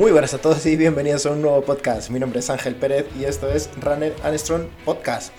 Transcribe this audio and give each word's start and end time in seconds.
Muy 0.00 0.12
buenas 0.12 0.32
a 0.32 0.38
todos 0.38 0.64
y 0.64 0.76
bienvenidos 0.76 1.26
a 1.26 1.32
un 1.32 1.42
nuevo 1.42 1.60
podcast. 1.60 2.08
Mi 2.08 2.18
nombre 2.18 2.40
es 2.40 2.48
Ángel 2.48 2.74
Pérez 2.74 3.04
y 3.20 3.24
esto 3.24 3.50
es 3.50 3.68
Runner 3.82 4.16
and 4.24 4.66
Podcast. 4.82 5.30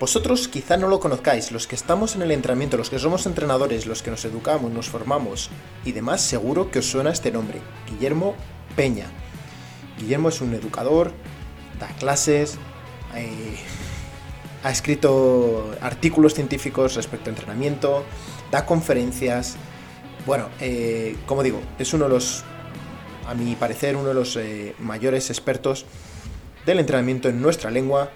Vosotros 0.00 0.48
quizá 0.48 0.78
no 0.78 0.88
lo 0.88 1.00
conozcáis, 1.00 1.52
los 1.52 1.66
que 1.66 1.74
estamos 1.74 2.16
en 2.16 2.22
el 2.22 2.30
entrenamiento, 2.30 2.78
los 2.78 2.88
que 2.88 2.98
somos 2.98 3.26
entrenadores, 3.26 3.84
los 3.84 4.02
que 4.02 4.10
nos 4.10 4.24
educamos, 4.24 4.72
nos 4.72 4.88
formamos 4.88 5.50
y 5.84 5.92
demás, 5.92 6.22
seguro 6.22 6.70
que 6.70 6.78
os 6.78 6.86
suena 6.86 7.10
este 7.10 7.30
nombre, 7.30 7.60
Guillermo 7.90 8.36
Peña. 8.74 9.04
Guillermo 9.98 10.30
es 10.30 10.40
un 10.40 10.54
educador, 10.54 11.12
da 11.78 11.88
clases, 11.98 12.56
eh, 13.16 13.58
ha 14.64 14.70
escrito 14.70 15.72
artículos 15.82 16.32
científicos 16.32 16.94
respecto 16.94 17.28
a 17.28 17.34
entrenamiento, 17.34 18.02
da 18.50 18.64
conferencias. 18.64 19.56
Bueno, 20.24 20.48
eh, 20.58 21.18
como 21.26 21.42
digo, 21.42 21.60
es 21.78 21.92
uno 21.92 22.04
de 22.04 22.10
los, 22.10 22.44
a 23.28 23.34
mi 23.34 23.54
parecer, 23.56 23.94
uno 23.94 24.08
de 24.08 24.14
los 24.14 24.36
eh, 24.36 24.74
mayores 24.78 25.28
expertos 25.28 25.84
del 26.64 26.78
entrenamiento 26.78 27.28
en 27.28 27.42
nuestra 27.42 27.70
lengua 27.70 28.10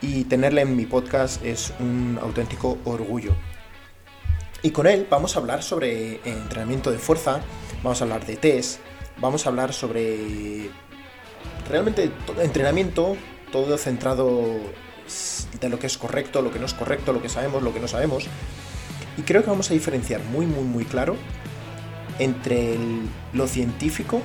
y 0.00 0.24
tenerle 0.24 0.60
en 0.60 0.76
mi 0.76 0.86
podcast 0.86 1.44
es 1.44 1.72
un 1.80 2.20
auténtico 2.22 2.78
orgullo. 2.84 3.34
Y 4.62 4.70
con 4.70 4.86
él 4.86 5.08
vamos 5.10 5.34
a 5.34 5.40
hablar 5.40 5.64
sobre 5.64 6.20
entrenamiento 6.24 6.92
de 6.92 6.98
fuerza, 6.98 7.40
vamos 7.82 8.00
a 8.00 8.04
hablar 8.04 8.24
de 8.26 8.36
test, 8.36 8.78
vamos 9.18 9.44
a 9.44 9.48
hablar 9.48 9.72
sobre 9.72 10.70
realmente 11.68 12.08
todo 12.24 12.40
entrenamiento, 12.40 13.16
todo 13.50 13.76
centrado 13.76 14.40
de 15.60 15.68
lo 15.68 15.80
que 15.80 15.88
es 15.88 15.98
correcto, 15.98 16.42
lo 16.42 16.52
que 16.52 16.60
no 16.60 16.66
es 16.66 16.74
correcto, 16.74 17.12
lo 17.12 17.20
que 17.20 17.28
sabemos, 17.28 17.60
lo 17.62 17.74
que 17.74 17.80
no 17.80 17.88
sabemos. 17.88 18.28
Y 19.18 19.22
creo 19.22 19.42
que 19.42 19.50
vamos 19.50 19.70
a 19.72 19.74
diferenciar 19.74 20.22
muy, 20.22 20.46
muy, 20.46 20.62
muy 20.62 20.84
claro 20.84 21.16
entre 22.18 22.76
lo 23.32 23.46
científico 23.48 24.22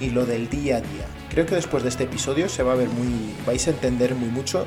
y 0.00 0.10
lo 0.10 0.26
del 0.26 0.48
día 0.48 0.76
a 0.76 0.80
día. 0.80 1.06
Creo 1.30 1.46
que 1.46 1.54
después 1.54 1.82
de 1.82 1.88
este 1.88 2.04
episodio 2.04 2.48
se 2.48 2.62
va 2.62 2.72
a 2.72 2.76
ver 2.76 2.88
muy. 2.88 3.34
vais 3.46 3.66
a 3.66 3.70
entender 3.70 4.14
muy 4.14 4.28
mucho 4.28 4.64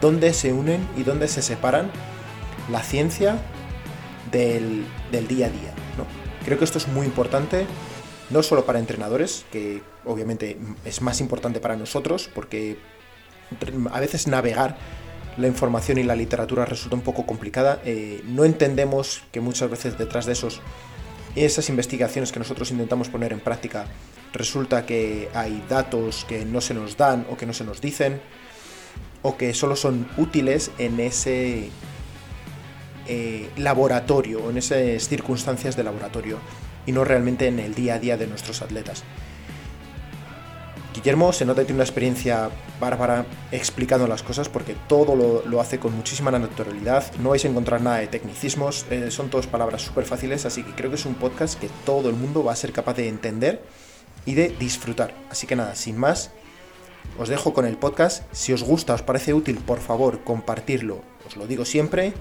dónde 0.00 0.32
se 0.32 0.52
unen 0.52 0.86
y 0.96 1.02
dónde 1.02 1.28
se 1.28 1.42
separan 1.42 1.90
la 2.70 2.82
ciencia 2.82 3.38
del, 4.30 4.84
día 5.10 5.46
a 5.46 5.50
día. 5.50 5.74
¿no? 5.96 6.04
Creo 6.44 6.58
que 6.58 6.64
esto 6.64 6.78
es 6.78 6.88
muy 6.88 7.06
importante, 7.06 7.66
no 8.30 8.42
solo 8.42 8.64
para 8.64 8.78
entrenadores, 8.78 9.44
que 9.50 9.82
obviamente 10.04 10.58
es 10.84 11.02
más 11.02 11.20
importante 11.20 11.60
para 11.60 11.76
nosotros, 11.76 12.30
porque 12.34 12.78
a 13.90 14.00
veces 14.00 14.26
navegar 14.26 14.76
la 15.36 15.46
información 15.46 15.98
y 15.98 16.02
la 16.02 16.16
literatura 16.16 16.64
resulta 16.64 16.96
un 16.96 17.02
poco 17.02 17.24
complicada. 17.24 17.80
Eh, 17.84 18.22
no 18.24 18.44
entendemos 18.44 19.22
que 19.32 19.40
muchas 19.40 19.70
veces 19.70 19.96
detrás 19.96 20.26
de 20.26 20.32
esos 20.32 20.60
esas 21.36 21.68
investigaciones 21.68 22.32
que 22.32 22.38
nosotros 22.38 22.70
intentamos 22.70 23.08
poner 23.08 23.32
en 23.32 23.40
práctica 23.40 23.86
resulta 24.32 24.86
que 24.86 25.28
hay 25.34 25.62
datos 25.68 26.24
que 26.28 26.44
no 26.44 26.60
se 26.60 26.74
nos 26.74 26.96
dan 26.96 27.26
o 27.30 27.36
que 27.36 27.46
no 27.46 27.52
se 27.52 27.64
nos 27.64 27.80
dicen 27.80 28.20
o 29.22 29.36
que 29.36 29.54
solo 29.54 29.76
son 29.76 30.08
útiles 30.16 30.70
en 30.78 31.00
ese 31.00 31.70
eh, 33.06 33.48
laboratorio 33.56 34.50
en 34.50 34.58
esas 34.58 35.08
circunstancias 35.08 35.76
de 35.76 35.84
laboratorio 35.84 36.38
y 36.86 36.92
no 36.92 37.04
realmente 37.04 37.46
en 37.46 37.58
el 37.58 37.74
día 37.74 37.94
a 37.94 37.98
día 37.98 38.16
de 38.16 38.26
nuestros 38.26 38.62
atletas. 38.62 39.04
Guillermo 40.94 41.32
se 41.32 41.44
nota 41.44 41.60
que 41.60 41.66
tiene 41.66 41.78
una 41.78 41.84
experiencia 41.84 42.50
bárbara 42.80 43.24
explicando 43.52 44.08
las 44.08 44.22
cosas 44.22 44.48
porque 44.48 44.74
todo 44.88 45.14
lo, 45.46 45.60
hace 45.60 45.78
con 45.78 45.94
muchísima 45.94 46.30
naturalidad. 46.30 47.04
No 47.20 47.30
vais 47.30 47.44
a 47.44 47.48
encontrar 47.48 47.80
nada 47.80 47.98
de 47.98 48.08
tecnicismos, 48.08 48.84
eh, 48.90 49.10
son 49.10 49.30
todas 49.30 49.46
palabras 49.46 49.82
súper 49.82 50.06
fáciles, 50.06 50.44
así 50.44 50.62
que 50.62 50.72
creo 50.72 50.90
que 50.90 50.96
es 50.96 51.06
un 51.06 51.14
podcast 51.14 51.58
que 51.60 51.68
todo 51.86 52.08
el 52.08 52.16
mundo 52.16 52.42
va 52.42 52.52
a 52.52 52.56
ser 52.56 52.72
capaz 52.72 52.94
de 52.94 53.08
entender 53.08 53.62
y 54.26 54.34
de 54.34 54.48
disfrutar. 54.48 55.14
Así 55.30 55.46
que 55.46 55.56
nada, 55.56 55.74
sin 55.74 55.96
más, 55.98 56.30
os 57.18 57.28
dejo 57.28 57.54
con 57.54 57.66
el 57.66 57.76
podcast. 57.76 58.24
Si 58.32 58.52
os 58.52 58.62
gusta, 58.62 58.94
os 58.94 59.02
parece 59.02 59.34
útil, 59.34 59.58
por 59.58 59.78
favor, 59.78 60.22
compartirlo. 60.24 61.02
Os 61.26 61.36
lo 61.36 61.46
digo 61.46 61.64
siempre, 61.64 62.12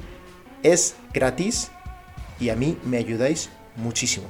es 0.63 0.95
gratis 1.13 1.71
y 2.39 2.49
a 2.49 2.55
mí 2.55 2.77
me 2.83 2.97
ayudáis 2.97 3.49
muchísimo. 3.75 4.27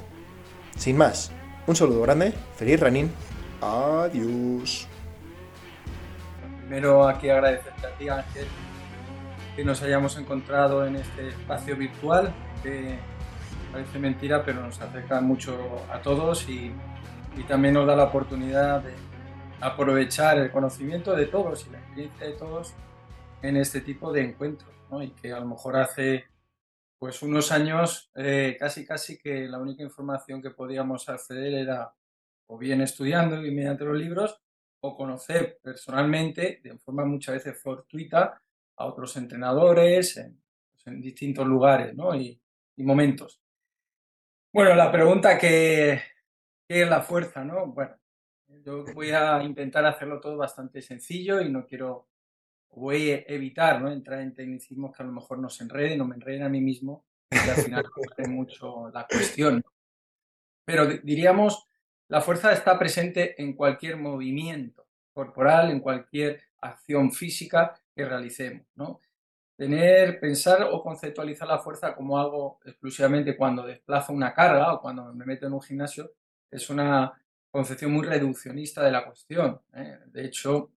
Sin 0.76 0.96
más, 0.96 1.30
un 1.66 1.76
saludo 1.76 2.02
grande, 2.02 2.32
feliz 2.56 2.80
running 2.80 3.10
Adiós. 3.60 4.86
Primero 6.60 7.08
aquí 7.08 7.28
agradecerte 7.28 7.86
a 7.86 7.90
ti 7.96 8.08
Ángel 8.08 8.46
que 9.56 9.64
nos 9.64 9.82
hayamos 9.82 10.16
encontrado 10.16 10.86
en 10.86 10.96
este 10.96 11.28
espacio 11.28 11.76
virtual 11.76 12.32
que 12.62 12.98
parece 13.72 13.98
mentira 13.98 14.44
pero 14.44 14.62
nos 14.62 14.80
acerca 14.80 15.20
mucho 15.20 15.58
a 15.92 16.00
todos 16.00 16.48
y, 16.48 16.72
también 17.46 17.74
nos 17.74 17.86
da 17.86 17.96
la 17.96 18.04
oportunidad 18.04 18.82
de 18.82 18.92
aprovechar 19.60 20.38
el 20.38 20.50
conocimiento 20.50 21.14
de 21.14 21.26
todos 21.26 21.66
y 21.66 21.70
la 21.70 21.78
experiencia 21.78 22.26
de 22.26 22.32
todos 22.32 22.74
en 23.42 23.56
este 23.56 23.80
tipo 23.80 24.12
de 24.12 24.22
encuentros 24.22 24.70
y 25.00 25.10
que 25.10 25.32
a 25.32 25.40
lo 25.40 25.46
mejor 25.46 25.76
hace 25.76 26.24
pues 26.98 27.22
unos 27.22 27.52
años 27.52 28.10
eh, 28.14 28.56
casi 28.58 28.84
casi 28.84 29.18
que 29.18 29.46
la 29.46 29.58
única 29.58 29.82
información 29.82 30.42
que 30.42 30.50
podíamos 30.50 31.08
acceder 31.08 31.54
era 31.54 31.92
o 32.48 32.58
bien 32.58 32.80
estudiando 32.80 33.44
y 33.44 33.50
mediante 33.50 33.84
los 33.84 33.96
libros, 33.96 34.40
o 34.80 34.96
conocer 34.96 35.58
personalmente, 35.62 36.60
de 36.62 36.78
forma 36.78 37.04
muchas 37.04 37.36
veces 37.36 37.60
fortuita, 37.60 38.40
a 38.76 38.86
otros 38.86 39.16
entrenadores 39.16 40.16
en, 40.16 40.40
pues, 40.84 41.00
distintos 41.00 41.46
lugares 41.46 41.94
y, 42.18 42.40
momentos. 42.82 43.40
Bueno, 44.52 44.74
la 44.74 44.90
pregunta 44.90 45.36
que, 45.36 46.00
¿qué 46.68 46.82
es 46.82 46.88
la 46.88 47.00
fuerza? 47.00 47.44
¿no? 47.44 47.66
Bueno, 47.68 47.96
yo 48.64 48.84
voy 48.94 49.10
a 49.10 49.42
intentar 49.42 49.84
hacerlo 49.86 50.20
todo 50.20 50.36
bastante 50.36 50.82
sencillo 50.82 51.40
y 51.40 51.50
no 51.50 51.66
quiero, 51.66 52.08
voy 52.70 53.10
a 53.10 53.24
evitar 53.26 53.80
¿no? 53.80 53.90
entrar 53.90 54.20
en 54.20 54.34
tecnicismos 54.34 54.94
que 54.94 55.02
a 55.02 55.06
lo 55.06 55.12
mejor 55.12 55.38
nos 55.38 55.60
enreden 55.60 56.00
o 56.00 56.04
me 56.04 56.16
enreden 56.16 56.42
a 56.42 56.48
mí 56.48 56.60
mismo 56.60 57.04
y 57.30 57.36
al 57.36 57.56
final 57.56 57.84
mucho 58.28 58.90
la 58.90 59.06
cuestión. 59.06 59.64
Pero 60.64 60.86
diríamos 60.86 61.66
la 62.08 62.22
fuerza 62.22 62.52
está 62.52 62.78
presente 62.78 63.40
en 63.40 63.54
cualquier 63.54 63.98
movimiento 63.98 64.86
corporal, 65.12 65.70
en 65.70 65.80
cualquier 65.80 66.42
acción 66.60 67.12
física 67.12 67.78
que 67.94 68.06
realicemos. 68.06 68.66
¿no? 68.76 69.00
Tener, 69.56 70.18
pensar 70.18 70.68
o 70.70 70.82
conceptualizar 70.82 71.46
la 71.46 71.58
fuerza 71.58 71.94
como 71.94 72.18
algo 72.18 72.60
exclusivamente 72.64 73.36
cuando 73.36 73.66
desplazo 73.66 74.14
una 74.14 74.32
carga 74.32 74.72
o 74.72 74.80
cuando 74.80 75.12
me 75.12 75.26
meto 75.26 75.46
en 75.46 75.52
un 75.52 75.60
gimnasio 75.60 76.12
es 76.50 76.70
una 76.70 77.12
concepción 77.50 77.92
muy 77.92 78.06
reduccionista 78.06 78.82
de 78.84 78.92
la 78.92 79.04
cuestión. 79.04 79.60
¿eh? 79.74 79.98
De 80.06 80.24
hecho, 80.24 80.70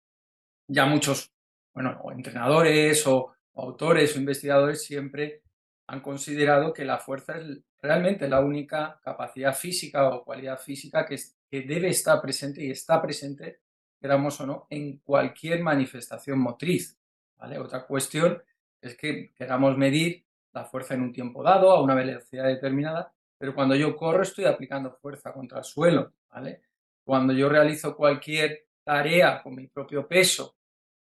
ya 0.67 0.85
muchos 0.85 1.31
bueno, 1.73 2.01
entrenadores 2.11 3.05
o 3.07 3.33
autores 3.55 4.15
o 4.15 4.19
investigadores 4.19 4.83
siempre 4.83 5.41
han 5.87 6.01
considerado 6.01 6.73
que 6.73 6.85
la 6.85 6.97
fuerza 6.97 7.37
es 7.37 7.59
realmente 7.81 8.27
la 8.27 8.39
única 8.39 8.99
capacidad 9.03 9.53
física 9.53 10.07
o 10.07 10.23
cualidad 10.23 10.59
física 10.59 11.05
que, 11.05 11.17
que 11.49 11.61
debe 11.61 11.89
estar 11.89 12.21
presente 12.21 12.63
y 12.63 12.71
está 12.71 13.01
presente, 13.01 13.59
queramos 13.99 14.39
o 14.39 14.45
no, 14.45 14.67
en 14.69 14.99
cualquier 14.99 15.61
manifestación 15.61 16.39
motriz. 16.39 16.97
¿vale? 17.37 17.59
Otra 17.59 17.85
cuestión 17.85 18.41
es 18.81 18.95
que 18.95 19.33
queramos 19.35 19.77
medir 19.77 20.25
la 20.53 20.65
fuerza 20.65 20.93
en 20.93 21.01
un 21.01 21.13
tiempo 21.13 21.43
dado, 21.43 21.71
a 21.71 21.81
una 21.81 21.95
velocidad 21.95 22.45
determinada, 22.45 23.13
pero 23.41 23.55
cuando 23.55 23.75
yo 23.75 23.95
corro 23.95 24.21
estoy 24.21 24.45
aplicando 24.45 24.91
fuerza 24.91 25.33
contra 25.33 25.57
el 25.57 25.63
suelo. 25.63 26.13
¿vale? 26.29 26.61
Cuando 27.03 27.33
yo 27.33 27.49
realizo 27.49 27.97
cualquier 27.97 28.67
tarea 28.83 29.41
con 29.41 29.55
mi 29.55 29.65
propio 29.65 30.07
peso, 30.07 30.57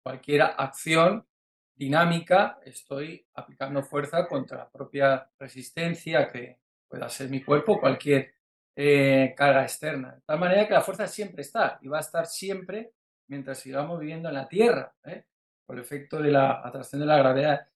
cualquier 0.02 0.44
acción, 0.44 1.28
dinámica, 1.76 2.60
estoy 2.64 3.28
aplicando 3.34 3.84
fuerza 3.84 4.30
contra 4.30 4.60
la 4.60 4.70
propia 4.70 5.30
resistencia 5.38 6.30
que 6.30 6.60
pueda 6.88 7.10
ser 7.10 7.30
mi 7.30 7.44
cuerpo, 7.44 7.82
cualquier 7.82 8.34
eh, 8.78 9.34
carga 9.36 9.64
externa. 9.64 10.16
De 10.16 10.22
tal 10.22 10.40
manera 10.40 10.66
que 10.66 10.74
la 10.74 10.82
fuerza 10.82 11.08
siempre 11.08 11.42
está 11.42 11.80
y 11.82 11.90
va 11.90 11.98
a 11.98 12.02
estar 12.02 12.28
siempre 12.28 12.94
mientras 13.28 13.60
sigamos 13.60 14.00
viviendo 14.00 14.30
en 14.30 14.36
la 14.36 14.48
Tierra, 14.48 14.96
¿eh? 15.04 15.26
por 15.66 15.76
el 15.76 15.82
efecto 15.82 16.22
de 16.22 16.32
la 16.32 16.66
atracción 16.66 17.02
de 17.02 17.08
la 17.08 17.18
gravedad. 17.18 17.68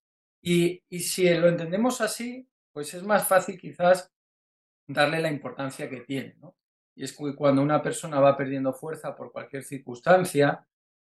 Y, 0.41 0.81
y 0.87 0.99
si 1.01 1.29
lo 1.33 1.49
entendemos 1.49 1.99
así, 1.99 2.47
pues 2.71 2.93
es 2.93 3.03
más 3.03 3.27
fácil 3.27 3.59
quizás 3.59 4.14
darle 4.87 5.21
la 5.21 5.31
importancia 5.31 5.89
que 5.89 6.01
tiene. 6.01 6.35
Y 6.95 7.03
es 7.03 7.15
que 7.15 7.35
cuando 7.35 7.61
una 7.61 7.81
persona 7.81 8.19
va 8.19 8.37
perdiendo 8.37 8.73
fuerza 8.73 9.15
por 9.15 9.31
cualquier 9.31 9.63
circunstancia, 9.63 10.65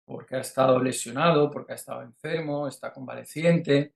porque 0.05 0.37
ha 0.37 0.41
estado 0.41 0.83
lesionado, 0.83 1.51
porque 1.51 1.73
ha 1.73 1.77
estado 1.77 2.03
enfermo, 2.03 2.69
está 2.69 2.93
convaleciente 2.93 3.95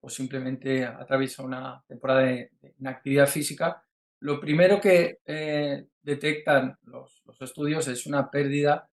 o 0.00 0.08
simplemente 0.08 0.84
atraviesa 0.84 1.42
una 1.42 1.82
temporada 1.86 2.20
de, 2.20 2.50
inactividad 2.78 3.26
física, 3.26 3.82
lo 4.20 4.40
primero 4.40 4.80
que 4.80 5.18
eh, 5.24 5.86
detectan 6.02 6.76
los, 6.82 7.22
estudios 7.40 7.86
es 7.88 8.06
una 8.06 8.30
pérdida 8.30 8.88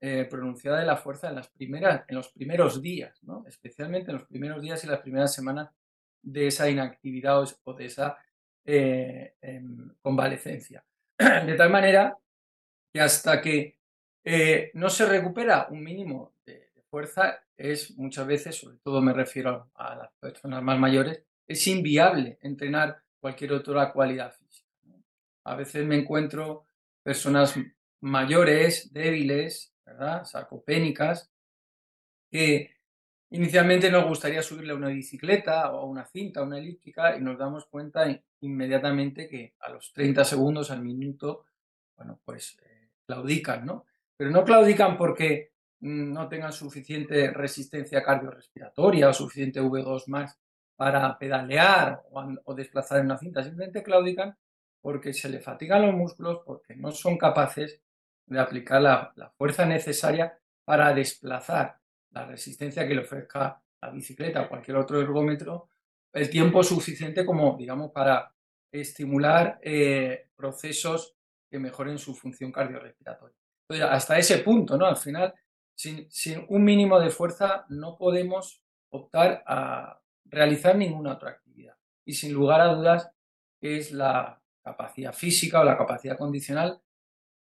eh, 0.00 0.26
pronunciada 0.30 0.80
de 0.80 0.86
la 0.86 0.96
fuerza 0.96 1.28
en, 1.28 1.36
las 1.36 1.48
primeras, 1.48 2.04
en 2.08 2.16
los 2.16 2.28
primeros 2.30 2.80
días, 2.80 3.20
especialmente 3.46 4.10
en 4.10 4.18
los 4.18 4.26
primeros 4.26 4.62
días 4.62 4.82
y 4.84 4.86
las 4.86 5.00
primeras 5.00 5.34
semanas 5.34 5.70
de 6.22 6.46
esa 6.46 6.68
inactividad 6.68 7.42
o, 7.64 7.74
de 7.74 7.86
esa 7.86 8.16
eh, 8.70 9.34
em, 9.40 9.88
convalecencia. 10.02 10.84
De 11.18 11.54
tal 11.54 11.70
manera 11.70 12.18
que 12.92 13.00
hasta 13.00 13.40
que 13.40 13.78
eh, 14.22 14.70
no 14.74 14.90
se 14.90 15.06
recupera 15.06 15.68
un 15.70 15.82
mínimo 15.82 16.34
de, 16.44 16.68
fuerza, 16.90 17.42
es 17.56 17.96
muchas 17.96 18.26
veces, 18.26 18.56
sobre 18.56 18.76
todo 18.78 19.00
me 19.00 19.14
refiero 19.14 19.70
a 19.74 19.96
las 19.96 20.10
personas 20.20 20.62
más 20.62 20.78
mayores, 20.78 21.22
es 21.46 21.66
inviable 21.66 22.38
entrenar 22.42 23.02
cualquier 23.20 23.54
otra 23.54 23.90
cualidad 23.90 24.32
física. 24.32 24.68
A 25.44 25.56
veces 25.56 25.86
me 25.86 25.96
encuentro 25.96 26.66
personas 27.02 27.54
mayores, 28.00 28.92
débiles, 28.92 29.74
¿verdad? 29.86 30.24
sarcopénicas, 30.24 31.30
que 32.30 32.77
inicialmente 33.30 33.90
nos 33.90 34.06
gustaría 34.06 34.42
subirle 34.42 34.72
a 34.72 34.76
una 34.76 34.88
bicicleta 34.88 35.72
o 35.72 35.80
a 35.80 35.84
una 35.84 36.04
cinta, 36.04 36.42
una 36.42 36.58
elíptica, 36.58 37.16
y 37.16 37.20
nos 37.20 37.38
damos 37.38 37.66
cuenta 37.66 38.06
inmediatamente 38.40 39.28
que 39.28 39.54
a 39.60 39.70
los 39.70 39.92
30 39.92 40.24
segundos, 40.24 40.70
al 40.70 40.82
minuto, 40.82 41.46
bueno, 41.96 42.20
pues 42.24 42.56
eh, 42.62 42.90
claudican, 43.06 43.66
¿no? 43.66 43.84
Pero 44.16 44.30
no 44.30 44.44
claudican 44.44 44.96
porque 44.96 45.52
mm, 45.80 46.12
no 46.12 46.28
tengan 46.28 46.52
suficiente 46.52 47.30
resistencia 47.30 48.02
cardiorrespiratoria 48.02 49.08
o 49.08 49.12
suficiente 49.12 49.60
V2 49.60 50.04
más 50.08 50.38
para 50.78 51.18
pedalear 51.18 52.02
o, 52.44 52.54
desplazar 52.54 53.00
en 53.00 53.06
una 53.06 53.18
cinta, 53.18 53.42
simplemente 53.42 53.82
claudican 53.82 54.36
porque 54.80 55.12
se 55.12 55.28
le 55.28 55.40
fatigan 55.40 55.82
los 55.82 55.92
músculos, 55.92 56.40
porque 56.46 56.76
no 56.76 56.92
son 56.92 57.18
capaces 57.18 57.80
de 58.26 58.38
aplicar 58.38 58.80
la, 58.82 59.32
fuerza 59.36 59.66
necesaria 59.66 60.38
para 60.64 60.94
desplazar 60.94 61.77
la 62.10 62.26
resistencia 62.26 62.86
que 62.86 62.94
le 62.94 63.02
ofrezca 63.02 63.60
la 63.80 63.90
bicicleta 63.90 64.42
o 64.42 64.48
cualquier 64.48 64.76
otro 64.76 65.00
ergómetro, 65.00 65.68
el 66.12 66.30
tiempo 66.30 66.62
suficiente 66.62 67.24
como, 67.24 67.56
digamos, 67.56 67.92
para 67.92 68.32
estimular 68.72 69.58
eh, 69.62 70.28
procesos 70.36 71.16
que 71.50 71.58
mejoren 71.58 71.98
su 71.98 72.14
función 72.14 72.52
cardiorrespiratoria. 72.52 73.36
hasta 73.90 74.18
ese 74.18 74.38
punto, 74.38 74.76
¿no? 74.76 74.86
Al 74.86 74.96
final, 74.96 75.34
sin, 75.74 76.08
un 76.48 76.64
mínimo 76.64 76.98
de 77.00 77.10
fuerza 77.10 77.66
no 77.68 77.96
podemos 77.96 78.62
optar 78.90 79.42
a 79.46 80.00
realizar 80.24 80.76
ninguna 80.76 81.12
otra 81.12 81.30
actividad. 81.30 81.76
Y 82.04 82.14
sin 82.14 82.32
lugar 82.32 82.60
a 82.60 82.74
dudas 82.74 83.10
es 83.60 83.92
la 83.92 84.40
capacidad 84.62 85.12
física 85.12 85.60
o 85.60 85.64
la 85.64 85.78
capacidad 85.78 86.18
condicional 86.18 86.80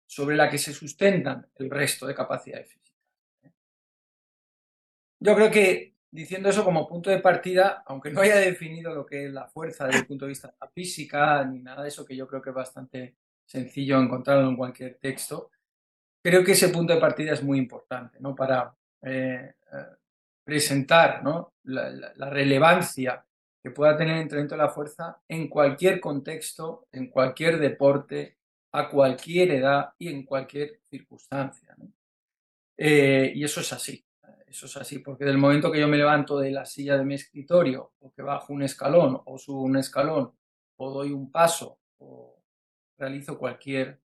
sobre 0.05 0.35
la 0.35 0.49
que 0.49 0.57
se 0.57 0.73
sustentan 0.73 1.49
el 1.55 1.69
resto 1.69 2.05
de 2.05 2.15
capacidades 2.15 2.67
físicas. 2.67 2.86
Yo 5.19 5.35
creo 5.35 5.51
que 5.51 5.95
diciendo 6.11 6.49
eso 6.49 6.63
como 6.63 6.87
punto 6.87 7.09
de 7.09 7.19
partida, 7.19 7.83
aunque 7.85 8.11
no 8.11 8.21
haya 8.21 8.37
definido 8.37 8.93
lo 8.93 9.05
que 9.05 9.25
es 9.25 9.31
la 9.31 9.47
fuerza 9.47 9.85
desde 9.85 9.99
el 9.99 10.07
punto 10.07 10.25
de 10.25 10.29
vista 10.29 10.53
física 10.73 11.43
ni 11.45 11.59
nada 11.59 11.83
de 11.83 11.89
eso, 11.89 12.05
que 12.05 12.15
yo 12.15 12.27
creo 12.27 12.41
que 12.41 12.49
es 12.49 12.55
bastante 12.55 13.15
sencillo 13.45 13.99
encontrarlo 13.99 14.49
en 14.49 14.57
cualquier 14.57 14.97
texto, 14.99 15.51
creo 16.21 16.43
que 16.43 16.51
ese 16.51 16.69
punto 16.69 16.93
de 16.93 16.99
partida 16.99 17.33
es 17.33 17.43
muy 17.43 17.57
importante 17.57 18.17
¿no? 18.19 18.35
para 18.35 18.75
eh, 19.01 19.53
eh, 19.71 19.85
presentar 20.43 21.23
¿no? 21.23 21.53
la, 21.63 22.29
relevancia 22.29 23.23
que 23.63 23.71
pueda 23.71 23.97
tener 23.97 24.15
el 24.15 24.21
entrenamiento 24.23 24.55
de 24.55 24.61
la 24.61 24.69
fuerza 24.69 25.21
en 25.27 25.47
cualquier 25.47 25.99
contexto, 25.99 26.87
en 26.91 27.09
cualquier 27.09 27.59
deporte, 27.59 28.37
a 28.73 28.89
cualquier 28.89 29.51
edad 29.51 29.93
y 29.97 30.09
en 30.09 30.23
cualquier 30.23 30.81
circunstancia. 30.89 31.75
Eh, 32.77 33.31
y 33.35 33.43
eso 33.43 33.61
es 33.61 33.73
así, 33.73 34.05
eso 34.47 34.65
es 34.65 34.77
así, 34.77 34.99
porque 34.99 35.25
del 35.25 35.37
momento 35.37 35.71
que 35.71 35.79
yo 35.79 35.87
me 35.87 35.97
levanto 35.97 36.39
de 36.39 36.51
la 36.51 36.65
silla 36.65 36.97
de 36.97 37.05
mi 37.05 37.13
escritorio, 37.13 37.93
o 37.99 38.11
que 38.11 38.21
bajo 38.21 38.53
un 38.53 38.63
escalón, 38.63 39.21
o 39.25 39.37
subo 39.37 39.61
un 39.61 39.77
escalón, 39.77 40.33
o 40.77 40.91
doy 40.91 41.11
un 41.11 41.31
paso, 41.31 41.79
o 41.99 42.41
realizo 42.97 43.37
cualquier 43.37 43.99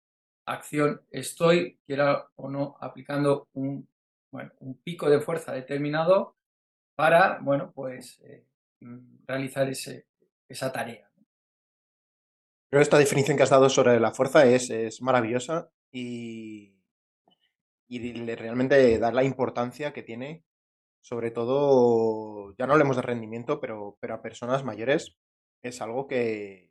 acción, 0.45 1.01
estoy, 1.09 1.79
quiera 1.85 2.27
o 2.35 2.49
no, 2.49 2.75
aplicando 2.79 3.47
un 3.53 3.87
bueno, 4.31 4.51
un 4.59 4.81
pico 4.81 5.09
de 5.09 5.19
fuerza 5.19 5.51
determinado 5.51 6.35
para, 6.95 7.39
bueno, 7.41 7.71
pues 7.73 8.19
eh, 8.21 8.45
mm, 8.79 9.25
realizar 9.27 9.69
ese, 9.69 10.07
esa 10.47 10.71
tarea. 10.71 11.09
Creo 12.69 12.81
esta 12.81 12.97
definición 12.97 13.35
que 13.35 13.43
has 13.43 13.49
dado 13.49 13.69
sobre 13.69 13.99
la 13.99 14.11
fuerza 14.11 14.45
es, 14.45 15.01
maravillosa 15.01 15.69
y, 15.91 16.73
y 17.93 18.35
realmente 18.35 18.97
da 18.99 19.11
la 19.11 19.25
importancia 19.25 19.91
que 19.91 20.01
tiene, 20.01 20.45
sobre 21.01 21.29
todo, 21.29 22.55
ya 22.57 22.65
no 22.65 22.71
hablemos 22.71 22.95
de 22.95 23.01
rendimiento, 23.01 23.59
pero, 23.59 23.97
pero 23.99 24.13
a 24.13 24.21
personas 24.21 24.63
mayores 24.63 25.17
es 25.61 25.81
algo 25.81 26.07
que, 26.07 26.69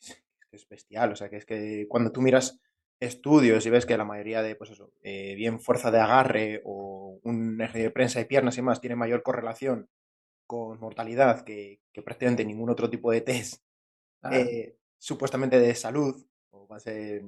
que 0.00 0.56
es 0.56 0.68
bestial. 0.68 1.12
O 1.12 1.16
sea, 1.16 1.30
que 1.30 1.36
es 1.36 1.46
que 1.46 1.86
cuando 1.88 2.10
tú 2.10 2.20
miras 2.20 2.58
estudios 2.98 3.64
y 3.64 3.70
ves 3.70 3.86
que 3.86 3.96
la 3.96 4.04
mayoría 4.04 4.42
de, 4.42 4.56
pues 4.56 4.70
eso, 4.70 4.90
eh, 5.02 5.36
bien 5.36 5.60
fuerza 5.60 5.92
de 5.92 6.00
agarre 6.00 6.62
o 6.64 7.20
un 7.22 7.60
eje 7.60 7.78
de 7.78 7.90
prensa 7.92 8.18
de 8.18 8.26
piernas 8.26 8.58
y 8.58 8.62
más 8.62 8.80
tiene 8.80 8.96
mayor 8.96 9.22
correlación 9.22 9.88
con 10.48 10.80
mortalidad 10.80 11.44
que, 11.44 11.80
prácticamente 12.04 12.44
ningún 12.44 12.70
otro 12.70 12.90
tipo 12.90 13.12
de 13.12 13.20
test 13.20 13.62
eh, 14.32 14.76
supuestamente 14.98 15.60
de 15.60 15.74
salud 15.76 16.26
o 16.50 16.66
va 16.66 16.76
a 16.76 16.80
ser 16.80 17.22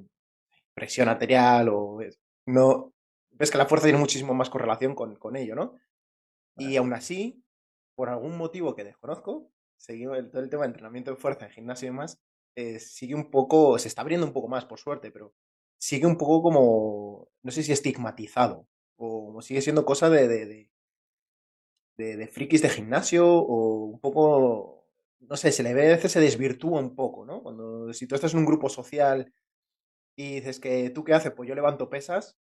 presión 0.75 1.09
arterial 1.09 1.69
o 1.69 2.01
no 2.47 2.93
ves 3.39 3.51
que 3.51 3.59
la 3.59 3.67
fuerza 3.67 3.87
tiene 3.87 3.99
muchísimo 3.99 4.35
más 4.35 4.51
correlación 4.51 4.95
con, 4.95 5.17
con 5.17 5.37
ello, 5.37 5.55
¿no? 5.55 5.77
Y 6.57 6.77
aún 6.77 6.93
así, 6.93 7.45
por 7.95 8.09
algún 8.09 8.37
motivo 8.37 8.75
que 8.75 8.85
desconozco, 8.85 9.51
seguimos 9.77 10.19
el, 10.19 10.31
todo 10.31 10.43
el 10.43 10.51
tema 10.51 10.63
de 10.65 10.69
entrenamiento 10.69 11.13
de 11.13 11.17
fuerza 11.17 11.47
en 11.47 11.53
gimnasio 11.53 11.87
y 11.87 11.91
demás, 11.91 12.21
eh, 12.57 12.81
sigue 12.81 13.15
un 13.15 13.31
poco, 13.31 13.79
se 13.79 13.89
está 13.89 14.03
abriendo 14.03 14.27
un 14.27 14.33
poco 14.33 14.49
más, 14.49 14.65
por 14.65 14.81
suerte, 14.81 15.13
pero 15.13 15.33
sigue 15.79 16.07
un 16.07 16.19
poco 16.19 16.43
como, 16.43 17.29
no 17.43 17.51
sé 17.53 17.63
si 17.63 17.73
estigmatizado, 17.73 18.67
o 18.97 19.27
como 19.27 19.43
sigue 19.43 19.61
siendo 19.63 19.85
cosa 19.85 20.11
de, 20.11 20.27
de, 20.27 20.71
de, 21.97 22.27
frikis 22.27 22.63
de 22.63 22.69
gimnasio, 22.69 23.27
o 23.29 23.85
un 23.85 24.01
poco, 24.01 24.89
no 25.21 25.37
sé, 25.37 25.53
se 25.53 25.63
le 25.63 25.75
ve 25.75 25.87
a 25.87 25.97
veces 25.97 26.13
se 26.13 26.21
desvirtúa 26.21 26.81
un 26.81 26.97
poco, 26.97 27.25
¿no? 27.25 27.43
Cuando, 27.43 27.93
si 27.93 28.09
tú 28.09 28.17
estás 28.17 28.33
en 28.35 28.41
un 28.41 28.47
grupo 28.47 28.69
social 28.69 29.33
y 30.17 30.37
dices 30.37 30.59
que 30.59 30.91
tú 30.91 31.05
qué 31.05 31.15
haces, 31.15 31.33
pues 31.33 31.49
yo 31.49 31.55
levanto 31.55 31.89
pesas, 31.89 32.37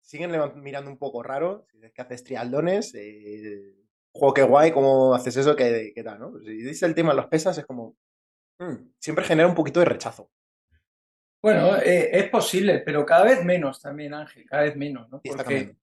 siguen 0.00 0.32
mirando 0.56 0.90
un 0.90 0.98
poco 0.98 1.22
raro, 1.22 1.64
si 1.70 1.76
dices 1.76 1.92
que 1.92 2.02
haces 2.02 2.24
trialdones, 2.24 2.94
eh, 2.94 3.74
juego 4.12 4.34
qué 4.34 4.42
guay, 4.42 4.72
cómo 4.72 5.14
haces 5.14 5.36
eso, 5.36 5.54
qué, 5.56 5.92
qué 5.94 6.02
tal, 6.02 6.18
¿no? 6.18 6.38
Si 6.40 6.50
dices 6.50 6.82
el 6.82 6.94
tema 6.94 7.10
de 7.10 7.16
las 7.16 7.28
pesas, 7.28 7.56
es 7.58 7.66
como, 7.66 7.96
mm, 8.58 8.92
siempre 8.98 9.24
genera 9.24 9.48
un 9.48 9.54
poquito 9.54 9.80
de 9.80 9.86
rechazo. 9.86 10.30
Bueno, 11.42 11.76
eh, 11.78 12.10
es 12.12 12.28
posible, 12.28 12.80
pero 12.80 13.06
cada 13.06 13.24
vez 13.24 13.44
menos 13.44 13.80
también, 13.80 14.12
Ángel, 14.12 14.44
cada 14.46 14.62
vez 14.62 14.76
menos, 14.76 15.08
¿no? 15.08 15.22
Porque 15.22 15.74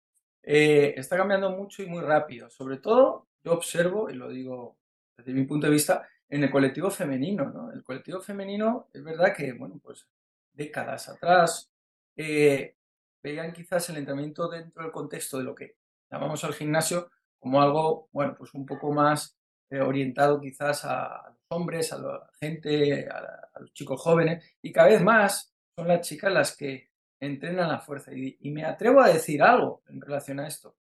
eh, 0.44 0.94
está 0.96 1.18
cambiando 1.18 1.50
mucho 1.50 1.82
y 1.82 1.88
muy 1.88 2.01
rápido. 2.01 2.50
Sobre 2.50 2.77
todo, 2.77 3.27
yo 3.44 3.53
observo, 3.53 4.10
y 4.10 4.13
lo 4.13 4.30
digo 4.30 4.77
desde 5.18 5.34
mi 5.34 5.46
punto 5.46 5.65
de 5.65 5.74
vista, 5.74 6.08
en 6.30 6.44
el 6.44 6.51
colectivo 6.51 6.92
femenino, 6.92 7.46
¿no? 7.51 7.72
El 7.72 7.84
colectivo 7.84 8.22
femenino, 8.22 8.88
es 8.94 9.03
verdad 9.03 9.34
que, 9.36 9.53
bueno, 9.53 9.80
pues 9.84 10.08
décadas 10.53 11.10
atrás, 11.10 11.72
eh, 12.15 12.76
veían 13.22 13.54
quizás 13.54 13.90
el 13.90 13.98
entrenamiento 13.98 14.48
dentro 14.48 14.84
del 14.84 14.92
contexto 14.92 15.38
de 15.38 15.44
lo 15.44 15.56
que 15.56 15.78
llamamos 16.10 16.44
al 16.44 16.54
gimnasio 16.54 17.10
como 17.40 17.62
algo, 17.62 18.10
bueno, 18.12 18.36
pues 18.38 18.54
un 18.54 18.66
poco 18.66 18.92
más 18.92 19.38
orientado 19.72 20.40
quizás 20.40 20.86
a, 20.86 21.36
hombres, 21.50 21.94
a 21.94 22.00
la 22.00 22.30
gente, 22.40 23.08
a, 23.10 23.60
los 23.60 23.74
chicos 23.74 24.02
jóvenes, 24.02 24.46
y 24.62 24.72
cada 24.72 24.90
vez 24.90 25.02
más 25.02 25.54
son 25.76 25.88
las 25.88 26.08
chicas 26.08 26.32
las 26.32 26.56
que 26.56 26.90
entrenan 27.20 27.70
la 27.70 27.80
fuerza. 27.80 28.12
Y, 28.14 28.38
me 28.52 28.64
atrevo 28.66 29.02
a 29.02 29.10
decir 29.10 29.42
algo 29.42 29.84
en 29.88 30.02
relación 30.02 30.40
a 30.40 30.48
esto. 30.48 30.76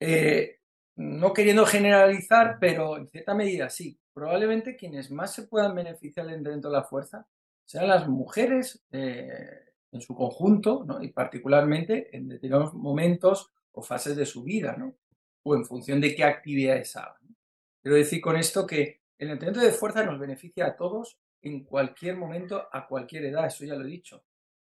Eh, 0.00 0.60
no 0.96 1.32
queriendo 1.32 1.66
generalizar, 1.66 2.58
pero 2.60 2.96
en 2.96 3.08
cierta 3.08 3.34
medida 3.34 3.68
sí. 3.70 3.98
Probablemente 4.12 4.76
quienes 4.76 5.10
más 5.10 5.34
se 5.34 5.48
puedan 5.48 5.74
beneficiar 5.74 6.26
del 6.26 6.36
entrenamiento 6.36 6.68
de 6.68 6.76
la 6.76 6.84
fuerza 6.84 7.26
sean 7.64 7.88
las 7.88 8.06
mujeres 8.06 8.84
eh, 8.92 9.63
en 9.94 10.00
su 10.00 10.14
conjunto, 10.14 10.84
y 11.00 11.08
particularmente 11.08 12.14
en 12.14 12.28
determinados 12.28 12.74
momentos 12.74 13.52
o 13.72 13.80
fases 13.80 14.16
de 14.16 14.26
su 14.26 14.42
vida, 14.42 14.76
¿no? 14.76 14.96
o 15.44 15.54
en 15.54 15.64
función 15.64 16.00
de 16.00 16.14
qué 16.14 16.24
actividades 16.24 16.96
hagan. 16.96 17.36
Quiero 17.80 17.96
decir 17.96 18.20
con 18.20 18.36
esto 18.36 18.66
que 18.66 19.02
el 19.18 19.30
entrenamiento 19.30 19.64
de 19.64 19.72
fuerza 19.72 20.04
nos 20.04 20.18
beneficia 20.18 20.66
a 20.66 20.76
todos 20.76 21.18
en 21.42 21.64
cualquier 21.64 22.16
momento, 22.16 22.66
a 22.72 22.86
cualquier 22.88 23.26
edad, 23.26 23.46
eso 23.46 23.64
ya 23.64 23.74
lo 23.74 23.84
he 23.84 23.88
dicho. 23.88 24.24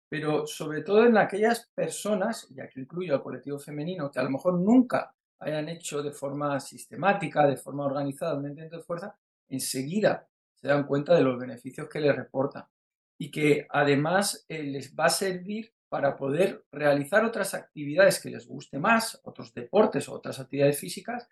Pero 0.07 0.47
sobre 0.47 0.81
todo 0.81 1.05
en 1.05 1.17
aquellas 1.17 1.69
personas, 1.75 2.47
y 2.55 2.61
aquí 2.61 2.79
incluyo 2.79 3.15
al 3.15 3.23
colectivo 3.23 3.59
femenino, 3.59 4.09
que 4.09 4.19
a 4.19 4.23
lo 4.23 4.29
mejor 4.29 4.53
nunca 4.53 5.13
hayan 5.39 5.67
hecho 5.67 6.01
de 6.01 6.11
forma 6.11 6.59
sistemática, 6.59 7.45
de 7.45 7.57
forma 7.57 7.85
organizada 7.85 8.35
un 8.35 8.45
entrenamiento 8.45 8.77
de 8.77 8.83
fuerza, 8.83 9.17
enseguida 9.49 10.27
se 10.53 10.67
dan 10.67 10.85
cuenta 10.85 11.15
de 11.15 11.21
los 11.21 11.37
beneficios 11.37 11.89
que 11.89 11.99
les 11.99 12.15
reporta 12.15 12.69
y 13.17 13.31
que 13.31 13.67
además 13.69 14.45
eh, 14.47 14.63
les 14.63 14.95
va 14.95 15.05
a 15.05 15.09
servir 15.09 15.73
para 15.89 16.15
poder 16.15 16.65
realizar 16.71 17.23
otras 17.23 17.53
actividades 17.53 18.21
que 18.21 18.29
les 18.29 18.47
guste 18.47 18.77
más, 18.77 19.19
otros 19.23 19.53
deportes 19.53 20.07
o 20.09 20.13
otras 20.13 20.39
actividades 20.39 20.79
físicas, 20.79 21.27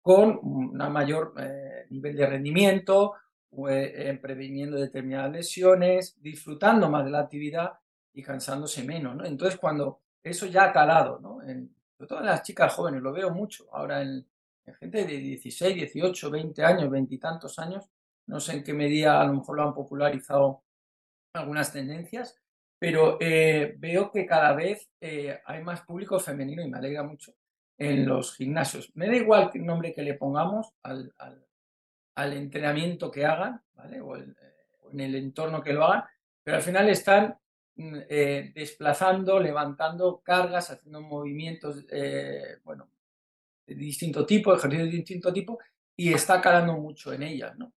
con 0.00 0.38
un 0.42 0.76
mayor 0.90 1.34
eh, 1.38 1.86
nivel 1.90 2.16
de 2.16 2.26
rendimiento, 2.26 3.14
eh, 3.68 4.18
previniendo 4.20 4.78
determinadas 4.78 5.32
lesiones, 5.32 6.16
disfrutando 6.20 6.88
más 6.90 7.04
de 7.04 7.10
la 7.10 7.20
actividad 7.20 7.72
y 8.12 8.22
cansándose 8.22 8.84
menos, 8.84 9.16
¿no? 9.16 9.24
Entonces, 9.24 9.58
cuando 9.58 10.00
eso 10.22 10.46
ya 10.46 10.64
ha 10.64 10.72
calado, 10.72 11.18
¿no? 11.20 11.42
En, 11.42 11.74
sobre 11.96 12.08
todo 12.08 12.20
en 12.20 12.26
las 12.26 12.42
chicas 12.42 12.74
jóvenes, 12.74 13.02
lo 13.02 13.12
veo 13.12 13.30
mucho, 13.30 13.66
ahora 13.72 14.02
en, 14.02 14.26
gente 14.78 15.04
de 15.06 15.16
16, 15.16 15.74
18, 15.74 16.30
20 16.30 16.62
años, 16.62 16.90
20 16.90 17.14
y 17.14 17.18
tantos 17.18 17.58
años, 17.58 17.88
no 18.26 18.38
sé 18.38 18.52
en 18.52 18.62
qué 18.62 18.74
medida 18.74 19.20
a 19.20 19.24
lo 19.24 19.34
mejor 19.34 19.56
lo 19.56 19.62
han 19.62 19.74
popularizado 19.74 20.62
algunas 21.32 21.72
tendencias, 21.72 22.36
pero 22.78 23.18
eh, 23.20 23.74
veo 23.78 24.10
que 24.10 24.26
cada 24.26 24.54
vez 24.54 24.88
eh, 25.00 25.40
hay 25.44 25.62
más 25.62 25.82
público 25.82 26.18
femenino 26.20 26.62
y 26.62 26.68
me 26.68 26.78
alegra 26.78 27.02
mucho 27.02 27.34
en 27.76 28.06
los 28.06 28.36
gimnasios. 28.36 28.90
Me 28.94 29.06
da 29.06 29.16
igual 29.16 29.50
el 29.54 29.64
nombre 29.64 29.92
que 29.92 30.02
le 30.02 30.14
pongamos 30.14 30.72
al, 30.82 31.14
al, 32.14 32.32
entrenamiento 32.32 33.10
que 33.10 33.24
hagan, 33.24 33.62
¿vale? 33.74 34.00
O, 34.00 34.16
eh, 34.16 34.24
o, 34.82 34.90
en 34.90 35.00
el 35.00 35.14
entorno 35.14 35.62
que 35.62 35.72
lo 35.72 35.84
hagan, 35.84 36.04
pero 36.42 36.56
al 36.56 36.62
final 36.62 36.88
están 36.88 37.38
mm, 37.76 37.98
desplazando, 38.54 39.38
levantando 39.38 40.20
cargas, 40.24 40.70
haciendo 40.70 41.00
movimientos, 41.02 41.84
bueno, 42.64 42.90
de 43.66 43.74
distinto 43.74 44.26
tipo, 44.26 44.54
ejercicios 44.54 44.90
de 44.90 44.96
distinto 44.96 45.32
tipo, 45.32 45.58
y 45.96 46.12
está 46.12 46.40
calando 46.40 46.74
mucho 46.74 47.12
en 47.12 47.22
ellas, 47.22 47.56
¿no? 47.56 47.72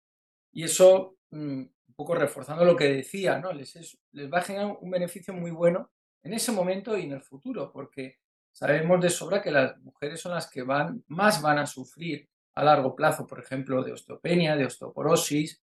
Y 0.52 0.64
eso 0.64 1.17
mm, 1.31 1.62
poco 1.99 2.14
reforzando 2.14 2.64
lo 2.64 2.76
que 2.76 2.85
decía, 2.85 3.40
¿no? 3.40 3.52
Les, 3.52 3.99
les 4.12 4.33
va 4.33 4.38
a 4.38 4.43
generar 4.43 4.78
un 4.81 4.88
beneficio 4.88 5.35
muy 5.35 5.50
bueno 5.50 5.90
en 6.23 6.33
ese 6.33 6.52
momento 6.52 6.97
y 6.97 7.02
en 7.02 7.12
el 7.12 7.23
futuro, 7.23 7.73
porque 7.73 8.19
sabemos 8.52 9.00
de 9.00 9.11
sobra 9.11 9.43
que 9.43 9.50
las 9.50 9.76
mujeres 9.78 10.21
son 10.21 10.33
las 10.33 10.49
que 10.49 10.62
van, 10.62 11.02
más 11.09 11.43
van 11.43 11.59
a 11.59 11.67
sufrir 11.67 12.28
a 12.55 12.62
largo 12.62 12.95
plazo, 12.95 13.26
por 13.26 13.40
ejemplo, 13.40 13.83
de 13.83 13.90
osteopenia, 13.90 14.55
de 14.55 14.67
osteoporosis. 14.67 15.61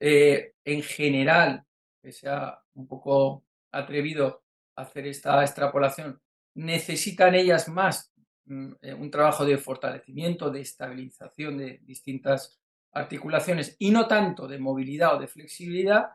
Eh, 0.00 0.54
en 0.64 0.82
general, 0.82 1.64
que 2.02 2.10
sea 2.10 2.58
un 2.74 2.88
poco 2.88 3.44
atrevido 3.70 4.42
a 4.74 4.82
hacer 4.82 5.06
esta 5.06 5.40
extrapolación, 5.40 6.20
necesitan 6.54 7.36
ellas 7.36 7.68
más 7.68 8.12
mm, 8.46 8.72
eh, 8.82 8.94
un 8.94 9.08
trabajo 9.08 9.44
de 9.44 9.56
fortalecimiento, 9.56 10.50
de 10.50 10.62
estabilización 10.62 11.58
de 11.58 11.78
distintas 11.82 12.60
articulaciones 12.96 13.76
y 13.78 13.90
no 13.90 14.06
tanto 14.06 14.48
de 14.48 14.58
movilidad 14.58 15.16
o 15.16 15.20
de 15.20 15.28
flexibilidad, 15.28 16.10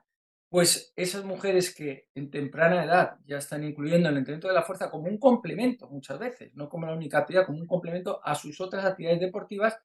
pues 0.49 0.91
esas 0.97 1.23
mujeres 1.23 1.73
que 1.73 2.09
en 2.13 2.29
temprana 2.29 2.83
edad 2.83 3.17
ya 3.25 3.37
están 3.37 3.63
incluyendo 3.63 4.09
el 4.09 4.17
entrenamiento 4.17 4.49
de 4.49 4.53
la 4.53 4.63
fuerza 4.63 4.91
como 4.91 5.07
un 5.07 5.17
complemento 5.17 5.87
muchas 5.89 6.19
veces, 6.19 6.53
no 6.55 6.67
como 6.67 6.87
la 6.87 6.93
única 6.93 7.19
actividad, 7.19 7.45
como 7.45 7.59
un 7.59 7.67
complemento 7.67 8.19
a 8.23 8.35
sus 8.35 8.59
otras 8.59 8.83
actividades 8.83 9.21
deportivas, 9.21 9.77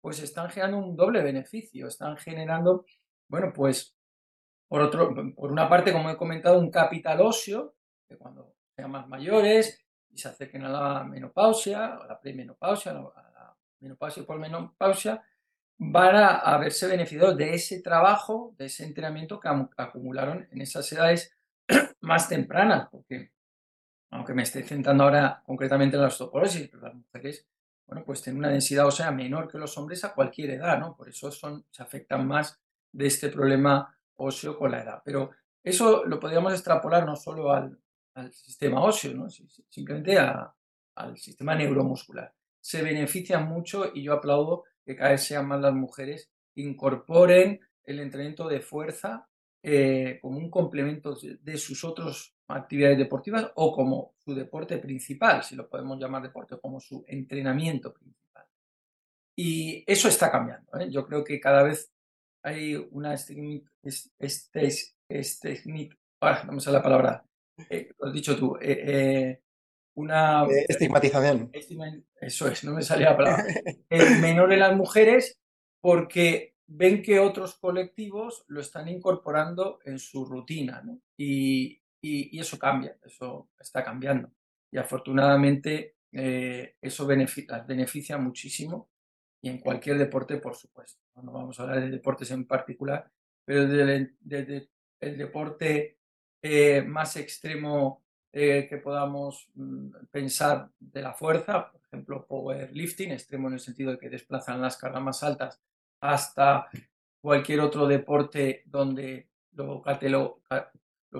pues 0.00 0.22
están 0.22 0.48
generando 0.48 0.78
un 0.78 0.96
doble 0.96 1.22
beneficio, 1.22 1.88
están 1.88 2.16
generando, 2.16 2.86
bueno, 3.28 3.52
pues 3.54 3.94
por, 4.66 4.80
otro, 4.80 5.14
por 5.34 5.52
una 5.52 5.68
parte, 5.68 5.92
como 5.92 6.08
he 6.08 6.16
comentado, 6.16 6.58
un 6.58 6.70
capital 6.70 7.20
óseo, 7.20 7.74
que 8.08 8.16
cuando 8.16 8.54
sean 8.74 8.90
más 8.90 9.06
mayores 9.06 9.84
y 10.10 10.16
se 10.16 10.28
acerquen 10.28 10.64
a 10.64 10.68
la 10.70 11.04
menopausia, 11.04 11.96
a 11.96 12.06
la 12.06 12.18
premenopausia, 12.18 12.92
a 12.92 12.94
la 12.94 13.56
menopausia 13.80 14.22
y 14.22 14.26
por 14.26 14.38
menopausia, 14.38 15.22
van 15.90 16.16
a, 16.16 16.56
verse 16.58 16.86
beneficiados 16.86 17.36
de 17.36 17.54
ese 17.54 17.80
trabajo, 17.80 18.54
de 18.58 18.66
ese 18.66 18.84
entrenamiento 18.84 19.40
que 19.40 19.48
acumularon 19.76 20.48
en 20.50 20.60
esas 20.60 20.90
edades 20.92 21.36
más 22.00 22.28
tempranas, 22.28 22.88
porque 22.90 23.32
aunque 24.10 24.34
me 24.34 24.42
esté 24.42 24.62
centrando 24.62 25.04
ahora 25.04 25.42
concretamente 25.44 25.96
en 25.96 26.02
la 26.02 26.08
osteoporosis, 26.08 26.68
pero 26.68 26.84
las 26.84 26.94
mujeres, 26.94 27.46
bueno, 27.86 28.04
pues 28.04 28.22
tienen 28.22 28.38
una 28.38 28.50
densidad 28.50 28.86
ósea 28.86 29.10
menor 29.10 29.50
que 29.50 29.58
los 29.58 29.76
hombres 29.76 30.04
a 30.04 30.14
cualquier 30.14 30.50
edad, 30.50 30.78
¿no? 30.78 30.96
Por 30.96 31.08
eso 31.08 31.30
son, 31.30 31.66
se 31.70 31.82
afectan 31.82 32.26
más 32.26 32.60
de 32.92 33.06
este 33.06 33.28
problema 33.28 33.96
óseo 34.16 34.56
con 34.56 34.70
la 34.70 34.82
edad. 34.82 35.02
Pero 35.04 35.30
eso 35.62 36.04
lo 36.04 36.20
podríamos 36.20 36.52
extrapolar 36.52 37.04
no 37.04 37.16
solo 37.16 37.52
al, 37.52 37.78
sistema 38.30 38.80
óseo, 38.84 39.12
¿no? 39.12 39.28
simplemente 39.28 40.16
al 40.16 41.18
sistema 41.18 41.56
neuromuscular. 41.56 42.32
Se 42.60 42.80
benefician 42.80 43.48
mucho 43.48 43.90
y 43.92 44.04
yo 44.04 44.12
aplaudo 44.12 44.64
que 44.84 44.96
cada 44.96 45.10
vez 45.10 45.24
sean 45.24 45.46
más 45.48 45.60
las 45.60 45.74
mujeres, 45.74 46.30
incorporen 46.56 47.60
el 47.84 48.00
entrenamiento 48.00 48.48
de 48.48 48.60
fuerza 48.60 49.28
eh, 49.62 50.18
como 50.20 50.38
un 50.38 50.50
complemento 50.50 51.16
de 51.40 51.56
sus 51.56 51.84
otras 51.84 52.34
actividades 52.48 52.98
deportivas 52.98 53.50
o 53.54 53.74
como 53.74 54.14
su 54.18 54.34
deporte 54.34 54.78
principal, 54.78 55.42
si 55.42 55.56
lo 55.56 55.68
podemos 55.68 55.98
llamar 55.98 56.22
deporte, 56.22 56.58
como 56.58 56.80
su 56.80 57.04
entrenamiento 57.08 57.92
principal. 57.92 58.44
Y 59.36 59.82
eso 59.86 60.08
está 60.08 60.30
cambiando. 60.30 60.78
¿eh? 60.78 60.90
Yo 60.90 61.06
creo 61.06 61.24
que 61.24 61.40
cada 61.40 61.62
vez 61.62 61.90
hay 62.42 62.76
una 62.90 63.14
este, 63.14 63.62
ah, 66.20 66.42
no 66.44 66.52
me 66.52 66.60
sale 66.60 66.76
la 66.76 66.82
palabra, 66.82 67.24
eh, 67.70 67.90
lo 67.98 68.08
has 68.08 68.12
dicho 68.12 68.36
tú, 68.36 68.58
una 69.94 70.44
eh, 70.44 70.66
estigmatización. 70.68 71.50
Eso 72.20 72.48
es, 72.48 72.64
no 72.64 72.74
me 72.74 72.82
salía 72.82 73.10
la 73.10 73.16
palabra. 73.16 73.44
menor 74.20 74.52
en 74.52 74.60
las 74.60 74.76
mujeres 74.76 75.38
porque 75.80 76.54
ven 76.66 77.02
que 77.02 77.18
otros 77.18 77.56
colectivos 77.56 78.44
lo 78.48 78.60
están 78.60 78.88
incorporando 78.88 79.80
en 79.84 79.98
su 79.98 80.24
rutina 80.24 80.82
¿no? 80.82 81.00
y, 81.16 81.80
y, 82.00 82.38
eso 82.38 82.58
cambia, 82.58 82.96
eso 83.04 83.50
está 83.58 83.84
cambiando. 83.84 84.30
Y 84.70 84.78
afortunadamente 84.78 85.96
eh, 86.12 86.76
eso 86.80 87.06
beneficia, 87.06 87.58
beneficia 87.60 88.18
muchísimo 88.18 88.90
y 89.42 89.50
en 89.50 89.58
cualquier 89.58 89.98
deporte, 89.98 90.38
por 90.38 90.54
supuesto. 90.54 91.02
No 91.22 91.32
vamos 91.32 91.58
a 91.58 91.64
hablar 91.64 91.80
de 91.80 91.90
deportes 91.90 92.30
en 92.30 92.46
particular, 92.46 93.10
pero 93.44 93.66
desde, 93.66 94.68
el 95.00 95.18
deporte 95.18 95.98
eh, 96.42 96.82
más 96.82 97.16
extremo 97.16 98.03
eh, 98.36 98.66
que 98.68 98.78
podamos 98.78 99.48
mm, 99.54 100.06
pensar 100.10 100.68
de 100.80 101.02
la 101.02 101.14
fuerza, 101.14 101.70
por 101.70 101.80
ejemplo, 101.86 102.26
powerlifting, 102.26 103.12
extremo 103.12 103.46
en 103.46 103.54
el 103.54 103.60
sentido 103.60 103.92
de 103.92 103.98
que 103.98 104.10
desplazan 104.10 104.60
las 104.60 104.76
cargas 104.76 105.00
más 105.00 105.22
altas, 105.22 105.60
hasta 106.00 106.66
cualquier 107.20 107.60
otro 107.60 107.86
deporte 107.86 108.64
donde 108.66 109.28
lo, 109.52 109.84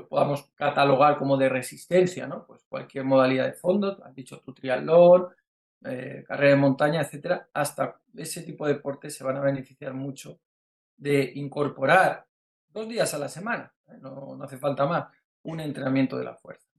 podamos 0.08 0.50
catalogar 0.56 1.16
como 1.16 1.36
de 1.36 1.48
resistencia, 1.48 2.26
¿no? 2.26 2.44
Pues 2.48 2.64
cualquier 2.68 3.04
modalidad 3.04 3.46
de 3.46 3.52
fondo, 3.52 4.04
has 4.04 4.12
dicho 4.12 4.40
tu 4.40 4.52
triatlón, 4.52 5.28
eh, 5.84 6.24
carrera 6.26 6.56
de 6.56 6.60
montaña, 6.60 7.00
etcétera, 7.02 7.48
hasta 7.54 8.00
ese 8.16 8.42
tipo 8.42 8.66
de 8.66 8.74
deportes 8.74 9.14
se 9.16 9.22
van 9.22 9.36
a 9.36 9.40
beneficiar 9.40 9.94
mucho 9.94 10.40
de 10.96 11.30
incorporar 11.36 12.26
dos 12.70 12.88
días 12.88 13.14
a 13.14 13.18
la 13.18 13.28
semana, 13.28 13.72
¿eh? 13.86 13.98
no 14.00 14.36
hace 14.42 14.58
falta 14.58 14.84
más, 14.84 15.06
un 15.44 15.60
entrenamiento 15.60 16.18
de 16.18 16.24
la 16.24 16.34
fuerza. 16.34 16.73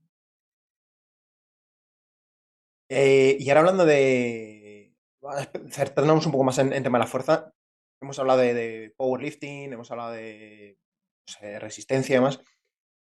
Eh, 2.88 3.36
y 3.38 3.48
ahora 3.48 3.60
hablando 3.60 3.84
de. 3.84 4.94
Centrándonos 5.70 6.26
un 6.26 6.32
poco 6.32 6.44
más 6.44 6.58
en, 6.58 6.70
tema 6.70 6.98
de 6.98 7.04
la 7.04 7.10
fuerza. 7.10 7.52
Hemos 8.00 8.18
hablado 8.18 8.40
de, 8.40 8.92
powerlifting, 8.96 9.72
hemos 9.72 9.90
hablado 9.90 10.12
de 10.12 10.78
resistencia 11.58 12.14
y 12.14 12.16
demás. 12.16 12.40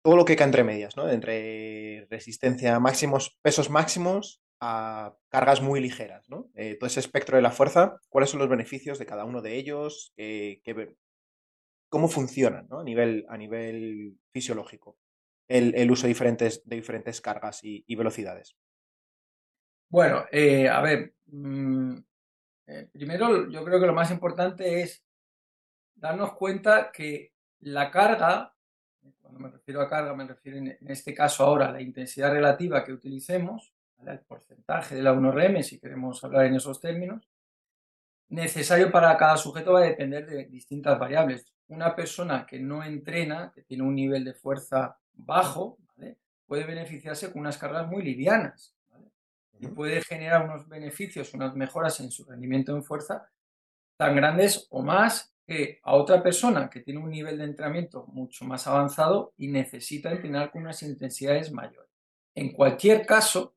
Todo 0.03 0.15
lo 0.15 0.25
que 0.25 0.35
cae 0.35 0.45
entre 0.45 0.63
medias, 0.63 0.95
¿no? 0.95 1.09
Entre 1.09 2.07
resistencia 2.09 2.79
máximos, 2.79 3.37
pesos 3.41 3.69
máximos 3.69 4.41
a 4.61 5.15
cargas 5.29 5.61
muy 5.61 5.81
ligeras, 5.81 6.29
¿no? 6.29 6.49
Eh, 6.55 6.75
todo 6.75 6.87
ese 6.87 7.01
espectro 7.01 7.35
de 7.35 7.41
la 7.43 7.51
fuerza, 7.51 7.99
¿cuáles 8.09 8.29
son 8.29 8.39
los 8.39 8.49
beneficios 8.49 8.97
de 8.99 9.05
cada 9.05 9.25
uno 9.25 9.41
de 9.41 9.57
ellos? 9.57 10.13
¿Cómo 11.89 12.07
funcionan 12.07 12.67
a, 12.71 12.83
nivel, 12.83 14.17
fisiológico 14.31 14.97
el, 15.47 15.91
uso 15.91 16.07
de 16.07 16.13
diferentes 16.65 17.21
cargas 17.21 17.59
y 17.63 17.95
velocidades? 17.95 18.55
Bueno, 19.89 20.25
eh, 20.31 20.69
a 20.69 20.81
ver, 20.81 21.15
mm, 21.27 21.95
eh, 22.67 22.89
primero 22.93 23.49
yo 23.49 23.63
creo 23.65 23.79
que 23.79 23.87
lo 23.87 23.93
más 23.93 24.11
importante 24.11 24.81
es 24.81 25.03
darnos 25.95 26.33
cuenta 26.33 26.91
que 26.91 27.33
la 27.61 27.89
carga, 27.89 28.53
cuando 29.19 29.39
me 29.39 29.49
refiero 29.49 29.81
a 29.81 29.89
carga, 29.89 30.13
me 30.15 30.27
refiero 30.27 30.59
en, 30.59 30.77
este 30.87 31.13
caso 31.15 31.43
ahora 31.43 31.69
a 31.69 31.71
la 31.71 31.81
intensidad 31.81 32.31
relativa 32.31 32.83
que 32.83 32.93
utilicemos, 32.93 33.73
el 34.05 34.19
porcentaje 34.19 34.95
de 34.95 35.01
la 35.03 35.13
1RM, 35.13 35.63
si 35.63 35.79
queremos 35.79 36.23
hablar 36.23 36.45
en 36.45 36.55
esos 36.55 36.79
términos, 36.79 37.27
necesario 38.29 38.91
para 38.91 39.17
cada 39.17 39.37
sujeto 39.37 39.73
va 39.73 39.79
a 39.79 39.83
depender 39.83 40.25
de 40.27 40.45
distintas 40.45 40.99
variables. 40.99 41.51
Una 41.67 41.95
persona 41.95 42.45
que 42.45 42.59
no 42.59 42.83
entrena, 42.83 43.51
que 43.53 43.63
tiene 43.63 43.83
un 43.83 43.95
nivel 43.95 44.23
de 44.23 44.35
fuerza 44.35 44.97
bajo, 45.13 45.79
puede 46.45 46.65
beneficiarse 46.65 47.31
con 47.31 47.41
unas 47.41 47.57
cargas 47.57 47.87
muy 47.87 48.03
livianas 48.03 48.75
y 49.59 49.67
puede 49.67 50.01
generar 50.01 50.45
unos 50.45 50.67
beneficios, 50.67 51.33
unas 51.33 51.55
mejoras 51.55 51.99
en 51.99 52.11
su 52.11 52.23
rendimiento 52.23 52.75
en 52.75 52.83
fuerza 52.83 53.29
tan 53.97 54.15
grandes 54.15 54.67
o 54.69 54.81
más 54.81 55.33
que 55.45 55.79
a 55.83 55.95
otra 55.95 56.23
persona 56.23 56.69
que 56.69 56.81
tiene 56.81 57.01
un 57.01 57.09
nivel 57.09 57.37
de 57.37 57.43
entrenamiento 57.43 58.05
mucho 58.07 58.45
más 58.45 58.65
avanzado 58.67 59.33
y 59.37 59.47
necesita 59.47 60.11
entrenar 60.11 60.51
con 60.51 60.61
unas 60.61 60.81
intensidades 60.83 61.51
mayores. 61.51 61.89
En 62.35 62.53
cualquier 62.53 63.05
caso, 63.05 63.55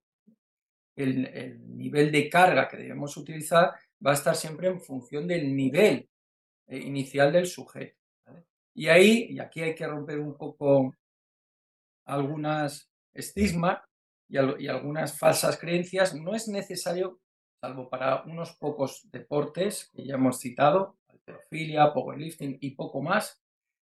el, 0.97 1.61
nivel 1.77 2.11
de 2.11 2.29
carga 2.29 2.69
que 2.69 2.77
debemos 2.77 3.17
utilizar 3.17 3.75
va 4.05 4.11
a 4.11 4.15
estar 4.15 4.35
siempre 4.35 4.69
en 4.69 4.81
función 4.81 5.27
del 5.29 5.55
nivel 5.55 6.09
eh, 6.67 6.79
inicial 6.79 7.33
del 7.33 7.47
sujeto. 7.47 7.97
Y 8.75 8.89
ahí, 8.89 9.27
y 9.31 9.39
aquí 9.39 9.61
hay 9.61 9.75
que 9.75 9.87
romper 9.87 10.19
un 10.19 10.37
poco 10.37 10.97
algunas 12.07 12.91
estigma 13.13 13.85
y, 14.29 14.37
algunas 14.69 15.19
falsas 15.19 15.59
creencias, 15.59 16.15
no 16.15 16.35
es 16.35 16.49
necesario, 16.49 17.21
salvo 17.61 17.89
para 17.89 18.23
unos 18.23 18.53
pocos 18.57 19.09
deportes 19.11 19.91
que 19.93 20.05
ya 20.05 20.15
hemos 20.15 20.39
citado, 20.39 20.97
alterofilia, 21.09 21.93
powerlifting 21.93 22.59
y 22.61 22.71
poco 22.71 23.03
más, 23.03 23.43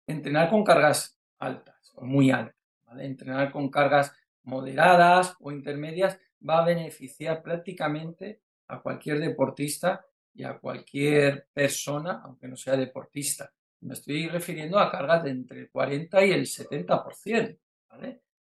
entrenar 0.07 0.49
con 0.49 0.63
cargas 0.63 1.19
altas 1.39 1.91
o 1.95 2.05
muy 2.05 2.31
altas. 2.31 2.55
Entrenar 2.99 3.51
con 3.51 3.69
cargas 3.69 4.13
moderadas 4.43 5.35
o 5.41 5.51
intermedias 5.51 6.17
va 6.47 6.59
a 6.59 6.65
beneficiar 6.65 7.43
prácticamente 7.43 8.41
a 8.69 8.81
cualquier 8.81 9.19
deportista 9.19 10.05
y 10.33 10.43
a 10.43 10.57
cualquier 10.57 11.47
persona, 11.53 12.21
aunque 12.23 12.47
no 12.47 12.55
sea 12.55 12.77
deportista. 12.77 13.51
Me 13.81 13.93
estoy 13.93 14.27
refiriendo 14.29 14.79
a 14.79 14.89
cargas 14.89 15.23
de 15.23 15.31
entre 15.31 15.59
el 15.59 15.69
40 15.69 16.25
y 16.25 16.31
el 16.31 16.45
70% 16.45 17.57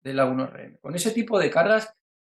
de 0.02 0.14
la 0.14 0.26
1RM. 0.26 0.80
Con 0.80 0.96
ese 0.96 1.12
tipo 1.12 1.40
de 1.40 1.50
cargas 1.50 1.94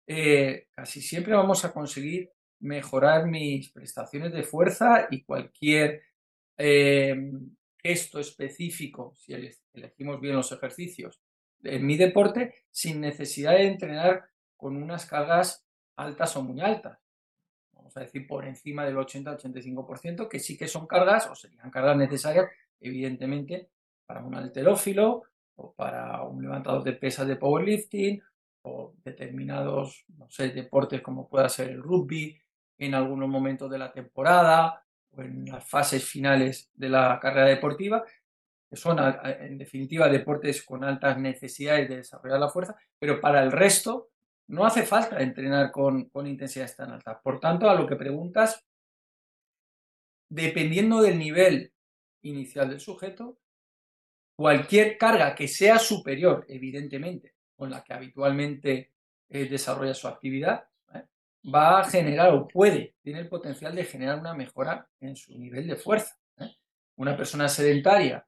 eh, 0.07 0.67
casi 0.72 1.01
siempre 1.01 1.34
vamos 1.34 1.65
a 1.65 1.74
conseguir 1.74 2.31
mejorar 2.60 3.25
mis 3.27 3.72
prestaciones 3.72 4.31
de 4.31 4.43
fuerza 4.43 5.07
y 5.10 5.24
cualquier 5.24 6.03
eh, 6.57 7.31
gesto 7.77 8.19
específico, 8.19 9.13
si 9.15 9.34
elegimos 9.74 10.19
bien 10.19 10.36
los 10.36 10.51
ejercicios, 10.51 11.22
en 11.63 11.86
mi 11.86 11.98
deporte, 11.98 12.53
sin 12.72 13.01
necesidad 13.01 13.53
de 13.53 13.67
entrenar 13.67 14.25
con 14.55 14.81
unas 14.81 15.05
cargas 15.05 15.65
altas 15.95 16.36
o 16.38 16.43
muy 16.43 16.62
altas. 16.62 17.00
Vamos 17.74 17.95
a 17.98 18.01
decir 18.01 18.25
por 18.27 18.45
encima 18.45 18.86
del 18.86 18.95
80-85%, 18.95 20.27
que 20.27 20.39
sí 20.39 20.57
que 20.57 20.67
son 20.67 20.88
cargas 20.88 21.27
o 21.27 21.36
serían 21.36 21.72
cargas 21.72 21.98
necesarias, 21.98 22.48
evidentemente, 22.79 23.69
para 24.05 24.24
un 24.24 24.36
alterófilo 24.36 25.24
o 25.56 25.74
para 25.74 26.22
un 26.24 26.42
levantador 26.42 26.84
de 26.84 26.94
pesas 26.94 27.28
de 27.28 27.36
powerlifting 27.36 28.22
o 28.64 28.94
determinados, 29.04 30.06
no 30.18 30.30
sé, 30.30 30.50
deportes 30.50 31.02
como 31.02 31.28
pueda 31.30 31.50
ser 31.50 31.70
el 31.70 31.82
rugby 31.82 32.40
en 32.78 32.96
algunos 32.96 33.30
momentos 33.30 33.70
de 33.70 33.78
la 33.78 33.92
temporada 33.92 34.84
o 35.12 35.22
en 35.22 35.46
las 35.46 35.68
fases 35.68 36.04
finales 36.04 36.70
de 36.74 36.90
la 36.90 37.20
carrera 37.22 37.48
deportiva, 37.48 38.04
que 38.70 38.76
son 38.76 38.98
en 39.24 39.58
definitiva 39.58 40.10
deportes 40.10 40.64
con 40.64 40.84
altas 40.84 41.18
necesidades 41.18 41.88
de 41.88 41.98
desarrollar 41.98 42.40
la 42.40 42.50
fuerza, 42.50 42.76
pero 43.00 43.22
para 43.22 43.42
el 43.44 43.52
resto 43.52 44.10
no 44.48 44.66
hace 44.66 44.84
falta 44.84 45.22
entrenar 45.22 45.72
con, 45.72 46.10
con 46.10 46.28
intensidades 46.28 46.76
tan 46.76 46.92
altas. 46.92 47.18
Por 47.24 47.40
tanto, 47.40 47.70
a 47.70 47.76
lo 47.76 47.88
que 47.88 47.96
preguntas, 47.96 48.64
dependiendo 50.30 51.02
del 51.02 51.18
nivel 51.18 51.72
inicial 52.22 52.70
del 52.70 52.80
sujeto, 52.80 53.38
cualquier 54.36 54.98
carga 54.98 55.34
que 55.34 55.48
sea 55.48 55.80
superior, 55.80 56.46
evidentemente, 56.50 57.36
con 57.56 57.70
la 57.70 57.84
que 57.84 57.94
habitualmente 57.94 58.92
eh, 59.30 59.46
desarrolla 59.50 59.94
su 59.94 60.08
actividad, 60.08 60.68
¿eh? 60.94 61.04
va 61.54 61.80
a 61.80 61.89
generar 61.89 62.34
o 62.34 62.48
puede, 62.48 62.96
tiene 63.01 63.20
el 63.20 63.30
potencial 63.30 63.74
de 63.74 63.86
generar 63.86 64.20
una 64.20 64.34
mejora 64.34 64.88
en 65.00 65.15
su 65.15 65.38
nivel 65.38 65.68
de 65.68 65.75
fuerza. 65.75 66.18
¿eh? 66.38 66.56
Una 66.98 67.15
persona 67.15 67.48
sedentaria 67.48 68.25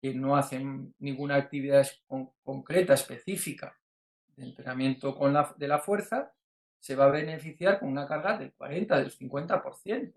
que 0.00 0.14
no 0.14 0.36
hace 0.36 0.60
ninguna 0.98 1.36
actividad 1.36 1.86
concreta, 2.42 2.94
específica 2.94 3.78
de 4.36 4.44
entrenamiento 4.44 5.16
con 5.16 5.32
la, 5.32 5.54
de 5.56 5.68
la 5.68 5.78
fuerza, 5.78 6.32
se 6.80 6.96
va 6.96 7.04
a 7.04 7.10
beneficiar 7.10 7.78
con 7.78 7.88
una 7.88 8.08
carga 8.08 8.36
del 8.36 8.52
40, 8.52 8.98
del 8.98 9.12
50%. 9.12 10.12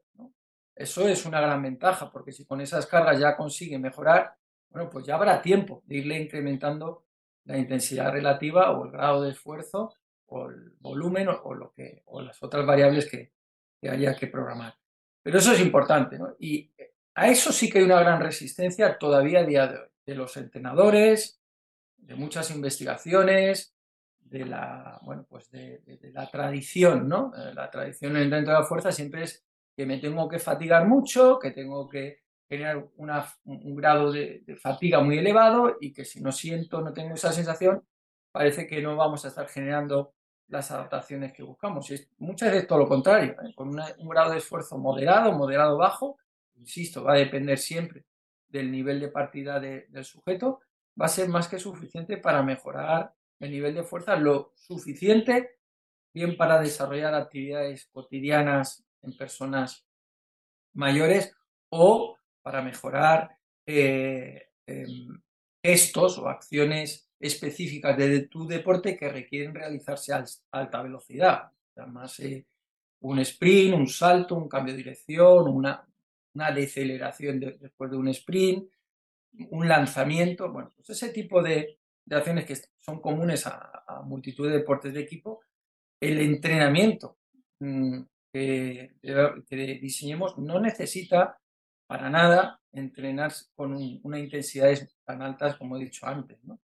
Eso 0.76 1.08
es 1.08 1.26
una 1.26 1.40
gran 1.40 1.62
ventaja, 1.62 2.12
porque 2.12 2.32
si 2.32 2.46
con 2.46 2.60
esas 2.60 2.88
cargas 2.88 3.20
ya 3.20 3.38
consigue 3.38 3.78
mejorar, 3.78 4.36
bueno, 4.70 4.90
pues 4.90 5.06
ya 5.06 5.16
habrá 5.16 5.42
tiempo 5.42 5.84
de 5.86 5.98
irle 5.98 6.20
incrementando 6.20 7.06
la 7.46 7.58
intensidad 7.58 8.12
relativa 8.12 8.72
o 8.72 8.86
el 8.86 8.92
grado 8.92 9.24
de 9.24 9.32
esfuerzo 9.32 9.94
o 10.28 10.50
el 10.50 10.72
volumen 10.80 11.28
o, 11.30 11.54
lo 11.54 11.72
que, 11.72 12.02
o 12.06 12.22
las 12.22 12.42
otras 12.42 12.66
variables 12.66 13.10
que, 13.10 13.32
que, 13.80 13.90
haya 13.90 14.16
que 14.16 14.28
programar. 14.28 14.76
Pero 15.22 15.38
eso 15.38 15.54
es 15.54 15.60
importante, 15.60 16.18
¿no? 16.18 16.36
Y 16.40 16.72
a 17.14 17.28
eso 17.28 17.52
sí 17.52 17.70
que 17.70 17.80
hay 17.80 17.86
una 17.86 18.00
gran 18.00 18.20
resistencia 18.20 18.98
todavía 18.98 19.40
a 19.40 19.44
día 19.44 19.68
de 19.68 19.78
hoy, 19.78 19.90
de 20.06 20.16
los 20.16 20.38
entrenadores, 20.38 21.42
de 21.98 22.16
muchas 22.16 22.52
investigaciones, 22.52 23.76
de 24.20 24.46
la, 24.46 25.00
bueno, 25.04 25.26
pues 25.28 25.50
de, 25.52 25.82
la 26.14 26.30
tradición, 26.30 27.08
¿no? 27.08 27.32
Eh, 27.36 27.54
la 27.54 27.70
tradición 27.70 28.14
dentro 28.14 28.54
de 28.54 28.60
la 28.60 28.64
fuerza 28.64 28.92
siempre 28.92 29.24
es 29.24 29.44
que 29.76 29.86
me 29.86 29.98
tengo 30.00 30.28
que 30.28 30.40
fatigar 30.40 30.88
mucho, 30.88 31.40
que 31.40 31.52
tengo 31.52 31.88
que 31.88 32.25
generar 32.48 32.88
un 32.96 33.76
grado 33.76 34.12
de, 34.12 34.44
fatiga 34.62 35.02
muy 35.02 35.18
elevado 35.18 35.78
y 35.80 35.92
que 35.94 36.06
si 36.06 36.22
no 36.22 36.32
siento, 36.32 36.82
no 36.82 36.94
tengo 36.94 37.16
esa 37.16 37.32
sensación, 37.32 37.84
parece 38.32 38.68
que 38.68 38.82
no 38.82 38.96
vamos 38.96 39.26
a 39.26 39.30
estar 39.30 39.48
generando 39.48 40.14
las 40.48 40.70
adaptaciones 40.72 41.34
que 41.34 41.44
buscamos. 41.44 41.90
Y 41.92 42.08
muchas 42.20 42.52
veces 42.52 42.68
todo 42.68 42.80
lo 42.80 42.88
contrario, 42.88 43.36
¿eh? 43.42 43.54
con 43.56 43.70
un 43.70 44.10
grado 44.10 44.32
de 44.32 44.38
esfuerzo 44.38 44.78
moderado, 44.78 45.32
moderado 45.34 45.78
bajo, 45.78 46.18
insisto, 46.56 47.04
va 47.04 47.14
a 47.14 47.18
depender 47.18 47.58
siempre 47.58 48.06
del 48.48 48.72
nivel 48.72 49.00
de 49.00 49.10
partida 49.10 49.60
del 49.60 50.06
sujeto, 50.06 50.62
va 51.00 51.08
a 51.08 51.10
ser 51.10 51.28
más 51.28 51.48
que 51.48 51.60
suficiente 51.60 52.18
para 52.18 52.44
mejorar 52.44 53.14
el 53.40 53.52
nivel 53.52 53.76
de 53.76 53.84
fuerza, 53.84 54.16
lo 54.16 54.54
suficiente 54.56 55.58
bien 56.14 56.38
para 56.38 56.62
desarrollar 56.62 57.14
actividades 57.14 57.90
cotidianas 57.92 58.86
en 59.02 59.18
personas 59.18 59.86
mayores 60.74 61.36
o 61.70 62.15
para 62.46 62.62
mejorar 62.62 63.36
eh, 63.66 64.50
em, 64.68 65.20
gestos 65.64 66.20
o 66.20 66.30
acciones 66.30 67.10
específicas 67.20 67.98
de 67.98 68.28
tu 68.28 68.46
deporte 68.46 68.96
que 68.96 69.10
requieren 69.10 69.56
realizarse 69.56 70.14
a 70.14 70.24
alta 70.52 70.84
velocidad. 70.84 71.52
Además, 71.76 72.22
un 73.00 73.18
sprint, 73.20 73.74
un 73.74 73.88
salto, 73.88 74.36
un 74.36 74.48
cambio 74.48 74.74
de 74.74 74.78
dirección, 74.78 75.48
una, 75.48 75.88
una 76.36 76.52
deceleración 76.52 77.40
después 77.40 77.90
de 77.90 77.98
un 77.98 78.10
sprint, 78.10 78.70
un 79.50 79.68
lanzamiento, 79.68 80.52
bueno, 80.52 80.72
pues 80.76 80.92
ese 80.92 81.10
tipo 81.10 81.42
de, 81.42 81.80
acciones 82.12 82.46
que 82.46 82.58
son 82.78 83.02
comunes 83.02 83.48
a, 83.48 84.04
multitud 84.04 84.48
de 84.48 84.60
deportes 84.60 84.94
de 84.94 85.02
equipo, 85.02 85.42
el 86.00 86.20
entrenamiento 86.20 87.18
mm, 87.60 88.02
que, 88.32 88.92
diseñemos 89.82 90.38
no 90.38 90.60
necesita 90.60 91.40
para 91.88 92.10
nada 92.10 92.62
entrenar 92.72 93.32
con 93.56 93.74
una 94.04 94.20
intensidades 94.20 94.96
tan 95.04 95.22
altas 95.22 95.56
como 95.56 95.78
he 95.78 95.80
dicho 95.80 96.06
antes, 96.06 96.44
¿no? 96.44 96.60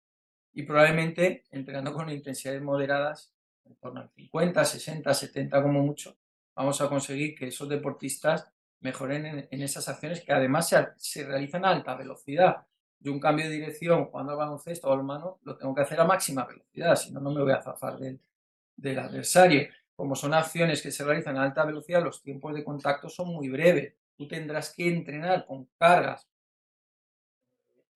Y 0.54 0.64
probablemente 0.64 1.46
entrenando 1.52 1.94
con 1.94 2.10
intensidades 2.10 2.62
moderadas, 2.62 3.34
en 3.66 3.76
torno 3.76 4.02
al 4.02 4.10
50, 4.10 4.66
60, 4.66 5.14
70 5.14 5.62
como 5.62 5.82
mucho, 5.82 6.18
vamos 6.56 6.82
a 6.82 6.90
conseguir 6.90 7.36
que 7.36 7.48
esos 7.48 7.70
deportistas 7.70 8.52
mejoren 8.82 9.48
en, 9.50 9.62
esas 9.62 9.88
acciones 9.88 10.22
que 10.22 10.34
además 10.34 10.74
se, 10.98 11.24
realizan 11.24 11.64
a 11.64 11.70
alta 11.70 11.96
velocidad. 11.96 12.66
Yo 13.00 13.14
un 13.14 13.20
cambio 13.20 13.46
de 13.46 13.52
dirección 13.52 14.08
cuando 14.08 14.34
al 14.34 14.38
baloncesto 14.38 14.90
o 14.90 14.94
al 14.94 15.04
mano 15.04 15.40
lo 15.44 15.56
tengo 15.56 15.74
que 15.74 15.82
hacer 15.82 16.00
a 16.00 16.06
máxima 16.06 16.46
velocidad, 16.46 16.96
si 16.96 17.12
no, 17.12 17.22
no 17.22 17.32
me 17.32 17.42
voy 17.42 17.54
a 17.54 17.62
zafar 17.62 17.98
del, 17.98 18.20
del 18.76 19.00
adversario. 19.00 19.70
Como 19.96 20.16
son 20.16 20.34
acciones 20.34 20.82
que 20.82 20.92
se 20.92 21.06
realizan 21.06 21.38
a 21.38 21.44
alta 21.44 21.64
velocidad, 21.64 22.04
los 22.04 22.22
tiempos 22.22 22.54
de 22.56 22.64
contacto 22.64 23.08
son 23.08 23.30
muy 23.30 23.50
breves 23.50 23.94
tú 24.18 24.28
tendrás 24.28 24.74
que 24.74 24.88
entrenar 24.88 25.46
con 25.46 25.70
cargas 25.78 26.28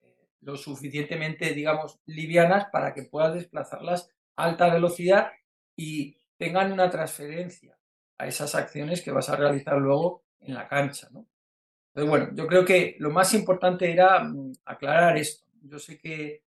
eh, 0.02 0.28
lo 0.40 0.56
suficientemente, 0.56 1.52
digamos, 1.52 2.00
livianas 2.06 2.66
para 2.70 2.94
que 2.94 3.04
puedas 3.04 3.34
desplazarlas 3.34 4.10
a 4.36 4.44
alta 4.44 4.72
velocidad 4.72 5.32
y 5.76 6.16
tengan 6.36 6.72
una 6.72 6.90
transferencia 6.90 7.78
a 8.18 8.26
esas 8.26 8.54
acciones 8.54 9.02
que 9.02 9.12
vas 9.12 9.28
a 9.28 9.36
realizar 9.36 9.78
luego 9.78 10.24
en 10.40 10.54
la 10.54 10.68
cancha. 10.68 11.08
Entonces, 11.08 12.10
bueno, 12.10 12.30
yo 12.34 12.46
creo 12.46 12.64
que 12.64 12.96
lo 12.98 13.10
más 13.10 13.32
importante 13.34 13.90
era 13.90 14.22
mm, 14.22 14.52
aclarar 14.64 15.16
esto. 15.16 15.46
Yo 15.62 15.78
sé 15.78 15.98
que 15.98 16.42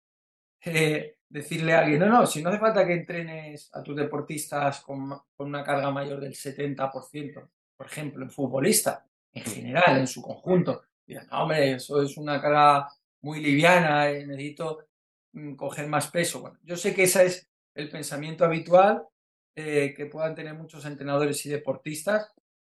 eh, 0.64 1.18
decirle 1.28 1.74
a 1.74 1.80
alguien, 1.80 2.00
no, 2.00 2.06
no, 2.06 2.26
si 2.26 2.42
no 2.42 2.50
hace 2.50 2.58
falta 2.58 2.86
que 2.86 2.94
entrenes 2.94 3.70
a 3.72 3.82
tus 3.82 3.96
deportistas 3.96 4.80
con, 4.80 5.08
con 5.36 5.48
una 5.48 5.62
carga 5.62 5.90
mayor 5.90 6.20
del 6.20 6.34
70%, 6.34 7.48
por 7.76 7.86
ejemplo, 7.86 8.24
en 8.24 8.30
futbolista, 8.30 9.05
en 9.36 9.44
general, 9.44 9.98
en 9.98 10.06
su 10.06 10.22
conjunto. 10.22 10.82
Dirán, 11.06 11.28
no, 11.30 11.42
hombre, 11.42 11.72
eso 11.72 12.00
es 12.02 12.16
una 12.16 12.40
carga 12.40 12.88
muy 13.20 13.40
liviana, 13.40 14.08
eh, 14.10 14.26
necesito 14.26 14.86
mm, 15.32 15.54
coger 15.54 15.88
más 15.88 16.10
peso. 16.10 16.40
Bueno, 16.40 16.58
yo 16.62 16.76
sé 16.76 16.94
que 16.94 17.04
ese 17.04 17.26
es 17.26 17.48
el 17.74 17.90
pensamiento 17.90 18.44
habitual 18.44 19.06
eh, 19.54 19.92
que 19.94 20.06
puedan 20.06 20.34
tener 20.34 20.54
muchos 20.54 20.84
entrenadores 20.86 21.44
y 21.44 21.50
deportistas, 21.50 22.32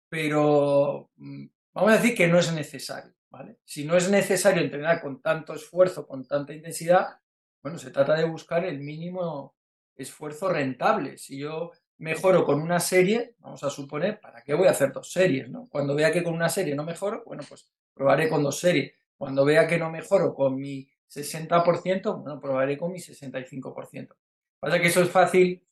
pero 0.09 1.11
mm, 1.17 1.47
vamos 1.73 1.93
a 1.93 1.97
decir 1.97 2.17
que 2.17 2.27
no 2.27 2.39
es 2.39 2.53
necesario. 2.53 3.15
¿vale? 3.31 3.59
Si 3.65 3.85
no 3.85 3.97
es 3.97 4.11
necesario 4.11 4.63
entrenar 4.63 5.01
con 5.01 5.23
tanto 5.23 5.55
esfuerzo, 5.55 6.07
con 6.07 6.27
tanta 6.27 6.53
intensidad, 6.53 7.21
bueno, 7.63 7.79
se 7.79 7.91
trata 7.93 8.15
de 8.15 8.25
buscar 8.25 8.65
el 8.65 8.81
mínimo 8.81 9.55
esfuerzo 9.95 10.49
rentable. 10.49 11.19
Si 11.19 11.39
yo 11.39 11.71
mejoro 11.99 12.45
con 12.45 12.61
una 12.61 12.81
serie, 12.81 13.35
vamos 13.39 13.63
a 13.65 13.71
suponer, 13.71 14.21
¿para 14.21 14.43
qué 14.43 14.55
voy 14.55 14.69
a 14.69 14.71
hacer 14.71 14.93
dos 14.93 15.11
series? 15.11 15.49
¿no? 15.49 15.69
Cuando 15.69 15.95
vea 15.95 16.13
que 16.13 16.23
con 16.23 16.35
una 16.35 16.49
serie 16.49 16.75
no 16.75 16.85
mejoro, 16.85 17.23
bueno, 17.27 17.43
pues 17.49 17.71
probaré 17.93 18.29
con 18.29 18.43
dos 18.43 18.59
series. 18.59 18.93
Cuando 19.17 19.45
vea 19.45 19.67
que 19.67 19.79
no 19.79 19.91
mejoro 19.91 20.35
con 20.35 20.57
mi 20.57 20.89
60%, 21.09 22.23
bueno, 22.23 22.41
probaré 22.41 22.79
con 22.79 22.93
mi 22.93 22.99
65%. 22.99 24.15
Pasa 24.61 24.81
que 24.81 24.87
eso 24.89 25.03
es 25.03 25.11
fácil 25.11 25.65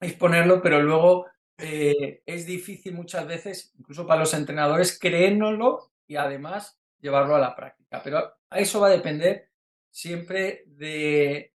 exponerlo, 0.00 0.60
pero 0.60 0.82
luego 0.82 1.26
eh, 1.58 2.22
es 2.26 2.46
difícil 2.46 2.94
muchas 2.94 3.26
veces, 3.26 3.72
incluso 3.78 4.06
para 4.06 4.20
los 4.20 4.34
entrenadores, 4.34 4.98
creérnoslo 4.98 5.92
y 6.06 6.16
además 6.16 6.78
llevarlo 7.00 7.36
a 7.36 7.40
la 7.40 7.54
práctica. 7.54 8.00
Pero 8.02 8.18
a 8.50 8.58
eso 8.58 8.80
va 8.80 8.88
a 8.88 8.90
depender 8.90 9.48
siempre 9.90 10.64
de 10.66 11.54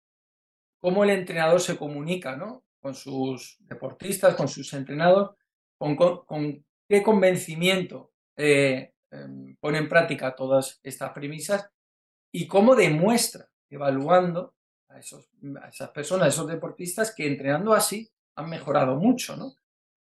cómo 0.80 1.04
el 1.04 1.10
entrenador 1.10 1.60
se 1.60 1.78
comunica 1.78 2.36
¿no? 2.36 2.64
Con 2.80 2.96
sus 2.96 3.58
deportistas, 3.60 4.36
con 4.36 4.48
sus 4.48 4.74
entrenados, 4.74 5.36
con, 5.78 6.66
qué 6.88 7.04
convencimiento 7.04 8.12
eh, 8.36 8.94
em, 9.12 9.56
pone 9.60 9.78
en 9.78 9.90
práctica 9.90 10.36
todas 10.36 10.80
estas 10.84 11.12
premisas 11.12 11.70
y 12.32 12.48
cómo 12.48 12.76
demuestra, 12.76 13.50
evaluando 13.70 14.56
a, 14.90 15.00
esas 15.00 15.90
personas, 15.94 16.26
a 16.26 16.30
esos 16.30 16.48
deportistas 16.48 17.14
que 17.14 17.28
entrenando 17.28 17.74
así 17.74 18.10
han 18.36 18.50
mejorado 18.50 18.96
mucho, 18.96 19.36
¿no? 19.36 19.54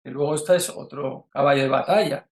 Que 0.03 0.11
luego 0.11 0.35
esta 0.35 0.55
es 0.55 0.69
otro 0.69 1.27
caballo 1.31 1.63
de 1.63 1.69
batalla. 1.69 2.29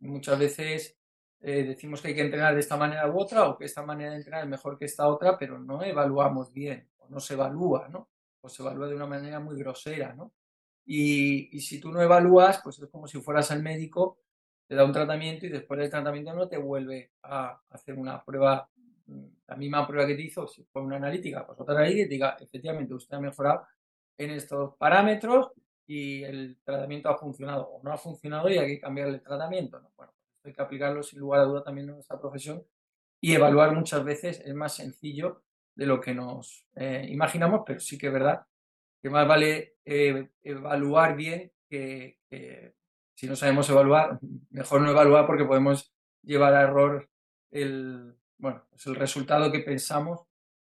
Muchas 0.00 0.38
veces 0.38 0.98
eh, 1.40 1.64
decimos 1.64 2.02
que 2.02 2.08
hay 2.08 2.14
que 2.14 2.22
entrenar 2.22 2.54
de 2.54 2.60
esta 2.60 2.76
manera 2.76 3.08
u 3.08 3.18
otra 3.18 3.48
o 3.48 3.56
que 3.56 3.64
esta 3.64 3.82
manera 3.82 4.10
de 4.10 4.16
entrenar 4.16 4.42
es 4.42 4.50
mejor 4.50 4.78
que 4.78 4.84
esta 4.84 5.08
otra, 5.08 5.38
pero 5.38 5.58
no 5.58 5.82
evaluamos 5.82 6.52
bien 6.52 6.88
o 6.98 7.08
no 7.08 7.20
se 7.20 7.34
evalúa, 7.34 7.88
¿no? 7.88 8.08
O 8.48 8.50
se 8.50 8.62
evalúa 8.62 8.88
de 8.88 8.94
una 8.94 9.06
manera 9.06 9.40
muy 9.40 9.58
grosera, 9.58 10.14
¿no? 10.14 10.32
Y, 10.86 11.54
y 11.54 11.60
si 11.60 11.78
tú 11.78 11.92
no 11.92 12.00
evalúas, 12.00 12.60
pues 12.64 12.78
es 12.78 12.88
como 12.88 13.06
si 13.06 13.20
fueras 13.20 13.50
al 13.50 13.62
médico, 13.62 14.18
te 14.66 14.74
da 14.74 14.84
un 14.84 14.92
tratamiento 14.92 15.44
y 15.44 15.50
después 15.50 15.78
del 15.78 15.90
tratamiento 15.90 16.32
no 16.32 16.48
te 16.48 16.56
vuelve 16.56 17.12
a 17.22 17.60
hacer 17.70 17.98
una 17.98 18.24
prueba, 18.24 18.70
la 19.46 19.56
misma 19.56 19.86
prueba 19.86 20.06
que 20.06 20.14
te 20.14 20.22
hizo, 20.22 20.46
si 20.46 20.64
fue 20.64 20.82
una 20.82 20.96
analítica, 20.96 21.46
pues 21.46 21.60
otra 21.60 21.74
analítica 21.74 22.04
y 22.04 22.08
diga, 22.08 22.36
efectivamente, 22.40 22.94
usted 22.94 23.16
ha 23.16 23.20
mejorado 23.20 23.66
en 24.16 24.30
estos 24.30 24.76
parámetros 24.76 25.52
y 25.86 26.22
el 26.22 26.58
tratamiento 26.64 27.08
ha 27.08 27.16
funcionado 27.16 27.66
o 27.68 27.82
no 27.82 27.92
ha 27.92 27.96
funcionado 27.96 28.50
y 28.50 28.58
hay 28.58 28.66
que 28.68 28.80
cambiar 28.80 29.08
el 29.08 29.22
tratamiento. 29.22 29.80
¿no? 29.80 29.90
Bueno, 29.96 30.12
hay 30.44 30.52
que 30.52 30.62
aplicarlo 30.62 31.02
sin 31.02 31.20
lugar 31.20 31.40
a 31.40 31.44
duda 31.44 31.64
también 31.64 31.88
en 31.88 31.94
nuestra 31.94 32.20
profesión 32.20 32.62
y 33.20 33.34
evaluar 33.34 33.74
muchas 33.74 34.04
veces 34.04 34.40
es 34.44 34.54
más 34.54 34.74
sencillo 34.74 35.42
de 35.78 35.86
lo 35.86 36.00
que 36.00 36.12
nos 36.12 36.66
eh, 36.74 37.06
imaginamos, 37.08 37.62
pero 37.64 37.78
sí 37.78 37.96
que 37.96 38.08
es 38.08 38.12
verdad 38.12 38.44
que 39.00 39.08
más 39.08 39.28
vale 39.28 39.76
eh, 39.84 40.28
evaluar 40.42 41.14
bien 41.14 41.52
que, 41.70 42.18
si 43.14 43.28
no 43.28 43.36
sabemos 43.36 43.70
evaluar, 43.70 44.18
mejor 44.50 44.80
no 44.80 44.90
evaluar 44.90 45.24
porque 45.24 45.44
podemos 45.44 45.94
llevar 46.22 46.52
a 46.54 46.62
error 46.62 47.08
el, 47.52 48.12
bueno, 48.38 48.66
pues 48.70 48.86
el 48.88 48.96
resultado 48.96 49.52
que 49.52 49.60
pensamos 49.60 50.22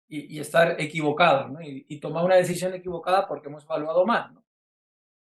y, 0.08 0.40
estar 0.40 0.80
equivocados 0.80 1.52
¿no? 1.52 1.60
y, 1.62 2.00
tomar 2.00 2.24
una 2.24 2.34
decisión 2.34 2.74
equivocada 2.74 3.28
porque 3.28 3.46
hemos 3.48 3.64
evaluado 3.64 4.04
mal. 4.04 4.34
¿no? 4.34 4.44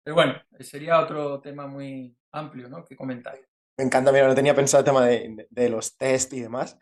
Pero 0.04 0.14
bueno, 0.14 0.36
sería 0.60 1.00
otro 1.00 1.42
tema 1.42 1.66
muy 1.66 2.16
amplio 2.34 2.70
¿no? 2.70 2.86
que 2.86 2.96
comentar. 2.96 3.40
Me 3.78 3.86
encanta, 3.86 4.12
mira, 4.12 4.28
no 4.28 4.36
tenía 4.36 4.54
pensado 4.54 4.82
el 4.82 4.86
tema 4.86 5.06
de, 5.06 5.70
los 5.70 5.98
test 5.98 6.34
y 6.34 6.40
demás, 6.40 6.78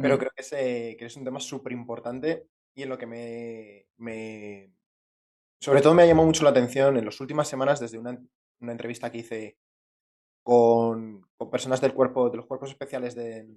pero 0.00 0.18
creo 0.18 0.30
que, 0.34 0.42
ese, 0.42 0.96
que 0.98 1.06
es 1.06 1.16
un 1.16 1.24
tema 1.24 1.40
súper 1.40 1.72
importante 1.72 2.48
y 2.74 2.82
en 2.82 2.88
lo 2.88 2.98
que 2.98 3.06
me, 3.06 3.86
me, 3.96 4.72
Sobre 5.60 5.80
todo 5.80 5.94
me 5.94 6.02
ha 6.02 6.06
llamado 6.06 6.26
mucho 6.26 6.44
la 6.44 6.50
atención 6.50 6.96
en 6.96 7.04
las 7.04 7.20
últimas 7.20 7.48
semanas 7.48 7.80
desde 7.80 7.98
una, 7.98 8.18
una 8.60 8.72
entrevista 8.72 9.10
que 9.10 9.18
hice 9.18 9.58
con, 10.42 11.28
con, 11.36 11.50
personas 11.50 11.80
del 11.80 11.94
cuerpo, 11.94 12.30
de 12.30 12.36
los 12.36 12.46
cuerpos 12.46 12.70
especiales 12.70 13.14
de 13.14 13.48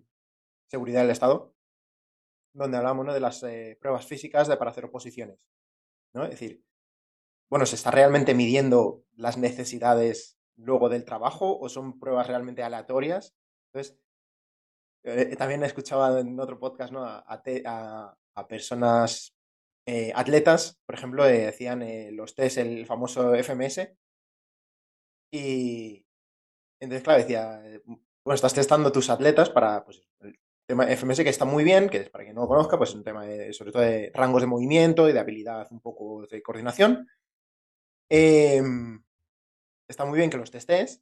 seguridad 0.68 1.02
del 1.02 1.12
Estado, 1.12 1.54
donde 2.54 2.78
hablamos 2.78 3.06
¿no? 3.06 3.14
de 3.14 3.20
las 3.20 3.44
eh, 3.44 3.78
pruebas 3.80 4.06
físicas 4.06 4.48
de, 4.48 4.58
para 4.58 4.72
hacer 4.72 4.86
oposiciones. 4.86 5.40
¿no? 6.14 6.24
Es 6.24 6.32
decir, 6.32 6.64
bueno, 7.50 7.66
¿se 7.66 7.76
está 7.76 7.92
realmente 7.92 8.34
midiendo 8.34 9.04
las 9.16 9.38
necesidades 9.38 10.42
luego 10.64 10.90
del 10.90 11.06
trabajo 11.06 11.58
o 11.60 11.70
son 11.70 12.00
pruebas 12.00 12.28
realmente 12.28 12.64
aleatorias. 12.64 13.36
Entonces, 13.68 13.98
también 15.38 15.64
he 15.64 15.68
escuchado 15.68 16.20
en 16.20 16.40
otro 16.40 16.60
podcast 16.60 16.94
¿no? 16.94 17.04
a, 17.04 17.26
a, 18.36 18.48
personas 18.48 19.34
eh, 19.86 20.12
atletas, 20.16 20.80
por 20.86 20.96
ejemplo, 20.96 21.26
eh, 21.26 21.46
decían 21.46 21.84
los 22.16 22.36
test, 22.36 22.58
el 22.58 22.86
famoso 22.86 23.34
FMS. 23.36 23.90
Y 25.34 26.06
entonces, 26.80 27.04
claro, 27.04 27.20
decía, 27.20 27.62
bueno, 28.24 28.36
estás 28.36 28.54
testando 28.54 28.92
tus 28.92 29.10
atletas 29.10 29.50
para 29.50 29.84
pues, 29.84 30.02
el 30.20 30.38
tema 30.68 30.86
FMS 30.86 31.24
que 31.24 31.30
está 31.30 31.46
muy 31.46 31.64
bien, 31.64 31.90
que 31.90 32.02
para 32.10 32.24
quien 32.24 32.36
no 32.36 32.42
lo 32.42 32.48
conozca, 32.48 32.78
pues 32.78 32.92
es 32.92 32.96
un 32.96 33.04
tema 33.04 33.26
sobre 33.52 33.72
todo 33.72 33.82
de 33.82 34.12
rangos 34.14 34.42
de 34.42 34.48
movimiento 34.48 35.10
y 35.10 35.14
de 35.14 35.20
habilidad 35.20 35.68
un 35.72 35.82
poco 35.82 36.26
de 36.28 36.42
coordinación. 36.42 37.08
Eh, 38.10 38.62
está 39.88 40.06
muy 40.06 40.18
bien 40.18 40.30
que 40.30 40.38
los 40.38 40.52
testes, 40.52 41.02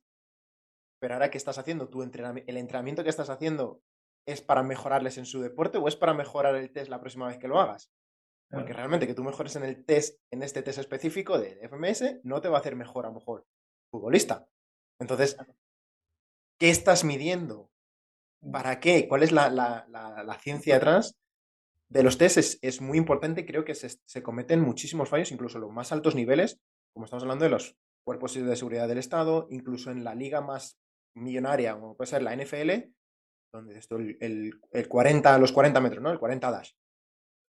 pero 0.99 1.15
ahora 1.15 1.31
¿qué 1.31 1.38
estás 1.38 1.57
haciendo? 1.57 1.89
¿Tu 1.89 2.01
¿El 2.03 2.57
entrenamiento 2.57 3.03
que 3.03 3.09
estás 3.09 3.29
haciendo 3.29 3.81
es 4.25 4.41
para 4.41 4.63
mejorarles 4.63 5.17
en 5.17 5.25
su 5.25 5.41
deporte 5.41 5.77
o 5.77 5.88
es 5.88 5.95
para 5.95 6.13
mejorar 6.13 6.55
el 6.55 6.71
test 6.71 6.89
la 6.89 6.99
próxima 6.99 7.27
vez 7.27 7.38
que 7.38 7.47
lo 7.47 7.60
hagas? 7.60 7.91
Porque 8.51 8.73
realmente 8.73 9.05
que 9.05 9.13
tú 9.13 9.23
mejores 9.23 9.55
en 9.55 9.63
el 9.63 9.86
test, 9.86 10.19
en 10.32 10.41
este 10.41 10.63
test 10.63 10.79
específico 10.79 11.38
de 11.38 11.60
FMS, 11.69 12.21
no 12.23 12.41
te 12.41 12.49
va 12.49 12.58
a 12.58 12.60
hacer 12.62 12.75
mejor 12.75 13.05
a 13.05 13.10
lo 13.10 13.15
mejor 13.15 13.45
futbolista. 13.91 14.47
Entonces, 14.99 15.38
¿qué 16.58 16.69
estás 16.71 17.03
midiendo? 17.03 17.69
Mm. 18.41 18.51
¿Para 18.51 18.79
qué? 18.79 19.08
¿Cuál 19.08 19.21
es 19.21 19.32
la, 19.32 20.38
ciencia 20.41 20.75
detrás? 20.75 21.15
De 21.89 22.03
los 22.03 22.17
tests 22.17 22.58
es, 22.62 22.82
muy 22.82 22.97
importante, 22.97 23.45
creo 23.45 23.65
que 23.65 23.75
se, 23.75 23.89
se, 23.89 24.23
cometen 24.23 24.62
muchísimos 24.62 25.10
fallos, 25.10 25.32
incluso 25.32 25.60
los 25.60 25.71
más 25.71 25.91
altos 25.91 26.15
niveles, 26.15 26.60
como 26.93 27.05
estamos 27.05 27.23
hablando 27.23 27.45
de 27.45 27.51
los 27.51 27.75
cuerpos 28.03 28.34
de 28.34 28.55
seguridad 28.55 28.88
del 28.88 28.99
Estado, 28.99 29.47
incluso 29.49 29.91
en 29.91 30.03
la 30.03 30.15
liga 30.15 30.41
más 30.41 30.79
millonaria, 31.15 31.73
como 31.73 31.95
puede 31.95 32.10
ser 32.10 32.21
la 32.21 32.36
NFL, 32.36 32.91
donde 33.51 33.77
esto, 33.77 33.97
el, 33.97 34.59
40, 34.88 35.38
los 35.39 35.51
40 35.51 35.79
metros, 35.81 36.03
¿no? 36.03 36.12
El 36.12 36.19
40 36.19 36.51
dash. 36.51 36.71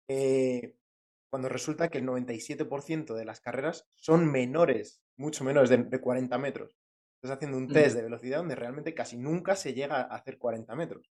Eh, 0.08 0.76
cuando 1.30 1.50
resulta 1.50 1.90
que 1.90 1.98
el 1.98 2.06
97% 2.06 3.14
de 3.14 3.26
las 3.26 3.42
carreras 3.42 3.88
son 3.96 4.32
menores, 4.32 5.02
mucho 5.18 5.44
menores 5.44 5.70
de, 5.70 6.00
40 6.00 6.38
metros. 6.38 6.78
Estás 7.16 7.38
haciendo 7.38 7.58
un 7.58 7.68
test 7.68 7.96
de 7.96 8.04
velocidad 8.04 8.38
donde 8.38 8.56
realmente 8.56 8.94
casi 8.94 9.18
nunca 9.18 9.56
se 9.56 9.74
llega 9.74 10.02
a 10.02 10.16
hacer 10.16 10.38
40 10.38 10.76
metros. 10.76 11.12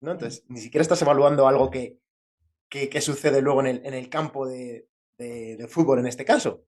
¿no? 0.00 0.12
Entonces, 0.12 0.44
ni 0.48 0.60
siquiera 0.60 0.82
estás 0.82 1.02
evaluando 1.02 1.46
algo 1.46 1.70
que, 1.70 2.00
que, 2.68 3.00
sucede 3.00 3.40
luego 3.42 3.60
en 3.60 3.66
el, 3.66 3.86
en 3.86 3.94
el 3.94 4.08
campo 4.08 4.48
de, 4.48 4.88
de, 5.18 5.66
fútbol 5.68 6.00
en 6.00 6.06
este 6.06 6.24
caso. 6.24 6.64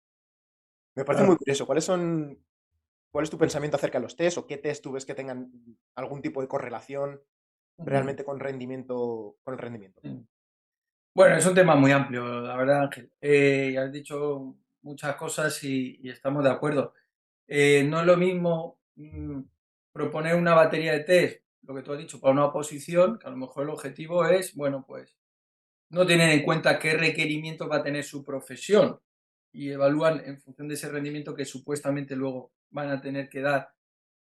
Me 0.95 1.05
parece 1.05 1.25
muy 1.25 1.37
curioso. 1.37 1.67
¿Cuáles 1.67 1.85
son, 1.85 2.39
¿Cuál 3.11 3.25
es 3.25 3.31
tu 3.31 3.39
pensamiento 3.39 3.77
acerca 3.77 3.99
de 3.99 4.03
los 4.03 4.17
test 4.17 4.39
o 4.39 4.47
qué 4.47 4.59
test 4.59 4.83
tú 4.83 4.93
ves 4.93 5.05
que 5.05 5.15
tengan 5.15 5.51
algún 5.97 6.23
tipo 6.23 6.41
de 6.41 6.49
correlación 6.49 7.21
realmente 7.79 8.25
con 8.25 8.41
rendimiento, 8.41 9.37
con 9.43 9.55
el 9.55 9.61
rendimiento? 9.61 10.01
Mm. 10.03 10.27
Bueno, 11.15 11.37
es 11.37 11.47
un 11.47 11.55
tema 11.55 11.77
muy 11.77 11.93
amplio, 11.93 12.41
la 12.41 12.57
verdad, 12.57 12.83
Ángel. 12.83 13.11
Eh, 13.21 13.77
has 13.79 13.93
dicho 13.93 14.57
muchas 14.83 15.15
cosas 15.17 15.63
y, 15.63 16.01
estamos 16.09 16.43
de 16.43 16.51
acuerdo. 16.51 16.93
Eh, 17.47 17.85
no 17.85 18.01
es 18.01 18.07
lo 18.07 18.17
mismo 18.17 18.81
mm, 18.97 19.41
proponer 19.93 20.35
una 20.35 20.55
batería 20.55 20.93
de 20.93 21.05
test, 21.05 21.43
lo 21.63 21.75
que 21.75 21.83
tú 21.83 21.93
has 21.93 21.99
dicho, 21.99 22.21
para 22.21 22.33
una 22.33 22.47
oposición, 22.47 23.19
que 23.19 23.27
a 23.27 23.31
lo 23.31 23.37
mejor 23.37 23.65
el 23.65 23.71
objetivo 23.71 24.25
es, 24.27 24.55
bueno, 24.55 24.85
pues 24.87 25.17
no 25.91 26.07
tener 26.07 26.31
en 26.31 26.43
cuenta 26.43 26.79
qué 26.79 26.95
requerimientos 26.95 27.71
va 27.71 27.77
a 27.77 27.83
tener 27.83 28.05
su 28.05 28.25
profesión 28.25 29.01
y 29.53 29.71
evalúan 29.71 30.21
en 30.25 30.41
función 30.41 30.69
de 30.69 30.75
ese 30.75 30.91
rendimiento 30.91 31.35
que 31.35 31.45
supuestamente 31.45 32.17
luego 32.17 32.53
van 32.71 32.91
a 32.91 33.01
tener 33.01 33.29
que 33.29 33.41
dar 33.41 33.73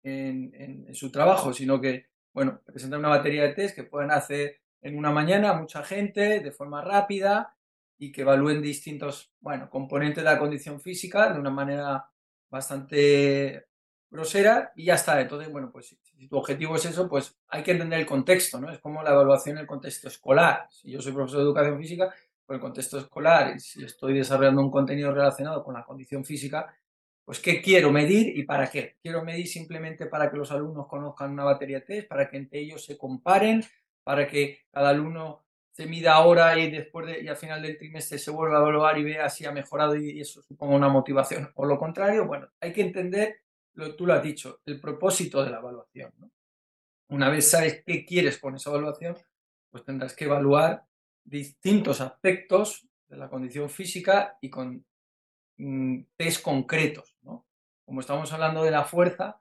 en, 0.04 0.94
su 0.94 1.10
trabajo, 1.10 1.52
sino 1.52 1.80
que, 1.80 2.06
bueno, 2.34 2.60
presentan 2.66 2.98
una 2.98 3.08
batería 3.08 3.44
de 3.44 3.54
test 3.54 3.74
que 3.74 3.84
pueden 3.84 4.10
hacer 4.10 4.60
en 4.82 4.98
una 4.98 5.10
mañana 5.10 5.54
mucha 5.54 5.82
gente 5.82 6.40
de 6.40 6.52
forma 6.52 6.82
rápida 6.82 7.56
y 7.96 8.12
que 8.12 8.22
evalúen 8.22 8.60
distintos, 8.60 9.32
bueno, 9.40 9.70
componentes 9.70 10.22
de 10.22 10.30
la 10.30 10.38
condición 10.38 10.80
física 10.80 11.32
de 11.32 11.40
una 11.40 11.50
manera 11.50 12.06
bastante 12.50 13.66
grosera 14.10 14.72
y 14.76 14.86
ya 14.86 14.94
está. 14.94 15.20
Entonces, 15.20 15.50
bueno, 15.50 15.70
pues 15.72 15.86
si, 15.86 16.28
tu 16.28 16.36
objetivo 16.36 16.76
es 16.76 16.84
eso, 16.84 17.08
pues 17.08 17.36
hay 17.48 17.62
que 17.62 17.72
entender 17.72 18.00
el 18.00 18.06
contexto, 18.06 18.60
¿no? 18.60 18.70
Es 18.70 18.78
como 18.80 19.02
la 19.02 19.10
evaluación 19.10 19.56
en 19.56 19.62
el 19.62 19.66
contexto 19.66 20.08
escolar. 20.08 20.66
Si 20.70 20.90
yo 20.90 21.00
soy 21.00 21.12
profesor 21.12 21.38
de 21.38 21.44
educación 21.44 21.78
física, 21.78 22.14
por 22.46 22.56
el 22.56 22.60
contexto 22.60 22.98
escolar 22.98 23.54
y 23.56 23.60
si 23.60 23.82
estoy 23.82 24.14
desarrollando 24.14 24.60
un 24.60 24.70
contenido 24.70 25.12
relacionado 25.12 25.64
con 25.64 25.74
la 25.74 25.84
condición 25.84 26.24
física, 26.24 26.74
pues 27.24 27.40
¿qué 27.40 27.62
quiero 27.62 27.90
medir 27.90 28.36
y 28.38 28.42
para 28.42 28.70
qué? 28.70 28.96
Quiero 29.02 29.24
medir 29.24 29.48
simplemente 29.48 30.06
para 30.06 30.30
que 30.30 30.36
los 30.36 30.50
alumnos 30.50 30.86
conozcan 30.86 31.32
una 31.32 31.44
batería 31.44 31.84
test, 31.84 32.08
para 32.08 32.28
que 32.28 32.36
entre 32.36 32.60
ellos 32.60 32.84
se 32.84 32.98
comparen, 32.98 33.64
para 34.02 34.26
que 34.26 34.60
cada 34.70 34.90
alumno 34.90 35.44
se 35.72 35.86
mida 35.86 36.14
ahora 36.14 36.56
y 36.58 36.70
después 36.70 37.06
de, 37.06 37.22
y 37.22 37.28
al 37.28 37.36
final 37.36 37.60
del 37.60 37.76
trimestre 37.76 38.18
se 38.18 38.30
vuelva 38.30 38.58
a 38.58 38.60
evaluar 38.60 38.98
y 38.98 39.04
vea 39.04 39.28
si 39.28 39.44
ha 39.44 39.50
mejorado 39.50 39.96
y 39.96 40.20
eso 40.20 40.42
suponga 40.42 40.76
una 40.76 40.88
motivación. 40.88 41.50
O 41.56 41.64
lo 41.66 41.78
contrario, 41.78 42.26
bueno, 42.26 42.48
hay 42.60 42.72
que 42.72 42.82
entender, 42.82 43.40
lo, 43.72 43.96
tú 43.96 44.06
lo 44.06 44.12
has 44.12 44.22
dicho, 44.22 44.60
el 44.66 44.80
propósito 44.80 45.42
de 45.42 45.50
la 45.50 45.58
evaluación. 45.58 46.12
Una 47.08 47.28
vez 47.28 47.50
sabes 47.50 47.82
qué 47.84 48.04
quieres 48.04 48.38
con 48.38 48.54
esa 48.54 48.70
evaluación, 48.70 49.16
pues 49.70 49.84
tendrás 49.84 50.14
que 50.14 50.26
evaluar 50.26 50.84
distintos 51.24 52.00
aspectos 52.00 52.86
de 53.08 53.16
la 53.16 53.28
condición 53.28 53.68
física 53.68 54.38
y 54.40 54.50
con 54.50 54.84
mm, 55.56 56.02
test 56.16 56.42
concretos. 56.42 57.13
Como 57.84 58.00
estamos 58.00 58.32
hablando 58.32 58.62
de 58.62 58.70
la 58.70 58.84
fuerza, 58.84 59.38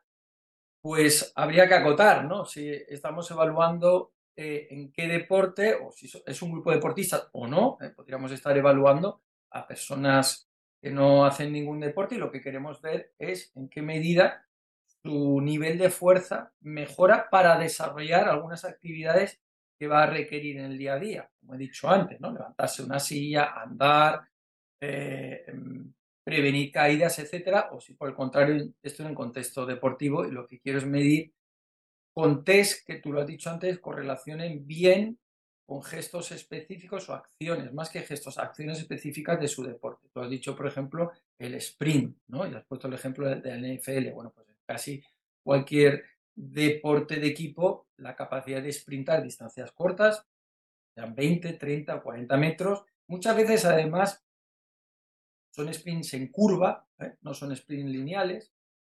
pues 0.81 1.31
habría 1.35 1.67
que 1.67 1.75
acotar, 1.75 2.25
¿no? 2.25 2.45
Si 2.45 2.69
estamos 2.69 3.29
evaluando 3.31 4.13
eh, 4.35 4.67
en 4.69 4.91
qué 4.91 5.07
deporte, 5.07 5.75
o 5.75 5.91
si 5.91 6.11
es 6.25 6.41
un 6.41 6.51
grupo 6.51 6.71
de 6.71 6.77
deportistas 6.77 7.29
o 7.33 7.47
no, 7.47 7.77
eh, 7.81 7.91
podríamos 7.91 8.31
estar 8.31 8.57
evaluando 8.57 9.21
a 9.51 9.65
personas 9.65 10.49
que 10.81 10.89
no 10.89 11.25
hacen 11.25 11.53
ningún 11.53 11.79
deporte 11.79 12.15
y 12.15 12.17
lo 12.17 12.31
que 12.31 12.41
queremos 12.41 12.81
ver 12.81 13.13
es 13.17 13.51
en 13.55 13.69
qué 13.69 13.81
medida 13.81 14.45
su 15.03 15.39
nivel 15.39 15.77
de 15.77 15.89
fuerza 15.89 16.51
mejora 16.61 17.29
para 17.29 17.57
desarrollar 17.57 18.27
algunas 18.27 18.65
actividades 18.65 19.39
que 19.79 19.87
va 19.87 20.03
a 20.03 20.07
requerir 20.07 20.57
en 20.57 20.65
el 20.65 20.77
día 20.77 20.95
a 20.95 20.99
día, 20.99 21.29
como 21.39 21.55
he 21.55 21.57
dicho 21.57 21.89
antes, 21.89 22.19
¿no? 22.19 22.31
Levantarse 22.31 22.83
una 22.83 22.99
silla, 22.99 23.53
andar, 23.53 24.27
eh, 24.81 25.45
em, 25.47 25.93
prevenir 26.23 26.71
caídas, 26.71 27.19
etcétera, 27.19 27.69
o 27.71 27.81
si 27.81 27.93
por 27.93 28.09
el 28.09 28.15
contrario 28.15 28.69
estoy 28.81 29.05
en 29.05 29.15
contexto 29.15 29.65
deportivo 29.65 30.25
y 30.25 30.31
lo 30.31 30.47
que 30.47 30.59
quiero 30.59 30.79
es 30.79 30.85
medir 30.85 31.33
con 32.13 32.43
test 32.43 32.85
que 32.85 32.99
tú 32.99 33.11
lo 33.11 33.21
has 33.21 33.27
dicho 33.27 33.49
antes 33.49 33.79
correlacionen 33.79 34.65
bien 34.65 35.19
con 35.65 35.81
gestos 35.81 36.31
específicos 36.31 37.09
o 37.09 37.13
acciones, 37.13 37.73
más 37.73 37.89
que 37.89 38.01
gestos, 38.01 38.37
acciones 38.37 38.79
específicas 38.79 39.39
de 39.39 39.47
su 39.47 39.63
deporte. 39.63 40.09
Tú 40.13 40.19
has 40.19 40.29
dicho, 40.29 40.55
por 40.55 40.67
ejemplo, 40.67 41.11
el 41.39 41.55
sprint, 41.55 42.17
¿no? 42.27 42.45
Y 42.45 42.53
has 42.53 42.65
puesto 42.65 42.87
el 42.87 42.93
ejemplo 42.93 43.27
de 43.27 43.57
la 43.57 43.57
NFL. 43.57 44.11
Bueno, 44.11 44.31
pues 44.35 44.47
casi 44.65 45.03
cualquier 45.41 46.03
deporte 46.35 47.19
de 47.19 47.27
equipo, 47.27 47.87
la 47.97 48.15
capacidad 48.15 48.61
de 48.61 48.73
sprintar 48.73 49.23
distancias 49.23 49.71
cortas, 49.71 50.25
sean 50.93 51.15
20, 51.15 51.53
30 51.53 51.95
o 51.95 52.03
40 52.03 52.37
metros. 52.37 52.83
Muchas 53.07 53.35
veces, 53.35 53.65
además, 53.65 54.23
son 55.53 55.71
sprints 55.71 56.15
en 56.15 56.29
curva, 56.29 56.87
¿eh? 56.99 57.13
no 57.21 57.33
son 57.35 57.55
sprints 57.55 57.91
lineales, 57.91 58.51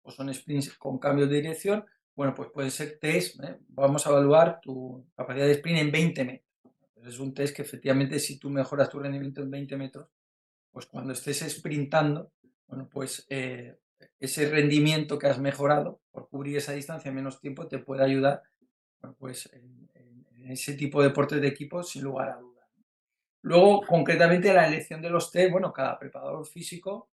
o 0.02 0.10
son 0.12 0.32
sprints 0.32 0.74
con 0.78 0.98
cambio 0.98 1.26
de 1.26 1.36
dirección. 1.36 1.84
Bueno, 2.14 2.32
pues 2.32 2.50
puede 2.52 2.70
ser 2.70 2.98
test, 3.00 3.42
¿eh? 3.42 3.58
vamos 3.68 4.06
a 4.06 4.10
evaluar 4.10 4.60
tu 4.60 5.04
capacidad 5.16 5.46
de 5.46 5.52
sprint 5.52 5.80
en 5.80 5.90
20 5.90 6.24
metros. 6.24 6.50
es 7.02 7.18
un 7.18 7.34
test 7.34 7.56
que 7.56 7.62
efectivamente 7.62 8.20
si 8.20 8.38
tú 8.38 8.50
mejoras 8.50 8.88
tu 8.88 9.00
rendimiento 9.00 9.42
en 9.42 9.50
20 9.50 9.76
metros, 9.76 10.08
pues 10.70 10.86
cuando 10.86 11.12
estés 11.12 11.40
sprintando, 11.52 12.30
bueno, 12.68 12.88
pues 12.88 13.26
eh, 13.28 13.76
ese 14.20 14.48
rendimiento 14.48 15.18
que 15.18 15.26
has 15.26 15.40
mejorado 15.40 16.00
por 16.12 16.28
cubrir 16.28 16.56
esa 16.56 16.72
distancia 16.72 17.08
en 17.08 17.16
menos 17.16 17.40
tiempo 17.40 17.66
te 17.66 17.78
puede 17.78 18.04
ayudar 18.04 18.42
pues 19.18 19.50
en, 19.52 19.88
ese 20.48 20.74
tipo 20.74 21.00
de 21.00 21.08
deportes 21.08 21.40
de 21.40 21.48
equipo 21.48 21.82
sin 21.82 22.02
lugar 22.02 22.28
a 22.28 22.36
dudas. 22.36 22.53
Luego, 23.44 23.82
concretamente, 23.82 24.54
la 24.54 24.66
elección 24.66 25.02
de 25.02 25.10
los 25.10 25.30
test, 25.30 25.52
bueno, 25.52 25.70
cada 25.70 25.98
preparador 25.98 26.46
físico 26.46 27.10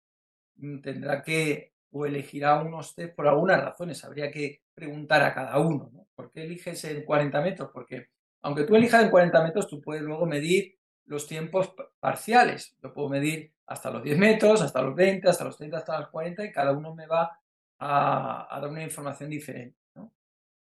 mm, 0.57 0.81
tendrá 0.81 1.23
que 1.23 1.73
o 1.91 2.07
elegirá 2.07 2.61
unos 2.63 2.95
test 2.95 3.17
por 3.17 3.27
algunas 3.27 3.61
razones. 3.61 4.05
Habría 4.05 4.31
que 4.31 4.63
preguntar 4.73 5.23
a 5.25 5.35
cada 5.35 5.59
uno, 5.59 5.91
¿no? 5.93 6.07
¿Por 6.15 6.31
qué 6.31 6.45
eliges 6.45 6.85
en 6.85 7.05
40 7.05 7.41
metros? 7.41 7.71
Porque 7.75 8.11
aunque 8.43 8.63
tú 8.63 8.77
elijas 8.77 9.03
en 9.03 9.11
40 9.11 9.43
metros, 9.43 9.67
tú 9.67 9.81
puedes 9.81 10.05
luego 10.05 10.25
medir 10.25 10.79
los 11.07 11.27
tiempos 11.27 11.75
parciales. 11.99 12.77
Yo 12.81 12.95
puedo 12.95 13.09
medir 13.09 13.53
hasta 13.67 13.91
los 13.91 14.01
10 14.01 14.17
metros, 14.17 14.63
hasta 14.63 14.83
los 14.83 14.95
20, 14.95 15.29
hasta 15.29 15.45
los 15.45 15.57
30, 15.57 15.79
hasta 15.79 15.99
los 15.99 16.11
40 16.11 16.45
y 16.45 16.53
cada 16.53 16.71
uno 16.71 16.95
me 16.95 17.09
va 17.09 17.41
a, 17.81 18.61
dar 18.61 18.71
una 18.71 18.85
información 18.85 19.31
diferente. 19.31 19.77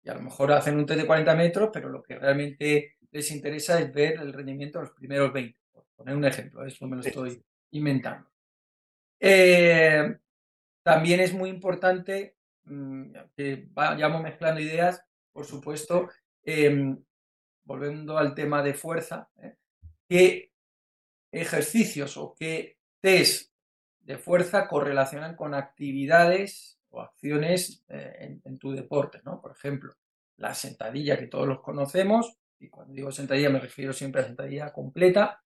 Y 0.03 0.09
a 0.09 0.13
lo 0.13 0.21
mejor 0.21 0.51
hacen 0.51 0.77
un 0.77 0.85
test 0.85 1.01
de 1.01 1.07
40 1.07 1.33
metros, 1.33 1.71
pero 1.73 1.89
lo 1.89 2.03
que 2.03 2.19
realmente 2.19 2.94
les 3.15 3.31
interesa 3.31 3.79
es 3.79 3.93
ver 3.93 4.19
el 4.19 4.33
rendimiento 4.33 4.77
de 4.77 4.85
los 4.85 4.93
primeros 4.93 5.31
20. 5.31 5.57
Por 5.71 5.85
poner 5.95 6.17
un 6.17 6.25
ejemplo, 6.25 6.65
eso 6.65 6.85
me 6.85 6.97
lo 6.97 7.01
estoy 7.01 7.41
inventando. 7.71 8.29
Eh, 9.17 10.17
también 10.83 11.21
es 11.21 11.33
muy 11.33 11.49
importante, 11.49 12.35
mm, 12.65 13.13
que 13.37 13.69
vayamos 13.71 14.21
mezclando 14.21 14.59
ideas, 14.59 15.01
por 15.31 15.45
supuesto, 15.45 16.09
em, 16.43 17.01
volviendo 17.63 18.17
al 18.17 18.35
tema 18.35 18.61
de 18.61 18.73
fuerza, 18.73 19.29
¿eh? 19.41 19.55
qué 20.09 20.51
ejercicios 21.31 22.17
o 22.17 22.35
qué 22.37 22.77
test 22.99 23.53
de 24.01 24.17
fuerza 24.17 24.67
correlacionan 24.67 25.37
con 25.37 25.53
actividades 25.53 26.81
o 26.89 27.01
acciones 27.01 27.85
eh, 27.87 28.39
en, 28.43 28.59
tu 28.59 28.73
deporte, 28.73 29.21
¿no? 29.23 29.41
Por 29.41 29.53
ejemplo, 29.53 29.93
la 30.35 30.53
sentadilla 30.53 31.17
que 31.17 31.27
todos 31.27 31.47
los 31.47 31.61
conocemos, 31.61 32.37
y 32.65 32.69
cuando 32.69 32.93
digo 32.93 33.11
sentadilla 33.11 33.49
me 33.49 33.59
refiero 33.59 33.93
siempre 33.93 34.21
a 34.21 34.25
sentadilla 34.25 34.73
completa, 34.73 35.43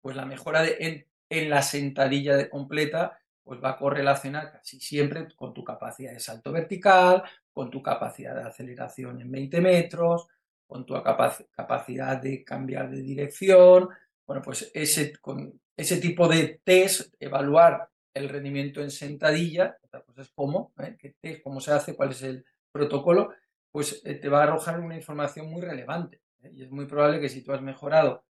pues 0.00 0.16
la 0.16 0.24
mejora 0.24 0.64
en, 0.66 1.06
la 1.50 1.62
sentadilla 1.62 2.36
de 2.36 2.48
completa 2.48 3.18
pues 3.42 3.62
va 3.62 3.70
a 3.70 3.76
correlacionar 3.76 4.52
casi 4.52 4.80
siempre 4.80 5.28
con 5.34 5.52
tu 5.52 5.62
capacidad 5.64 6.12
de 6.12 6.20
salto 6.20 6.52
vertical, 6.52 7.22
con 7.52 7.70
tu 7.70 7.82
capacidad 7.82 8.34
de 8.34 8.42
aceleración 8.42 9.20
en 9.20 9.30
20 9.30 9.60
metros, 9.60 10.26
con 10.66 10.84
tu 10.84 10.94
capacidad 10.94 12.20
de 12.20 12.42
cambiar 12.42 12.90
de 12.90 13.02
dirección. 13.02 13.88
Bueno, 14.26 14.42
pues 14.42 14.70
ese, 14.74 15.16
con 15.18 15.60
ese 15.76 15.98
tipo 15.98 16.26
de 16.26 16.60
test, 16.64 17.14
evaluar 17.20 17.88
el 18.14 18.28
rendimiento 18.28 18.80
en 18.80 18.90
sentadilla, 18.90 19.76
otra 19.82 20.00
cosa 20.02 20.22
es 20.22 20.30
cómo, 20.34 20.72
¿eh? 20.78 20.96
¿Qué 20.98 21.14
test, 21.20 21.42
cómo 21.42 21.60
se 21.60 21.72
hace, 21.72 21.94
cuál 21.94 22.10
es 22.10 22.22
el 22.22 22.44
protocolo, 22.72 23.30
pues 23.76 24.00
eh, 24.06 24.14
te 24.14 24.30
va 24.30 24.40
a 24.40 24.42
arrojar 24.44 24.80
una 24.80 24.96
información 24.96 25.50
muy 25.50 25.60
relevante. 25.60 26.22
¿eh? 26.42 26.50
Y 26.50 26.62
es 26.62 26.70
muy 26.70 26.86
probable 26.86 27.20
que 27.20 27.28
si 27.28 27.42
tú 27.42 27.52
has 27.52 27.60
mejorado 27.60 28.24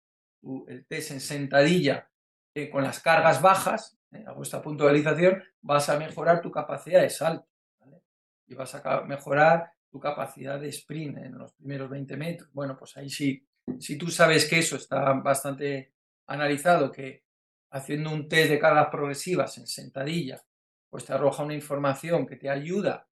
el 0.67 0.87
test 0.87 1.11
en 1.11 1.21
sentadilla 1.21 2.09
con 2.73 2.83
las 2.83 3.01
cargas 3.01 3.43
bajas, 3.43 3.99
a 4.27 4.33
vuestra 4.33 4.63
puntualización, 4.63 5.45
vas 5.61 5.91
a 5.91 5.99
mejorar 5.99 6.41
tu 6.41 6.51
capacidad 6.51 7.03
de 7.03 7.11
salto. 7.11 7.47
Y 8.47 8.55
vas 8.55 8.75
a 8.75 9.03
mejorar 9.03 9.71
tu 9.91 10.01
capacidad 10.01 10.59
de 10.59 10.69
sprint 10.69 11.19
en 11.19 11.37
los 11.37 11.53
primeros 11.53 11.91
20 11.91 12.17
metros. 12.17 12.51
Bueno, 12.55 12.75
pues 12.79 12.97
ahí 12.97 13.11
sí, 13.11 13.47
si 13.79 13.99
tú 13.99 14.09
sabes 14.09 14.49
que 14.49 14.61
eso 14.61 14.77
está 14.77 15.13
bastante 15.13 15.93
analizado, 16.27 16.91
que 16.91 17.23
haciendo 17.71 18.11
un 18.13 18.31
test 18.31 18.49
de 18.49 18.59
cargas 18.59 18.89
progresivas 18.91 19.59
en 19.59 19.67
sentadilla, 19.67 20.43
pues 20.89 21.05
te 21.05 21.13
arroja 21.13 21.43
una 21.43 21.53
información 21.53 22.27
que 22.27 22.37
te 22.37 22.49
ayuda 22.49 23.07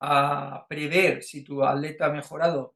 a 0.00 0.66
prever 0.68 1.22
si 1.22 1.42
tu 1.42 1.64
atleta 1.64 2.06
ha 2.06 2.12
mejorado 2.12 2.74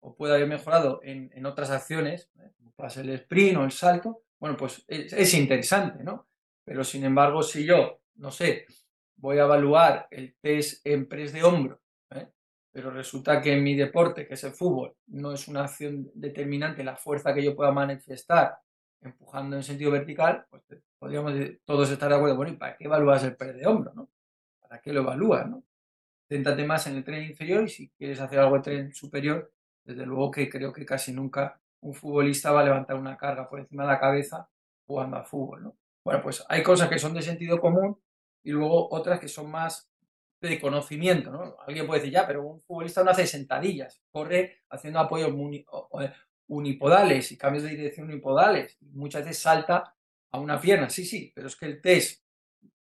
o 0.00 0.14
puede 0.14 0.34
haber 0.34 0.48
mejorado 0.48 1.00
en, 1.02 1.46
otras 1.46 1.70
acciones, 1.70 2.30
¿eh? 2.40 2.50
como 2.56 2.72
puede 2.72 3.00
el 3.00 3.10
sprint 3.10 3.58
o 3.58 3.64
el 3.64 3.70
salto, 3.72 4.22
bueno, 4.40 4.56
pues 4.56 4.84
es, 4.88 5.12
es, 5.12 5.34
interesante, 5.34 6.02
¿no? 6.02 6.26
Pero 6.64 6.82
sin 6.82 7.04
embargo, 7.04 7.42
si 7.42 7.64
yo, 7.64 8.00
no 8.16 8.32
sé, 8.32 8.66
voy 9.16 9.38
a 9.38 9.44
evaluar 9.44 10.08
el 10.10 10.34
test 10.40 10.84
en 10.84 11.08
press 11.08 11.32
de 11.32 11.44
hombro 11.44 11.82
pero 12.72 12.90
resulta 12.90 13.40
que 13.40 13.52
en 13.52 13.62
mi 13.62 13.76
deporte, 13.76 14.26
que 14.26 14.34
es 14.34 14.44
el 14.44 14.52
fútbol, 14.52 14.96
no 15.08 15.32
es 15.32 15.46
una 15.46 15.64
acción 15.64 16.10
determinante 16.14 16.82
la 16.82 16.96
fuerza 16.96 17.34
que 17.34 17.44
yo 17.44 17.54
pueda 17.54 17.70
manifestar 17.70 18.56
empujando 19.02 19.56
en 19.56 19.62
sentido 19.62 19.90
vertical, 19.90 20.46
pues 20.48 20.62
podríamos 20.98 21.34
todos 21.64 21.90
estar 21.90 22.08
de 22.08 22.16
acuerdo, 22.16 22.36
bueno, 22.36 22.52
¿y 22.52 22.56
para 22.56 22.76
qué 22.76 22.84
evalúas 22.84 23.22
el 23.24 23.36
pérez 23.36 23.56
de 23.56 23.66
hombro? 23.66 23.92
¿no? 23.94 24.08
¿Para 24.60 24.80
qué 24.80 24.92
lo 24.92 25.00
evalúas? 25.00 25.48
¿no? 25.48 25.62
Céntrate 26.32 26.64
más 26.64 26.86
en 26.86 26.96
el 26.96 27.04
tren 27.04 27.24
inferior 27.24 27.64
y 27.64 27.68
si 27.68 27.90
quieres 27.90 28.18
hacer 28.18 28.38
algo 28.38 28.56
en 28.56 28.62
tren 28.62 28.94
superior, 28.94 29.52
desde 29.84 30.06
luego 30.06 30.30
que 30.30 30.48
creo 30.48 30.72
que 30.72 30.86
casi 30.86 31.12
nunca 31.12 31.60
un 31.80 31.92
futbolista 31.92 32.52
va 32.52 32.62
a 32.62 32.64
levantar 32.64 32.96
una 32.96 33.18
carga 33.18 33.50
por 33.50 33.60
encima 33.60 33.82
de 33.82 33.90
la 33.90 34.00
cabeza 34.00 34.48
jugando 34.86 35.18
al 35.18 35.26
fútbol. 35.26 35.62
¿no? 35.64 35.76
Bueno, 36.02 36.22
pues 36.22 36.42
hay 36.48 36.62
cosas 36.62 36.88
que 36.88 36.98
son 36.98 37.12
de 37.12 37.20
sentido 37.20 37.60
común 37.60 38.00
y 38.42 38.50
luego 38.50 38.88
otras 38.94 39.20
que 39.20 39.28
son 39.28 39.50
más 39.50 39.90
de 40.40 40.58
conocimiento, 40.58 41.30
¿no? 41.30 41.54
Alguien 41.66 41.86
puede 41.86 42.00
decir, 42.00 42.14
ya, 42.14 42.26
pero 42.26 42.44
un 42.44 42.62
futbolista 42.62 43.04
no 43.04 43.10
hace 43.10 43.26
sentadillas, 43.26 44.00
corre 44.10 44.62
haciendo 44.70 45.00
apoyos 45.00 45.32
eh, 46.00 46.12
unipodales 46.48 47.30
y 47.30 47.36
cambios 47.36 47.64
de 47.64 47.70
dirección 47.70 48.08
unipodales, 48.08 48.78
muchas 48.80 49.22
veces 49.22 49.42
salta 49.42 49.94
a 50.30 50.40
una 50.40 50.58
pierna, 50.58 50.88
sí, 50.88 51.04
sí, 51.04 51.30
pero 51.34 51.46
es 51.46 51.56
que 51.56 51.66
el 51.66 51.80
test 51.82 52.24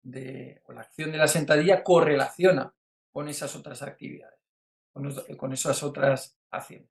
de, 0.04 0.62
o 0.66 0.74
la 0.74 0.82
acción 0.82 1.12
de 1.14 1.18
la 1.18 1.28
sentadilla 1.28 1.82
correlaciona 1.82 2.74
con 3.18 3.28
esas 3.28 3.56
otras 3.56 3.82
actividades, 3.82 4.40
con, 4.94 5.52
esas 5.52 5.82
otras 5.82 6.38
acciones. 6.52 6.88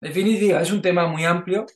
Definitiva, 0.00 0.62
es 0.62 0.72
un 0.72 0.80
tema 0.80 1.06
muy 1.06 1.26
amplio, 1.26 1.66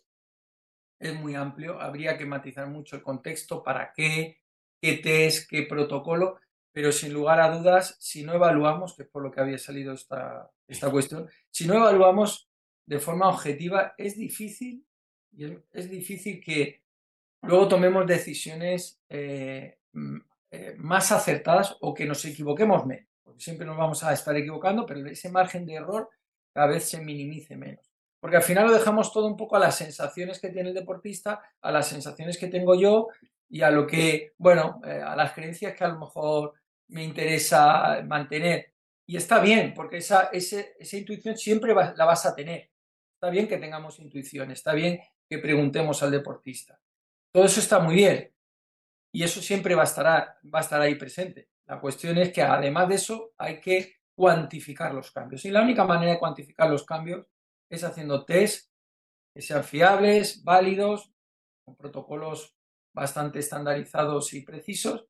es 0.99 1.15
muy 1.15 1.35
amplio, 1.35 1.79
habría 1.79 2.17
que 2.17 2.25
matizar 2.25 2.67
mucho 2.69 2.97
el 2.97 3.03
contexto, 3.03 3.63
para 3.63 3.93
qué, 3.93 4.41
qué 4.81 4.95
test, 4.95 5.47
qué 5.47 5.65
protocolo, 5.65 6.41
pero 6.73 6.91
sin 6.91 7.13
lugar 7.13 7.39
a 7.43 7.55
dudas, 7.55 7.99
si 8.01 8.25
no 8.25 8.33
evaluamos, 8.33 8.95
que 8.97 9.03
es 9.03 9.09
por 9.11 9.23
lo 9.23 9.31
que 9.31 9.43
había 9.43 9.59
salido 9.59 9.93
esta, 9.93 10.51
esta 10.67 10.91
cuestión, 10.91 11.29
si 11.51 11.67
no 11.67 11.75
evaluamos 11.75 12.49
de 12.87 12.99
forma 12.99 13.29
objetiva, 13.29 13.93
es 13.99 14.17
difícil, 14.17 14.87
es, 15.71 15.91
difícil 15.91 16.43
que 16.43 16.83
luego 17.43 17.69
tomemos 17.69 18.07
decisiones 18.07 19.03
eh, 19.11 19.81
mm, 19.93 20.17
eh, 20.51 20.77
más 20.79 21.13
acertadas 21.13 21.77
o 21.83 21.93
que 21.93 22.07
nos 22.07 22.25
equivoquemos 22.25 22.87
menos, 22.87 23.12
siempre 23.39 23.67
nos 23.67 23.77
vamos 23.77 24.03
a 24.05 24.13
estar 24.13 24.37
equivocando, 24.37 24.87
pero 24.87 25.07
ese 25.07 25.31
margen 25.31 25.67
de 25.67 25.75
error 25.75 26.09
cada 26.53 26.67
vez 26.67 26.89
se 26.89 27.01
minimice 27.01 27.57
menos. 27.57 27.93
Porque 28.21 28.37
al 28.37 28.43
final 28.43 28.67
lo 28.67 28.73
dejamos 28.73 29.13
todo 29.13 29.27
un 29.27 29.37
poco 29.37 29.57
a 29.57 29.61
las 29.61 29.77
sensaciones 29.77 30.39
que 30.39 30.51
tiene 30.51 30.69
el 30.69 30.75
deportista, 30.75 31.43
a 31.61 31.73
las 31.73 31.89
sensaciones 31.89 32.39
que 32.39 32.49
tengo 32.49 32.75
yo 32.75 33.09
y 33.49 33.63
a 33.63 33.71
lo 33.71 33.87
que, 33.87 34.33
bueno, 34.39 34.81
eh, 34.85 35.03
a 35.05 35.17
las 35.17 35.33
creencias 35.33 35.75
que 35.75 35.85
a 35.85 35.89
lo 35.89 35.99
mejor 35.99 36.55
me 36.89 37.03
interesa 37.03 38.03
mantener. 38.07 38.75
Y 39.07 39.17
está 39.17 39.41
bien, 39.41 39.75
porque 39.75 39.97
esa, 39.97 40.31
esa 40.33 40.97
intuición 40.97 41.37
siempre 41.37 41.75
la 41.75 42.05
vas 42.05 42.25
a 42.27 42.35
tener. 42.35 42.71
Está 43.15 43.31
bien 43.31 43.49
que 43.49 43.59
tengamos 43.59 43.99
intuición, 43.99 44.51
está 44.51 44.73
bien 44.73 45.01
que 45.29 45.39
preguntemos 45.39 46.03
al 46.03 46.11
deportista. 46.11 46.79
Todo 47.33 47.45
eso 47.45 47.61
está 47.61 47.79
muy 47.79 47.95
bien 47.95 48.33
y 49.13 49.23
eso 49.25 49.41
siempre 49.41 49.75
va 49.75 49.85
va 49.85 50.59
a 50.59 50.63
estar 50.63 50.81
ahí 50.81 50.95
presente. 50.95 51.49
La 51.67 51.81
cuestión 51.81 52.19
es 52.19 52.33
que 52.33 52.43
además 52.43 52.89
de 52.89 52.97
eso 52.97 53.33
hay 53.39 53.61
que 53.61 53.97
cuantificar 54.15 54.93
los 54.95 55.11
cambios. 55.11 55.45
Y 55.45 55.51
la 55.51 55.63
única 55.63 55.85
manera 55.85 56.13
de 56.13 56.19
cuantificar 56.19 56.69
los 56.69 56.85
cambios 56.85 57.27
es 57.71 57.85
haciendo 57.85 58.25
test 58.25 58.71
que 59.35 59.41
sean 59.41 59.65
fiables, 59.65 60.45
válidos, 60.45 61.11
con 61.65 61.77
protocolos 61.77 62.55
bastante 62.93 63.39
estandarizados 63.39 64.35
y 64.35 64.43
precisos 64.43 65.07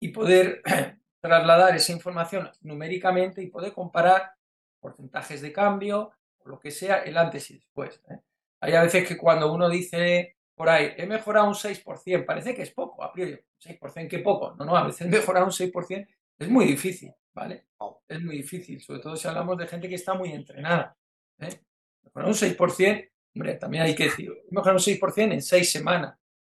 y 0.00 0.08
poder 0.08 0.62
trasladar 1.20 1.74
esa 1.74 1.92
información 1.92 2.50
numéricamente 2.60 3.42
y 3.42 3.46
poder 3.46 3.72
comparar 3.72 4.32
porcentajes 4.80 5.40
de 5.40 5.52
cambio 5.52 6.12
o 6.38 6.48
lo 6.48 6.58
que 6.58 6.70
sea 6.70 6.98
el 6.98 7.16
antes 7.16 7.50
y 7.50 7.54
después. 7.54 8.02
¿eh? 8.10 8.18
Hay 8.60 8.74
a 8.74 8.82
veces 8.82 9.06
que 9.06 9.16
cuando 9.16 9.52
uno 9.52 9.68
dice 9.68 10.36
por 10.62 10.70
ahí, 10.70 10.92
he 10.96 11.06
mejorado 11.06 11.48
un 11.48 11.54
6%, 11.54 12.24
parece 12.24 12.54
que 12.54 12.62
es 12.62 12.70
poco, 12.70 13.02
a 13.02 13.12
priori, 13.12 13.36
6%, 13.60 14.08
qué 14.08 14.20
poco. 14.20 14.54
No, 14.54 14.64
no, 14.64 14.76
a 14.76 14.86
veces 14.86 15.08
mejorar 15.08 15.42
un 15.42 15.50
6% 15.50 16.06
es 16.38 16.48
muy 16.48 16.66
difícil, 16.66 17.12
¿vale? 17.34 17.66
Es 18.06 18.22
muy 18.22 18.36
difícil, 18.36 18.80
sobre 18.80 19.00
todo 19.00 19.16
si 19.16 19.26
hablamos 19.26 19.58
de 19.58 19.66
gente 19.66 19.88
que 19.88 19.96
está 19.96 20.14
muy 20.14 20.30
entrenada. 20.30 20.96
¿eh? 21.40 21.62
Mejorar 22.04 22.28
un 22.28 22.34
6%, 22.34 23.10
hombre, 23.34 23.54
también 23.54 23.82
hay 23.82 23.96
que 23.96 24.04
decir, 24.04 24.32
mejorar 24.52 24.76
un 24.76 24.80
6% 24.80 25.32
en 25.32 25.42
6 25.42 25.72
semanas, 25.72 26.16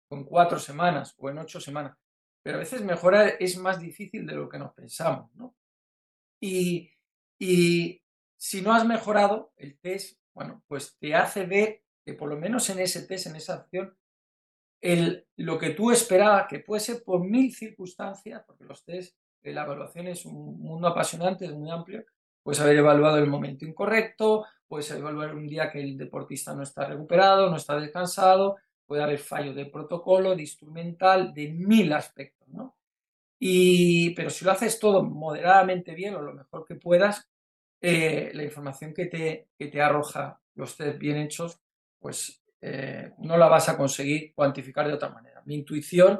con 0.10 0.26
4 0.26 0.60
semanas 0.60 1.16
o 1.18 1.30
en 1.30 1.38
8 1.38 1.62
semanas. 1.62 1.98
Pero 2.42 2.58
a 2.58 2.60
veces 2.60 2.82
mejorar 2.82 3.38
es 3.40 3.58
más 3.58 3.80
difícil 3.80 4.26
de 4.26 4.36
lo 4.36 4.50
que 4.50 4.60
nos 4.60 4.74
pensamos, 4.74 5.34
¿no? 5.36 5.56
Y, 6.42 6.92
y 7.40 8.02
si 8.36 8.62
no 8.62 8.74
has 8.74 8.86
mejorado, 8.86 9.54
el 9.56 9.80
test, 9.80 10.20
bueno, 10.34 10.62
pues 10.68 10.98
te 11.00 11.16
hace 11.16 11.46
ver 11.46 11.83
que 12.06 12.14
por 12.14 12.30
lo 12.30 12.38
menos 12.38 12.70
en 12.70 12.80
ese 12.80 13.04
test, 13.04 13.28
en 13.28 13.36
esa 13.36 13.56
acción, 13.56 13.96
el, 14.82 15.26
lo 15.38 15.58
que 15.58 15.70
tú 15.70 15.92
esperabas, 15.92 16.48
que 16.48 16.60
puede 16.60 16.82
ser 16.82 17.04
por 17.04 17.24
mil 17.24 17.54
circunstancias, 17.54 18.44
porque 18.46 18.66
los 18.66 18.84
test, 18.84 19.16
la 19.44 19.64
evaluación 19.64 20.08
es 20.08 20.26
un 20.26 20.60
mundo 20.60 20.88
apasionante, 20.88 21.46
es 21.46 21.54
muy 21.54 21.70
amplio, 21.70 22.06
puedes 22.44 22.60
haber 22.60 22.78
evaluado 22.78 23.18
el 23.18 23.28
momento 23.28 23.66
incorrecto, 23.66 24.46
puedes 24.68 24.90
evaluar 24.92 25.36
un 25.36 25.48
día 25.48 25.72
que 25.72 25.82
el 25.82 25.98
deportista 25.98 26.54
no 26.54 26.64
está 26.64 26.86
recuperado, 26.86 27.50
no 27.50 27.58
está 27.58 27.80
descansado, 27.80 28.58
puede 28.86 29.04
haber 29.04 29.20
fallo 29.20 29.54
de 29.54 29.66
protocolo, 29.66 30.36
de 30.36 30.42
instrumental, 30.42 31.34
de 31.34 31.50
mil 31.50 31.94
aspectos, 31.94 32.48
¿no? 32.50 32.76
Y, 33.40 34.12
pero 34.16 34.30
si 34.30 34.46
lo 34.46 34.52
haces 34.52 34.80
todo 34.80 35.04
moderadamente 35.04 35.94
bien 35.94 36.16
o 36.16 36.22
lo 36.22 36.34
mejor 36.34 36.66
que 36.66 36.76
puedas, 36.76 37.30
eh, 37.82 38.32
la 38.34 38.44
información 38.44 38.94
que 38.94 39.06
te, 39.08 39.50
que 39.58 39.68
te 39.68 39.82
arroja 39.82 40.40
los 40.56 40.78
test 40.78 40.98
bien 40.98 41.18
hechos 41.18 41.60
pues 42.04 42.44
eh, 42.60 43.14
no 43.20 43.38
la 43.38 43.48
vas 43.48 43.70
a 43.70 43.78
conseguir 43.78 44.34
cuantificar 44.36 44.86
de 44.86 44.94
otra 44.94 45.08
manera. 45.08 45.42
Mi 45.46 45.56
intuición, 45.56 46.20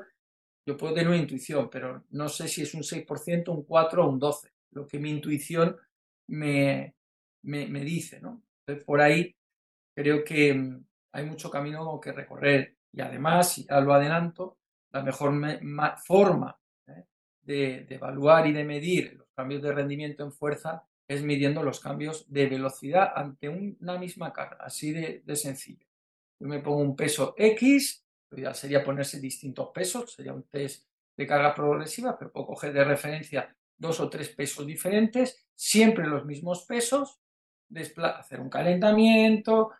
yo 0.66 0.78
puedo 0.78 0.94
tener 0.94 1.10
una 1.10 1.18
intuición, 1.18 1.70
pero 1.70 2.06
no 2.12 2.30
sé 2.30 2.48
si 2.48 2.62
es 2.62 2.74
un 2.74 2.84
6%, 2.84 3.50
un 3.50 3.64
4 3.64 4.06
o 4.06 4.10
un 4.10 4.18
12, 4.18 4.50
lo 4.72 4.88
que 4.88 4.98
mi 4.98 5.10
intuición 5.10 5.76
me, 6.30 6.96
me, 7.42 7.82
dice, 7.82 8.22
¿no? 8.22 8.42
por 8.86 9.02
ahí 9.02 9.36
creo 9.94 10.24
que 10.24 10.54
mm, 10.54 10.86
hay 11.12 11.26
mucho 11.26 11.52
camino 11.52 12.00
que 12.00 12.14
recorrer 12.14 12.78
y 12.94 13.02
además, 13.02 13.58
ya 13.58 13.82
lo 13.82 13.94
adelanto, 13.94 14.58
la 14.92 15.04
mejor 15.04 15.34
forma 16.06 16.58
¿eh? 16.88 17.04
de, 17.42 17.86
evaluar 17.90 18.48
y 18.48 18.54
de 18.54 18.64
medir 18.64 19.16
los 19.16 19.28
cambios 19.36 19.62
de 19.62 19.74
rendimiento 19.74 20.24
en 20.24 20.32
fuerza 20.32 20.86
es 21.14 21.24
midiendo 21.24 21.64
los 21.64 21.80
cambios 21.80 22.26
de 22.32 22.48
velocidad 22.48 23.12
ante 23.16 23.50
una 23.50 23.98
misma 23.98 24.34
carga, 24.34 24.58
así 24.60 24.92
de, 24.92 25.36
sencillo. 25.36 25.86
Yo 26.40 26.48
me 26.48 26.60
pongo 26.60 26.80
un 26.80 26.96
peso 26.96 27.36
X, 27.38 28.06
ideal 28.32 28.56
sería 28.56 28.84
ponerse 28.84 29.20
distintos 29.20 29.70
pesos, 29.74 30.14
sería 30.14 30.34
un 30.34 30.44
test 30.44 30.88
de 31.16 31.28
carga 31.28 31.54
progresiva, 31.54 32.18
pero 32.18 32.32
puedo 32.32 32.48
coger 32.48 32.74
de 32.74 32.84
referencia 32.84 33.56
dos 33.78 34.00
o 34.00 34.10
tres 34.10 34.30
pesos 34.30 34.66
diferentes, 34.66 35.46
siempre 35.56 36.08
los 36.08 36.26
mismos 36.26 36.66
pesos, 36.66 37.20
hacer 37.98 38.40
un 38.40 38.50
calentamiento, 38.50 39.72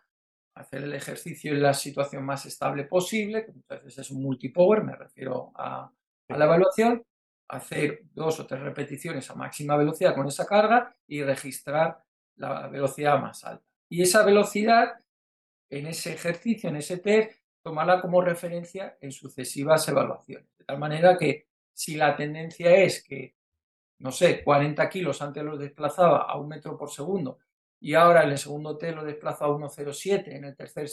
hacer 0.54 0.84
el 0.84 0.94
ejercicio 0.94 1.52
en 1.52 1.62
la 1.62 1.74
situación 1.74 2.24
más 2.24 2.46
estable 2.46 2.84
posible, 2.84 3.44
que 3.44 3.52
muchas 3.52 3.84
veces 3.84 4.06
es 4.06 4.10
un 4.10 4.22
multipower, 4.22 4.84
me 4.84 4.96
refiero 4.96 5.52
a 5.56 5.90
la 6.28 6.44
evaluación, 6.44 7.04
hacer 7.48 8.02
dos 8.12 8.40
o 8.40 8.46
tres 8.46 8.60
repeticiones 8.60 9.30
a 9.30 9.34
máxima 9.34 9.76
velocidad 9.76 10.14
con 10.14 10.26
esa 10.26 10.46
carga 10.46 10.94
y 11.06 11.22
registrar 11.22 12.02
la 12.36 12.68
velocidad 12.68 13.20
más 13.20 13.44
alta. 13.44 13.64
Y 13.88 14.02
esa 14.02 14.24
velocidad 14.24 14.94
en 15.70 15.86
ese 15.86 16.12
ejercicio, 16.12 16.68
en 16.68 16.76
ese 16.76 16.98
test, 16.98 17.32
tomarla 17.62 18.00
como 18.00 18.20
referencia 18.20 18.96
en 19.00 19.12
sucesivas 19.12 19.88
evaluaciones. 19.88 20.46
De 20.58 20.64
tal 20.64 20.78
manera 20.78 21.16
que 21.16 21.48
si 21.72 21.96
la 21.96 22.16
tendencia 22.16 22.76
es 22.76 23.02
que, 23.02 23.34
no 23.98 24.12
sé, 24.12 24.44
40 24.44 24.88
kilos 24.88 25.22
antes 25.22 25.42
los 25.42 25.58
desplazaba 25.58 26.22
a 26.22 26.38
un 26.38 26.48
metro 26.48 26.76
por 26.76 26.90
segundo 26.90 27.38
y 27.80 27.94
ahora 27.94 28.24
en 28.24 28.30
el 28.30 28.38
segundo 28.38 28.76
test 28.76 28.96
lo 28.96 29.04
desplazo 29.04 29.44
a 29.44 29.48
1,07, 29.48 30.34
en 30.34 30.44
el 30.44 30.56
tercer 30.56 30.88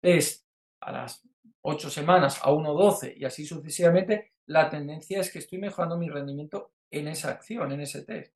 test 0.00 0.44
a 0.80 0.92
las 0.92 1.22
8 1.68 1.90
semanas 1.90 2.40
a 2.42 2.50
1,12 2.50 3.14
y 3.16 3.24
así 3.24 3.44
sucesivamente, 3.44 4.32
la 4.46 4.70
tendencia 4.70 5.20
es 5.20 5.30
que 5.30 5.38
estoy 5.38 5.58
mejorando 5.58 5.98
mi 5.98 6.08
rendimiento 6.08 6.72
en 6.90 7.08
esa 7.08 7.30
acción, 7.30 7.70
en 7.72 7.82
ese 7.82 8.02
test. 8.02 8.34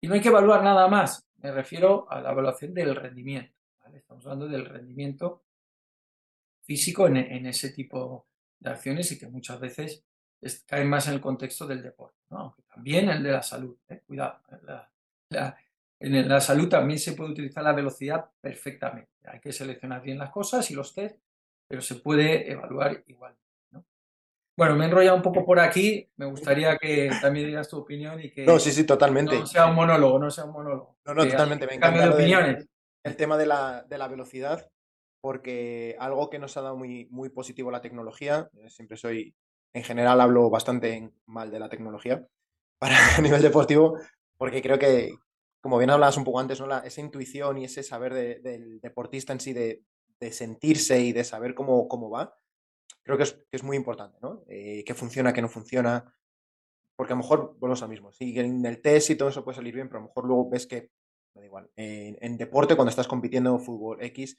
Y 0.00 0.06
no 0.06 0.14
hay 0.14 0.20
que 0.20 0.28
evaluar 0.28 0.62
nada 0.62 0.86
más, 0.86 1.26
me 1.38 1.50
refiero 1.50 2.06
a 2.08 2.20
la 2.20 2.30
evaluación 2.30 2.72
del 2.72 2.94
rendimiento. 2.94 3.52
Estamos 3.92 4.24
hablando 4.26 4.46
del 4.46 4.66
rendimiento 4.66 5.42
físico 6.62 7.08
en, 7.08 7.46
ese 7.46 7.70
tipo 7.70 8.28
de 8.60 8.70
acciones 8.70 9.10
y 9.10 9.18
que 9.18 9.26
muchas 9.26 9.58
veces 9.58 10.04
caen 10.66 10.88
más 10.88 11.08
en 11.08 11.14
el 11.14 11.20
contexto 11.20 11.66
del 11.66 11.82
deporte, 11.82 12.16
aunque 12.30 12.62
también 12.62 13.08
el 13.08 13.22
de 13.22 13.32
la 13.32 13.42
salud. 13.42 13.76
¿eh? 13.88 14.02
Cuidado, 14.06 14.40
en 16.00 16.28
la 16.28 16.40
salud 16.40 16.68
también 16.68 17.00
se 17.00 17.14
puede 17.14 17.32
utilizar 17.32 17.64
la 17.64 17.72
velocidad 17.72 18.30
perfectamente. 18.40 19.10
Hay 19.24 19.40
que 19.40 19.52
seleccionar 19.52 20.00
bien 20.00 20.18
las 20.18 20.30
cosas 20.30 20.70
y 20.70 20.74
los 20.74 20.94
test, 20.94 21.18
pero 21.68 21.82
se 21.82 21.96
puede 21.96 22.50
evaluar 22.50 23.04
igual. 23.06 23.36
Bueno, 24.58 24.74
me 24.74 24.84
he 24.84 24.88
enrollado 24.88 25.16
un 25.16 25.22
poco 25.22 25.44
por 25.44 25.60
aquí. 25.60 26.10
Me 26.16 26.26
gustaría 26.26 26.76
que 26.78 27.10
también 27.22 27.46
digas 27.46 27.68
tu 27.68 27.78
opinión 27.78 28.20
y 28.20 28.32
que. 28.32 28.44
No, 28.44 28.58
sí, 28.58 28.72
sí, 28.72 28.84
totalmente. 28.84 29.38
No 29.38 29.46
sea 29.46 29.66
un 29.66 29.76
monólogo, 29.76 30.18
no 30.18 30.32
sea 30.32 30.46
un 30.46 30.52
monólogo. 30.52 30.98
No, 31.04 31.14
no, 31.14 31.28
totalmente. 31.28 31.64
Me 31.68 31.74
encanta. 31.74 32.08
de 32.08 32.08
opiniones. 32.08 32.66
El 33.04 33.14
tema 33.14 33.36
de 33.36 33.46
la, 33.46 33.84
de 33.88 33.98
la, 33.98 34.08
velocidad, 34.08 34.68
porque 35.20 35.94
algo 36.00 36.28
que 36.28 36.40
nos 36.40 36.56
ha 36.56 36.62
dado 36.62 36.76
muy, 36.76 37.06
muy 37.12 37.28
positivo 37.28 37.70
la 37.70 37.80
tecnología, 37.80 38.50
eh, 38.54 38.68
siempre 38.68 38.96
soy, 38.96 39.36
en 39.74 39.84
general 39.84 40.20
hablo 40.20 40.50
bastante 40.50 41.12
mal 41.26 41.52
de 41.52 41.60
la 41.60 41.68
tecnología, 41.68 42.26
para 42.80 42.96
a 43.16 43.20
nivel 43.22 43.42
deportivo, 43.42 43.96
porque 44.36 44.60
creo 44.60 44.80
que, 44.80 45.14
como 45.62 45.78
bien 45.78 45.90
hablabas 45.90 46.16
un 46.16 46.24
poco 46.24 46.40
antes, 46.40 46.60
¿no? 46.60 46.82
esa 46.82 47.00
intuición 47.00 47.58
y 47.58 47.64
ese 47.64 47.84
saber 47.84 48.42
del 48.42 48.80
deportista 48.80 49.32
en 49.32 49.38
sí, 49.38 49.52
de, 49.52 49.84
de 50.20 50.32
sentirse 50.32 51.00
y 51.00 51.12
de 51.12 51.24
saber 51.24 51.54
cómo, 51.54 51.88
cómo 51.88 52.10
va, 52.10 52.36
creo 53.08 53.16
que 53.16 53.24
es, 53.50 53.62
muy 53.62 53.76
importante, 53.76 54.18
¿no? 54.20 54.44
Eh, 54.48 54.84
qué 54.84 54.94
funciona, 54.94 55.32
qué 55.32 55.40
no 55.40 55.48
funciona. 55.48 56.14
Porque 56.94 57.14
a 57.14 57.16
lo 57.16 57.22
mejor, 57.22 57.56
es 57.72 57.80
lo 57.80 57.88
mismo. 57.88 58.12
Sí, 58.12 58.38
en 58.38 58.66
el 58.66 58.82
test 58.82 59.08
y 59.08 59.16
todo 59.16 59.30
eso 59.30 59.44
puede 59.44 59.56
salir 59.56 59.74
bien, 59.74 59.88
pero 59.88 60.00
a 60.00 60.02
lo 60.02 60.08
mejor 60.08 60.26
luego 60.26 60.50
ves 60.50 60.66
que, 60.66 60.90
da 61.34 61.44
igual, 61.44 61.70
en, 61.76 62.36
deporte, 62.36 62.76
cuando 62.76 62.90
estás 62.90 63.08
compitiendo 63.08 63.54
en 63.54 63.60
fútbol 63.60 64.02
X, 64.02 64.38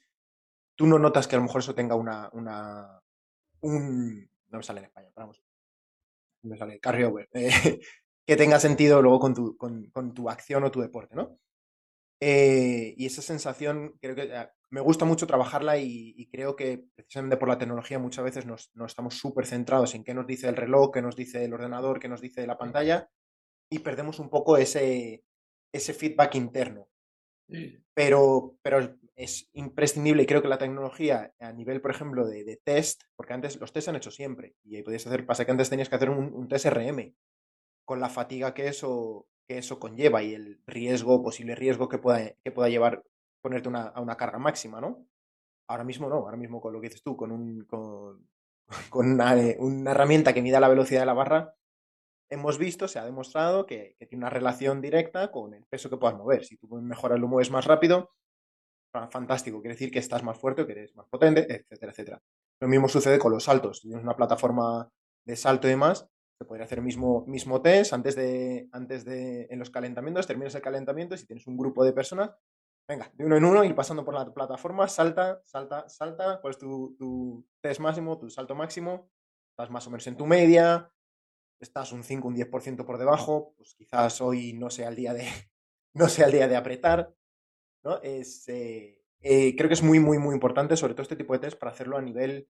tú 0.76 0.86
no 0.86 0.98
notas 0.98 1.26
que 1.26 1.34
a 1.34 1.38
lo 1.38 1.46
mejor 1.46 1.62
eso 1.62 1.74
tenga 1.74 1.96
una. 1.96 2.30
una 2.32 3.02
un, 3.62 4.30
no 4.50 4.58
me 4.58 4.62
sale 4.62 4.80
en 4.80 4.86
España, 4.86 5.10
vamos. 5.16 5.42
No 6.42 6.50
me 6.50 6.56
sale 6.56 6.78
carryover. 6.80 7.28
Que 8.26 8.36
tenga 8.36 8.60
sentido 8.60 9.02
luego 9.02 9.18
con 9.18 9.34
tu, 9.34 9.56
con 9.56 10.14
tu 10.14 10.30
acción 10.30 10.62
o 10.62 10.70
tu 10.70 10.80
deporte, 10.80 11.16
¿no? 11.16 11.40
Eh, 12.20 12.94
y 12.98 13.06
esa 13.06 13.22
sensación, 13.22 13.96
creo 14.00 14.14
que 14.14 14.34
ah, 14.34 14.52
me 14.70 14.80
gusta 14.80 15.04
mucho 15.04 15.26
trabajarla 15.26 15.78
y, 15.78 16.28
creo 16.30 16.54
que 16.54 16.84
precisamente 16.94 17.36
por 17.36 17.48
la 17.48 17.58
tecnología 17.58 17.98
muchas 17.98 18.24
veces 18.24 18.46
nos, 18.46 18.70
estamos 18.86 19.14
súper 19.14 19.46
centrados 19.46 19.94
en 19.94 20.04
qué 20.04 20.14
nos 20.14 20.26
dice 20.26 20.48
el 20.48 20.56
reloj, 20.56 20.92
qué 20.92 21.02
nos 21.02 21.16
dice 21.16 21.44
el 21.44 21.54
ordenador, 21.54 21.98
qué 21.98 22.08
nos 22.08 22.20
dice 22.20 22.46
la 22.46 22.58
pantalla 22.58 23.08
y 23.70 23.80
perdemos 23.80 24.18
un 24.18 24.30
poco 24.30 24.56
ese, 24.56 25.24
ese 25.72 25.94
feedback 25.94 26.34
interno. 26.36 26.88
Pero, 27.94 28.56
pero 28.62 28.96
es 29.16 29.48
imprescindible 29.54 30.22
y 30.22 30.26
creo 30.26 30.40
que 30.40 30.46
la 30.46 30.58
tecnología 30.58 31.32
a 31.40 31.52
nivel, 31.52 31.80
por 31.80 31.90
ejemplo, 31.90 32.26
de, 32.28 32.60
test, 32.62 33.02
porque 33.16 33.32
antes 33.32 33.58
los 33.58 33.72
test 33.72 33.86
se 33.86 33.90
han 33.90 33.96
hecho 33.96 34.12
siempre 34.12 34.54
y 34.62 34.76
ahí 34.76 34.82
podías 34.84 35.06
hacer, 35.06 35.26
pasa 35.26 35.44
que 35.44 35.50
antes 35.50 35.68
tenías 35.68 35.88
que 35.88 35.96
hacer 35.96 36.10
un, 36.10 36.32
un 36.32 36.48
test 36.48 36.66
RM 36.66 37.12
con 37.84 37.98
la 37.98 38.08
fatiga 38.08 38.54
que 38.54 38.68
eso, 38.68 39.26
que 39.50 39.58
eso 39.58 39.80
conlleva 39.80 40.22
y 40.22 40.32
el 40.32 40.60
riesgo, 40.64 41.24
posible 41.24 41.56
riesgo 41.56 41.88
que 41.88 41.98
pueda, 41.98 42.36
que 42.44 42.52
pueda 42.52 42.68
llevar 42.68 43.02
ponerte 43.42 43.68
una, 43.68 43.88
a 43.88 44.00
una 44.00 44.16
carga 44.16 44.38
máxima, 44.38 44.80
¿no? 44.80 45.08
Ahora 45.68 45.82
mismo 45.82 46.08
no, 46.08 46.18
ahora 46.18 46.36
mismo 46.36 46.60
con 46.60 46.72
lo 46.72 46.80
que 46.80 46.86
dices 46.86 47.02
tú, 47.02 47.16
con 47.16 47.66
con, 47.66 48.28
eh, 49.38 49.56
una 49.58 49.90
herramienta 49.90 50.32
que 50.32 50.40
mida 50.40 50.60
la 50.60 50.68
velocidad 50.68 51.00
de 51.00 51.06
la 51.06 51.14
barra, 51.14 51.56
hemos 52.28 52.58
visto, 52.58 52.86
se 52.86 53.00
ha 53.00 53.04
demostrado 53.04 53.66
que, 53.66 53.96
que, 53.98 54.06
tiene 54.06 54.22
una 54.22 54.30
relación 54.30 54.80
directa 54.80 55.32
con 55.32 55.52
el 55.52 55.64
peso 55.64 55.90
que 55.90 55.96
puedas 55.96 56.16
mover. 56.16 56.44
Si 56.44 56.56
tú 56.56 56.68
mejoras 56.68 57.18
lo 57.18 57.26
mueves 57.26 57.50
más 57.50 57.64
rápido, 57.64 58.12
fantástico, 59.10 59.60
quiere 59.60 59.74
decir 59.74 59.90
que 59.90 59.98
estás 59.98 60.22
más 60.22 60.38
fuerte, 60.38 60.64
que 60.64 60.72
eres 60.72 60.94
más 60.94 61.08
potente, 61.08 61.40
etcétera, 61.40 61.90
etcétera. 61.90 62.22
Lo 62.60 62.68
mismo 62.68 62.88
sucede 62.88 63.18
con 63.18 63.32
los 63.32 63.42
saltos. 63.42 63.78
Si 63.78 63.88
tienes 63.88 64.04
una 64.04 64.14
plataforma 64.14 64.88
de 65.26 65.34
salto 65.34 65.66
y 65.66 65.70
demás, 65.70 66.08
se 66.40 66.46
podría 66.46 66.64
hacer 66.64 66.80
mismo, 66.80 67.22
mismo 67.26 67.60
test 67.60 67.92
antes 67.92 68.16
de, 68.16 68.66
antes 68.72 69.04
de, 69.04 69.46
en 69.50 69.58
los 69.58 69.68
calentamientos, 69.68 70.26
terminas 70.26 70.54
el 70.54 70.62
calentamiento 70.62 71.14
si 71.14 71.26
tienes 71.26 71.46
un 71.46 71.58
grupo 71.58 71.84
de 71.84 71.92
personas, 71.92 72.30
venga, 72.88 73.12
de 73.12 73.26
uno 73.26 73.36
en 73.36 73.44
uno, 73.44 73.62
ir 73.62 73.74
pasando 73.74 74.06
por 74.06 74.14
la 74.14 74.32
plataforma, 74.32 74.88
salta, 74.88 75.42
salta, 75.44 75.86
salta, 75.90 76.40
cuál 76.40 76.52
es 76.52 76.58
tu, 76.58 76.96
tu 76.98 77.46
test 77.60 77.80
máximo, 77.80 78.18
tu 78.18 78.30
salto 78.30 78.54
máximo, 78.54 79.10
estás 79.50 79.70
más 79.70 79.86
o 79.86 79.90
menos 79.90 80.06
en 80.06 80.16
tu 80.16 80.24
media, 80.24 80.90
estás 81.60 81.92
un 81.92 82.02
5, 82.02 82.28
un 82.28 82.34
10% 82.34 82.86
por 82.86 82.96
debajo, 82.96 83.52
pues 83.58 83.74
quizás 83.74 84.22
hoy 84.22 84.54
no 84.54 84.70
sea 84.70 84.88
el 84.88 84.96
día 84.96 85.12
de, 85.12 85.28
no 85.92 86.08
sea 86.08 86.24
el 86.24 86.32
día 86.32 86.48
de 86.48 86.56
apretar, 86.56 87.14
¿no? 87.84 88.00
Es, 88.00 88.48
eh, 88.48 89.04
eh, 89.20 89.54
creo 89.56 89.68
que 89.68 89.74
es 89.74 89.82
muy, 89.82 90.00
muy, 90.00 90.16
muy 90.16 90.32
importante, 90.32 90.74
sobre 90.78 90.94
todo 90.94 91.02
este 91.02 91.16
tipo 91.16 91.34
de 91.34 91.40
test, 91.40 91.58
para 91.58 91.72
hacerlo 91.72 91.98
a 91.98 92.02
nivel 92.02 92.48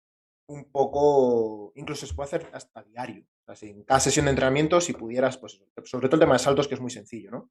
un 0.47 0.71
poco, 0.71 1.71
incluso 1.73 2.05
se 2.05 2.13
puede 2.13 2.27
hacer 2.27 2.49
hasta 2.53 2.83
diario. 2.83 3.25
Así, 3.49 3.69
en 3.69 3.83
cada 3.83 3.99
sesión 3.99 4.25
de 4.25 4.31
entrenamiento, 4.31 4.79
si 4.79 4.93
pudieras, 4.93 5.37
pues 5.37 5.61
sobre 5.85 6.07
todo 6.07 6.17
el 6.17 6.21
tema 6.21 6.33
de 6.33 6.39
saltos, 6.39 6.67
que 6.67 6.75
es 6.75 6.81
muy 6.81 6.91
sencillo, 6.91 7.31
¿no? 7.31 7.49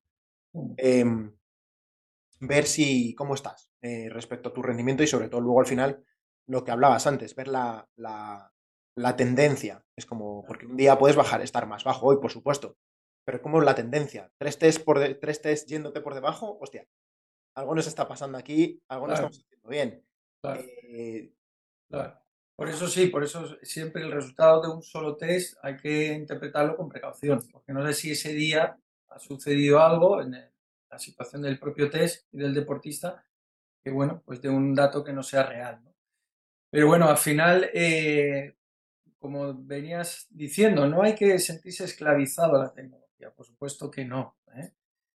Eh, 0.77 1.05
ver 2.41 2.67
si, 2.67 3.15
cómo 3.15 3.35
estás 3.35 3.73
eh, 3.83 4.09
respecto 4.11 4.49
a 4.49 4.53
tu 4.53 4.63
rendimiento 4.63 5.03
y 5.03 5.07
sobre 5.07 5.29
todo 5.29 5.41
luego 5.41 5.61
al 5.61 5.67
final 5.67 6.05
lo 6.47 6.65
que 6.65 6.71
hablabas 6.71 7.07
antes, 7.07 7.35
ver 7.35 7.49
la, 7.49 7.87
la, 7.97 8.53
la, 8.97 9.17
tendencia. 9.17 9.85
Es 9.97 10.07
como, 10.07 10.45
porque 10.45 10.67
un 10.67 10.77
día 10.77 10.99
puedes 10.99 11.17
bajar, 11.17 11.43
estar 11.43 11.67
más 11.67 11.85
bajo 11.85 12.07
hoy, 12.07 12.17
por 12.21 12.31
supuesto, 12.31 12.79
pero 13.25 13.43
como 13.43 13.61
la 13.61 13.75
tendencia. 13.75 14.31
Tres 14.39 14.59
test, 14.59 14.85
por 14.85 14.99
de, 14.99 15.15
tres 15.17 15.43
test 15.43 15.69
yéndote 15.69 16.01
por 16.01 16.15
debajo, 16.15 16.59
hostia, 16.61 16.87
algo 17.55 17.75
nos 17.75 17.87
está 17.87 18.09
pasando 18.09 18.39
aquí, 18.39 18.81
algo 18.89 19.07
claro. 19.07 19.23
no 19.23 19.29
estamos 19.29 19.45
haciendo 19.45 19.69
bien. 19.69 20.07
Claro. 20.41 20.61
Eh, 20.61 21.33
claro. 21.91 22.21
Por 22.59 22.69
eso 22.69 22.89
sí, 22.89 23.07
por 23.07 23.23
eso 23.23 23.57
siempre 23.63 24.03
el 24.03 24.11
resultado 24.11 24.61
de 24.61 24.69
un 24.69 24.83
solo 24.83 25.17
test 25.17 25.57
hay 25.63 25.77
que 25.77 26.13
interpretarlo 26.13 26.77
con 26.77 26.89
precaución, 26.89 27.41
porque 27.53 27.73
no 27.73 27.87
sé 27.87 27.95
si 27.95 28.11
ese 28.11 28.35
día 28.35 28.77
ha 29.11 29.19
sucedido 29.21 29.81
algo 29.81 30.21
en 30.21 30.33
la 30.33 30.99
situación 30.99 31.43
del 31.43 31.61
propio 31.61 31.89
test 31.89 32.27
y 32.33 32.39
del 32.39 32.53
deportista, 32.53 33.25
que 33.81 33.93
bueno, 33.93 34.25
pues 34.27 34.43
de 34.43 34.49
un 34.49 34.75
dato 34.75 35.05
que 35.05 35.13
no 35.13 35.23
sea 35.23 35.45
real. 35.45 35.81
Pero 36.69 36.89
bueno, 36.89 37.09
al 37.09 37.19
final, 37.19 37.71
eh, 37.73 38.57
como 39.21 39.55
venías 39.55 40.27
diciendo, 40.29 40.89
no 40.89 41.05
hay 41.05 41.15
que 41.15 41.39
sentirse 41.39 41.85
esclavizado 41.85 42.57
a 42.57 42.65
la 42.65 42.73
tecnología, 42.73 43.31
por 43.31 43.47
supuesto 43.47 43.89
que 43.89 44.05
no. 44.05 44.37
¿eh? 44.57 44.73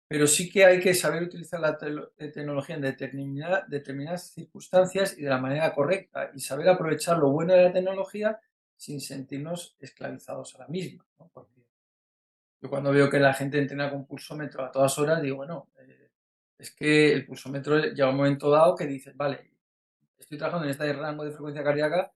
Pero 0.10 0.26
sí 0.26 0.50
que 0.50 0.66
hay 0.66 0.80
que 0.80 0.96
saber 0.96 1.22
utilizar 1.22 1.60
la 1.60 1.78
te 1.78 2.32
tecnología 2.32 2.76
en 2.76 2.82
determinada, 2.82 3.64
determinadas 3.68 4.32
circunstancias 4.32 5.16
y 5.16 5.22
de 5.22 5.30
la 5.30 5.38
manera 5.38 5.72
correcta 5.72 6.32
y 6.34 6.40
saber 6.40 6.68
aprovechar 6.68 7.20
lo 7.20 7.30
bueno 7.30 7.54
de 7.54 7.66
la 7.66 7.72
tecnología 7.72 8.40
sin 8.76 9.02
sentirnos 9.02 9.76
esclavizados 9.80 10.56
a 10.56 10.60
la 10.60 10.68
misma. 10.68 11.06
yo 12.60 12.70
cuando 12.72 12.92
veo 12.92 13.08
que 13.08 13.20
la 13.20 13.36
gente 13.36 13.60
entrena 13.60 13.92
con 13.92 14.08
pulsómetro 14.08 14.66
a 14.66 14.72
todas 14.72 14.98
horas, 14.98 15.22
digo, 15.22 15.38
bueno, 15.38 15.70
eh, 15.78 16.10
es 16.58 16.72
que 16.72 17.14
el 17.14 17.28
pulsómetro 17.28 17.78
llega 17.78 18.10
un 18.10 18.18
momento 18.18 18.50
dado 18.50 18.76
que 18.76 18.88
dices, 18.88 19.16
vale, 19.16 19.52
estoy 20.18 20.40
trabajando 20.40 20.66
en 20.66 20.72
este 20.72 20.92
rango 20.92 21.24
de 21.24 21.32
frecuencia 21.32 21.64
cardíaca 21.64 22.12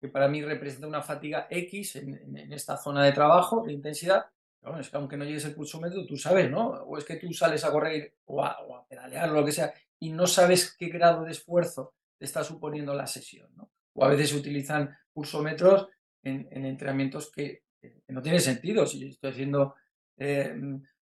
que 0.00 0.08
para 0.08 0.26
mí 0.26 0.42
representa 0.42 0.88
una 0.88 1.02
fatiga 1.02 1.46
X 1.50 1.96
en, 1.96 2.14
en, 2.14 2.36
en 2.36 2.52
esta 2.52 2.76
zona 2.76 3.04
de 3.04 3.12
trabajo, 3.12 3.62
de 3.64 3.74
intensidad, 3.74 4.26
bueno, 4.70 4.80
es 4.80 4.90
que 4.90 4.96
aunque 4.96 5.16
no 5.16 5.24
llegues 5.24 5.44
el 5.44 5.54
pulsómetro, 5.54 6.04
tú 6.06 6.16
sabes, 6.16 6.50
¿no? 6.50 6.68
O 6.68 6.98
es 6.98 7.04
que 7.04 7.16
tú 7.16 7.32
sales 7.32 7.64
a 7.64 7.70
correr 7.70 8.16
o 8.26 8.44
a, 8.44 8.86
pedalear 8.88 9.30
o 9.30 9.34
lo 9.34 9.44
que 9.44 9.52
sea 9.52 9.72
y 9.98 10.10
no 10.10 10.26
sabes 10.26 10.76
qué 10.76 10.88
grado 10.88 11.24
de 11.24 11.32
esfuerzo 11.32 11.94
te 12.18 12.24
está 12.24 12.42
suponiendo 12.42 12.94
la 12.94 13.06
sesión, 13.06 13.48
¿no? 13.54 13.70
O 13.94 14.04
a 14.04 14.08
veces 14.08 14.30
se 14.30 14.36
utilizan 14.36 14.94
pulsómetros 15.12 15.88
en, 16.22 16.48
en 16.50 16.66
entrenamientos 16.66 17.30
que, 17.30 17.62
no 18.08 18.20
tiene 18.20 18.40
sentido. 18.40 18.84
Si 18.84 18.98
yo 18.98 19.08
estoy 19.08 19.30
haciendo 19.30 19.76
eh, 20.16 20.52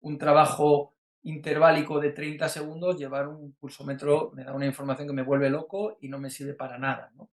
un 0.00 0.18
trabajo 0.18 0.94
interválico 1.22 1.98
de 1.98 2.10
30 2.10 2.48
segundos, 2.48 2.98
llevar 2.98 3.28
un 3.28 3.54
pulsómetro 3.54 4.32
me 4.34 4.44
da 4.44 4.52
una 4.52 4.66
información 4.66 5.08
que 5.08 5.14
me 5.14 5.22
vuelve 5.22 5.48
loco 5.48 5.96
y 6.00 6.08
no 6.08 6.18
me 6.18 6.30
sirve 6.30 6.54
para 6.54 6.78
nada, 6.78 7.10
¿no? 7.14 7.30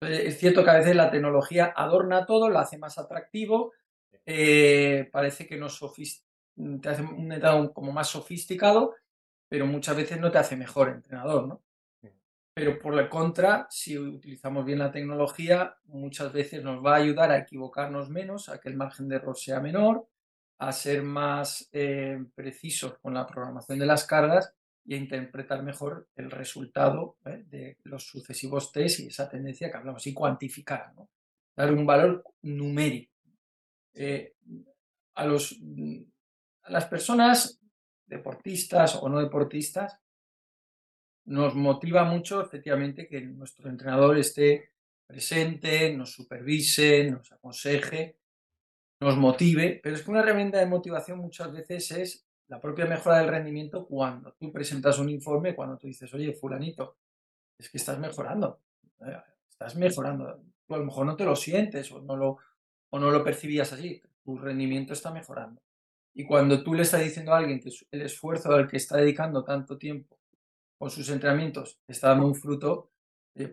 Entonces, 0.00 0.26
es 0.26 0.40
cierto 0.40 0.64
que 0.64 0.70
a 0.70 0.78
veces 0.78 0.96
la 0.96 1.10
tecnología 1.10 1.72
adorna 1.76 2.26
todo, 2.26 2.48
lo 2.48 2.58
hace 2.58 2.76
más 2.76 2.98
atractivo, 2.98 3.72
eh, 4.26 5.08
parece 5.12 5.46
que 5.46 5.56
no 5.56 5.68
sofist 5.68 6.24
te 6.80 6.88
hace 6.88 7.02
un 7.02 7.32
entrenador 7.32 7.72
como 7.72 7.92
más 7.92 8.08
sofisticado, 8.08 8.94
pero 9.48 9.66
muchas 9.66 9.96
veces 9.96 10.20
no 10.20 10.30
te 10.30 10.38
hace 10.38 10.56
mejor 10.56 10.90
entrenador, 10.90 11.46
¿no? 11.46 11.62
Pero 12.54 12.78
por 12.78 12.94
la 12.94 13.08
contra, 13.08 13.66
si 13.70 13.96
utilizamos 13.96 14.66
bien 14.66 14.78
la 14.78 14.92
tecnología, 14.92 15.74
muchas 15.84 16.32
veces 16.34 16.62
nos 16.62 16.84
va 16.84 16.96
a 16.96 16.98
ayudar 16.98 17.30
a 17.30 17.38
equivocarnos 17.38 18.10
menos, 18.10 18.50
a 18.50 18.60
que 18.60 18.68
el 18.68 18.76
margen 18.76 19.08
de 19.08 19.16
error 19.16 19.38
sea 19.38 19.58
menor, 19.60 20.06
a 20.58 20.70
ser 20.72 21.02
más 21.02 21.68
eh, 21.72 22.22
precisos 22.34 22.98
con 22.98 23.14
la 23.14 23.26
programación 23.26 23.78
de 23.78 23.86
las 23.86 24.04
cargas 24.04 24.52
y 24.84 24.94
a 24.94 24.98
interpretar 24.98 25.62
mejor 25.62 26.08
el 26.14 26.30
resultado 26.30 27.16
¿eh? 27.24 27.42
de 27.46 27.78
los 27.84 28.04
sucesivos 28.04 28.70
test 28.70 29.00
y 29.00 29.06
esa 29.06 29.30
tendencia 29.30 29.70
que 29.70 29.78
hablamos, 29.78 30.06
y 30.06 30.12
cuantificar, 30.12 30.92
¿no? 30.94 31.08
dar 31.56 31.72
un 31.72 31.86
valor 31.86 32.22
numérico 32.42 33.11
eh, 33.94 34.34
a, 35.14 35.26
los, 35.26 35.58
a 36.62 36.72
las 36.72 36.86
personas, 36.86 37.60
deportistas 38.06 38.96
o 38.96 39.08
no 39.08 39.20
deportistas, 39.20 39.98
nos 41.24 41.54
motiva 41.54 42.04
mucho 42.04 42.40
efectivamente 42.40 43.06
que 43.06 43.20
nuestro 43.20 43.68
entrenador 43.68 44.18
esté 44.18 44.70
presente, 45.06 45.94
nos 45.94 46.12
supervise, 46.12 47.10
nos 47.10 47.30
aconseje, 47.32 48.16
nos 49.00 49.16
motive, 49.16 49.80
pero 49.82 49.96
es 49.96 50.02
que 50.02 50.10
una 50.10 50.20
herramienta 50.20 50.58
de 50.58 50.66
motivación 50.66 51.18
muchas 51.18 51.52
veces 51.52 51.90
es 51.90 52.26
la 52.48 52.60
propia 52.60 52.86
mejora 52.86 53.18
del 53.18 53.28
rendimiento 53.28 53.86
cuando 53.86 54.32
tú 54.34 54.52
presentas 54.52 54.98
un 54.98 55.08
informe, 55.08 55.54
cuando 55.54 55.76
tú 55.76 55.86
dices, 55.86 56.12
oye, 56.14 56.32
fulanito, 56.32 56.96
es 57.58 57.70
que 57.70 57.78
estás 57.78 57.98
mejorando, 57.98 58.60
eh, 59.06 59.16
estás 59.48 59.76
mejorando, 59.76 60.42
tú 60.66 60.74
a 60.74 60.78
lo 60.78 60.84
mejor 60.84 61.06
no 61.06 61.16
te 61.16 61.24
lo 61.24 61.36
sientes 61.36 61.90
o 61.92 62.00
no 62.00 62.16
lo, 62.16 62.38
o 62.94 62.98
no 62.98 63.10
lo 63.10 63.24
percibías 63.24 63.72
así, 63.72 64.02
tu 64.22 64.38
rendimiento 64.38 64.92
está 64.92 65.10
mejorando. 65.10 65.62
Y 66.14 66.24
cuando 66.24 66.62
tú 66.62 66.74
le 66.74 66.82
estás 66.82 67.02
diciendo 67.02 67.32
a 67.32 67.38
alguien 67.38 67.58
que 67.58 67.70
el 67.90 68.02
esfuerzo 68.02 68.52
al 68.52 68.68
que 68.68 68.76
está 68.76 68.98
dedicando 68.98 69.42
tanto 69.42 69.78
tiempo 69.78 70.18
con 70.76 70.90
sus 70.90 71.08
entrenamientos 71.08 71.80
está 71.88 72.08
dando 72.08 72.26
un 72.26 72.34
fruto, 72.34 72.90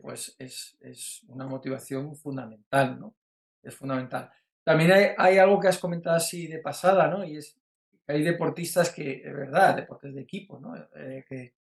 pues 0.01 0.35
es, 0.39 1.23
una 1.29 1.47
motivación 1.47 2.15
fundamental, 2.17 2.99
¿no? 2.99 3.15
Es 3.63 3.75
fundamental. 3.75 4.29
También 4.61 4.91
hay, 4.91 5.05
hay, 5.17 5.37
algo 5.37 5.57
que 5.57 5.69
has 5.69 5.79
comentado 5.79 6.17
así 6.17 6.47
de 6.47 6.59
pasada, 6.59 7.07
¿no? 7.07 7.23
Y 7.23 7.37
es 7.37 7.57
que 8.05 8.11
hay 8.11 8.23
deportistas 8.23 8.91
que, 8.91 9.21
es 9.23 9.33
verdad, 9.33 9.77
deportes 9.77 10.13
de 10.13 10.21
equipo, 10.21 10.59
¿no? 10.59 10.75
Eh, 10.95 11.23
que, 11.27 11.53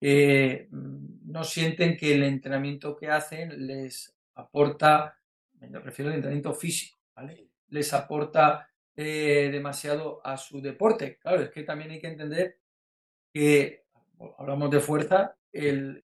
que 0.00 0.66
mm, 0.68 1.30
no 1.30 1.44
sienten 1.44 1.96
que 1.96 2.12
el 2.14 2.24
entrenamiento 2.24 2.96
que 2.96 3.08
hacen 3.08 3.68
les 3.68 4.16
aporta, 4.34 5.16
me 5.60 5.78
refiero 5.78 6.10
al 6.10 6.16
entrenamiento 6.16 6.54
físico, 6.54 6.99
Les 7.68 7.92
aporta 7.92 8.68
eh, 8.96 9.48
demasiado 9.52 10.20
a 10.24 10.36
su 10.36 10.60
deporte. 10.60 11.18
Claro, 11.18 11.42
es 11.42 11.50
que 11.50 11.62
también 11.62 11.90
hay 11.90 12.00
que 12.00 12.08
entender 12.08 12.58
que, 13.32 13.84
hablamos 14.38 14.70
de 14.70 14.80
fuerza, 14.80 15.36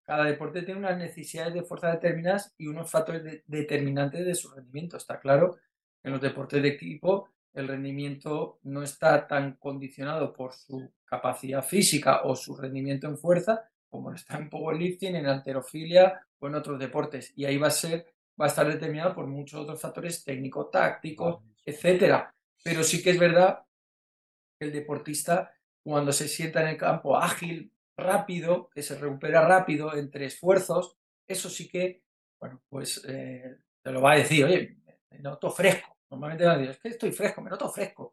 cada 0.04 0.24
deporte 0.24 0.62
tiene 0.62 0.80
unas 0.80 0.98
necesidades 0.98 1.54
de 1.54 1.62
fuerza 1.62 1.90
determinadas 1.92 2.54
y 2.59 2.66
unos 2.66 2.90
factores 2.90 3.22
de, 3.22 3.44
determinantes 3.46 4.24
de 4.24 4.34
su 4.34 4.50
rendimiento. 4.50 4.96
Está 4.96 5.20
claro 5.20 5.57
que 6.02 6.09
en 6.09 6.12
los 6.12 6.20
deportes 6.20 6.62
de 6.62 6.68
equipo 6.68 7.28
el 7.54 7.68
rendimiento 7.68 8.59
no 8.64 8.82
está 8.82 9.26
tan 9.26 9.54
condicionado 9.54 10.32
por 10.32 10.52
su 10.52 10.92
capacidad 11.04 11.64
física 11.64 12.22
o 12.24 12.36
su 12.36 12.57
rendimiento 12.57 13.07
en 13.07 13.16
fuerza 13.16 13.70
como 13.88 14.12
está 14.12 14.36
en 14.36 14.50
powerlifting, 14.50 15.16
en 15.16 15.26
alterofilia 15.26 16.20
o 16.38 16.48
en 16.48 16.54
otros 16.54 16.78
deportes. 16.78 17.32
Y 17.36 17.44
ahí 17.44 17.57
va 17.57 17.68
a 17.68 17.70
ser 17.70 18.07
va 18.41 18.47
a 18.47 18.49
estar 18.49 18.66
determinado 18.66 19.14
por 19.14 19.26
muchos 19.26 19.61
otros 19.61 19.80
factores 19.80 20.22
técnicos, 20.24 20.70
tácticos, 20.70 21.43
etcétera. 21.64 22.34
Pero 22.62 22.82
sí 22.82 23.03
que 23.03 23.11
es 23.11 23.18
verdad 23.18 23.64
que 24.59 24.66
el 24.66 24.72
deportista, 24.72 25.53
cuando 25.82 26.12
se 26.12 26.28
sienta 26.28 26.62
en 26.62 26.68
el 26.68 26.76
campo 26.76 27.16
ágil, 27.16 27.72
rápido, 27.97 28.68
que 28.70 28.82
se 28.82 28.99
recupera 28.99 29.47
rápido 29.47 29.95
entre 29.97 30.26
esfuerzos, 30.26 30.99
eso 31.26 31.49
sí 31.49 31.68
que, 31.68 32.03
bueno, 32.39 32.62
pues 32.68 33.03
eh, 33.09 33.59
te 33.82 33.91
lo 33.91 34.03
va 34.03 34.12
a 34.12 34.16
decir, 34.16 34.45
oye, 34.45 34.76
me 35.11 35.18
noto 35.20 35.51
fresco. 35.51 35.97
Normalmente 36.11 36.45
van 36.45 36.57
a 36.57 36.59
decir, 36.59 36.70
es 36.72 36.78
que 36.78 36.89
estoy 36.89 37.12
fresco, 37.12 37.41
me 37.41 37.51
noto 37.51 37.68
fresco. 37.70 38.12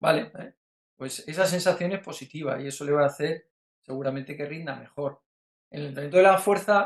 Vale, 0.00 0.32
¿eh? 0.38 0.54
pues 0.96 1.26
esa 1.28 1.46
sensación 1.46 1.92
es 1.92 2.00
positiva 2.00 2.60
y 2.60 2.68
eso 2.68 2.84
le 2.84 2.92
va 2.92 3.02
a 3.02 3.08
hacer 3.08 3.48
seguramente 3.82 4.36
que 4.36 4.46
rinda 4.46 4.74
mejor. 4.76 5.22
En 5.70 5.80
el 5.80 5.86
entrenamiento 5.88 6.16
de 6.16 6.22
la 6.22 6.38
fuerza 6.38 6.80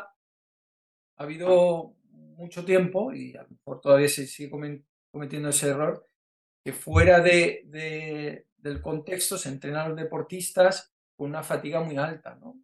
ha 1.17 1.23
habido 1.23 1.95
mucho 2.37 2.65
tiempo, 2.65 3.13
y 3.13 3.37
a 3.37 3.43
lo 3.43 3.51
mejor 3.51 3.81
todavía 3.81 4.09
se 4.09 4.27
sigue 4.27 4.51
cometiendo 5.11 5.49
ese 5.49 5.69
error, 5.69 6.07
que 6.65 6.73
fuera 6.73 7.21
de, 7.21 8.47
del 8.57 8.81
contexto 8.81 9.37
se 9.37 9.51
entrenan 9.51 9.91
los 9.91 9.99
deportistas 9.99 10.95
con 11.17 11.29
una 11.31 11.43
fatiga 11.43 11.81
muy 11.81 11.97
alta, 11.97 12.35
¿no? 12.37 12.59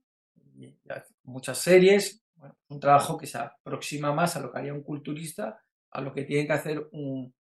muchas 1.24 1.58
series, 1.58 2.22
un 2.68 2.80
trabajo 2.80 3.16
que 3.16 3.26
se 3.26 3.38
aproxima 3.38 4.12
más 4.12 4.36
a 4.36 4.40
lo 4.40 4.52
que 4.52 4.58
haría 4.58 4.74
un 4.74 4.82
culturista, 4.82 5.62
a 5.90 6.00
lo 6.00 6.12
que 6.12 6.24
tiene 6.24 6.46
que 6.46 6.52
hacer 6.52 6.88
un, 6.92 7.34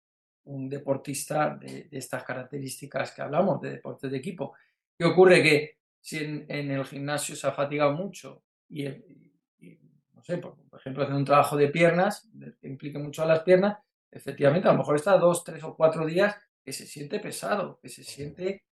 deportista 0.68 1.56
de, 1.56 1.88
estas 1.92 2.24
características 2.24 3.12
que 3.12 3.22
hablamos, 3.22 3.60
de 3.60 3.70
deportes 3.70 4.10
de 4.10 4.18
equipo. 4.18 4.54
¿Qué 4.98 5.04
ocurre? 5.04 5.42
Que 5.42 5.78
si 6.00 6.18
en, 6.18 6.70
el 6.70 6.84
gimnasio 6.84 7.36
se 7.36 7.46
ha 7.46 7.52
fatigado 7.52 7.92
mucho 7.92 8.42
y, 8.68 8.86
no 10.20 10.24
sé, 10.24 10.36
por, 10.38 10.54
ejemplo, 10.78 11.02
hacer 11.02 11.16
un 11.16 11.24
trabajo 11.24 11.56
de 11.56 11.68
piernas, 11.68 12.28
que 12.60 12.68
implique 12.68 12.98
mucho 12.98 13.22
a 13.22 13.26
las 13.26 13.40
piernas, 13.40 13.78
efectivamente, 14.10 14.68
a 14.68 14.72
lo 14.72 14.78
mejor 14.78 14.96
está 14.96 15.16
dos, 15.16 15.42
tres 15.42 15.64
o 15.64 15.74
cuatro 15.74 16.04
días 16.04 16.36
que 16.62 16.72
se 16.72 16.86
siente 16.86 17.20
pesado, 17.20 17.78
que 17.80 17.88
se 17.88 18.04
siente 18.04 18.64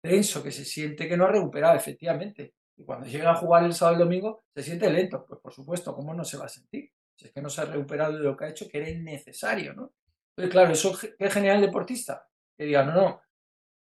tenso, 0.00 0.42
que 0.42 0.50
se 0.50 0.64
siente 0.64 1.08
que 1.08 1.16
no 1.16 1.26
ha 1.26 1.32
recuperado, 1.32 1.76
efectivamente. 1.76 2.54
Y 2.76 2.84
cuando 2.84 3.06
llega 3.06 3.30
a 3.30 3.36
jugar 3.36 3.64
el 3.64 3.72
sábado 3.72 3.98
y 3.98 4.02
el 4.02 4.08
domingo, 4.08 4.44
se 4.52 4.62
siente 4.64 4.90
lento. 4.90 5.24
Pues 5.26 5.40
por 5.40 5.52
supuesto, 5.52 5.94
¿cómo 5.94 6.12
no 6.12 6.24
se 6.24 6.38
va 6.38 6.46
a 6.46 6.48
sentir? 6.48 6.90
Si 7.14 7.26
es 7.26 7.32
que 7.32 7.40
no 7.40 7.48
se 7.48 7.60
ha 7.60 7.66
recuperado 7.66 8.14
de 8.14 8.24
lo 8.24 8.36
que 8.36 8.44
ha 8.44 8.48
hecho, 8.48 8.68
que 8.68 8.78
era 8.78 8.90
innecesario, 8.90 9.74
¿no? 9.74 9.92
Entonces, 10.30 10.52
claro, 10.52 10.72
eso 10.72 10.98
es 11.18 11.32
general 11.32 11.58
el 11.58 11.66
deportista. 11.66 12.26
Que 12.58 12.64
diga, 12.64 12.84
no, 12.84 12.92
no, 12.92 13.22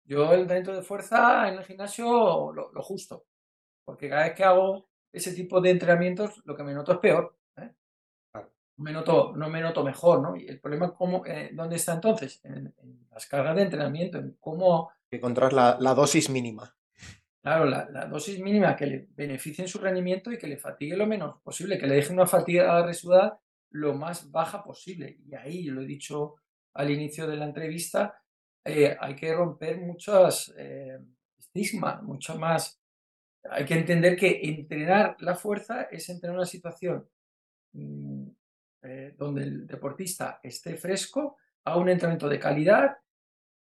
yo 0.04 0.32
el 0.32 0.40
entrenamiento 0.40 0.74
de 0.74 0.82
fuerza 0.82 1.48
en 1.48 1.58
el 1.58 1.64
gimnasio 1.64 2.52
lo, 2.52 2.82
justo. 2.82 3.26
Porque 3.84 4.08
cada 4.08 4.24
vez 4.24 4.34
que 4.34 4.44
hago 4.44 4.88
ese 5.12 5.32
tipo 5.32 5.60
de 5.60 5.70
entrenamientos, 5.70 6.42
lo 6.44 6.56
que 6.56 6.62
me 6.62 6.74
noto 6.74 6.92
es 6.92 6.98
peor. 6.98 7.36
¿eh? 7.56 7.70
No, 8.34 8.48
me 8.78 8.92
noto, 8.92 9.32
no 9.36 9.48
me 9.48 9.60
noto 9.60 9.84
mejor, 9.84 10.20
¿no? 10.20 10.36
Y 10.36 10.46
el 10.46 10.60
problema, 10.60 10.94
¿cómo, 10.94 11.24
eh, 11.26 11.50
¿dónde 11.52 11.76
está 11.76 11.94
entonces? 11.94 12.40
En, 12.44 12.74
las 13.10 13.26
cargas 13.26 13.56
de 13.56 13.62
entrenamiento, 13.62 14.18
en 14.18 14.36
cómo... 14.40 14.90
Encontrar 15.10 15.52
la, 15.52 15.76
dosis 15.94 16.30
mínima. 16.30 16.74
Claro, 17.42 17.66
la, 17.66 17.88
la, 17.90 18.06
dosis 18.06 18.40
mínima 18.40 18.74
que 18.74 18.86
le 18.86 19.08
beneficie 19.14 19.62
en 19.62 19.68
su 19.68 19.78
rendimiento 19.78 20.32
y 20.32 20.38
que 20.38 20.46
le 20.46 20.56
fatigue 20.56 20.96
lo 20.96 21.06
menos 21.06 21.38
posible, 21.42 21.76
que 21.76 21.86
le 21.86 21.96
deje 21.96 22.12
una 22.12 22.26
fatiga 22.26 22.82
residual 22.86 23.34
lo 23.72 23.94
más 23.94 24.30
baja 24.30 24.62
posible. 24.62 25.18
Y 25.26 25.34
ahí, 25.34 25.64
yo 25.64 25.72
lo 25.72 25.82
he 25.82 25.86
dicho 25.86 26.36
al 26.74 26.90
inicio 26.90 27.26
de 27.26 27.36
la 27.36 27.44
entrevista, 27.44 28.22
eh, 28.64 28.96
hay 28.98 29.16
que 29.16 29.34
romper 29.34 29.78
muchos 29.78 30.54
eh, 30.56 30.98
estigmas, 31.38 32.02
mucho 32.02 32.38
más. 32.38 32.80
Hay 33.50 33.64
que 33.64 33.74
entender 33.74 34.16
que 34.16 34.40
entrenar 34.42 35.16
la 35.20 35.34
fuerza 35.34 35.82
es 35.90 36.08
entrenar 36.08 36.36
una 36.36 36.46
situación 36.46 37.08
mm, 37.72 38.28
eh, 38.82 39.14
donde 39.16 39.42
el 39.42 39.66
deportista 39.66 40.40
esté 40.42 40.76
fresco, 40.76 41.36
a 41.64 41.76
un 41.76 41.88
entrenamiento 41.88 42.28
de 42.28 42.40
calidad, 42.40 42.96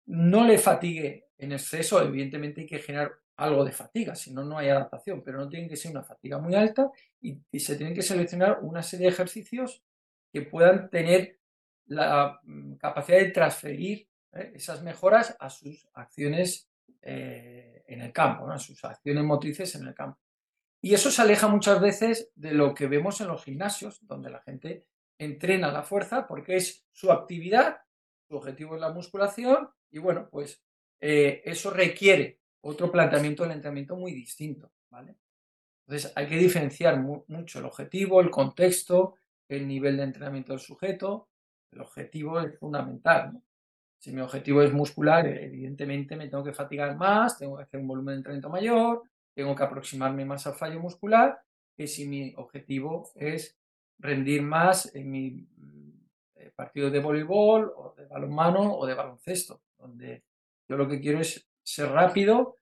no 0.07 0.45
le 0.45 0.59
fatigue 0.59 1.29
en 1.39 1.53
exceso, 1.53 2.03
evidentemente 2.03 2.63
hay 2.63 2.67
que 2.67 2.79
generar 2.79 3.13
algo 3.37 3.65
de 3.65 3.73
fatiga, 3.73 4.15
si 4.15 4.33
no, 4.33 4.45
no 4.45 4.59
hay 4.59 4.69
adaptación, 4.69 5.23
pero 5.23 5.39
no 5.39 5.49
tiene 5.49 5.69
que 5.69 5.77
ser 5.77 5.91
una 5.91 6.03
fatiga 6.03 6.39
muy 6.39 6.55
alta 6.55 6.91
y, 7.21 7.39
y 7.51 7.61
se 7.61 7.77
tienen 7.77 7.95
que 7.95 8.03
seleccionar 8.03 8.61
una 8.63 8.83
serie 8.83 9.07
de 9.07 9.13
ejercicios 9.13 9.85
que 10.33 10.43
puedan 10.43 10.91
tener 10.91 11.39
la 11.87 12.41
mm, 12.43 12.75
capacidad 12.75 13.19
de 13.19 13.31
transferir 13.31 14.09
¿eh? 14.33 14.53
esas 14.55 14.83
mejoras 14.83 15.37
a 15.39 15.51
sus 15.51 15.89
acciones 15.95 16.69
eh, 17.03 17.85
en 17.87 18.01
el 18.01 18.13
campo, 18.13 18.59
sus 18.59 18.85
acciones 18.85 19.25
motrices 19.25 19.75
en 19.75 19.87
el 19.87 19.95
campo. 19.95 20.19
Y 20.83 20.95
eso 20.95 21.11
se 21.11 21.23
aleja 21.23 21.49
muchas 21.49 21.81
veces 21.81 22.31
de 22.35 22.53
lo 22.53 22.75
que 22.75 22.87
vemos 22.87 23.21
en 23.21 23.29
los 23.29 23.45
gimnasios, 23.45 23.99
donde 24.07 24.31
la 24.31 24.41
gente 24.43 24.87
entrena 25.19 25.73
la 25.73 25.83
fuerza 25.83 26.27
porque 26.27 26.57
es 26.57 26.85
su 26.93 27.11
actividad, 27.11 27.79
su 28.29 28.37
objetivo 28.37 28.75
es 28.75 28.81
la 28.81 28.93
musculación 28.93 29.69
y 29.91 29.99
bueno, 29.99 30.29
pues 30.31 30.63
eh, 31.01 31.43
eso 31.45 31.71
requiere 31.71 32.41
otro 32.61 32.91
planteamiento 32.91 33.43
del 33.43 33.53
entrenamiento 33.53 33.97
muy 33.97 34.13
distinto, 34.13 34.71
¿vale? 34.91 35.17
Entonces 35.87 36.13
hay 36.17 36.27
que 36.27 36.37
diferenciar 36.37 36.99
mucho 36.99 37.61
el 37.61 37.65
objetivo, 37.65 38.21
el 38.21 38.31
contexto, 38.31 39.15
el 39.49 39.69
nivel 39.69 39.97
de 39.97 40.03
entrenamiento 40.03 40.53
del 40.53 40.61
sujeto. 40.61 41.29
El 41.71 41.81
objetivo 41.81 42.41
es 42.41 42.59
fundamental. 42.59 43.35
¿no? 43.35 43.43
Si 43.99 44.13
mi 44.13 44.21
objetivo 44.21 44.63
es 44.63 44.73
muscular, 44.73 45.27
evidentemente 45.27 46.17
me 46.17 46.29
tengo 46.29 46.45
que 46.45 46.53
fatigar 46.53 46.97
más, 46.97 47.39
tengo 47.39 47.57
que 47.57 47.65
hacer 47.65 47.81
un 47.81 47.89
volumen 47.89 48.15
de 48.15 48.19
entrenamiento 48.19 48.51
mayor, 48.51 49.03
tengo 49.35 49.55
que 49.55 49.63
aproximarme 49.63 50.25
más 50.25 50.47
al 50.47 50.55
fallo 50.55 50.81
muscular, 50.81 51.39
que 51.77 51.87
si 51.87 52.07
mi 52.07 52.33
objetivo 52.37 53.11
es 53.15 53.59
rendir 53.99 54.43
más 54.43 54.95
en 54.95 55.11
mi 55.11 55.49
eh, 56.37 56.53
partido 56.55 56.91
de 56.91 57.01
voleibol 57.01 57.73
o 57.77 57.95
de 57.97 58.07
balonmano 58.07 58.77
o 58.77 58.87
de 58.87 58.95
baloncesto, 58.95 59.63
donde 59.79 60.25
yo 60.69 60.77
lo 60.77 60.89
que 60.89 61.01
quiero 61.01 61.21
es 61.21 61.49
ser 61.63 61.91
rápido, 61.91 62.59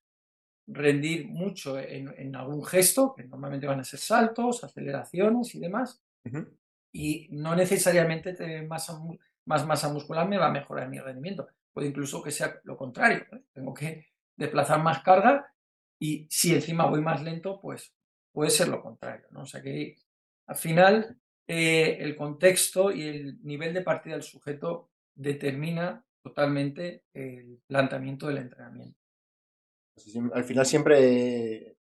rendir 0.66 1.28
mucho 1.28 1.78
en, 1.78 2.34
algún 2.34 2.64
gesto, 2.64 3.14
que 3.14 3.24
normalmente 3.24 3.66
van 3.66 3.80
a 3.80 3.84
ser 3.84 4.00
saltos, 4.00 4.64
aceleraciones 4.64 5.54
y 5.54 5.60
demás, 5.60 6.02
y 6.90 7.28
no 7.30 7.54
necesariamente 7.54 8.32
tener 8.32 8.66
masa, 8.66 8.98
más 9.46 9.66
masa 9.66 9.92
muscular 9.92 10.28
me 10.28 10.38
va 10.38 10.46
a 10.46 10.52
mejorar 10.52 10.88
mi 10.88 10.98
rendimiento. 10.98 11.46
Puede 11.72 11.88
incluso 11.88 12.22
que 12.22 12.30
sea 12.30 12.60
lo 12.64 12.76
contrario. 12.76 13.24
¿eh? 13.32 13.42
Tengo 13.52 13.74
que 13.74 14.06
desplazar 14.36 14.82
más 14.82 15.02
carga 15.02 15.52
y 15.98 16.26
si 16.30 16.54
encima 16.54 16.86
voy 16.86 17.00
más 17.00 17.22
lento, 17.22 17.60
pues 17.60 17.94
puede 18.32 18.50
ser 18.50 18.68
lo 18.68 18.82
contrario. 18.82 19.26
¿no? 19.30 19.42
O 19.42 19.46
sea 19.46 19.62
que 19.62 19.96
al 20.46 20.56
final 20.56 21.18
eh, 21.46 21.98
el 22.00 22.16
contexto 22.16 22.90
y 22.90 23.02
el 23.02 23.42
nivel 23.42 23.74
de 23.74 23.82
partida 23.82 24.14
del 24.14 24.22
sujeto 24.22 24.90
determina 25.14 26.04
totalmente 26.22 27.04
el 27.12 27.60
planteamiento 27.66 28.26
del 28.26 28.38
entrenamiento. 28.38 28.98
Al 30.32 30.44
final 30.44 30.66
siempre 30.66 31.76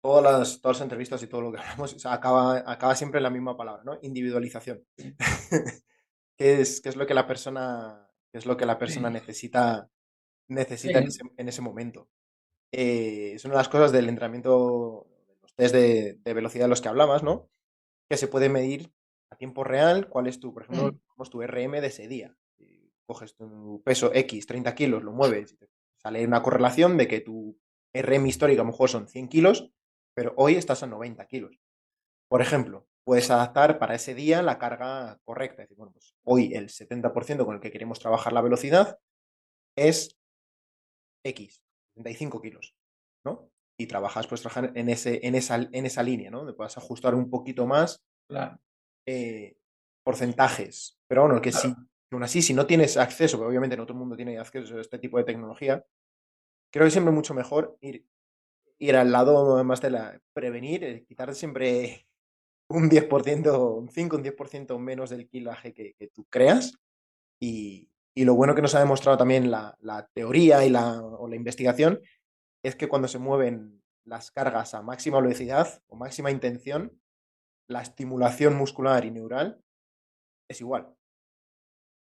todas 0.00 0.22
las, 0.22 0.60
todas 0.60 0.78
las 0.78 0.84
entrevistas 0.84 1.22
y 1.22 1.26
todo 1.26 1.40
lo 1.40 1.52
que 1.52 1.58
hablamos 1.58 2.06
acaba, 2.06 2.62
acaba 2.66 2.94
siempre 2.94 3.18
en 3.18 3.24
la 3.24 3.30
misma 3.30 3.56
palabra, 3.56 3.82
¿no? 3.84 3.98
Individualización. 4.02 4.84
¿Qué, 6.36 6.60
es, 6.60 6.80
¿Qué 6.80 6.88
es 6.88 6.96
lo 6.96 7.06
que 7.06 7.14
la 7.14 7.26
persona, 7.26 8.08
es 8.32 8.46
lo 8.46 8.56
que 8.56 8.66
la 8.66 8.78
persona 8.78 9.10
necesita, 9.10 9.88
necesita 10.48 10.98
en, 10.98 11.48
ese, 11.48 11.62
momento? 11.62 12.08
Eh, 12.72 13.32
es 13.34 13.44
una 13.44 13.54
de 13.54 13.58
las 13.58 13.68
cosas 13.68 13.92
del 13.92 14.08
entrenamiento, 14.08 15.06
los 15.42 15.54
test 15.54 15.74
de, 15.74 16.18
velocidad 16.24 16.64
de 16.64 16.70
los 16.70 16.80
que 16.80 16.88
hablabas, 16.88 17.22
¿no? 17.22 17.48
Que 18.08 18.16
se 18.16 18.28
puede 18.28 18.48
medir 18.48 18.92
a 19.30 19.36
tiempo 19.36 19.64
real 19.64 20.08
cuál 20.08 20.26
es 20.26 20.40
tu, 20.40 20.52
por 20.52 20.64
ejemplo, 20.64 20.92
mm. 21.16 21.22
tu 21.30 21.42
RM 21.42 21.80
de 21.80 21.86
ese 21.86 22.08
día. 22.08 22.36
Coges 23.06 23.34
tu 23.34 23.82
peso 23.84 24.12
X, 24.14 24.46
30 24.46 24.74
kilos, 24.74 25.02
lo 25.02 25.12
mueves, 25.12 25.56
sale 25.96 26.26
una 26.26 26.42
correlación 26.42 26.96
de 26.96 27.08
que 27.08 27.20
tu 27.20 27.58
RM 27.94 28.26
histórico 28.26 28.62
a 28.62 28.64
lo 28.64 28.70
mejor 28.70 28.88
son 28.88 29.08
100 29.08 29.28
kilos 29.28 29.72
pero 30.14 30.34
hoy 30.36 30.54
estás 30.54 30.82
a 30.82 30.86
90 30.86 31.26
kilos. 31.26 31.58
Por 32.28 32.42
ejemplo, 32.42 32.86
puedes 33.04 33.30
adaptar 33.30 33.78
para 33.78 33.94
ese 33.94 34.14
día 34.14 34.42
la 34.42 34.58
carga 34.58 35.18
correcta. 35.24 35.62
Es 35.62 35.68
decir, 35.68 35.76
bueno, 35.76 35.92
pues 35.92 36.14
hoy 36.24 36.54
el 36.54 36.68
70% 36.68 37.44
con 37.44 37.54
el 37.54 37.60
que 37.60 37.70
queremos 37.70 37.98
trabajar 37.98 38.32
la 38.32 38.40
velocidad 38.40 38.98
es 39.76 40.18
X, 41.24 41.62
75 41.94 42.40
kilos, 42.40 42.74
¿no? 43.24 43.50
Y 43.78 43.86
trabajas, 43.86 44.26
pues 44.26 44.42
trabajar 44.42 44.72
en, 44.74 44.88
ese, 44.88 45.26
en, 45.26 45.34
esa, 45.34 45.56
en 45.56 45.86
esa 45.86 46.02
línea, 46.02 46.30
¿no? 46.30 46.38
Donde 46.38 46.54
puedas 46.54 46.76
ajustar 46.76 47.14
un 47.14 47.30
poquito 47.30 47.66
más 47.66 48.04
eh, 49.06 49.56
porcentajes. 50.04 50.98
Pero 51.08 51.22
bueno, 51.22 51.40
que 51.40 51.52
sí, 51.52 51.74
aún 52.10 52.22
así, 52.22 52.42
si 52.42 52.54
no 52.54 52.66
tienes 52.66 52.96
acceso, 52.96 53.38
porque 53.38 53.48
obviamente 53.48 53.76
no 53.76 53.84
todo 53.84 53.94
el 53.94 54.00
mundo 54.00 54.16
tiene 54.16 54.38
acceso 54.38 54.76
a 54.76 54.80
este 54.80 54.98
tipo 54.98 55.18
de 55.18 55.24
tecnología, 55.24 55.84
creo 56.72 56.86
que 56.86 56.90
siempre 56.90 57.10
es 57.10 57.16
mucho 57.16 57.34
mejor 57.34 57.76
ir 57.80 58.06
ir 58.82 58.96
al 58.96 59.12
lado 59.12 59.62
más 59.62 59.80
de 59.80 59.90
la 59.90 60.20
prevenir, 60.32 60.82
eh, 60.82 61.04
quitar 61.04 61.32
siempre 61.36 62.08
un 62.76 62.90
10%, 62.90 63.78
un 63.78 63.88
5, 63.88 64.16
un 64.16 64.24
10% 64.24 64.78
menos 64.78 65.10
del 65.10 65.28
kilaje 65.28 65.72
que, 65.72 66.10
tú 66.14 66.24
creas. 66.30 66.74
Y, 67.40 67.88
lo 68.14 68.34
bueno 68.34 68.54
que 68.54 68.62
nos 68.62 68.74
ha 68.74 68.80
demostrado 68.80 69.16
también 69.16 69.50
la, 69.50 69.76
teoría 70.14 70.64
y 70.64 70.70
la, 70.70 71.00
o 71.00 71.28
la 71.28 71.36
investigación 71.36 72.00
es 72.62 72.76
que 72.76 72.88
cuando 72.88 73.08
se 73.08 73.18
mueven 73.18 73.82
las 74.04 74.30
cargas 74.30 74.74
a 74.74 74.82
máxima 74.82 75.20
velocidad 75.20 75.82
o 75.86 75.96
máxima 75.96 76.30
intención, 76.30 77.00
la 77.68 77.82
estimulación 77.82 78.54
muscular 78.54 79.04
y 79.04 79.10
neural 79.10 79.60
es 80.48 80.60
igual. 80.60 80.94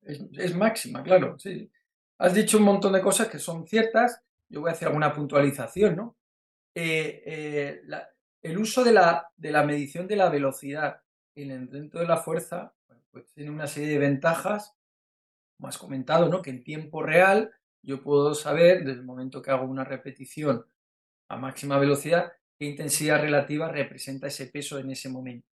Es, 0.02 0.54
máxima, 0.54 1.02
claro, 1.02 1.38
sí. 1.38 1.70
Has 2.18 2.34
dicho 2.34 2.58
un 2.58 2.64
montón 2.64 2.92
de 2.92 3.00
cosas 3.00 3.28
que 3.28 3.38
son 3.38 3.66
ciertas. 3.66 4.20
Yo 4.48 4.60
voy 4.60 4.70
a 4.70 4.72
hacer 4.72 4.88
alguna 4.88 5.14
puntualización, 5.14 5.96
¿no? 5.96 6.16
Eh, 6.74 7.22
eh, 7.24 7.82
el 8.44 8.58
uso 8.58 8.84
de 8.84 8.92
la, 8.92 9.30
de 9.36 9.50
la, 9.50 9.64
medición 9.64 10.06
de 10.06 10.16
la 10.16 10.28
velocidad 10.28 11.00
en 11.34 11.50
el 11.50 11.70
dentro 11.70 12.00
de 12.00 12.06
la 12.06 12.18
fuerza 12.18 12.74
pues 13.10 13.32
tiene 13.32 13.50
una 13.50 13.66
serie 13.66 13.88
de 13.90 13.98
ventajas, 13.98 14.74
como 15.56 15.68
has 15.68 15.78
comentado, 15.78 16.28
¿no? 16.28 16.42
que 16.42 16.50
en 16.50 16.64
tiempo 16.64 17.02
real 17.02 17.52
yo 17.82 18.02
puedo 18.02 18.34
saber, 18.34 18.84
desde 18.84 19.00
el 19.00 19.06
momento 19.06 19.40
que 19.40 19.50
hago 19.50 19.64
una 19.64 19.84
repetición 19.84 20.66
a 21.28 21.36
máxima 21.36 21.78
velocidad, 21.78 22.32
qué 22.58 22.66
intensidad 22.66 23.20
relativa 23.20 23.68
representa 23.68 24.26
ese 24.26 24.46
peso 24.46 24.78
en 24.78 24.90
ese 24.90 25.08
momento. 25.08 25.48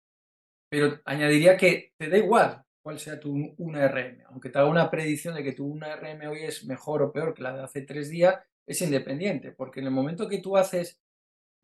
Pero 0.69 1.01
añadiría 1.05 1.57
que 1.57 1.95
te 1.97 2.09
da 2.09 2.19
igual 2.19 2.63
cuál 2.83 2.99
sea 2.99 3.19
tu 3.19 3.35
1RM. 3.35 4.25
Aunque 4.29 4.51
te 4.51 4.59
haga 4.59 4.69
una 4.69 4.91
predicción 4.91 5.35
de 5.35 5.43
que 5.43 5.53
tu 5.53 5.67
1RM 5.67 6.29
hoy 6.29 6.43
es 6.43 6.65
mejor 6.65 7.03
o 7.03 7.13
peor 7.13 7.33
que 7.35 7.43
la 7.43 7.57
de 7.57 7.63
hace 7.63 7.83
tres 7.83 8.11
días, 8.11 8.37
es 8.67 8.83
independiente, 8.83 9.53
porque 9.53 9.81
en 9.81 9.87
el 9.87 9.93
momento 9.93 10.29
que 10.29 10.39
tú 10.39 10.57
haces, 10.57 11.01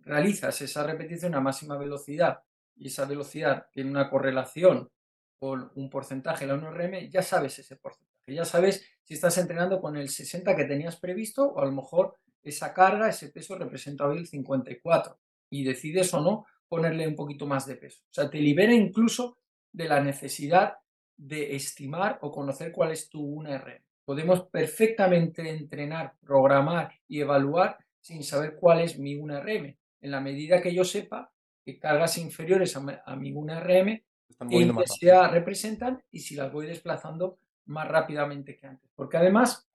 realizas 0.05 0.61
esa 0.61 0.85
repetición 0.85 1.35
a 1.35 1.41
máxima 1.41 1.77
velocidad 1.77 2.41
y 2.77 2.89
esa 2.89 3.05
velocidad 3.05 3.67
tiene 3.73 3.91
una 3.91 4.11
correlación 4.11 4.91
con 5.39 5.73
un 5.75 5.91
porcentaje, 5.91 6.47
la 6.47 6.55
1RM, 6.55 7.11
ya 7.11 7.23
sabes 7.23 7.59
ese 7.59 7.77
porcentaje, 7.77 8.35
ya 8.35 8.45
sabes 8.45 8.87
si 9.03 9.15
estás 9.15 9.37
entrenando 9.39 9.81
con 9.81 9.97
el 9.97 10.09
60 10.09 10.55
que 10.55 10.65
tenías 10.65 10.97
previsto 10.97 11.45
o 11.45 11.61
a 11.61 11.65
lo 11.65 11.73
mejor 11.73 12.17
esa 12.43 12.73
carga, 12.73 13.09
ese 13.09 13.31
peso 13.31 13.57
representa 13.57 14.07
hoy 14.07 14.19
el 14.19 14.27
54 14.27 15.19
y 15.51 15.65
decides 15.65 16.13
o 16.15 16.21
no 16.21 16.47
ponerle 16.69 17.07
un 17.07 17.17
poquito 17.17 17.47
más 17.47 17.67
de 17.67 17.77
peso. 17.77 18.03
O 18.05 18.15
sea, 18.15 18.31
te 18.31 18.39
libera 18.39 18.73
incluso 18.73 19.39
de 19.73 19.89
la 19.89 20.01
necesidad 20.01 20.77
de 21.17 21.55
estimar 21.55 22.19
o 22.23 22.31
conocer 22.31 22.73
cuál 22.73 22.93
es 22.93 23.09
tu 23.09 23.21
1RM. 23.21 23.83
Podemos 24.05 24.45
perfectamente 24.49 25.49
entrenar, 25.49 26.15
programar 26.21 26.93
y 27.07 27.21
evaluar 27.21 27.79
sin 28.01 28.25
saber 28.25 28.57
cuál 28.57 28.81
es 28.81 28.99
mi 28.99 29.15
1RM. 29.15 29.77
En 30.03 30.11
la 30.11 30.21
medida 30.21 30.61
que 30.61 30.75
yo 30.75 30.85
sepa 30.85 31.33
que 31.65 31.79
cargas 31.79 32.19
inferiores 32.19 32.77
a, 32.77 33.17
mi 33.17 33.33
1RM, 33.33 34.05
qué 34.49 34.57
intensidad 34.57 35.31
representan 35.31 36.03
y 36.11 36.21
si 36.21 36.35
las 36.35 36.53
voy 36.53 36.67
desplazando 36.67 37.39
más 37.67 37.89
rápidamente 37.89 38.57
que 38.57 38.67
antes. 38.67 38.91
Porque 38.95 39.17
además, 39.17 39.69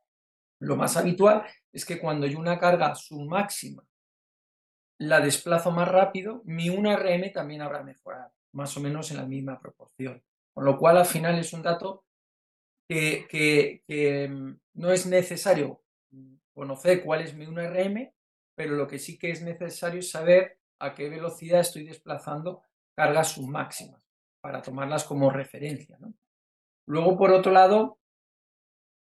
lo 0.59 0.75
más 0.75 0.97
habitual 0.97 1.45
es 1.71 1.85
que 1.85 1.99
cuando 1.99 2.27
yo 2.27 2.37
una 2.39 2.59
carga 2.59 2.93
su 2.93 3.19
máxima 3.21 3.83
la 4.99 5.21
desplazo 5.21 5.71
más 5.71 5.87
rápido, 5.87 6.41
mi 6.45 6.69
1RM 6.69 7.31
también 7.31 7.61
habrá 7.61 7.83
mejorado, 7.83 8.31
más 8.51 8.75
o 8.77 8.81
menos 8.81 9.11
en 9.11 9.17
la 9.17 9.25
misma 9.25 9.59
proporción. 9.59 10.21
Con 10.53 10.65
lo 10.65 10.77
cual, 10.77 10.97
al 10.97 11.05
final 11.05 11.37
es 11.37 11.53
un 11.53 11.61
dato 11.61 12.03
que, 12.87 14.27
mm, 14.29 14.51
no 14.73 14.91
es 14.91 15.05
necesario 15.05 15.83
conocer 16.53 17.03
cuál 17.03 17.21
es 17.21 17.35
mi 17.35 17.45
1RM, 17.45 18.11
pero 18.57 18.73
lo 18.73 18.87
que 18.87 18.97
sí 18.97 19.19
que 19.19 19.29
es 19.29 19.43
necesario 19.43 19.99
es 19.99 20.09
saber 20.09 20.57
a 20.79 20.95
qué 20.95 21.09
velocidad 21.09 21.59
estoy 21.59 21.83
desplazando 21.83 22.63
cargas 22.95 23.33
submáximas 23.33 24.01
para 24.41 24.63
tomarlas 24.63 25.03
como 25.03 25.29
referencia. 25.29 25.99
Luego, 26.87 27.15
por 27.15 27.31
otro 27.33 27.51
lado, 27.51 27.99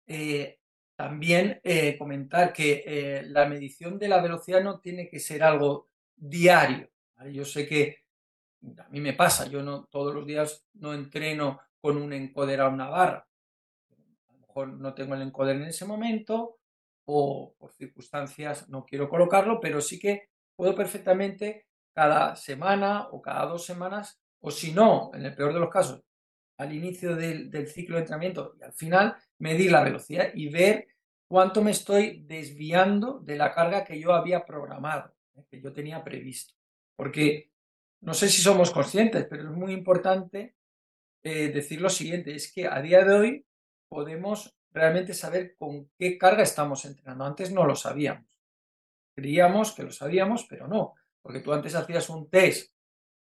eh, 0.07 0.59
también 0.97 1.61
eh, 1.63 1.97
comentar 1.97 2.51
que 2.51 2.83
eh, 2.85 3.23
la 3.27 3.45
medición 3.45 3.97
de 3.97 4.09
la 4.09 4.21
velocidad 4.21 4.61
no 4.61 4.81
tiene 4.81 5.07
que 5.07 5.21
ser 5.21 5.41
algo 5.41 5.87
diario. 6.17 6.89
Yo 7.31 7.45
sé 7.45 7.65
que 7.65 8.03
a 8.77 8.89
mí 8.89 8.99
me 8.99 9.13
pasa, 9.13 9.47
yo 9.47 9.63
no 9.63 9.85
todos 9.85 10.13
los 10.13 10.25
días 10.25 10.65
no 10.73 10.93
entreno 10.93 11.61
con 11.79 11.95
un 11.95 12.11
encoder 12.11 12.59
a 12.59 12.67
una 12.67 12.89
barra. 12.89 13.25
A 14.27 14.33
lo 14.33 14.39
mejor 14.39 14.67
no 14.67 14.93
tengo 14.93 15.15
el 15.15 15.21
encoder 15.21 15.55
en 15.55 15.67
ese 15.67 15.85
momento 15.85 16.57
o 17.05 17.55
por 17.57 17.71
circunstancias 17.71 18.67
no 18.69 18.85
quiero 18.85 19.09
colocarlo, 19.09 19.59
pero 19.59 19.81
sí 19.81 19.99
que 19.99 20.29
puedo 20.55 20.75
perfectamente 20.75 21.67
cada 21.93 22.35
semana 22.35 23.07
o 23.11 23.21
cada 23.21 23.45
dos 23.45 23.65
semanas, 23.65 24.19
o 24.41 24.51
si 24.51 24.73
no, 24.73 25.11
en 25.13 25.25
el 25.25 25.35
peor 25.35 25.53
de 25.53 25.59
los 25.59 25.69
casos, 25.69 26.03
al 26.57 26.73
inicio 26.73 27.15
del, 27.15 27.67
ciclo 27.67 27.95
de 27.95 28.01
entrenamiento 28.01 28.55
y 28.59 28.63
al 28.63 28.73
final, 28.73 29.15
medir 29.39 29.71
la 29.71 29.83
velocidad 29.83 30.29
y 30.33 30.49
ver 30.49 30.87
cuánto 31.27 31.61
me 31.61 31.71
estoy 31.71 32.23
desviando 32.23 33.19
de 33.19 33.35
la 33.35 33.53
carga 33.53 33.83
que 33.83 33.99
yo 33.99 34.13
había 34.13 34.45
programado, 34.45 35.13
¿eh? 35.35 35.45
que 35.49 35.61
yo 35.61 35.73
tenía 35.73 36.03
previsto. 36.03 36.53
Porque 36.95 37.51
no 38.01 38.13
sé 38.13 38.29
si 38.29 38.41
somos 38.41 38.71
conscientes, 38.71 39.25
pero 39.29 39.43
es 39.43 39.49
muy 39.49 39.73
importante 39.73 40.55
eh, 41.23 41.49
decir 41.49 41.81
lo 41.81 41.89
siguiente, 41.89 42.35
es 42.35 42.51
que 42.51 42.67
a 42.67 42.81
día 42.81 43.03
de 43.03 43.13
hoy 43.13 43.45
podemos 43.89 44.54
realmente 44.75 45.13
saber 45.13 45.55
con 45.57 45.89
qué 45.97 46.17
carga 46.17 46.43
estamos 46.43 46.83
entrenando. 46.83 47.23
Antes 47.23 47.51
no 47.51 47.65
lo 47.65 47.75
sabíamos. 47.75 48.27
Creíamos 49.15 49.73
que 49.73 49.83
lo 49.83 49.91
sabíamos, 49.91 50.45
pero 50.49 50.67
no, 50.67 50.93
porque 51.21 51.39
tú 51.39 51.53
antes 51.53 51.73
hacías 51.75 52.09
un 52.09 52.29
test 52.29 52.73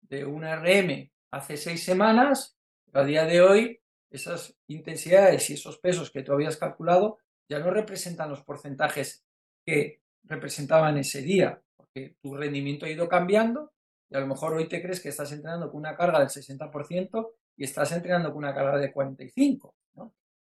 de 0.01 0.23
una 0.23 0.55
RM 0.55 1.11
hace 1.31 1.57
seis 1.57 1.83
semanas, 1.83 2.57
pero 2.85 3.03
a 3.03 3.05
día 3.05 3.25
de 3.25 3.41
hoy 3.41 3.81
esas 4.09 4.55
intensidades 4.67 5.49
y 5.49 5.53
esos 5.53 5.77
pesos 5.79 6.09
que 6.09 6.23
tú 6.23 6.31
habías 6.31 6.55
calculado 6.55 7.17
ya 7.49 7.59
no 7.59 7.69
representan 7.69 8.29
los 8.29 8.43
porcentajes 8.43 9.25
que 9.65 10.01
representaban 10.23 10.97
ese 10.97 11.21
día, 11.21 11.61
porque 11.75 12.15
tu 12.21 12.35
rendimiento 12.35 12.85
ha 12.85 12.89
ido 12.89 13.09
cambiando 13.09 13.73
y 14.09 14.15
a 14.15 14.21
lo 14.21 14.27
mejor 14.27 14.53
hoy 14.53 14.69
te 14.69 14.81
crees 14.81 15.01
que 15.01 15.09
estás 15.09 15.31
entrenando 15.33 15.69
con 15.69 15.79
una 15.79 15.97
carga 15.97 16.19
del 16.19 16.29
60% 16.29 17.29
y 17.57 17.65
estás 17.65 17.91
entrenando 17.91 18.29
con 18.29 18.37
una 18.37 18.53
carga 18.53 18.77
de 18.77 18.93
45%. 18.93 19.73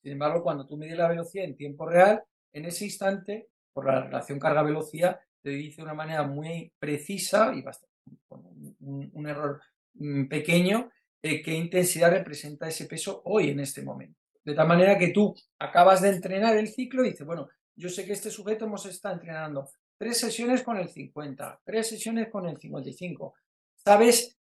Sin 0.02 0.12
embargo, 0.12 0.42
cuando 0.42 0.66
tú 0.66 0.76
mides 0.76 0.96
la 0.96 1.08
velocidad 1.08 1.44
en 1.44 1.56
tiempo 1.56 1.86
real, 1.86 2.22
en 2.52 2.64
ese 2.64 2.84
instante, 2.84 3.48
por 3.72 3.86
la 3.86 4.02
relación 4.02 4.38
carga-velocidad, 4.38 5.20
te 5.42 5.50
dice 5.50 5.76
de 5.76 5.82
una 5.84 5.94
manera 5.94 6.22
muy 6.24 6.72
precisa 6.78 7.52
y 7.54 7.62
bastante, 7.62 7.94
con 8.26 8.44
un, 8.80 9.26
error 9.26 9.60
mm, 9.94 10.26
pequeño 10.26 10.90
eh, 11.22 11.42
qué 11.42 11.52
intensidad 11.52 12.10
representa 12.10 12.68
ese 12.68 12.86
peso 12.86 13.22
hoy 13.24 13.50
en 13.50 13.60
este 13.60 13.82
momento. 13.82 14.18
De 14.42 14.54
tal 14.54 14.66
manera 14.66 14.98
que 14.98 15.08
tú 15.08 15.34
acabas 15.58 16.00
de 16.00 16.08
entrenar 16.08 16.56
el 16.56 16.68
ciclo 16.68 17.04
y 17.04 17.10
dices, 17.10 17.26
bueno, 17.26 17.48
yo 17.76 17.88
sé 17.88 18.06
que 18.06 18.12
este 18.12 18.30
sujeto 18.30 18.64
hemos 18.64 18.86
estado 18.86 19.14
entrenando 19.14 19.68
tres 19.98 20.18
sesiones 20.18 20.62
con 20.62 20.78
el 20.78 20.88
50, 20.88 21.60
tres 21.64 21.88
sesiones 21.88 22.30
con 22.30 22.48
el 22.48 22.56
55. 22.56 23.34
Sabes 23.74 24.38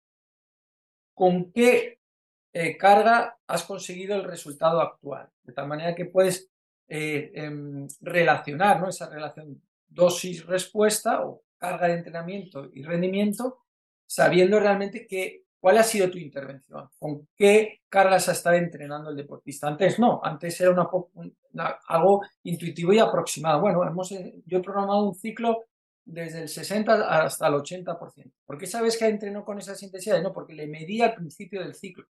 con 1.14 1.52
qué 1.54 2.00
eh, 2.56 2.78
carga 2.78 3.38
has 3.48 3.64
conseguido 3.64 4.16
el 4.16 4.24
resultado 4.24 4.80
actual. 4.80 5.30
De 5.44 5.52
tal 5.52 5.68
manera 5.68 5.94
que 5.94 6.06
puedes 6.06 6.50
eh, 6.88 7.32
em, 7.36 7.86
relacionar 8.00 8.80
¿no? 8.80 8.88
esa 8.88 9.10
relación 9.10 9.62
dosis-respuesta 9.88 11.26
o 11.26 11.44
carga 11.58 11.88
de 11.88 11.96
entrenamiento 11.96 12.70
y 12.74 12.82
rendimiento, 12.84 13.66
sabiendo 14.06 14.58
realmente 14.60 15.06
que 15.06 15.46
¿Cuál 15.66 15.80
ha 15.80 15.84
sido 15.84 16.12
tu 16.12 16.20
intervención? 16.20 16.88
¿Con 17.00 17.28
qué 17.36 17.82
cargas 17.90 18.30
ha 18.30 18.34
estado 18.34 18.56
entrenando 18.56 19.10
el 19.10 19.16
deportista? 19.16 19.68
Antes 19.68 19.98
no, 19.98 20.22
antes 20.24 20.62
era 20.62 20.76
algo 21.88 22.22
intuitivo 22.44 22.94
y 22.94 23.00
aproximado. 23.00 23.62
Bueno, 23.62 23.84
hemos, 23.84 24.12
eh, 24.12 24.44
yo 24.46 24.60
he 24.60 24.62
programado 24.62 25.08
un 25.08 25.16
ciclo 25.16 25.64
desde 26.06 26.44
el 26.44 26.50
60 26.50 27.10
hasta 27.10 27.48
el 27.48 27.56
80%. 27.56 28.32
¿Por 28.46 28.60
qué 28.60 28.68
sabes 28.68 28.96
que 28.96 29.08
entrenó 29.08 29.44
con 29.44 29.58
esas 29.58 29.82
intensidades? 29.82 30.22
No, 30.22 30.32
porque 30.32 30.54
le 30.54 30.68
medí 30.68 31.02
al 31.02 31.16
principio 31.16 31.62
del 31.62 31.74
ciclo. 31.74 32.06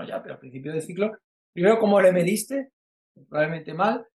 No, 0.00 0.06
ya, 0.06 0.22
pero 0.22 0.34
al 0.34 0.40
principio 0.40 0.72
del 0.72 0.80
ciclo, 0.80 1.18
primero, 1.52 1.78
¿cómo 1.78 2.00
le 2.00 2.10
mediste? 2.10 2.72
Probablemente 3.28 3.74
mal. 3.74 4.06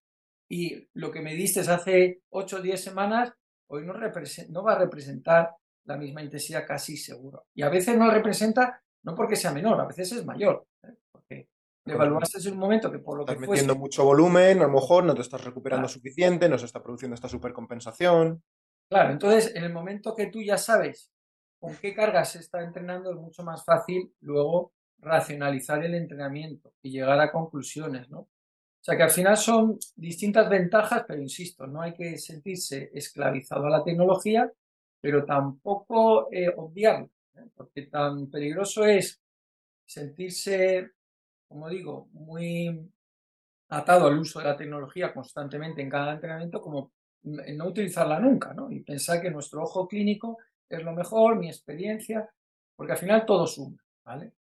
Y 0.48 0.88
lo 0.94 1.12
que 1.12 1.20
mediste 1.20 1.60
hace 1.60 2.22
8 2.30 2.56
o 2.56 2.60
10 2.60 2.82
semanas, 2.82 3.32
hoy 3.68 3.84
no, 3.84 3.94
no 3.94 4.62
va 4.64 4.72
a 4.72 4.78
representar 4.78 5.50
la 5.84 5.96
misma 5.96 6.22
intensidad 6.22 6.66
casi 6.66 6.96
seguro. 6.96 7.46
Y 7.54 7.62
a 7.62 7.68
veces 7.68 7.96
no 7.96 8.10
representa 8.10 8.82
no 9.04 9.14
porque 9.14 9.36
sea 9.36 9.52
menor, 9.52 9.80
a 9.80 9.86
veces 9.86 10.10
es 10.10 10.26
mayor. 10.26 10.66
¿eh? 10.82 10.94
Porque 11.12 11.48
le 11.84 11.94
evaluaste 11.94 12.40
en 12.48 12.54
un 12.54 12.58
momento 12.58 12.90
que 12.90 12.98
por 12.98 13.18
lo 13.18 13.22
estás 13.22 13.36
que 13.36 13.46
metiendo 13.46 13.76
mucho 13.76 14.04
volumen, 14.04 14.58
a 14.58 14.66
lo 14.66 14.72
mejor 14.72 15.04
no 15.04 15.14
te 15.14 15.22
estás 15.22 15.44
recuperando 15.44 15.86
suficiente, 15.86 16.48
no 16.48 16.58
se 16.58 16.66
está 16.66 16.82
produciendo 16.82 17.14
esta 17.14 17.28
supercompensación. 17.28 18.42
Claro, 18.90 19.12
entonces 19.12 19.54
en 19.54 19.62
el 19.62 19.72
momento 19.72 20.16
que 20.16 20.26
tú 20.26 20.42
ya 20.42 20.58
sabes 20.58 21.12
con 21.60 21.76
qué 21.76 21.94
cargas 21.94 22.32
se 22.32 22.40
está 22.40 22.62
entrenando, 22.64 23.12
es 23.12 23.16
mucho 23.16 23.44
más 23.44 23.64
fácil 23.64 24.12
luego 24.20 24.72
racionalizar 25.06 25.84
el 25.84 25.94
entrenamiento 25.94 26.72
y 26.82 26.90
llegar 26.90 27.18
a 27.20 27.30
conclusiones, 27.30 28.08
¿no? 28.10 28.18
O 28.18 28.28
sea 28.86 28.96
que 28.96 29.04
al 29.04 29.10
final 29.10 29.36
son 29.36 29.78
distintas 29.94 30.48
ventajas, 30.48 31.04
pero 31.06 31.20
insisto, 31.20 31.66
no 31.66 31.82
hay 31.82 31.94
que 31.94 32.18
sentirse 32.18 32.90
esclavizado 32.92 33.66
a 33.66 33.70
la 33.70 33.84
tecnología, 33.84 34.50
pero 35.00 35.24
tampoco 35.24 36.28
eh, 36.32 36.52
obviarlo. 36.56 37.10
¿eh? 37.34 37.48
porque 37.54 37.82
tan 37.82 38.30
peligroso 38.30 38.84
es 38.84 39.20
sentirse, 39.84 40.92
como 41.48 41.68
digo, 41.68 42.08
muy 42.12 42.90
atado 43.68 44.06
al 44.06 44.18
uso 44.18 44.38
de 44.38 44.46
la 44.46 44.56
tecnología 44.56 45.12
constantemente 45.12 45.82
en 45.82 45.90
cada 45.90 46.12
entrenamiento 46.12 46.60
como 46.60 46.92
no 47.22 47.66
utilizarla 47.66 48.20
nunca, 48.20 48.54
¿no? 48.54 48.70
Y 48.70 48.80
pensar 48.80 49.20
que 49.20 49.30
nuestro 49.30 49.62
ojo 49.62 49.88
clínico 49.88 50.38
es 50.68 50.82
lo 50.82 50.92
mejor, 50.92 51.36
mi 51.36 51.48
experiencia, 51.48 52.28
porque 52.76 52.92
al 52.92 52.98
final 52.98 53.26
todo 53.26 53.46
suma, 53.46 53.82
¿vale? 54.04 54.32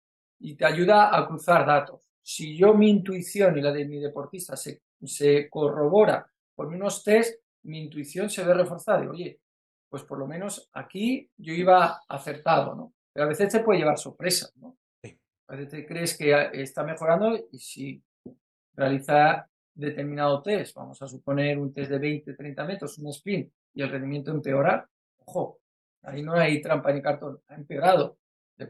Y 0.41 0.57
te 0.57 0.67
ayuda 0.67 1.17
a 1.17 1.27
cruzar 1.27 1.67
datos. 1.67 2.01
Si 2.23 2.57
yo 2.57 2.75
mi 2.75 2.91
intuición 2.91 3.57
y 3.59 3.63
la 3.63 3.73
de 3.73 3.85
mi 3.87 3.99
deportista 3.99 4.57
se, 4.57 4.83
se 5.05 5.49
corrobora 5.49 6.27
por 6.55 6.69
unos 6.69 7.03
test, 7.03 7.41
mi 7.65 7.81
intuición 7.81 8.31
se 8.31 8.45
ve 8.45 8.55
reforzada. 8.55 9.09
oye, 9.11 9.41
pues 9.89 10.03
por 10.03 10.19
lo 10.19 10.27
menos 10.27 10.69
aquí 10.73 11.31
yo 11.37 11.53
iba 11.53 12.03
acertado, 12.09 12.75
¿no? 12.75 12.95
Pero 13.13 13.27
a 13.27 13.29
veces 13.29 13.53
te 13.53 13.61
puede 13.61 13.79
llevar 13.79 13.99
sorpresa, 13.99 14.51
¿no? 14.57 14.77
A 15.47 15.57
veces 15.57 15.71
te 15.71 15.87
crees 15.87 16.17
que 16.17 16.51
está 16.55 16.83
mejorando 16.83 17.39
y 17.53 17.59
si 17.59 18.03
realiza 18.75 19.49
determinado 19.75 20.43
test, 20.43 20.75
vamos 20.75 21.01
a 21.03 21.09
suponer 21.09 21.59
un 21.59 21.73
test 21.73 21.91
de 21.91 21.99
20, 21.99 22.35
30 22.35 22.65
metros, 22.65 22.99
un 22.99 23.09
sprint, 23.09 23.53
y 23.75 23.83
el 23.83 23.91
rendimiento 23.91 24.31
empeora, 24.31 24.89
ojo, 25.27 25.61
ahí 26.03 26.23
no 26.23 26.35
hay 26.35 26.63
trampa 26.63 26.93
ni 26.93 27.03
cartón, 27.03 27.41
ha 27.49 27.55
empeorado. 27.55 28.19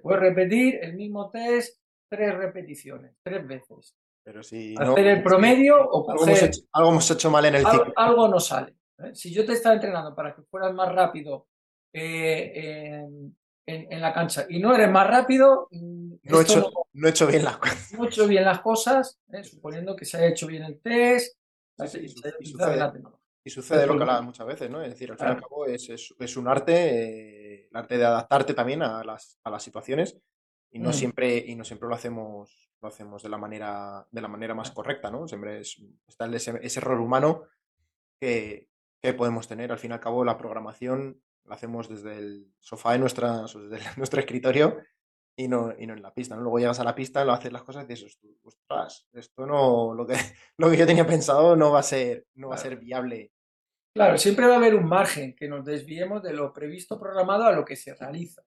Puedes 0.02 0.20
repetir 0.20 0.78
el 0.82 0.94
mismo 0.94 1.30
test 1.30 1.78
tres 2.08 2.34
repeticiones, 2.34 3.16
tres 3.22 3.46
veces. 3.46 3.94
Pero 4.24 4.42
si 4.42 4.74
hacer 4.78 5.06
el 5.06 5.22
promedio 5.22 5.76
o 5.76 6.10
algo, 6.10 6.26
hemos 6.26 6.42
hecho, 6.42 6.60
algo 6.72 6.90
hemos 6.90 7.10
hecho 7.10 7.30
mal 7.30 7.44
en 7.44 7.56
el 7.56 7.66
ciclo. 7.66 7.92
Algo, 7.94 8.28
no 8.28 8.40
sale. 8.40 8.74
¿eh? 8.98 9.14
Si 9.14 9.32
yo 9.32 9.44
te 9.44 9.52
estaba 9.52 9.74
entrenando 9.74 10.14
para 10.14 10.34
que 10.34 10.42
fueras 10.42 10.72
más 10.72 10.92
rápido 10.94 11.48
eh, 11.92 13.04
en, 13.66 14.00
la 14.00 14.12
cancha 14.14 14.46
y 14.48 14.60
no 14.60 14.74
eres 14.74 14.90
más 14.90 15.06
rápido, 15.06 15.68
mm, 15.70 16.14
no, 16.22 16.40
he 16.40 16.42
hecho, 16.42 16.70
no, 16.94 17.06
he 17.06 17.10
hecho, 17.10 17.26
bien 17.26 17.44
las 17.44 17.58
cosas. 17.58 17.92
No 17.92 18.04
he 18.04 18.08
hecho 18.08 18.26
bien 18.26 18.44
las 18.44 18.60
cosas, 18.60 19.20
¿eh? 19.30 19.44
suponiendo 19.44 19.94
que 19.94 20.06
se 20.06 20.16
haya 20.16 20.28
hecho 20.28 20.46
bien 20.46 20.62
el 20.64 20.80
test. 20.80 21.36
y, 21.78 22.08
sucede, 23.50 23.86
lo 23.86 23.96
que 23.96 24.02
hablabas 24.02 24.24
muchas 24.24 24.46
veces, 24.46 24.70
¿no? 24.70 24.80
Es 24.80 24.88
decir, 24.88 25.10
al 25.10 25.18
fin 25.18 25.26
y 25.26 25.30
al 25.32 25.40
cabo 25.40 25.66
es, 25.66 25.90
es, 25.90 26.36
un 26.38 26.48
arte, 26.48 27.43
el 27.74 27.80
arte 27.80 27.98
de 27.98 28.04
adaptarte 28.04 28.54
también 28.54 28.82
a 28.82 29.02
las, 29.02 29.38
a 29.42 29.50
las 29.50 29.62
situaciones 29.62 30.16
y 30.70 30.78
no 30.78 30.90
mm. 30.90 30.92
siempre 30.92 31.36
y 31.36 31.54
no 31.56 31.64
siempre 31.64 31.88
lo 31.88 31.94
hacemos 31.94 32.70
lo 32.80 32.88
hacemos 32.88 33.22
de 33.22 33.28
la 33.28 33.38
manera 33.38 34.06
de 34.10 34.20
la 34.20 34.28
manera 34.28 34.54
más 34.54 34.70
correcta 34.70 35.10
no 35.10 35.26
siempre 35.26 35.60
es, 35.60 35.82
está 36.06 36.26
ese, 36.26 36.78
error 36.78 37.00
humano 37.00 37.44
que, 38.20 38.68
que, 39.02 39.14
podemos 39.14 39.48
tener 39.48 39.72
al 39.72 39.78
fin 39.78 39.90
y 39.90 39.94
al 39.94 40.00
cabo 40.00 40.24
la 40.24 40.38
programación 40.38 41.20
la 41.44 41.56
hacemos 41.56 41.88
desde 41.88 42.18
el 42.18 42.52
sofá 42.60 42.92
de 42.92 42.98
nuestra 42.98 43.42
desde 43.42 43.80
nuestro 43.96 44.20
escritorio 44.20 44.78
y 45.36 45.48
no, 45.48 45.72
y 45.76 45.86
no 45.86 45.94
en 45.94 46.02
la 46.02 46.14
pista 46.14 46.36
¿no? 46.36 46.42
luego 46.42 46.60
llegas 46.60 46.78
a 46.78 46.84
la 46.84 46.94
pista 46.94 47.24
lo 47.24 47.32
haces 47.32 47.52
las 47.52 47.64
cosas 47.64 47.84
y 47.84 47.88
dices 47.88 48.18
ostras 48.44 49.08
esto 49.12 49.46
no 49.46 49.94
lo 49.94 50.06
que 50.06 50.14
lo 50.58 50.70
que 50.70 50.76
yo 50.76 50.86
tenía 50.86 51.06
pensado 51.06 51.56
no 51.56 51.72
va 51.72 51.80
a 51.80 51.84
ser 51.84 52.26
no 52.34 52.50
va 52.50 52.54
a 52.54 52.58
ser 52.58 52.76
viable 52.76 53.32
Claro, 53.94 54.18
siempre 54.18 54.46
va 54.46 54.54
a 54.54 54.56
haber 54.56 54.74
un 54.74 54.88
margen 54.88 55.36
que 55.36 55.46
nos 55.46 55.64
desviemos 55.64 56.20
de 56.20 56.32
lo 56.32 56.52
previsto 56.52 56.98
programado 56.98 57.44
a 57.44 57.52
lo 57.52 57.64
que 57.64 57.76
se 57.76 57.94
realiza. 57.94 58.42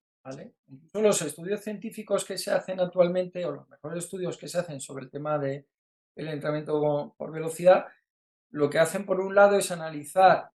Incluso 0.67 1.01
los 1.01 1.21
estudios 1.21 1.61
científicos 1.61 2.25
que 2.25 2.37
se 2.37 2.51
hacen 2.51 2.81
actualmente, 2.81 3.45
o 3.45 3.51
los 3.51 3.69
mejores 3.69 4.03
estudios 4.03 4.37
que 4.37 4.49
se 4.49 4.57
hacen 4.57 4.81
sobre 4.81 5.05
el 5.05 5.09
tema 5.09 5.39
del 5.39 5.63
entrenamiento 6.15 7.15
por 7.17 7.31
velocidad, 7.31 7.85
lo 8.49 8.69
que 8.69 8.79
hacen 8.79 9.05
por 9.05 9.21
un 9.21 9.35
lado 9.35 9.57
es 9.57 9.71
analizar 9.71 10.51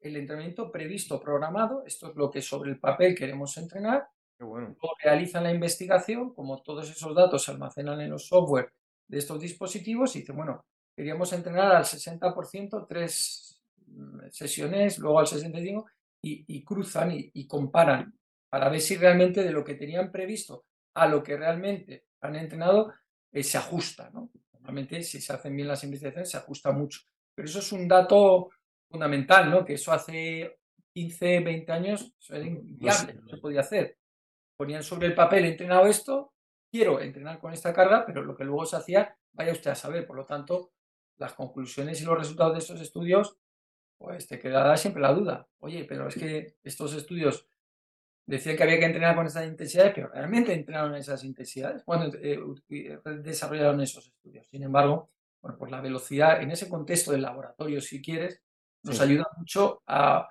el 0.00 0.16
entrenamiento 0.16 0.70
previsto, 0.70 1.20
programado, 1.20 1.82
esto 1.84 2.10
es 2.10 2.14
lo 2.14 2.30
que 2.30 2.40
sobre 2.40 2.70
el 2.70 2.78
papel 2.78 3.16
queremos 3.16 3.56
entrenar, 3.56 4.06
bueno. 4.38 4.76
realizan 5.02 5.42
la 5.42 5.52
investigación, 5.52 6.32
como 6.32 6.62
todos 6.62 6.88
esos 6.88 7.12
datos 7.12 7.42
se 7.42 7.50
almacenan 7.50 8.00
en 8.00 8.10
los 8.10 8.28
software 8.28 8.72
de 9.08 9.18
estos 9.18 9.40
dispositivos, 9.40 10.14
y 10.14 10.20
dicen, 10.20 10.36
bueno, 10.36 10.64
queríamos 10.94 11.32
entrenar 11.32 11.74
al 11.74 11.84
60%, 11.84 12.86
tres 12.88 13.47
sesiones, 14.30 14.98
luego 14.98 15.20
al 15.20 15.26
65%, 15.26 15.84
y, 16.20 16.64
cruzan 16.64 17.12
y 17.14 17.46
comparan 17.46 18.12
para 18.50 18.68
ver 18.68 18.80
si 18.80 18.96
realmente 18.96 19.44
de 19.44 19.52
lo 19.52 19.64
que 19.64 19.74
tenían 19.74 20.10
previsto 20.10 20.64
a 20.94 21.06
lo 21.06 21.22
que 21.22 21.36
realmente 21.36 22.06
han 22.20 22.36
entrenado 22.36 22.92
eh, 23.32 23.42
se 23.42 23.58
ajusta. 23.58 24.10
¿no? 24.10 24.30
Normalmente, 24.52 25.02
si 25.02 25.20
se 25.20 25.32
hacen 25.32 25.54
bien 25.54 25.68
las 25.68 25.84
investigaciones, 25.84 26.30
se 26.30 26.38
ajusta 26.38 26.72
mucho. 26.72 27.00
Pero 27.34 27.46
eso 27.46 27.60
es 27.60 27.72
un 27.72 27.86
dato 27.86 28.50
fundamental, 28.90 29.50
¿no? 29.50 29.64
que 29.64 29.74
eso 29.74 29.92
hace 29.92 30.58
15, 30.94 31.40
20 31.40 31.72
años 31.72 32.12
era 32.28 32.44
inviable, 32.44 33.14
no 33.14 33.28
se 33.28 33.36
podía 33.36 33.60
hacer. 33.60 33.98
Ponían 34.56 34.82
sobre 34.82 35.06
el 35.06 35.14
papel, 35.14 35.44
he 35.44 35.50
entrenado 35.50 35.86
esto, 35.86 36.32
quiero 36.70 37.00
entrenar 37.00 37.38
con 37.38 37.52
esta 37.52 37.72
carga, 37.72 38.04
pero 38.04 38.22
lo 38.22 38.34
que 38.34 38.44
luego 38.44 38.66
se 38.66 38.76
hacía, 38.76 39.16
vaya 39.32 39.52
usted 39.52 39.70
a 39.70 39.76
saber. 39.76 40.06
Por 40.06 40.16
lo 40.16 40.24
tanto, 40.24 40.72
las 41.18 41.34
conclusiones 41.34 42.00
y 42.00 42.04
los 42.04 42.18
resultados 42.18 42.54
de 42.54 42.58
esos 42.58 42.80
estudios, 42.80 43.36
pues 43.98 44.28
te 44.28 44.38
quedará 44.38 44.76
siempre 44.76 45.02
la 45.02 45.12
duda. 45.12 45.46
Oye, 45.58 45.84
pero 45.84 46.08
es 46.08 46.14
que 46.14 46.56
estos 46.62 46.94
estudios 46.94 47.46
decían 48.24 48.56
que 48.56 48.62
había 48.62 48.78
que 48.78 48.84
entrenar 48.84 49.16
con 49.16 49.26
esas 49.26 49.46
intensidades, 49.46 49.92
pero 49.94 50.08
realmente 50.08 50.52
entrenaron 50.52 50.94
esas 50.94 51.24
intensidades 51.24 51.82
cuando 51.82 52.16
eh, 52.18 52.38
eh, 52.70 52.98
desarrollaron 53.22 53.80
esos 53.80 54.06
estudios. 54.06 54.46
Sin 54.46 54.62
embargo, 54.62 55.10
bueno, 55.40 55.56
pues 55.58 55.70
la 55.70 55.80
velocidad 55.80 56.40
en 56.42 56.50
ese 56.50 56.68
contexto 56.68 57.12
del 57.12 57.22
laboratorio, 57.22 57.80
si 57.80 58.00
quieres, 58.02 58.42
nos 58.82 59.00
ayuda 59.00 59.26
mucho 59.36 59.82
a, 59.86 60.28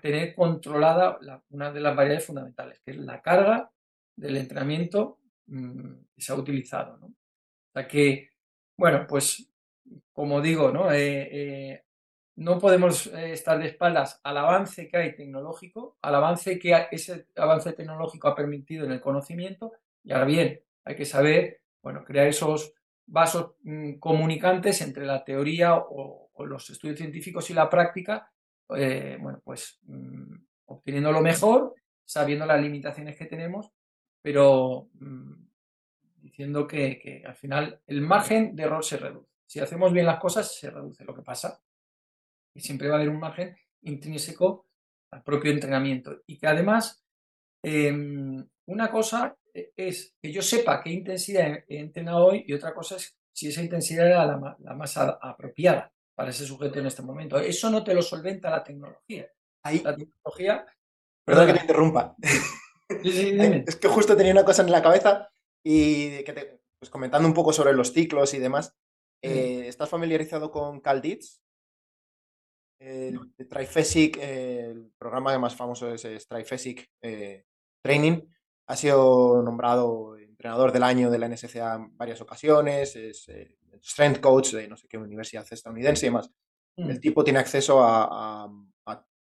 tener 0.00 0.34
controlada 0.34 1.18
una 1.50 1.70
de 1.70 1.80
las 1.80 1.94
variables 1.94 2.24
fundamentales, 2.24 2.80
que 2.80 2.92
es 2.92 2.96
la 2.96 3.20
carga 3.20 3.70
del 4.16 4.36
entrenamiento 4.38 5.18
mm, 5.46 5.92
que 6.14 6.22
se 6.22 6.32
ha 6.32 6.36
utilizado. 6.36 6.96
¿no? 6.96 7.06
O 7.06 7.72
sea 7.74 7.86
que, 7.86 8.30
bueno, 8.76 9.06
pues 9.06 9.50
como 10.12 10.40
digo, 10.40 10.70
¿no? 10.70 10.90
Eh, 10.92 11.84
no 12.40 12.58
podemos 12.58 13.06
eh, 13.08 13.32
estar 13.32 13.58
de 13.58 13.66
espaldas 13.66 14.18
al 14.24 14.38
avance 14.38 14.88
que 14.88 14.96
hay 14.96 15.14
tecnológico, 15.14 15.98
al 16.00 16.14
avance 16.14 16.58
que 16.58 16.86
ese 16.90 17.26
avance 17.36 17.74
tecnológico 17.74 18.28
ha 18.28 18.34
permitido 18.34 18.86
en 18.86 18.92
el 18.92 19.00
conocimiento, 19.00 19.72
y 20.02 20.12
ahora 20.12 20.24
bien, 20.24 20.58
hay 20.84 20.96
que 20.96 21.04
saber, 21.04 21.60
bueno, 21.82 22.02
crear 22.02 22.26
esos 22.26 22.72
vasos 23.04 23.56
mm, 23.62 23.98
comunicantes 23.98 24.80
entre 24.80 25.04
la 25.04 25.22
teoría 25.22 25.76
o, 25.76 26.30
los 26.46 26.70
estudios 26.70 26.96
científicos 26.96 27.50
y 27.50 27.52
la 27.52 27.68
práctica, 27.68 28.32
eh, 28.74 29.18
bueno, 29.20 29.42
pues 29.44 29.78
mm, 29.82 30.36
obteniendo 30.64 31.12
lo 31.12 31.20
mejor, 31.20 31.74
sabiendo 32.06 32.46
las 32.46 32.62
limitaciones 32.62 33.18
que 33.18 33.26
tenemos, 33.26 33.70
pero 34.22 34.88
mm, 34.94 35.34
diciendo 36.22 36.66
que, 36.66 36.98
que 36.98 37.22
al 37.26 37.34
final 37.34 37.82
el 37.86 38.00
margen 38.00 38.56
de 38.56 38.62
error 38.62 38.82
se 38.82 38.96
reduce. 38.96 39.28
Si 39.44 39.60
hacemos 39.60 39.92
bien 39.92 40.06
las 40.06 40.18
cosas, 40.18 40.54
se 40.54 40.70
reduce. 40.70 41.04
Lo 41.04 41.14
que 41.14 41.20
pasa 41.20 41.60
y 42.54 42.60
siempre 42.60 42.88
va 42.88 42.94
a 42.94 42.98
haber 42.98 43.10
un 43.10 43.20
margen 43.20 43.56
intrínseco 43.82 44.66
al 45.12 45.22
propio 45.22 45.50
entrenamiento. 45.50 46.22
Y 46.26 46.38
que 46.38 46.46
además, 46.46 47.04
em, 47.62 48.46
una 48.66 48.90
cosa 48.90 49.36
e, 49.54 49.72
es 49.76 50.14
que 50.22 50.32
yo 50.32 50.42
sepa 50.42 50.82
qué 50.82 50.90
intensidad 50.90 51.64
he 51.68 51.78
entrenado 51.78 52.26
hoy 52.26 52.44
y 52.46 52.52
otra 52.52 52.74
cosa 52.74 52.96
es 52.96 53.16
si 53.32 53.48
esa 53.48 53.62
intensidad 53.62 54.06
era 54.06 54.26
la, 54.26 54.74
más 54.74 54.96
apropiada 54.96 55.92
para 56.14 56.30
ese 56.30 56.46
sujeto 56.46 56.78
en 56.78 56.86
este 56.86 57.02
momento. 57.02 57.38
Eso 57.38 57.70
no 57.70 57.82
te 57.82 57.94
lo 57.94 58.02
solventa 58.02 58.50
la 58.50 58.62
tecnología. 58.62 59.30
Ahí, 59.64 59.80
la 59.80 59.96
tecnología... 59.96 60.66
Perdón 61.24 61.46
que 61.46 61.52
te 61.54 61.60
interrumpa. 61.60 62.16
es 62.88 63.76
que 63.76 63.88
justo 63.88 64.16
tenía 64.16 64.32
una 64.32 64.44
cosa 64.44 64.62
en 64.62 64.70
la 64.70 64.82
cabeza 64.82 65.30
y 65.64 66.22
que 66.24 66.32
te, 66.32 66.60
pues 66.78 66.90
comentando 66.90 67.28
un 67.28 67.34
poco 67.34 67.52
sobre 67.52 67.72
los 67.72 67.92
ciclos 67.92 68.34
y 68.34 68.38
demás. 68.38 68.74
Eh, 69.22 69.64
¿Estás 69.68 69.88
familiarizado 69.88 70.50
con 70.50 70.80
Cal 70.80 71.02
el 72.80 73.48
Trifesic, 73.48 74.16
el 74.16 74.90
programa 74.98 75.38
más 75.38 75.54
famoso 75.54 75.92
es, 75.92 76.26
Trifesic 76.26 76.90
eh, 77.02 77.44
Training. 77.82 78.22
Ha 78.66 78.76
sido 78.76 79.42
nombrado 79.42 80.16
entrenador 80.16 80.72
del 80.72 80.82
año 80.82 81.10
de 81.10 81.18
la 81.18 81.28
NSCA 81.28 81.74
en 81.74 81.96
varias 81.96 82.20
ocasiones, 82.20 82.96
es 82.96 83.28
eh, 83.28 83.58
strength 83.82 84.20
coach 84.20 84.52
de 84.52 84.68
no 84.68 84.76
sé 84.76 84.88
qué 84.88 84.96
universidad 84.96 85.46
estadounidense 85.50 86.06
y 86.06 86.08
demás. 86.08 86.30
El 86.76 86.96
mm. 86.96 87.00
tipo 87.00 87.22
tiene 87.22 87.38
acceso 87.38 87.80
a, 87.82 88.50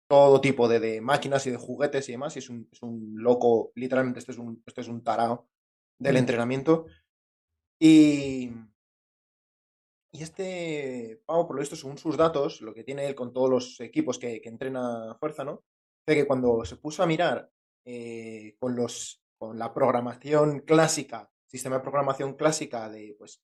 todo 0.07 0.41
tipo 0.41 0.67
de, 0.67 1.01
máquinas 1.01 1.45
y 1.45 1.51
de 1.51 1.57
juguetes 1.57 2.09
y 2.09 2.13
demás, 2.13 2.35
y 2.35 2.39
es 2.39 2.49
un, 2.49 2.67
es 2.71 2.81
un 2.81 3.13
loco, 3.17 3.71
literalmente 3.75 4.17
este 4.17 4.31
es 4.31 4.39
un, 4.39 4.63
este 4.65 4.81
es 4.81 4.87
un 4.87 5.03
tarao 5.03 5.47
del 5.99 6.15
mm. 6.15 6.17
entrenamiento. 6.17 6.85
Y, 7.79 8.49
y 10.11 10.23
este 10.23 11.21
Pau, 11.25 11.45
por 11.45 11.55
lo 11.55 11.59
visto, 11.59 11.75
según 11.75 11.97
sus 11.97 12.17
datos, 12.17 12.61
lo 12.61 12.73
que 12.73 12.83
tiene 12.83 13.05
él 13.05 13.15
con 13.15 13.31
todos 13.31 13.49
los 13.49 13.79
equipos 13.79 14.17
que, 14.17 14.41
entrena 14.43 15.15
fuerza, 15.19 15.43
¿no? 15.43 15.63
De 16.05 16.15
que 16.15 16.25
cuando 16.27 16.65
se 16.65 16.77
puso 16.77 17.03
a 17.03 17.07
mirar 17.07 17.49
eh, 17.85 18.55
con, 18.59 18.75
los, 18.75 19.21
con 19.37 19.59
la 19.59 19.73
programación 19.73 20.61
clásica, 20.61 21.31
sistema 21.45 21.77
de 21.77 21.83
programación 21.83 22.33
clásica 22.33 22.89
de 22.89 23.15
pues, 23.19 23.41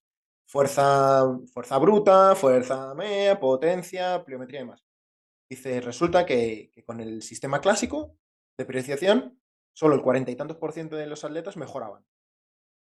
fuerza, 0.48 1.24
fuerza 1.54 1.78
bruta, 1.78 2.36
fuerza 2.36 2.94
media, 2.96 3.40
potencia, 3.40 4.24
pliometría 4.24 4.62
y 4.62 4.64
demás. 4.64 4.84
Dice, 5.48 5.80
resulta 5.82 6.26
que, 6.26 6.72
con 6.88 7.00
el 7.00 7.22
sistema 7.22 7.62
clásico 7.62 8.18
de 8.58 8.66
periodización, 8.66 9.40
solo 9.74 9.94
el 9.94 10.02
cuarenta 10.02 10.32
y 10.32 10.36
tantos 10.36 10.58
por 10.58 10.74
ciento 10.74 10.96
de 10.96 11.06
los 11.06 11.24
atletas 11.24 11.58
mejoraban. 11.58 12.04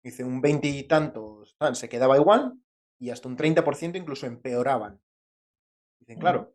Dice, 0.03 0.25
un 0.25 0.41
veinte 0.41 0.69
y 0.69 0.85
tantos 0.85 1.57
se 1.75 1.89
quedaba 1.91 2.17
igual 2.17 2.55
y 2.99 3.11
hasta 3.11 3.29
un 3.29 3.37
30% 3.37 3.97
incluso 3.97 4.27
empeoraban. 4.27 5.01
Dicen, 6.01 6.19
claro, 6.19 6.55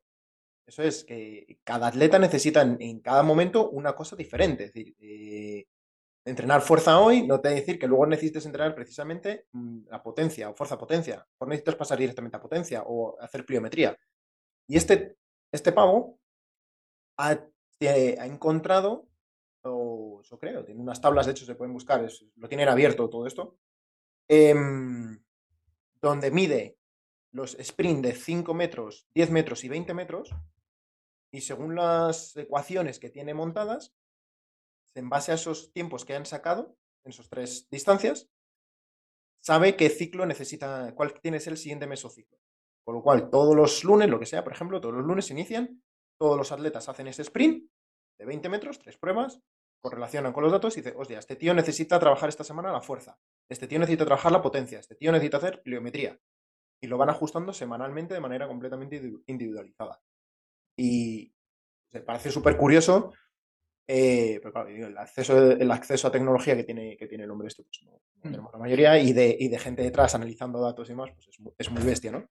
eso 0.65 0.83
es 0.83 1.03
que 1.03 1.59
cada 1.63 1.87
atleta 1.87 2.19
necesita 2.19 2.61
en, 2.61 2.99
cada 2.99 3.23
momento 3.23 3.69
una 3.71 3.95
cosa 3.95 4.15
diferente. 4.15 4.65
Es 4.65 4.73
decir, 4.73 4.95
eh, 4.99 5.65
entrenar 6.25 6.61
fuerza 6.61 6.99
hoy 6.99 7.25
no 7.25 7.41
te 7.41 7.49
decir 7.49 7.79
que 7.79 7.87
luego 7.87 8.05
necesites 8.05 8.45
entrenar 8.45 8.75
precisamente 8.75 9.47
mm, 9.51 9.87
la 9.89 10.03
potencia 10.03 10.49
o 10.49 10.53
fuerza-potencia. 10.53 11.27
O 11.39 11.45
necesitas 11.47 11.75
pasar 11.75 11.97
directamente 11.97 12.37
a 12.37 12.41
potencia 12.41 12.83
o 12.85 13.19
hacer 13.19 13.45
pliometría. 13.45 13.97
Y 14.67 14.77
este, 14.77 15.17
este 15.51 15.71
pavo 15.71 16.19
ha, 17.17 17.31
ha 17.31 18.25
encontrado, 18.27 19.07
o 19.63 20.21
eso 20.21 20.37
creo, 20.37 20.63
tiene 20.63 20.81
unas 20.81 21.01
tablas, 21.01 21.25
de 21.25 21.31
hecho 21.31 21.45
se 21.45 21.55
pueden 21.55 21.73
buscar, 21.73 22.07
lo 22.35 22.47
tienen 22.47 22.69
abierto 22.69 23.09
todo 23.09 23.25
esto. 23.25 23.57
Eh, 24.27 24.53
donde 26.01 26.31
mide 26.31 26.77
los 27.31 27.55
sprint 27.59 28.03
de 28.03 28.13
5 28.13 28.53
metros, 28.53 29.07
10 29.13 29.31
metros 29.31 29.63
y 29.63 29.69
20 29.69 29.93
metros, 29.93 30.33
y 31.31 31.41
según 31.41 31.75
las 31.75 32.35
ecuaciones 32.35 32.99
que 32.99 33.09
tiene 33.09 33.33
montadas, 33.33 33.93
en 34.95 35.09
base 35.09 35.31
a 35.31 35.35
esos 35.35 35.71
tiempos 35.71 36.05
que 36.05 36.15
han 36.15 36.25
sacado, 36.25 36.75
en 37.03 37.11
esas 37.11 37.29
tres 37.29 37.67
distancias, 37.69 38.29
sabe 39.41 39.75
qué 39.75 39.89
ciclo 39.89 40.25
necesita, 40.25 40.93
cuál 40.95 41.13
tiene 41.21 41.39
ser 41.39 41.53
el 41.53 41.59
siguiente 41.59 41.87
mesociclo. 41.87 42.37
Con 42.83 42.95
lo 42.95 43.03
cual, 43.03 43.29
todos 43.29 43.55
los 43.55 43.83
lunes, 43.83 44.09
lo 44.09 44.19
que 44.19 44.25
sea, 44.25 44.43
por 44.43 44.53
ejemplo, 44.53 44.81
todos 44.81 44.95
los 44.95 45.05
lunes 45.05 45.25
se 45.25 45.33
inician, 45.33 45.81
todos 46.17 46.37
los 46.37 46.51
atletas 46.51 46.89
hacen 46.89 47.07
ese 47.07 47.21
sprint 47.21 47.69
de 48.17 48.25
20 48.25 48.49
metros, 48.49 48.79
tres 48.79 48.97
pruebas, 48.97 49.39
correlacionan 49.81 50.33
con 50.33 50.43
los 50.43 50.51
datos 50.51 50.75
y 50.77 50.81
dicen, 50.81 50.93
hostia, 50.97 51.19
este 51.19 51.35
tío 51.35 51.53
necesita 51.53 51.99
trabajar 51.99 52.29
esta 52.29 52.43
semana 52.43 52.71
la 52.71 52.81
fuerza, 52.81 53.17
este 53.47 53.67
tío 53.67 53.79
necesita 53.79 54.05
trabajar 54.05 54.31
la 54.31 54.41
potencia, 54.41 54.79
este 54.79 54.95
tío 54.95 55.11
necesita 55.11 55.37
hacer 55.37 55.61
pliometría. 55.61 56.19
Y 56.81 56.87
lo 56.87 56.97
van 56.97 57.09
ajustando 57.09 57.51
semanalmente 57.51 58.13
de 58.13 58.21
manera 58.21 58.47
completamente 58.47 59.01
individualizada. 59.27 60.01
Y 60.77 61.33
se 61.89 61.99
parece 62.01 62.31
súper 62.31 62.55
curioso, 62.55 63.11
eh, 63.85 64.39
pero 64.41 64.53
claro, 64.53 64.69
el 64.69 64.97
acceso, 64.97 65.51
el 65.51 65.71
acceso 65.71 66.07
a 66.07 66.11
tecnología 66.11 66.55
que 66.55 66.63
tiene, 66.63 66.95
que 66.95 67.07
tiene 67.07 67.25
el 67.25 67.31
hombre 67.31 67.47
esto, 67.47 67.63
pues 67.63 67.81
no, 67.83 67.99
mm. 68.17 68.31
tenemos 68.31 68.53
la 68.53 68.59
mayoría, 68.59 68.99
y 68.99 69.11
de, 69.11 69.35
y 69.37 69.49
de, 69.49 69.59
gente 69.59 69.81
detrás 69.81 70.15
analizando 70.15 70.61
datos 70.61 70.87
y 70.87 70.93
demás, 70.93 71.09
pues 71.13 71.27
es 71.27 71.39
muy, 71.39 71.53
es 71.57 71.71
muy 71.71 71.83
bestia, 71.83 72.11
¿no? 72.11 72.29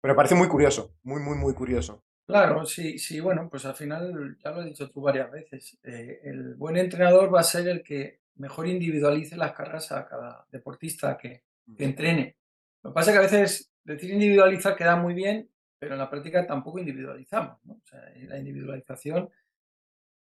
Pero 0.00 0.14
me 0.14 0.16
parece 0.16 0.34
muy 0.34 0.48
curioso, 0.48 0.94
muy, 1.02 1.20
muy, 1.20 1.36
muy 1.36 1.54
curioso. 1.54 2.02
Claro, 2.28 2.66
sí, 2.66 2.98
sí, 2.98 3.20
bueno, 3.20 3.48
pues 3.48 3.64
al 3.64 3.74
final, 3.74 4.36
ya 4.44 4.50
lo 4.50 4.60
has 4.60 4.66
dicho 4.66 4.90
tú 4.90 5.00
varias 5.00 5.30
veces, 5.30 5.78
eh, 5.82 6.20
el 6.24 6.56
buen 6.56 6.76
entrenador 6.76 7.34
va 7.34 7.40
a 7.40 7.42
ser 7.42 7.66
el 7.66 7.82
que 7.82 8.20
mejor 8.34 8.68
individualice 8.68 9.34
las 9.34 9.52
cargas 9.52 9.90
a 9.92 10.06
cada 10.06 10.46
deportista 10.52 11.16
que, 11.16 11.44
entrene. 11.78 12.36
Lo 12.82 12.90
que 12.90 12.94
pasa 12.94 13.10
es 13.10 13.14
que 13.14 13.18
a 13.18 13.22
veces 13.22 13.72
decir 13.82 14.10
individualizar 14.10 14.76
queda 14.76 14.96
muy 14.96 15.14
bien, 15.14 15.48
pero 15.78 15.94
en 15.94 16.00
la 16.00 16.10
práctica 16.10 16.46
tampoco 16.46 16.78
individualizamos. 16.78 17.64
¿no? 17.64 17.80
O 17.82 17.86
sea, 17.86 18.00
la 18.14 18.38
individualización 18.38 19.30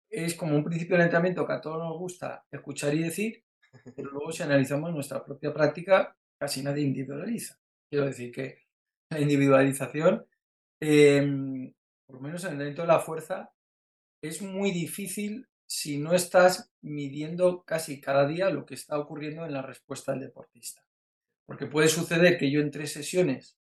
es 0.09 0.33
como 0.35 0.55
un 0.55 0.63
principio 0.63 0.95
del 0.95 1.03
entrenamiento 1.03 1.45
que 1.45 1.53
a 1.53 1.59
todos 1.59 1.77
nos 1.77 1.97
gusta 1.97 2.45
escuchar 2.49 2.93
y 2.93 3.03
decir, 3.03 3.43
pero 3.93 4.11
luego 4.11 4.31
si 4.31 4.43
analizamos 4.43 4.93
nuestra 4.93 5.25
propia 5.25 5.53
práctica, 5.53 6.15
casi 6.37 6.63
nadie 6.63 6.85
individualiza. 6.85 7.59
Quiero 7.89 8.05
decir 8.05 8.31
que 8.31 8.59
la 9.09 9.19
individualización 9.19 10.25
em, 10.79 11.73
por 12.11 12.19
lo 12.19 12.27
menos 12.27 12.43
en 12.43 12.49
el 12.49 12.53
entrenamiento 12.53 12.81
de 12.81 12.87
la 12.89 12.99
fuerza, 12.99 13.53
es 14.21 14.41
muy 14.41 14.71
difícil 14.71 15.47
si 15.65 15.97
no 15.97 16.13
estás 16.13 16.69
midiendo 16.81 17.63
casi 17.63 18.01
cada 18.01 18.27
día 18.27 18.49
lo 18.49 18.65
que 18.65 18.73
está 18.73 18.99
ocurriendo 18.99 19.45
en 19.45 19.53
la 19.53 19.61
respuesta 19.61 20.11
del 20.11 20.19
deportista. 20.19 20.83
Porque 21.45 21.67
puede 21.67 21.87
suceder 21.87 22.37
que 22.37 22.51
yo 22.51 22.59
en 22.59 22.69
tres 22.69 22.91
sesiones 22.91 23.57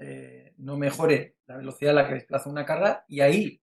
eh, 0.00 0.52
no 0.56 0.76
mejore 0.76 1.36
la 1.46 1.58
velocidad 1.58 1.92
a 1.92 2.02
la 2.02 2.08
que 2.08 2.14
desplazo 2.14 2.50
una 2.50 2.66
carga 2.66 3.04
y 3.06 3.20
ahí 3.20 3.62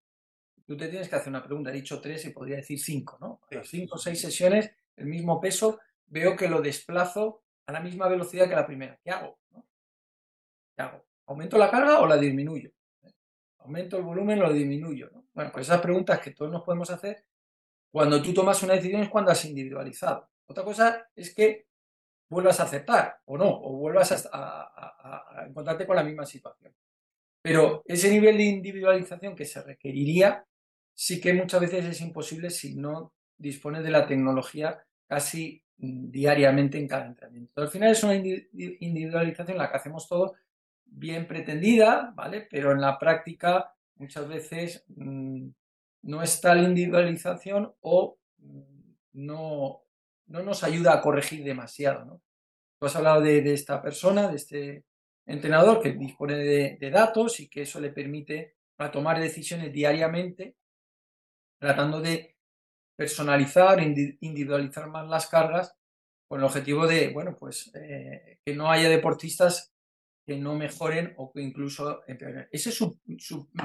tú 0.66 0.78
te 0.78 0.88
tienes 0.88 1.10
que 1.10 1.18
hacer 1.18 1.30
una 1.30 1.44
pregunta. 1.44 1.72
He 1.72 1.74
dicho 1.74 2.00
tres 2.00 2.24
y 2.24 2.30
podría 2.30 2.56
decir 2.56 2.80
cinco, 2.80 3.18
¿no? 3.20 3.42
A 3.52 3.56
las 3.56 3.68
cinco 3.68 3.96
o 3.96 3.98
seis 3.98 4.22
sesiones, 4.22 4.72
el 4.96 5.08
mismo 5.08 5.42
peso, 5.42 5.82
veo 6.06 6.38
que 6.38 6.48
lo 6.48 6.62
desplazo 6.62 7.44
a 7.66 7.74
la 7.74 7.82
misma 7.82 8.08
velocidad 8.08 8.48
que 8.48 8.56
la 8.56 8.66
primera. 8.66 8.98
¿Qué 9.04 9.12
hago? 9.12 9.38
¿Qué 10.76 10.82
hago? 10.82 11.06
¿Aumento 11.26 11.58
la 11.58 11.70
carga 11.70 12.00
o 12.00 12.08
la 12.08 12.16
disminuyo? 12.16 12.73
¿Aumento 13.64 13.98
el 13.98 14.04
volumen 14.04 14.40
o 14.40 14.48
lo 14.48 14.54
disminuyo? 14.54 15.10
Bueno, 15.34 15.52
pues 15.52 15.68
esas 15.68 15.82
preguntas 15.82 16.20
que 16.20 16.32
todos 16.32 16.52
nos 16.52 16.64
podemos 16.64 16.90
hacer 16.90 17.26
cuando 17.92 18.22
tú 18.22 18.34
tomas 18.34 18.62
una 18.64 18.74
decisión 18.74 19.04
es 19.04 19.10
cuando 19.10 19.32
has 19.32 19.46
individualizado. 19.46 20.30
Otra 20.48 20.64
cosa 20.64 21.08
es 21.16 21.34
que 21.34 21.68
vuelvas 22.30 22.60
a 22.60 22.64
aceptar 22.64 23.20
o 23.26 23.38
no, 23.38 23.48
o 23.50 23.78
vuelvas 23.78 24.30
a, 24.34 25.46
encontrarte 25.48 25.86
con 25.86 25.96
la 25.96 26.04
misma 26.04 26.26
situación. 26.26 26.74
Pero 27.42 27.84
ese 27.86 28.10
nivel 28.10 28.38
de 28.38 28.44
individualización 28.44 29.36
que 29.36 29.46
se 29.46 29.62
requeriría, 29.62 30.46
sí 30.94 31.22
que 31.22 31.34
muchas 31.34 31.62
veces 31.62 31.86
es 31.86 32.02
imposible 32.02 32.50
si 32.50 32.76
no 32.76 33.14
dispones 33.38 33.84
de 33.84 33.92
la 33.92 34.08
tecnología 34.08 34.84
casi 35.08 35.64
diariamente 35.78 36.78
en 36.78 36.88
cada 36.88 37.06
entrenamiento. 37.06 37.62
al 37.62 37.68
final 37.68 37.92
es 37.92 38.04
una 38.04 38.16
individualización 38.16 39.58
la 39.58 39.70
que 39.70 39.78
hacemos 39.78 40.08
todos 40.08 40.32
bien 40.86 41.28
pretendida, 41.28 42.14
¿vale? 42.16 42.48
Pero 42.50 42.72
en 42.72 42.82
la 42.82 42.98
práctica 42.98 43.74
muchas 43.96 44.28
veces 44.28 44.84
mm, 44.88 45.50
no 46.04 46.24
está 46.24 46.56
la 46.56 46.64
individualización 46.64 47.74
o 47.82 48.18
mm, 48.38 48.62
no, 49.14 49.84
no, 50.28 50.44
nos 50.44 50.64
ayuda 50.64 50.94
a 50.94 51.02
corregir 51.02 51.44
demasiado, 51.44 52.06
¿no? 52.06 52.22
Tú 52.80 52.88
has 52.88 52.96
hablado 52.96 53.22
de, 53.22 53.54
esta 53.54 53.82
persona, 53.82 54.28
de 54.28 54.36
este 54.36 54.86
entrenador 55.26 55.82
que 55.82 55.94
dispone 55.94 56.36
de, 56.36 56.92
datos 56.92 57.40
y 57.40 57.48
que 57.48 57.62
eso 57.62 57.80
le 57.80 57.92
permite 57.92 58.56
a 58.78 58.92
tomar 58.92 59.20
decisiones 59.20 59.72
diariamente, 59.72 60.58
tratando 61.60 62.02
de 62.02 62.36
personalizar, 62.98 63.82
individualizar 63.82 64.90
más 64.90 65.08
las 65.08 65.28
cargas 65.28 65.74
con 66.28 66.40
el 66.40 66.46
objetivo 66.46 66.86
de, 66.86 67.10
bueno, 67.10 67.38
pues 67.40 67.72
eh, 67.76 68.40
que 68.44 68.54
no 68.54 68.70
haya 68.70 68.90
deportistas 68.90 69.73
que 70.26 70.38
no 70.38 70.56
mejoren 70.56 71.14
o 71.18 71.32
que 71.32 71.42
incluso 71.42 72.02
empeoren. 72.08 72.48
Esa 72.52 72.70
es 72.70 72.76
su, 72.76 72.98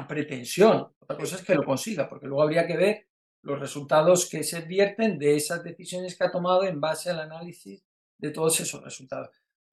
pretensión. 0.09 0.89
Otra 0.99 1.17
cosa 1.17 1.37
es 1.37 1.43
que 1.43 1.55
lo 1.55 1.65
consiga, 1.65 2.09
porque 2.09 2.27
luego 2.27 2.43
habría 2.43 2.67
que 2.67 2.77
ver 2.77 3.07
los 3.43 3.61
resultados 3.61 4.29
que 4.29 4.43
se 4.43 4.57
advierten 4.57 5.19
de 5.19 5.37
esas 5.37 5.63
decisiones 5.63 6.17
que 6.17 6.25
ha 6.25 6.33
tomado 6.33 6.65
en 6.65 6.81
base 6.81 7.11
al 7.11 7.21
análisis 7.21 7.85
de 8.19 8.31
todos 8.31 8.59
esos 8.61 8.83
resultados. 8.83 9.31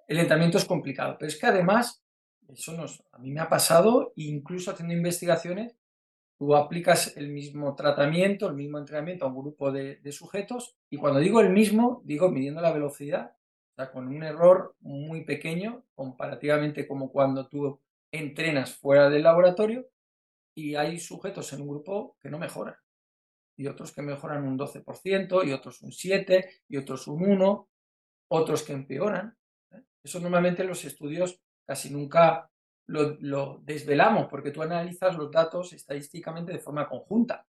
El 0.07 0.19
entrenamiento 0.19 0.59
es 0.59 0.65
complicado, 0.65 1.15
pero 1.19 1.27
es 1.27 1.39
que 1.39 1.47
además, 1.47 2.03
eso 2.47 2.73
nos, 2.73 3.03
a 3.11 3.17
mí 3.17 3.31
me 3.31 3.41
ha 3.41 3.49
pasado, 3.49 4.13
incluso 4.15 4.69
haciendo 4.69 4.93
investigaciones, 4.93 5.75
tú 6.37 6.55
aplicas 6.55 7.17
el 7.17 7.29
mismo 7.29 7.75
tratamiento, 7.75 8.47
el 8.47 8.55
mismo 8.55 8.77
entrenamiento 8.77 9.25
a 9.25 9.29
un 9.29 9.41
grupo 9.41 9.71
de 9.71 10.11
sujetos, 10.11 10.77
y 10.91 10.97
cuando 10.97 11.19
digo 11.19 11.41
el 11.41 11.49
mismo, 11.49 12.03
digo 12.05 12.29
midiendo 12.29 12.61
la 12.61 12.71
velocidad 12.71 13.35
con 13.91 14.07
un 14.07 14.23
error 14.23 14.75
muy 14.79 15.25
pequeño, 15.25 15.85
comparativamente 15.93 16.87
como 16.87 17.11
cuando 17.11 17.47
tú 17.47 17.81
entrenas 18.11 18.75
fuera 18.75 19.09
del 19.09 19.23
laboratorio 19.23 19.87
y 20.55 20.75
hay 20.75 20.99
sujetos 20.99 21.51
en 21.53 21.61
un 21.61 21.67
grupo 21.67 22.17
que 22.21 22.29
no 22.29 22.39
mejoran. 22.39 22.75
Y 23.57 23.67
otros 23.67 23.93
que 23.93 24.01
mejoran 24.01 24.47
un 24.47 24.57
12%, 24.57 25.45
y 25.45 25.51
otros 25.51 25.81
un 25.81 25.91
7%, 25.91 26.45
y 26.69 26.77
otros 26.77 27.07
un 27.07 27.19
1%, 27.21 27.67
otros 28.29 28.63
que 28.63 28.73
empeoran. 28.73 29.37
¿eh? 29.71 29.83
Eso 30.03 30.19
normalmente 30.19 30.63
los 30.63 30.83
estudios 30.85 31.41
casi 31.65 31.91
nunca 31.91 32.49
lo, 32.87 33.17
lo, 33.19 33.59
desvelamos, 33.63 34.27
porque 34.27 34.51
tú 34.51 34.61
analizas 34.61 35.17
los 35.17 35.31
datos 35.31 35.73
estadísticamente 35.73 36.53
de 36.53 36.59
forma 36.59 36.87
conjunta. 36.87 37.45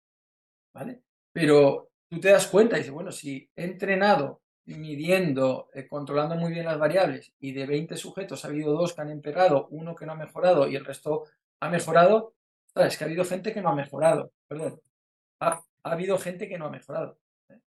¿vale? 0.74 1.02
Pero 1.32 1.90
tú 2.08 2.20
te 2.20 2.30
das 2.30 2.46
cuenta 2.48 2.76
y 2.76 2.80
dices, 2.80 2.92
bueno, 2.92 3.12
si 3.12 3.48
he 3.54 3.64
entrenado 3.64 4.42
midiendo, 4.66 5.70
eh, 5.74 5.86
controlando 5.86 6.34
muy 6.34 6.52
bien 6.52 6.66
las 6.66 6.78
variables 6.78 7.32
y 7.38 7.52
de 7.52 7.66
20 7.66 7.96
sujetos 7.96 8.44
ha 8.44 8.48
habido 8.48 8.72
dos 8.72 8.92
que 8.92 9.00
han 9.00 9.10
empeorado, 9.10 9.68
uno 9.70 9.94
que 9.94 10.06
no 10.06 10.12
ha 10.12 10.16
mejorado 10.16 10.66
y 10.68 10.76
el 10.76 10.84
resto 10.84 11.24
ha 11.60 11.68
mejorado, 11.68 12.34
es 12.74 12.98
que 12.98 13.04
ha 13.04 13.06
habido 13.06 13.24
gente 13.24 13.52
que 13.54 13.62
no 13.62 13.70
ha 13.70 13.74
mejorado, 13.74 14.32
perdón, 14.48 14.80
ha, 15.40 15.62
habido 15.82 16.18
gente 16.18 16.48
que 16.48 16.58
no 16.58 16.66
ha 16.66 16.70
mejorado. 16.70 17.18
¿eh? 17.48 17.60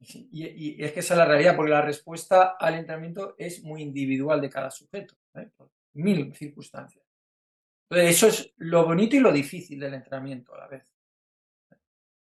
Y, 0.00 0.82
es 0.82 0.92
que 0.92 1.00
esa 1.00 1.14
es 1.14 1.18
la 1.18 1.26
realidad, 1.26 1.56
porque 1.56 1.72
la 1.72 1.82
respuesta 1.82 2.56
al 2.58 2.74
entrenamiento 2.74 3.34
es 3.36 3.62
muy 3.64 3.82
individual 3.82 4.40
de 4.40 4.50
cada 4.50 4.70
sujeto, 4.70 5.16
¿eh? 5.34 5.50
por 5.56 5.70
mil 5.94 6.34
circunstancias. 6.34 7.04
Entonces, 7.90 8.16
eso 8.16 8.28
es 8.28 8.54
lo 8.58 8.86
bonito 8.86 9.16
y 9.16 9.20
lo 9.20 9.32
difícil 9.32 9.80
del 9.80 9.94
entrenamiento 9.94 10.54
a 10.54 10.58
la 10.58 10.68
vez. 10.68 10.86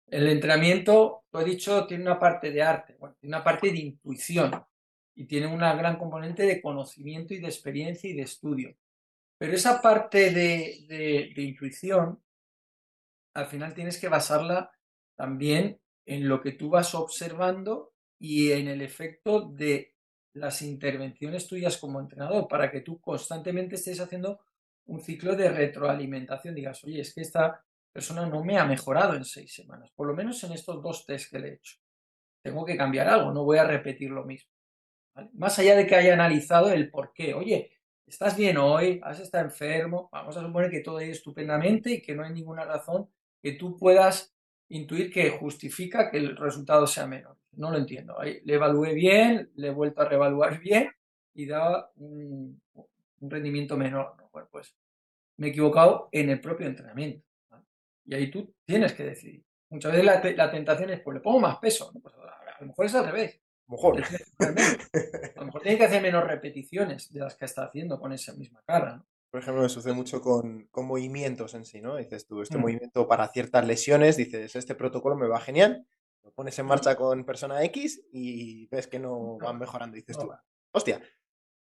El 0.09 0.29
entrenamiento, 0.29 1.25
lo 1.33 1.41
he 1.41 1.45
dicho, 1.45 1.87
tiene 1.87 2.05
una 2.05 2.19
parte 2.19 2.51
de 2.51 2.63
arte, 2.63 2.97
tiene 3.21 3.37
una 3.37 3.45
parte 3.45 3.73
de 3.73 3.79
intuición 3.79 4.53
y 5.17 5.27
tiene 5.27 5.49
una 5.49 5.75
gran 5.75 5.99
componente 5.99 6.45
de 6.45 6.63
conocimiento 6.63 7.35
y 7.35 7.41
de 7.41 7.49
experiencia 7.49 8.09
y 8.09 8.15
de 8.15 8.23
estudio. 8.23 8.77
Pero 9.39 9.53
esa 9.53 9.83
parte 9.83 10.31
de, 10.31 11.33
intuición, 11.37 12.23
al 13.35 13.47
final 13.47 13.75
tienes 13.75 13.99
que 13.99 14.09
basarla 14.09 14.71
también 15.17 15.81
en 16.07 16.29
lo 16.29 16.41
que 16.41 16.53
tú 16.53 16.71
vas 16.71 16.95
observando 16.95 17.93
y 18.19 18.53
en 18.53 18.69
el 18.69 18.83
efecto 18.83 19.41
de 19.41 19.95
las 20.35 20.63
intervenciones 20.63 21.49
tuyas 21.49 21.79
como 21.79 22.01
entrenador, 22.01 22.47
para 22.47 22.71
que 22.71 22.83
tú 22.83 23.01
constantemente 23.01 23.75
estés 23.75 24.01
haciendo 24.01 24.41
un 24.87 25.01
ciclo 25.01 25.35
de 25.35 25.51
retroalimentación. 25.51 26.55
Digas, 26.55 26.85
oye, 26.85 27.01
es 27.01 27.13
que 27.13 27.23
esta 27.23 27.66
persona 27.97 28.27
no 28.27 28.45
me 28.45 28.59
ha 28.59 28.67
mejorado 28.67 29.15
en 29.15 29.25
seis 29.25 29.55
semanas, 29.55 29.91
por 29.97 30.07
lo 30.07 30.15
menos 30.15 30.45
en 30.45 30.53
estos 30.53 30.83
dos 30.83 31.07
test 31.07 31.31
que 31.31 31.39
le 31.39 31.49
he 31.49 31.55
hecho. 31.55 31.79
Tengo 32.43 32.63
que 32.67 32.77
cambiar 32.77 33.09
algo, 33.09 33.33
no 33.33 33.43
voy 33.43 33.57
a 33.57 33.65
repetir 33.65 34.11
lo 34.11 34.23
mismo. 34.27 34.51
Más 35.33 35.59
allá 35.59 35.75
de 35.75 35.87
que 35.87 35.95
haya 35.95 36.13
analizado 36.13 36.71
el 36.71 36.91
por 36.91 37.15
qué, 37.15 37.33
oye, 37.33 37.71
estás 38.07 38.37
bien 38.37 38.59
hoy, 38.59 39.01
has 39.03 39.19
estado 39.19 39.47
enfermo, 39.47 40.11
vamos 40.13 40.37
a 40.37 40.43
suponer 40.43 40.71
que 40.71 40.81
todo 40.81 40.99
ha 40.99 41.05
estupendamente 41.05 41.91
y 41.91 42.03
que 42.03 42.15
no 42.15 42.23
hay 42.23 42.35
ninguna 42.35 42.67
razón 42.67 43.09
que 43.43 43.53
tú 43.53 43.79
puedas 43.79 44.37
intuir 44.69 45.11
que 45.11 45.31
justifica 45.31 46.11
que 46.11 46.19
el 46.19 46.37
resultado 46.37 46.87
sea 46.87 47.07
menor. 47.07 47.39
No 47.53 47.71
lo 47.71 47.79
entiendo. 47.79 48.19
Le 48.23 48.55
evalué 48.55 48.93
bien, 48.93 49.51
le 49.55 49.69
he 49.69 49.71
vuelto 49.71 50.03
a 50.03 50.05
reevaluar 50.05 50.61
bien 50.61 50.91
y 51.33 51.47
da 51.47 51.91
un, 51.97 52.61
rendimiento 53.23 53.79
menor. 53.79 54.17
Bueno, 54.31 54.49
pues 54.53 54.77
me 55.39 55.47
he 55.47 55.51
equivocado 55.51 56.11
en 56.13 56.29
el 56.29 56.43
propio 56.43 56.67
entrenamiento. 56.67 57.26
Y 58.07 58.15
ahí 58.15 58.31
tú 58.31 58.55
tienes 58.65 58.93
que 58.93 59.05
decidir. 59.05 59.45
Muchas 59.71 59.93
veces 59.93 60.37
la, 60.37 60.51
tentación 60.51 60.91
es, 60.91 61.01
pues 61.01 61.15
le 61.15 61.21
pongo 61.21 61.41
más 61.41 61.59
peso. 61.59 61.93
Pues 62.01 62.15
a, 62.15 62.61
lo 62.61 62.67
mejor 62.69 62.87
es 62.87 62.95
al 62.95 63.07
revés. 63.07 63.41
mejor. 63.67 64.01
A 65.37 65.41
lo 65.41 65.47
mejor 65.47 65.63
tiene 65.63 65.79
que 65.79 65.85
hacer 65.85 66.03
menos 66.03 66.25
repeticiones 66.25 67.13
de 67.13 67.21
las 67.21 67.35
que 67.35 67.45
está 67.45 67.65
haciendo 67.65 67.99
con 68.01 68.13
esa 68.13 68.33
misma 68.35 68.63
cara. 68.65 69.05
Por 69.31 69.41
ejemplo, 69.41 69.63
me 69.63 69.69
sucede 69.69 69.93
mucho 69.93 70.23
con, 70.23 70.69
movimientos 70.75 71.55
en 71.55 71.65
sí, 71.65 71.81
¿no? 71.81 71.97
Dices 71.97 72.27
tú, 72.27 72.43
este 72.43 72.57
mm. 72.57 72.61
movimiento 72.61 73.09
para 73.09 73.29
ciertas 73.29 73.67
lesiones, 73.67 74.17
dices, 74.17 74.55
este 74.57 74.75
protocolo 74.75 75.17
me 75.17 75.27
va 75.27 75.41
genial, 75.41 75.87
lo 76.23 76.33
pones 76.33 76.59
en 76.59 76.67
marcha 76.67 76.97
con 76.97 77.25
persona 77.25 77.63
X 77.65 78.03
y 78.13 78.67
ves 78.69 78.87
que 78.87 78.99
no 78.99 79.37
van 79.39 79.59
mejorando. 79.59 79.97
dices 79.97 80.17
tú, 80.17 80.33
hostia, 80.73 81.01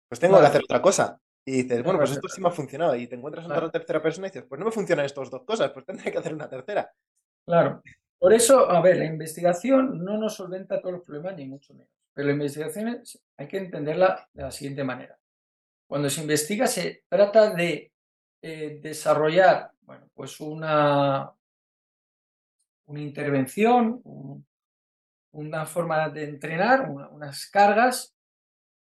pues 0.08 0.20
tengo 0.20 0.38
que 0.38 0.46
hacer 0.46 0.62
otra 0.62 0.80
cosa. 0.80 1.20
Y 1.46 1.62
dices, 1.62 1.82
bueno, 1.82 1.98
pues 1.98 2.12
esto 2.12 2.28
sí 2.28 2.40
me 2.40 2.48
ha 2.48 2.52
funcionado. 2.52 2.96
Y 2.96 3.06
te 3.06 3.16
encuentras 3.16 3.44
en 3.44 3.52
otra 3.52 3.70
tercera 3.70 4.02
persona 4.02 4.28
y 4.28 4.30
dices, 4.30 4.46
pues 4.48 4.58
no 4.58 4.64
me 4.64 4.72
funcionan 4.72 5.04
estas 5.04 5.30
dos 5.30 5.44
cosas, 5.44 5.70
pues 5.72 5.84
tendré 5.84 6.10
que 6.10 6.18
hacer 6.18 6.34
una 6.34 6.48
tercera. 6.48 6.90
Claro. 7.46 7.82
Por 8.18 8.32
eso, 8.32 8.70
a 8.70 8.80
ver, 8.80 8.96
la 8.96 9.04
investigación 9.04 10.02
no 10.02 10.16
nos 10.16 10.36
solventa 10.36 10.80
todos 10.80 10.94
los 10.94 11.04
problemas, 11.04 11.36
ni 11.36 11.46
mucho 11.46 11.74
menos. 11.74 11.92
Pero 12.14 12.28
la 12.28 12.34
investigación 12.34 13.02
hay 13.36 13.48
que 13.48 13.58
entenderla 13.58 14.26
de 14.32 14.42
la 14.42 14.50
siguiente 14.50 14.84
manera. 14.84 15.18
Cuando 15.86 16.08
se 16.08 16.22
investiga, 16.22 16.66
se 16.66 17.04
trata 17.08 17.54
de 17.54 17.92
eh, 18.40 18.78
desarrollar, 18.80 19.72
bueno, 19.82 20.08
pues 20.14 20.40
una, 20.40 21.30
una 22.86 23.00
intervención, 23.00 24.00
una 25.32 25.66
forma 25.66 26.08
de 26.08 26.24
entrenar, 26.24 26.88
unas 26.88 27.50
cargas 27.50 28.13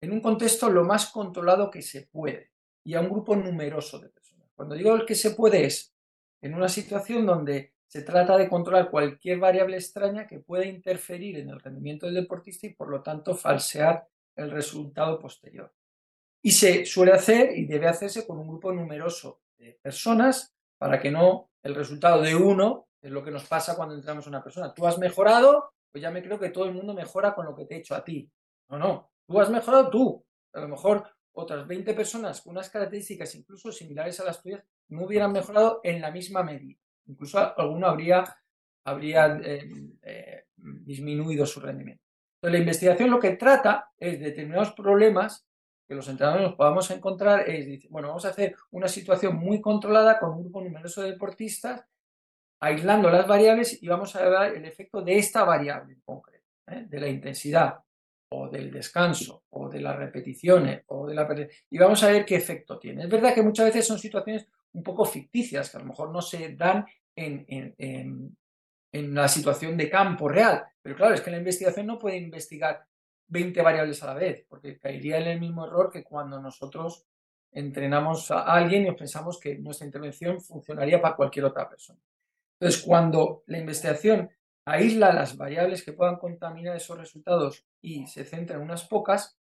en 0.01 0.11
un 0.11 0.21
contexto 0.21 0.69
lo 0.69 0.83
más 0.83 1.11
controlado 1.11 1.69
que 1.69 1.81
se 1.81 2.03
puede 2.03 2.51
y 2.83 2.93
a 2.93 3.01
un 3.01 3.09
grupo 3.09 3.35
numeroso 3.35 3.99
de 3.99 4.09
personas. 4.09 4.49
Cuando 4.55 4.75
digo 4.75 4.95
el 4.95 5.05
que 5.05 5.15
se 5.15 5.31
puede 5.31 5.65
es 5.65 5.93
en 6.41 6.53
una 6.53 6.69
situación 6.69 7.25
donde 7.25 7.73
se 7.87 8.01
trata 8.01 8.37
de 8.37 8.49
controlar 8.49 8.89
cualquier 8.89 9.39
variable 9.39 9.77
extraña 9.77 10.27
que 10.27 10.39
pueda 10.39 10.65
interferir 10.65 11.37
en 11.37 11.49
el 11.49 11.59
rendimiento 11.59 12.05
del 12.05 12.15
deportista 12.15 12.67
y 12.67 12.73
por 12.73 12.89
lo 12.89 13.01
tanto 13.01 13.33
falsear 13.35 14.07
el 14.35 14.51
resultado 14.51 15.19
posterior. 15.19 15.73
Y 16.41 16.51
se 16.51 16.85
suele 16.85 17.13
hacer 17.13 17.57
y 17.57 17.65
debe 17.65 17.87
hacerse 17.87 18.27
con 18.27 18.37
un 18.37 18.47
grupo 18.47 18.71
numeroso 18.71 19.41
de 19.57 19.79
personas 19.81 20.53
para 20.77 20.99
que 20.99 21.11
no 21.11 21.49
el 21.63 21.75
resultado 21.75 22.21
de 22.21 22.35
uno 22.35 22.87
es 23.01 23.11
lo 23.11 23.23
que 23.23 23.31
nos 23.31 23.45
pasa 23.45 23.75
cuando 23.75 23.95
entramos 23.95 24.25
a 24.25 24.29
una 24.29 24.43
persona. 24.43 24.73
Tú 24.73 24.85
has 24.85 24.97
mejorado, 24.97 25.71
pues 25.91 26.01
ya 26.01 26.11
me 26.11 26.21
creo 26.21 26.39
que 26.39 26.49
todo 26.49 26.65
el 26.65 26.73
mundo 26.73 26.93
mejora 26.93 27.33
con 27.33 27.45
lo 27.45 27.55
que 27.55 27.65
te 27.65 27.75
he 27.75 27.79
hecho 27.79 27.95
a 27.95 28.03
ti. 28.03 28.29
No, 28.69 28.77
no, 28.77 29.11
tú 29.27 29.39
has 29.39 29.49
mejorado 29.49 29.89
tú. 29.89 30.25
A 30.53 30.61
lo 30.61 30.69
mejor 30.69 31.05
otras 31.33 31.67
20 31.67 31.93
personas 31.93 32.41
con 32.41 32.51
unas 32.51 32.69
características 32.69 33.35
incluso 33.35 33.71
similares 33.71 34.19
a 34.19 34.23
las 34.23 34.41
tuyas 34.41 34.63
no 34.89 35.03
hubieran 35.05 35.31
mejorado 35.31 35.81
en 35.83 36.01
la 36.01 36.09
misma 36.09 36.41
medida. 36.43 36.79
Incluso 37.05 37.37
alguno 37.59 37.87
habría, 37.87 38.23
habría 38.85 39.39
eh, 39.43 39.69
eh, 40.01 40.45
disminuido 40.55 41.45
su 41.45 41.59
rendimiento. 41.59 42.03
Entonces, 42.35 42.53
la 42.53 42.59
investigación 42.59 43.11
lo 43.11 43.19
que 43.19 43.35
trata 43.35 43.91
es 43.97 44.19
determinados 44.19 44.73
problemas 44.73 45.45
que 45.87 45.95
los 45.95 46.07
entrenadores 46.09 46.47
nos 46.47 46.55
podamos 46.55 46.89
encontrar 46.91 47.49
es, 47.49 47.87
bueno, 47.89 48.09
vamos 48.09 48.25
a 48.25 48.29
hacer 48.29 48.55
una 48.71 48.87
situación 48.87 49.37
muy 49.37 49.61
controlada 49.61 50.19
con 50.19 50.31
un 50.31 50.41
grupo 50.41 50.61
numeroso 50.61 51.01
de 51.01 51.11
deportistas, 51.11 51.85
aislando 52.59 53.09
las 53.09 53.27
variables 53.27 53.81
y 53.81 53.87
vamos 53.87 54.15
a 54.15 54.27
ver 54.27 54.57
el 54.57 54.65
efecto 54.65 55.01
de 55.01 55.17
esta 55.17 55.43
variable 55.45 55.93
en 55.93 56.01
concreto, 56.01 56.45
¿eh? 56.67 56.85
de 56.87 56.99
la 56.99 57.07
intensidad 57.07 57.79
o 58.29 58.49
del 58.49 58.71
descanso 58.71 59.43
o 59.51 59.69
de 59.69 59.79
las 59.79 59.95
repeticiones 59.95 60.83
o 60.87 61.07
de 61.07 61.15
la 61.15 61.27
y 61.69 61.77
vamos 61.77 62.03
a 62.03 62.11
ver 62.11 62.25
qué 62.25 62.35
efecto 62.35 62.77
tiene. 62.77 63.03
Es 63.03 63.09
verdad 63.09 63.33
que 63.33 63.41
muchas 63.41 63.67
veces 63.67 63.87
son 63.87 63.99
situaciones 63.99 64.47
un 64.73 64.83
poco 64.83 65.05
ficticias 65.05 65.69
que 65.69 65.77
a 65.77 65.79
lo 65.79 65.87
mejor 65.87 66.11
no 66.11 66.21
se 66.21 66.55
dan 66.55 66.85
en, 67.15 67.45
en, 67.47 68.37
en 68.91 69.15
la 69.15 69.27
situación 69.27 69.75
de 69.77 69.89
campo 69.89 70.29
real, 70.29 70.63
pero 70.81 70.95
claro, 70.95 71.15
es 71.15 71.21
que 71.21 71.31
la 71.31 71.37
investigación 71.37 71.87
no 71.87 71.97
puede 71.97 72.17
investigar 72.17 72.85
20 73.27 73.61
variables 73.61 74.01
a 74.03 74.07
la 74.07 74.13
vez, 74.13 74.45
porque 74.47 74.77
caería 74.77 75.17
en 75.17 75.27
el 75.27 75.39
mismo 75.39 75.65
error 75.65 75.91
que 75.91 76.03
cuando 76.03 76.39
nosotros 76.41 77.05
entrenamos 77.51 78.29
a 78.31 78.41
alguien 78.41 78.85
y 78.85 78.91
pensamos 78.91 79.39
que 79.39 79.57
nuestra 79.57 79.85
intervención 79.85 80.41
funcionaría 80.41 81.01
para 81.01 81.15
cualquier 81.15 81.45
otra 81.45 81.67
persona. 81.67 81.99
Entonces, 82.59 82.83
cuando 82.83 83.43
la 83.47 83.59
investigación 83.59 84.29
aísla 84.67 85.13
las 85.13 85.37
variables 85.37 85.83
que 85.83 85.93
puedan 85.93 86.17
contaminar 86.17 86.75
esos 86.75 86.97
resultados 86.97 87.65
y 87.81 88.05
se 88.07 88.25
centra 88.25 88.57
en 88.57 88.63
unas 88.63 88.85
pocas, 88.85 89.39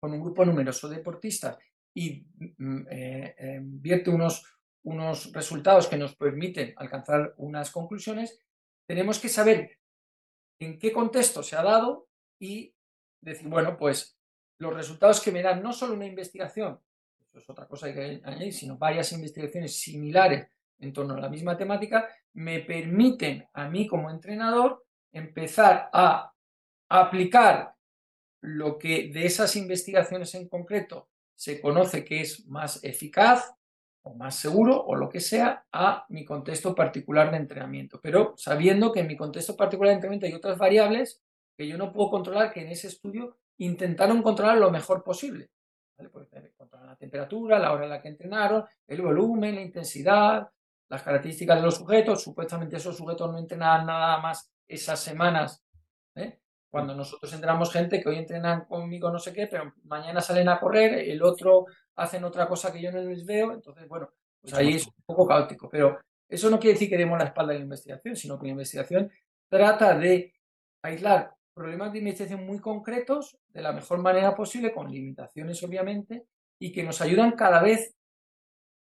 con 0.00 0.12
un 0.12 0.20
grupo 0.20 0.44
numeroso 0.44 0.88
de 0.88 0.96
deportistas 0.96 1.58
y 1.94 2.26
mm, 2.58 2.86
eh, 2.90 3.34
eh, 3.38 3.60
vierte 3.62 4.10
unos, 4.10 4.44
unos 4.84 5.32
resultados 5.32 5.86
que 5.86 5.96
nos 5.96 6.16
permiten 6.16 6.74
alcanzar 6.76 7.34
unas 7.36 7.70
conclusiones, 7.70 8.40
tenemos 8.88 9.20
que 9.20 9.28
saber 9.28 9.78
en 10.60 10.78
qué 10.78 10.92
contexto 10.92 11.42
se 11.44 11.56
ha 11.56 11.62
dado 11.62 12.08
y 12.40 12.74
decir, 13.20 13.48
bueno, 13.48 13.76
pues 13.76 14.18
los 14.60 14.74
resultados 14.74 15.20
que 15.20 15.30
me 15.30 15.42
dan 15.42 15.62
no 15.62 15.72
solo 15.72 15.94
una 15.94 16.06
investigación, 16.06 16.80
eso 17.20 17.38
es 17.38 17.48
otra 17.48 17.68
cosa 17.68 17.92
que 17.92 18.20
añadir, 18.24 18.52
sino 18.52 18.76
varias 18.76 19.12
investigaciones 19.12 19.78
similares 19.78 20.48
en 20.80 20.92
torno 20.92 21.14
a 21.14 21.20
la 21.20 21.28
misma 21.28 21.56
temática, 21.56 22.08
me 22.34 22.60
permiten 22.60 23.46
a 23.52 23.68
mí 23.68 23.86
como 23.86 24.10
entrenador 24.10 24.84
empezar 25.12 25.88
a 25.92 26.32
aplicar 26.88 27.74
lo 28.40 28.78
que 28.78 29.10
de 29.12 29.26
esas 29.26 29.56
investigaciones 29.56 30.34
en 30.34 30.48
concreto 30.48 31.08
se 31.34 31.60
conoce 31.60 32.04
que 32.04 32.20
es 32.20 32.46
más 32.46 32.82
eficaz 32.84 33.52
o 34.02 34.14
más 34.14 34.36
seguro 34.36 34.80
o 34.84 34.94
lo 34.94 35.08
que 35.08 35.20
sea 35.20 35.66
a 35.72 36.04
mi 36.08 36.24
contexto 36.24 36.74
particular 36.74 37.30
de 37.30 37.36
entrenamiento, 37.36 38.00
pero 38.00 38.34
sabiendo 38.36 38.92
que 38.92 39.00
en 39.00 39.06
mi 39.06 39.16
contexto 39.16 39.56
particular 39.56 39.90
de 39.90 39.94
entrenamiento 39.94 40.26
hay 40.26 40.34
otras 40.34 40.58
variables 40.58 41.20
que 41.56 41.66
yo 41.66 41.76
no 41.76 41.92
puedo 41.92 42.10
controlar, 42.10 42.52
que 42.52 42.60
en 42.60 42.68
ese 42.68 42.86
estudio 42.86 43.36
intentaron 43.58 44.22
controlar 44.22 44.58
lo 44.58 44.70
mejor 44.70 45.02
posible. 45.02 45.50
¿vale? 45.96 46.10
Pues, 46.10 46.28
eh, 46.32 46.52
controlar 46.56 46.88
la 46.88 46.96
temperatura, 46.96 47.58
la 47.58 47.72
hora 47.72 47.84
en 47.84 47.90
la 47.90 48.00
que 48.00 48.08
entrenaron, 48.08 48.64
el 48.86 49.02
volumen, 49.02 49.56
la 49.56 49.62
intensidad, 49.62 50.48
las 50.88 51.02
características 51.02 51.56
de 51.56 51.62
los 51.62 51.76
sujetos. 51.76 52.22
Supuestamente 52.22 52.76
esos 52.76 52.96
sujetos 52.96 53.30
no 53.30 53.38
entrenaban 53.38 53.86
nada 53.86 54.18
más 54.20 54.50
esas 54.66 55.00
semanas. 55.00 55.62
¿eh? 56.14 56.38
Cuando 56.70 56.94
nosotros 56.94 57.32
entrenamos 57.32 57.72
gente 57.72 58.00
que 58.00 58.08
hoy 58.08 58.16
entrenan 58.16 58.64
conmigo 58.66 59.10
no 59.10 59.18
sé 59.18 59.32
qué, 59.32 59.46
pero 59.46 59.72
mañana 59.84 60.20
salen 60.20 60.48
a 60.48 60.60
correr, 60.60 60.94
el 60.94 61.22
otro 61.22 61.66
hacen 61.96 62.24
otra 62.24 62.46
cosa 62.46 62.72
que 62.72 62.82
yo 62.82 62.92
no 62.92 63.00
les 63.00 63.24
veo. 63.24 63.52
Entonces, 63.52 63.88
bueno, 63.88 64.10
pues 64.40 64.54
ahí 64.54 64.74
es 64.74 64.86
un 64.86 64.92
poco 65.06 65.26
caótico. 65.26 65.68
Pero 65.70 65.98
eso 66.28 66.50
no 66.50 66.58
quiere 66.58 66.74
decir 66.74 66.88
que 66.88 66.98
demos 66.98 67.18
la 67.18 67.26
espalda 67.26 67.52
a 67.52 67.56
la 67.56 67.62
investigación, 67.62 68.16
sino 68.16 68.38
que 68.38 68.46
la 68.46 68.52
investigación 68.52 69.10
trata 69.48 69.96
de 69.96 70.34
aislar 70.82 71.34
problemas 71.54 71.92
de 71.92 71.98
investigación 71.98 72.46
muy 72.46 72.60
concretos 72.60 73.36
de 73.48 73.62
la 73.62 73.72
mejor 73.72 73.98
manera 73.98 74.34
posible, 74.34 74.72
con 74.72 74.90
limitaciones 74.90 75.62
obviamente, 75.64 76.26
y 76.60 76.70
que 76.70 76.84
nos 76.84 77.00
ayudan 77.00 77.32
cada 77.32 77.62
vez 77.62 77.96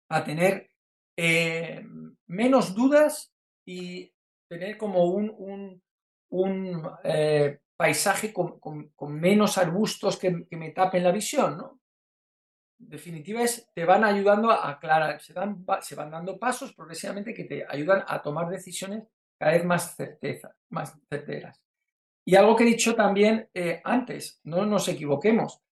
a 0.09 0.24
tener 0.24 0.70
eh, 1.16 1.82
menos 2.26 2.74
dudas 2.74 3.32
y 3.64 4.12
tener 4.48 4.76
como 4.76 5.04
un, 5.06 5.82
un, 6.30 6.90
eh, 7.04 7.58
paisaje 7.76 8.32
con, 8.32 8.60
menos 9.08 9.58
arbustos 9.58 10.18
que, 10.18 10.46
me 10.50 10.70
tapen 10.70 11.04
la 11.04 11.12
visión, 11.12 11.58
¿no? 11.58 11.80
En 12.78 12.90
definitiva, 12.90 13.40
te 13.74 13.84
van 13.84 14.04
ayudando 14.04 14.50
a 14.50 14.68
aclarar, 14.70 15.20
se, 15.20 15.32
dan, 15.32 15.64
se 15.80 15.94
van 15.94 16.10
dando 16.10 16.38
pasos 16.38 16.74
progresivamente 16.74 17.32
que 17.32 17.44
te 17.44 17.66
ayudan 17.66 18.04
a 18.06 18.20
tomar 18.20 18.50
decisiones 18.50 19.04
cada 19.38 19.52
vez 19.52 19.64
más, 19.64 19.96
certeza, 19.96 20.54
más 20.70 20.98
certeras. 21.08 21.62
Y 22.26 22.34
algo 22.34 22.56
que 22.56 22.64
he 22.64 22.66
dicho 22.66 22.94
también 22.94 23.48
eh, 23.54 23.80
antes, 23.84 24.40
no 24.44 24.66
nos 24.66 24.88
equivoquemos. 24.88 25.62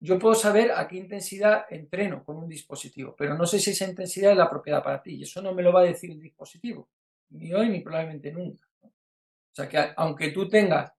Yo 0.00 0.18
puedo 0.18 0.34
saber 0.34 0.72
a 0.72 0.86
qué 0.86 0.96
intensidad 0.96 1.64
entreno 1.70 2.24
con 2.24 2.36
un 2.36 2.48
dispositivo, 2.48 3.14
pero 3.16 3.34
no 3.34 3.46
sé 3.46 3.58
si 3.58 3.70
esa 3.70 3.88
intensidad 3.88 4.32
es 4.32 4.36
la 4.36 4.50
propiedad 4.50 4.82
para 4.82 5.02
ti. 5.02 5.16
Y 5.16 5.22
eso 5.22 5.40
no 5.40 5.54
me 5.54 5.62
lo 5.62 5.72
va 5.72 5.80
a 5.80 5.84
decir 5.84 6.10
el 6.10 6.20
dispositivo, 6.20 6.88
ni 7.30 7.52
hoy 7.52 7.70
ni 7.70 7.80
probablemente 7.80 8.32
nunca. 8.32 8.66
O 8.82 9.54
sea 9.54 9.68
que 9.68 9.78
aunque 9.96 10.30
tú 10.32 10.48
tengas 10.48 10.92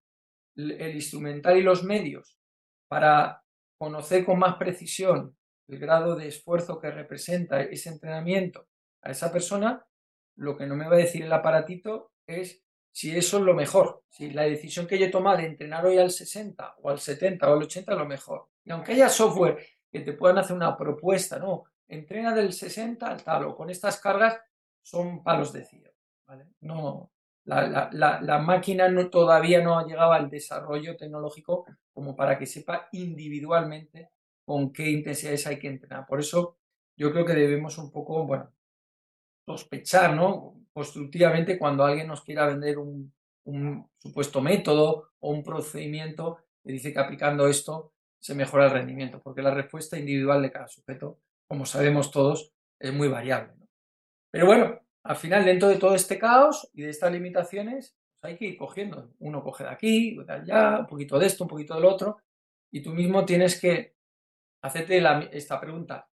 el 0.55 0.95
instrumental 0.95 1.57
y 1.57 1.61
los 1.61 1.83
medios 1.83 2.39
para 2.87 3.43
conocer 3.77 4.25
con 4.25 4.39
más 4.39 4.55
precisión 4.55 5.37
el 5.67 5.79
grado 5.79 6.15
de 6.15 6.27
esfuerzo 6.27 6.79
que 6.79 6.89
representa 6.89 7.61
ese 7.61 7.89
entrenamiento 7.89 8.67
a 9.03 9.11
esa 9.11 9.31
persona, 9.31 9.85
lo 10.37 10.57
que 10.57 10.65
no 10.65 10.75
me 10.75 10.87
va 10.87 10.95
a 10.95 10.99
decir 10.99 11.23
el 11.23 11.33
aparatito 11.33 12.11
es 12.25 12.63
si 12.97 13.15
eso 13.15 13.37
es 13.37 13.43
lo 13.43 13.53
mejor, 13.53 14.01
si 14.09 14.31
la 14.31 14.41
decisión 14.41 14.87
que 14.87 14.97
yo 14.97 15.05
he 15.05 15.11
tomado 15.11 15.37
de 15.37 15.45
entrenar 15.45 15.85
hoy 15.85 15.99
al 15.99 16.09
60 16.09 16.77
o 16.81 16.89
al 16.89 16.99
70 16.99 17.47
o 17.47 17.53
al 17.53 17.61
80 17.61 17.91
es 17.91 17.97
lo 17.99 18.07
mejor. 18.07 18.47
Y 18.65 18.71
aunque 18.71 18.93
haya 18.93 19.07
software 19.07 19.63
que 19.91 19.99
te 19.99 20.13
puedan 20.13 20.39
hacer 20.39 20.55
una 20.55 20.75
propuesta, 20.75 21.37
no, 21.37 21.65
entrena 21.87 22.33
del 22.33 22.53
60 22.53 23.05
al 23.05 23.21
tal 23.21 23.43
o 23.43 23.55
con 23.55 23.69
estas 23.69 23.99
cargas, 23.99 24.39
son 24.81 25.21
palos 25.21 25.53
de 25.53 25.63
cielo. 25.63 25.91
No, 26.61 27.11
la, 27.43 28.41
máquina 28.43 28.89
no, 28.89 29.11
todavía 29.11 29.61
no 29.61 29.77
ha 29.77 29.85
llegado 29.85 30.13
al 30.13 30.31
desarrollo 30.31 30.97
tecnológico 30.97 31.67
como 31.93 32.15
para 32.15 32.35
que 32.35 32.47
sepa 32.47 32.89
individualmente 32.93 34.09
con 34.43 34.73
qué 34.73 34.89
intensidades 34.89 35.45
hay 35.45 35.59
que 35.59 35.67
entrenar. 35.67 36.07
Por 36.07 36.19
eso 36.19 36.57
yo 36.95 37.11
creo 37.11 37.25
que 37.27 37.35
debemos 37.35 37.77
un 37.77 37.91
poco, 37.91 38.25
bueno, 38.25 38.51
sospechar, 39.45 40.15
¿no? 40.15 40.56
Constructivamente 40.77 41.57
cuando 41.57 41.83
alguien 41.83 42.05
nos 42.05 42.21
quiera 42.21 42.45
vender 42.45 42.77
un, 42.77 43.11
supuesto 43.97 44.41
método 44.41 45.09
o 45.17 45.31
un 45.31 45.41
procedimiento 45.41 46.37
que 46.63 46.71
dice 46.71 46.93
que 46.93 46.99
aplicando 46.99 47.47
esto 47.47 47.93
se 48.19 48.35
mejora 48.35 48.65
el 48.65 48.71
rendimiento, 48.71 49.19
porque 49.19 49.41
la 49.41 49.55
respuesta 49.55 49.97
individual 49.97 50.43
de 50.43 50.51
cada 50.51 50.67
sujeto, 50.67 51.17
como 51.47 51.65
sabemos 51.65 52.11
todos, 52.11 52.53
es 52.79 52.93
muy 52.93 53.07
variable. 53.07 53.53
Pero 54.29 54.45
bueno, 54.45 54.79
al 55.03 55.15
final, 55.15 55.45
dentro 55.45 55.67
de 55.67 55.77
todo 55.77 55.95
este 55.95 56.19
caos 56.19 56.69
y 56.75 56.83
de 56.83 56.91
estas 56.91 57.11
limitaciones, 57.11 57.97
pues 58.19 58.31
hay 58.31 58.37
que 58.37 58.45
ir 58.45 58.57
cogiendo. 58.59 59.09
Uno 59.17 59.41
coge 59.41 59.63
de 59.63 59.71
aquí, 59.71 60.15
de 60.15 60.31
allá, 60.31 60.81
un 60.81 60.85
poquito 60.85 61.17
de 61.17 61.25
esto, 61.25 61.45
un 61.45 61.49
poquito 61.49 61.73
del 61.73 61.85
otro, 61.85 62.19
y 62.71 62.83
tú 62.83 62.93
mismo 62.93 63.25
tienes 63.25 63.59
que 63.59 63.95
hacerte 64.61 65.01
esta 65.31 65.59
pregunta. 65.59 66.07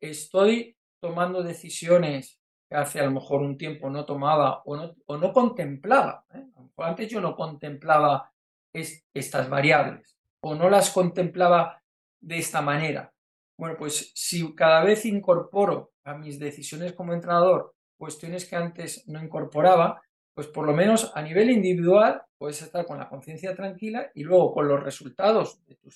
¿Estoy 0.00 0.74
tomando 1.02 1.42
decisiones 1.42 2.40
hace 2.70 3.00
a 3.00 3.04
lo 3.04 3.12
mejor 3.12 3.42
un 3.42 3.56
tiempo 3.56 3.88
no 3.90 4.04
tomaba 4.04 4.62
o 4.64 4.76
no, 4.76 4.94
o 5.06 5.16
no 5.16 5.32
contemplaba? 5.32 6.24
¿eh? 6.34 6.46
antes 6.78 7.08
yo 7.08 7.20
no 7.20 7.34
contemplaba 7.34 8.32
estas 8.72 9.48
variables 9.48 10.16
o 10.40 10.54
no 10.54 10.68
las 10.68 10.90
contemplaba 10.90 11.82
de 12.20 12.38
esta 12.38 12.60
manera. 12.60 13.12
Bueno, 13.56 13.76
pues 13.78 14.12
si 14.14 14.54
cada 14.54 14.84
vez 14.84 15.06
incorporo 15.06 15.92
a 16.04 16.14
mis 16.14 16.38
decisiones 16.38 16.92
como 16.92 17.14
entrenador 17.14 17.74
cuestiones 17.96 18.44
que 18.44 18.56
antes 18.56 19.08
no 19.08 19.22
incorporaba, 19.22 20.02
pues 20.34 20.46
por 20.48 20.66
lo 20.66 20.74
menos 20.74 21.12
a 21.14 21.22
nivel 21.22 21.50
individual 21.50 22.22
puedes 22.36 22.60
estar 22.60 22.84
con 22.84 22.98
la 22.98 23.08
conciencia 23.08 23.54
tranquila 23.56 24.10
y 24.14 24.22
luego 24.22 24.52
con 24.52 24.68
los 24.68 24.82
resultados 24.82 25.64
de 25.66 25.76
tu 25.76 25.88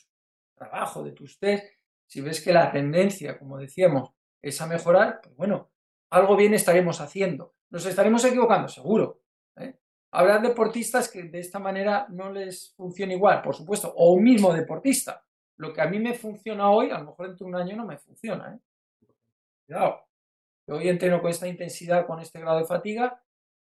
trabajo, 0.54 1.02
de 1.04 1.12
tus 1.12 1.38
test, 1.38 1.66
si 2.06 2.22
ves 2.22 2.42
que 2.42 2.52
la 2.52 2.72
tendencia, 2.72 3.38
como 3.38 3.58
decíamos, 3.58 4.10
es 4.40 4.60
a 4.60 4.66
mejorar, 4.66 5.20
pues 5.22 5.36
bueno, 5.36 5.69
algo 6.11 6.36
bien 6.36 6.54
estaremos 6.54 7.00
haciendo. 7.00 7.54
Nos 7.70 7.86
estaremos 7.86 8.24
equivocando, 8.24 8.68
seguro. 8.68 9.22
¿eh? 9.56 9.78
Habrá 10.12 10.38
deportistas 10.38 11.08
que 11.08 11.24
de 11.24 11.38
esta 11.38 11.58
manera 11.58 12.06
no 12.11 12.32
les 12.32 12.72
funciona 12.74 13.14
igual, 13.14 13.42
por 13.42 13.54
supuesto, 13.54 13.92
o 13.96 14.12
un 14.12 14.24
mismo 14.24 14.52
deportista. 14.52 15.24
Lo 15.56 15.72
que 15.72 15.80
a 15.80 15.86
mí 15.86 15.98
me 15.98 16.14
funciona 16.14 16.70
hoy, 16.70 16.90
a 16.90 16.98
lo 16.98 17.06
mejor 17.06 17.28
dentro 17.28 17.46
de 17.46 17.52
un 17.52 17.61
año 17.61 17.76
no 17.76 17.86
me 17.86 17.98
funciona. 17.98 18.54
¿eh? 18.54 18.58
Cuidado. 19.66 20.00
Yo 20.66 20.76
hoy 20.76 20.88
entreno 20.88 21.20
con 21.20 21.30
esta 21.30 21.46
intensidad, 21.46 22.06
con 22.06 22.20
este 22.20 22.40
grado 22.40 22.58
de 22.58 22.64
fatiga, 22.64 23.22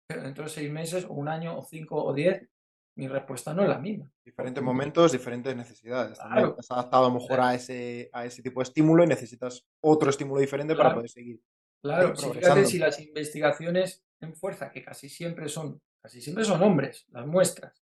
pero 0.07 0.21
dentro 0.21 0.43
de 0.43 0.49
seis 0.49 0.71
meses, 0.71 1.05
o 1.05 1.13
un 1.13 1.27
año, 1.27 1.57
o 1.57 1.63
cinco, 1.63 2.03
o 2.03 2.13
diez, 2.13 2.47
mi 2.95 3.07
respuesta 3.07 3.53
no 3.53 3.63
es 3.63 3.69
la 3.69 3.79
misma. 3.79 4.09
Diferentes 4.23 4.63
momentos, 4.63 5.11
diferentes 5.11 5.55
necesidades. 5.55 6.17
Claro. 6.19 6.49
Estás 6.49 6.71
adaptado 6.71 7.05
a 7.05 7.09
lo 7.09 7.15
mejor 7.15 7.39
a 7.41 7.53
ese, 7.55 8.09
a 8.13 8.25
ese 8.25 8.41
tipo 8.41 8.59
de 8.59 8.63
estímulo 8.63 9.03
y 9.03 9.07
necesitas 9.07 9.65
otro 9.81 10.09
estímulo 10.09 10.39
diferente 10.39 10.75
para 10.75 10.93
poder 10.93 11.09
seguir. 11.09 11.41
Claro, 11.85 12.15
si 12.15 12.31
fíjate 12.31 12.65
si 12.65 12.79
las 12.79 12.99
investigaciones 12.99 14.03
en 14.19 14.33
fuerza, 14.33 14.71
que 14.71 14.83
casi 14.83 15.07
siempre 15.07 15.47
son, 15.47 15.79
casi 16.01 16.19
siempre 16.19 16.43
son 16.43 16.63
hombres, 16.63 17.05
las 17.11 17.27
muestras, 17.27 17.83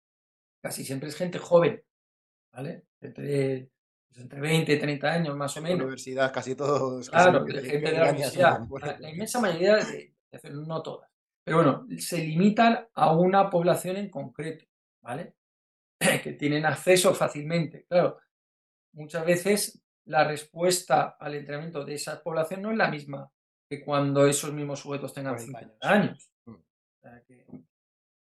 casi 0.63 0.83
siempre 0.83 1.11
es 1.11 1.15
gente 1.15 1.39
joven, 1.39 1.85
¿vale? 2.55 2.87
Entre, 3.03 3.69
pues 4.09 4.19
entre 4.19 4.41
20 4.41 4.73
y 4.73 4.79
30 4.79 5.13
años 5.13 5.37
más 5.37 5.55
o 5.59 5.61
menos. 5.61 5.81
La 5.81 5.85
universidad, 5.85 6.33
casi 6.33 6.55
todos. 6.55 7.11
Claro, 7.11 7.45
gente 7.45 7.79
de 7.81 7.93
la 7.93 8.13
universidad. 8.13 8.61
La, 8.99 9.11
inmensa 9.11 9.41
mayoría, 9.43 9.77
de, 9.77 10.15
no 10.53 10.83
todas. 10.83 11.11
Pero 11.45 11.59
bueno, 11.59 11.87
se 11.99 12.17
limitan 12.17 12.89
a 12.95 13.15
una 13.15 13.51
población 13.51 13.99
en 13.99 14.09
concreto, 14.09 14.65
¿vale? 15.03 15.35
que 16.25 16.33
tienen 16.33 16.65
acceso 16.65 17.13
fácilmente. 17.13 17.85
Claro, 17.85 18.17
muchas 18.93 19.27
veces 19.27 19.83
la 20.07 20.25
respuesta 20.25 21.19
al 21.21 21.35
entrenamiento 21.35 21.85
de 21.85 21.93
esa 21.93 22.23
población 22.23 22.63
no 22.63 22.71
es 22.71 22.79
la 22.79 22.91
misma 22.91 23.31
que 23.73 23.83
cuando 23.83 24.27
esos 24.27 24.53
mismos 24.53 24.81
sujetos 24.81 25.15
tengan 25.15 25.39
50 25.39 25.77
años. 25.81 26.31
Mm. 26.45 26.55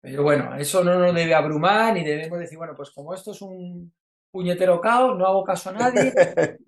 pero 0.01 0.23
bueno, 0.23 0.55
eso 0.55 0.83
no 0.83 0.97
nos 0.97 1.13
debe 1.13 1.35
abrumar 1.35 1.93
ni 1.93 2.03
debemos 2.03 2.39
decir, 2.39 2.57
bueno, 2.57 2.73
pues 2.75 2.89
como 2.89 3.13
esto 3.13 3.31
es 3.31 3.41
un 3.43 3.93
puñetero 4.31 4.81
caos, 4.81 5.15
no 5.15 5.27
hago 5.27 5.43
caso 5.43 5.69
a 5.69 5.73
nadie, 5.73 6.11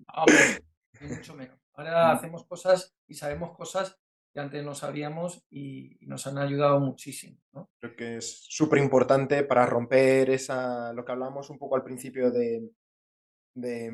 mucho 1.00 1.34
menos. 1.34 1.58
Ahora 1.74 2.14
mm. 2.14 2.16
hacemos 2.16 2.46
cosas 2.46 2.94
y 3.08 3.14
sabemos 3.14 3.56
cosas 3.56 3.98
que 4.32 4.38
antes 4.38 4.64
no 4.64 4.76
sabíamos 4.76 5.44
y, 5.50 5.98
nos 6.06 6.28
han 6.28 6.38
ayudado 6.38 6.78
muchísimo. 6.78 7.36
Creo 7.80 7.96
que 7.96 8.16
es 8.18 8.44
súper 8.48 8.78
importante 8.78 9.42
para 9.42 9.66
romper 9.66 10.30
esa, 10.30 10.92
lo 10.92 11.04
que 11.04 11.12
hablamos 11.12 11.50
un 11.50 11.58
poco 11.58 11.74
al 11.74 11.82
principio 11.82 12.30
de, 12.30 12.70
de, 13.54 13.92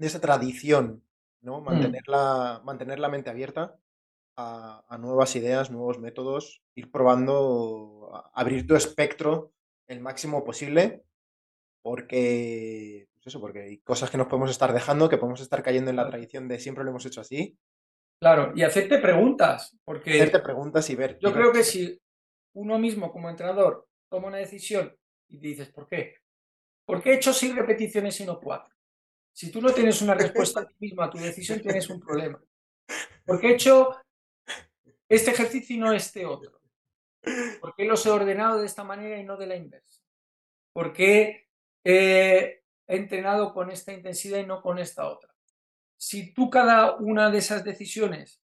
esa 0.00 0.20
tradición, 0.20 1.04
¿no? 1.48 1.60
Mm. 1.60 1.64
Mantener, 1.64 2.02
la, 2.06 2.60
mantener 2.64 2.98
la 2.98 3.08
mente 3.08 3.30
abierta 3.30 3.76
a, 4.36 4.96
nuevas 5.00 5.34
ideas, 5.34 5.70
nuevos 5.70 5.98
métodos, 5.98 6.62
ir 6.76 6.92
probando, 6.92 8.30
abrir 8.34 8.66
tu 8.66 8.76
espectro 8.76 9.52
el 9.88 10.00
máximo 10.00 10.44
posible, 10.44 11.02
porque, 11.82 13.08
pues 13.14 13.26
eso, 13.26 13.40
porque 13.40 13.62
hay 13.62 13.78
cosas 13.78 14.10
que 14.10 14.18
nos 14.18 14.28
podemos 14.28 14.50
estar 14.50 14.72
dejando, 14.72 15.08
que 15.08 15.18
podemos 15.18 15.40
estar 15.40 15.62
cayendo 15.62 15.90
en 15.90 15.96
la 15.96 16.08
tradición 16.08 16.46
de 16.46 16.60
siempre 16.60 16.84
lo 16.84 16.90
hemos 16.90 17.06
hecho 17.06 17.20
así, 17.20 17.58
Claro, 18.20 18.52
y 18.54 18.62
hacerte 18.62 18.98
preguntas, 18.98 19.76
porque... 19.84 20.14
Hacerte 20.14 20.40
preguntas 20.40 20.90
y 20.90 20.96
ver... 20.96 21.18
Yo 21.20 21.32
creo 21.32 21.52
que 21.52 21.62
si 21.62 22.00
uno 22.54 22.78
mismo 22.78 23.12
como 23.12 23.30
entrenador 23.30 23.86
toma 24.10 24.28
una 24.28 24.38
decisión 24.38 24.92
y 25.28 25.38
dices, 25.38 25.68
¿por 25.70 25.86
qué? 25.86 26.16
¿Por 26.84 27.00
qué 27.00 27.12
he 27.12 27.14
hecho 27.14 27.32
seis 27.32 27.54
repeticiones 27.54 28.20
y 28.20 28.24
no 28.24 28.40
cuatro? 28.40 28.74
Si 29.38 29.52
tú 29.52 29.60
no 29.60 29.72
tienes 29.72 30.02
una 30.02 30.14
respuesta 30.14 30.60
a 30.60 30.66
ti 30.66 30.74
mismo 30.80 31.00
a 31.00 31.10
tu 31.10 31.18
decisión, 31.18 31.60
tienes 31.60 31.88
un 31.88 32.00
problema. 32.00 32.42
¿Por 33.24 33.40
qué 33.40 33.50
he 33.50 33.54
hecho 33.54 33.96
este 35.08 35.30
ejercicio 35.30 35.76
y 35.76 35.78
no 35.78 35.92
este 35.92 36.26
otro? 36.26 36.60
¿Por 37.60 37.76
qué 37.76 37.84
los 37.84 38.04
he 38.04 38.10
ordenado 38.10 38.58
de 38.58 38.66
esta 38.66 38.82
manera 38.82 39.16
y 39.16 39.24
no 39.24 39.36
de 39.36 39.46
la 39.46 39.54
inversa? 39.54 40.02
¿Por 40.72 40.92
qué 40.92 41.46
he 41.84 42.64
entrenado 42.88 43.54
con 43.54 43.70
esta 43.70 43.92
intensidad 43.92 44.40
y 44.40 44.46
no 44.46 44.60
con 44.60 44.80
esta 44.80 45.08
otra? 45.08 45.32
si 45.98 46.32
tú 46.32 46.48
cada 46.48 46.96
una 46.96 47.30
de 47.30 47.38
esas 47.38 47.64
decisiones 47.64 48.40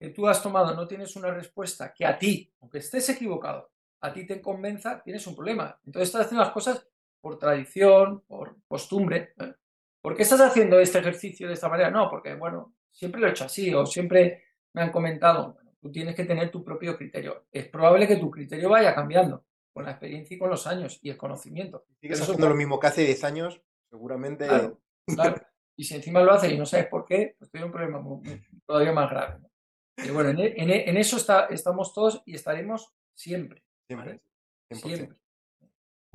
que 0.00 0.08
tú 0.08 0.26
has 0.26 0.42
tomado 0.42 0.74
no 0.74 0.88
tienes 0.88 1.14
una 1.16 1.30
respuesta 1.30 1.92
que 1.94 2.04
a 2.04 2.18
ti, 2.18 2.52
aunque 2.60 2.78
estés 2.78 3.08
equivocado, 3.10 3.70
a 4.00 4.12
ti 4.12 4.26
te 4.26 4.40
convenza, 4.40 5.00
tienes 5.02 5.26
un 5.26 5.36
problema. 5.36 5.78
Entonces 5.84 6.08
estás 6.08 6.26
haciendo 6.26 6.44
las 6.44 6.52
cosas 6.52 6.86
por 7.20 7.38
tradición, 7.38 8.22
por 8.26 8.56
costumbre. 8.66 9.34
¿eh? 9.38 9.54
¿Por 10.02 10.16
qué 10.16 10.24
estás 10.24 10.40
haciendo 10.40 10.80
este 10.80 10.98
ejercicio 10.98 11.46
de 11.46 11.54
esta 11.54 11.68
manera? 11.68 11.90
No, 11.90 12.10
porque, 12.10 12.34
bueno, 12.34 12.74
siempre 12.90 13.20
lo 13.20 13.28
he 13.28 13.30
hecho 13.30 13.44
así 13.44 13.72
o 13.72 13.86
siempre 13.86 14.44
me 14.74 14.82
han 14.82 14.90
comentado. 14.90 15.54
Bueno, 15.54 15.70
tú 15.80 15.92
tienes 15.92 16.16
que 16.16 16.24
tener 16.24 16.50
tu 16.50 16.64
propio 16.64 16.96
criterio. 16.96 17.46
Es 17.52 17.68
probable 17.68 18.08
que 18.08 18.16
tu 18.16 18.30
criterio 18.30 18.68
vaya 18.68 18.94
cambiando 18.94 19.44
con 19.72 19.84
la 19.84 19.92
experiencia 19.92 20.34
y 20.34 20.38
con 20.38 20.50
los 20.50 20.66
años 20.66 20.98
y 21.02 21.10
el 21.10 21.16
conocimiento. 21.16 21.84
Si 21.86 21.94
sigues 21.94 22.20
haciendo 22.20 22.48
lo 22.48 22.54
mismo 22.56 22.80
que 22.80 22.88
hace 22.88 23.04
10 23.04 23.24
años, 23.24 23.62
seguramente... 23.88 24.46
claro. 25.06 25.36
Y 25.76 25.84
si 25.84 25.94
encima 25.94 26.22
lo 26.22 26.32
haces 26.32 26.52
y 26.52 26.58
no 26.58 26.66
sabes 26.66 26.86
por 26.86 27.06
qué, 27.06 27.34
pues 27.38 27.50
tiene 27.50 27.66
un 27.66 27.72
problema 27.72 28.04
todavía 28.66 28.92
más 28.92 29.10
grave. 29.10 29.38
Pero 29.94 30.14
bueno, 30.14 30.30
e, 30.40 30.48
e, 30.48 30.90
en, 30.90 30.96
eso 30.96 31.16
está, 31.16 31.46
estamos 31.46 31.94
todos 31.94 32.22
y 32.26 32.34
estaremos 32.34 32.92
siempre. 33.14 33.62
Siempre. 33.86 34.20
Siempre. 34.70 35.16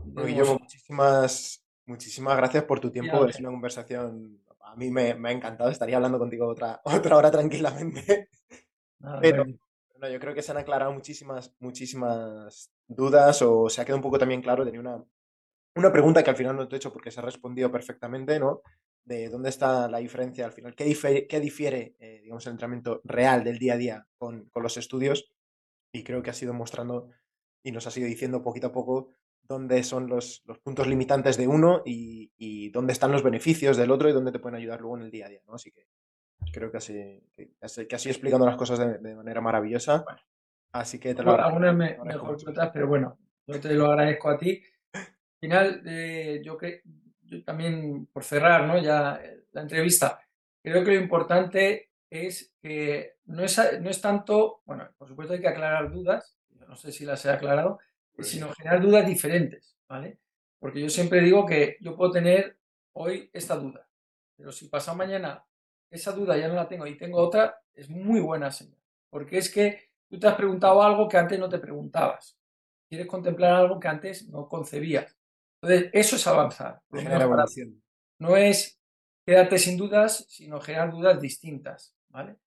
muchísimas, 0.05 1.65
muchísimas 1.87 2.37
gracias 2.37 2.63
por 2.65 2.79
tu 2.79 2.91
tiempo. 2.91 3.25
Es 3.25 3.39
una 3.39 3.49
conversación, 3.49 4.41
a 4.61 4.75
mí 4.75 4.91
me, 4.91 5.11
ha 5.11 5.31
encantado. 5.31 5.69
Estaría 5.69 5.95
hablando 5.95 6.19
contigo 6.19 6.47
otra, 6.47 6.79
otra 6.85 7.17
hora 7.17 7.31
tranquilamente. 7.31 8.29
Pero 9.21 9.45
yo 10.11 10.19
creo 10.19 10.35
que 10.35 10.43
se 10.43 10.51
han 10.51 10.57
aclarado 10.57 10.91
muchísimas, 10.91 11.55
muchísimas 11.59 12.71
dudas 12.87 13.41
o 13.41 13.69
se 13.69 13.81
ha 13.81 13.85
quedado 13.85 13.97
un 13.97 14.03
poco 14.03 14.19
también 14.19 14.41
claro. 14.41 14.63
Tenía 14.63 14.79
una, 14.79 15.03
una 15.75 15.91
pregunta 15.91 16.23
que 16.23 16.29
al 16.29 16.35
final 16.35 16.55
no 16.55 16.67
te 16.67 16.75
he 16.75 16.77
hecho 16.77 16.93
porque 16.93 17.09
se 17.09 17.19
ha 17.19 17.23
respondido 17.23 17.71
perfectamente, 17.71 18.39
¿no? 18.39 18.61
de 19.07 19.29
dónde 19.29 19.49
está 19.49 19.87
la 19.87 19.99
diferencia 19.99 20.45
al 20.45 20.51
final, 20.51 20.75
qué, 20.75 20.83
difiere, 20.83 21.95
eh, 21.99 22.19
digamos, 22.23 22.45
el 22.45 22.51
entrenamiento 22.51 22.99
real 23.05 23.43
del 23.43 23.57
día 23.57 23.73
a 23.73 23.77
día 23.77 24.07
con, 24.17 24.51
los 24.53 24.77
estudios. 24.77 25.31
Y 25.93 26.03
creo 26.03 26.21
que 26.21 26.29
ha 26.29 26.33
sido 26.33 26.53
mostrando 26.53 27.09
y 27.63 27.71
nos 27.71 27.87
ha 27.87 27.91
sido 27.91 28.07
diciendo 28.07 28.41
poquito 28.41 28.67
a 28.67 28.71
poco 28.73 29.13
dónde 29.47 29.83
son 29.83 30.07
los, 30.07 30.43
puntos 30.63 30.87
limitantes 30.87 31.37
de 31.37 31.47
uno 31.47 31.81
y, 31.85 32.69
dónde 32.69 32.93
están 32.93 33.11
los 33.11 33.23
beneficios 33.23 33.77
del 33.77 33.91
otro 33.91 34.09
y 34.09 34.13
dónde 34.13 34.31
te 34.31 34.39
pueden 34.39 34.57
ayudar 34.57 34.81
luego 34.81 34.97
en 34.97 35.03
el 35.03 35.11
día 35.11 35.25
a 35.25 35.29
día. 35.29 35.41
¿no? 35.47 35.55
Así 35.55 35.71
que 35.71 35.87
creo 36.51 36.69
que 36.69 36.77
así, 36.77 37.23
que, 37.35 37.95
así 37.95 38.09
explicando 38.09 38.45
las 38.45 38.57
cosas 38.57 39.01
de, 39.01 39.15
manera 39.15 39.41
maravillosa. 39.41 40.05
Así 40.71 40.99
que 40.99 41.15
te 41.15 41.23
lo 41.23 41.39
Algunas 41.39 41.75
mejor 41.75 42.37
que 42.37 42.49
otras, 42.49 42.69
pero 42.73 42.87
bueno, 42.87 43.17
yo 43.47 43.59
te 43.59 43.73
lo 43.73 43.87
agradezco 43.87 44.29
a 44.29 44.37
ti. 44.37 44.61
Al 44.93 45.39
final, 45.39 45.81
eh, 45.85 46.41
yo 46.43 46.57
que 46.57 46.81
yo 47.23 47.43
también 47.43 48.07
por 48.07 48.23
cerrar 48.23 48.65
¿no? 48.67 48.81
ya 48.81 49.19
la 49.51 49.61
entrevista, 49.61 50.19
creo 50.63 50.83
que 50.83 50.95
lo 50.95 51.01
importante 51.01 51.91
es 52.09 52.53
que 52.61 53.17
no 53.25 53.43
es, 53.43 53.59
no 53.81 53.89
es 53.89 54.01
tanto, 54.01 54.61
bueno, 54.65 54.89
por 54.97 55.07
supuesto 55.07 55.33
hay 55.33 55.41
que 55.41 55.47
aclarar 55.47 55.91
dudas, 55.91 56.37
no 56.67 56.75
sé 56.75 56.91
si 56.91 57.05
las 57.05 57.25
he 57.25 57.31
aclarado, 57.31 57.79
sino 58.19 58.53
generar 58.53 58.81
dudas 58.81 59.05
diferentes, 59.05 59.77
¿vale? 59.87 60.19
Porque 60.59 60.81
yo 60.81 60.89
siempre 60.89 61.21
digo 61.21 61.45
que 61.45 61.77
yo 61.81 61.95
puedo 61.95 62.11
tener 62.11 62.57
hoy 62.93 63.29
esta 63.33 63.55
duda, 63.55 63.87
pero 64.35 64.51
si 64.51 64.67
pasa 64.67 64.93
mañana 64.93 65.43
esa 65.89 66.11
duda 66.11 66.37
ya 66.37 66.47
no 66.47 66.55
la 66.55 66.67
tengo 66.67 66.85
y 66.85 66.97
tengo 66.97 67.19
otra, 67.19 67.61
es 67.73 67.89
muy 67.89 68.19
buena 68.19 68.51
señal, 68.51 68.79
porque 69.09 69.37
es 69.37 69.49
que 69.49 69.91
tú 70.09 70.19
te 70.19 70.27
has 70.27 70.35
preguntado 70.35 70.81
algo 70.81 71.07
que 71.07 71.17
antes 71.17 71.39
no 71.39 71.49
te 71.49 71.59
preguntabas. 71.59 72.37
quieres 72.89 73.07
contemplar 73.07 73.53
algo 73.53 73.79
que 73.79 73.87
antes 73.87 74.29
no 74.29 74.47
concebías. 74.47 75.17
Entonces, 75.61 75.89
eso 75.91 76.15
es 76.15 76.27
avanzar. 76.27 76.81
No 78.19 78.37
es 78.37 78.79
quedarte 79.25 79.57
sin 79.57 79.75
dudas, 79.75 80.25
sino 80.29 80.61
generar 80.61 80.91
dudas 80.91 81.19
distintas, 81.19 81.95
¿vale? 82.09 82.37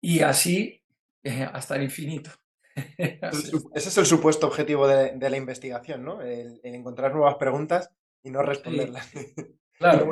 Y 0.00 0.20
así 0.20 0.82
eh, 1.22 1.48
hasta 1.52 1.76
el 1.76 1.84
infinito. 1.84 2.30
Ese 3.74 3.88
es 3.88 3.98
el 3.98 4.06
supuesto 4.06 4.46
objetivo 4.46 4.86
de, 4.86 5.30
la 5.30 5.36
investigación, 5.36 6.04
¿no? 6.04 6.20
El, 6.22 6.60
encontrar 6.64 7.12
nuevas 7.12 7.36
preguntas 7.36 7.90
y 8.22 8.30
no 8.30 8.42
responderlas. 8.42 9.10
Claro, 9.76 10.06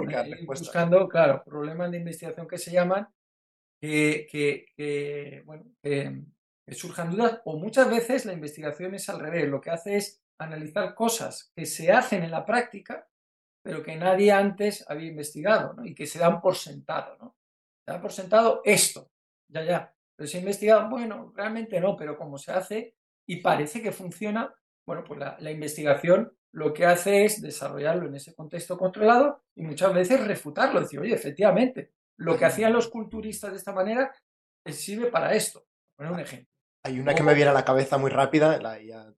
buscando, 0.45 1.09
claro, 1.09 1.45
problemas 1.45 1.93
de 1.93 1.99
investigación 1.99 2.49
que 2.49 2.59
se 2.59 2.73
llaman, 2.73 3.07
que, 3.81 4.27
que, 4.29 5.43
bueno, 5.47 5.65
que 5.81 6.25
surjan 6.75 7.13
dudas, 7.13 7.41
o 7.45 7.57
muchas 7.57 7.89
veces 7.89 8.27
la 8.27 8.33
investigación 8.33 8.97
es 8.97 9.09
al 9.09 9.21
revés, 9.21 9.49
lo 9.49 9.61
que 9.61 9.71
hace 9.71 9.97
es 9.97 10.21
analizar 10.37 10.97
cosas 10.97 11.53
que 11.55 11.65
se 11.65 11.93
hacen 11.93 12.25
en 12.25 12.33
la 12.33 12.45
práctica, 12.45 13.09
pero 13.63 13.85
que 13.85 13.95
nadie 13.95 14.33
antes 14.33 14.85
había 14.89 15.09
investigado, 15.09 15.75
¿no? 15.75 15.85
Y 15.87 15.95
que 15.95 16.07
se 16.07 16.19
dan 16.19 16.41
por 16.41 16.57
sentado, 16.57 17.17
¿no? 17.19 17.37
Se 17.85 17.93
dan 17.93 18.03
por 18.03 18.13
sentado 18.13 18.63
esto, 18.65 19.11
ya, 19.49 19.65
ya, 19.65 19.95
pero 20.17 20.29
se 20.29 20.39
ha 20.39 20.41
investigado, 20.41 20.89
bueno, 20.89 21.33
realmente 21.35 21.81
no, 21.81 21.97
pero 21.97 22.17
como 22.17 22.39
se 22.39 22.53
hace 22.53 22.95
y 23.27 23.37
parece 23.37 23.83
que 23.83 23.93
funciona, 23.93 24.55
bueno, 24.87 25.05
pues 25.07 25.21
la, 25.21 25.51
investigación 25.51 26.33
lo 26.53 26.75
que 26.75 26.85
hace 26.85 27.25
es 27.25 27.41
desarrollarlo 27.41 28.09
en 28.09 28.17
ese 28.17 28.35
contexto 28.35 28.77
controlado 28.77 29.43
y 29.55 29.63
muchas 29.63 29.95
veces 29.95 30.27
refutarlo, 30.27 30.81
decir, 30.81 31.01
oye, 31.01 31.15
efectivamente, 31.15 31.93
lo 32.19 32.37
que 32.37 32.45
hacían 32.45 32.73
los 32.73 32.89
culturistas 32.89 33.53
de 33.53 33.57
esta 33.57 33.73
manera 33.73 34.13
eh, 34.65 34.73
sirve 34.73 35.07
para 35.11 35.35
esto. 35.35 35.65
Poner 35.97 36.13
un 36.13 36.21
ejemplo. 36.21 36.49
Hay 36.85 36.99
una 36.99 37.15
que 37.15 37.23
me 37.23 37.35
viene 37.35 37.51
a 37.51 37.55
la 37.55 37.65
cabeza 37.65 37.97
muy 37.97 38.11
rápida, 38.11 38.61
la, 38.61 38.81
ya, 38.83 39.15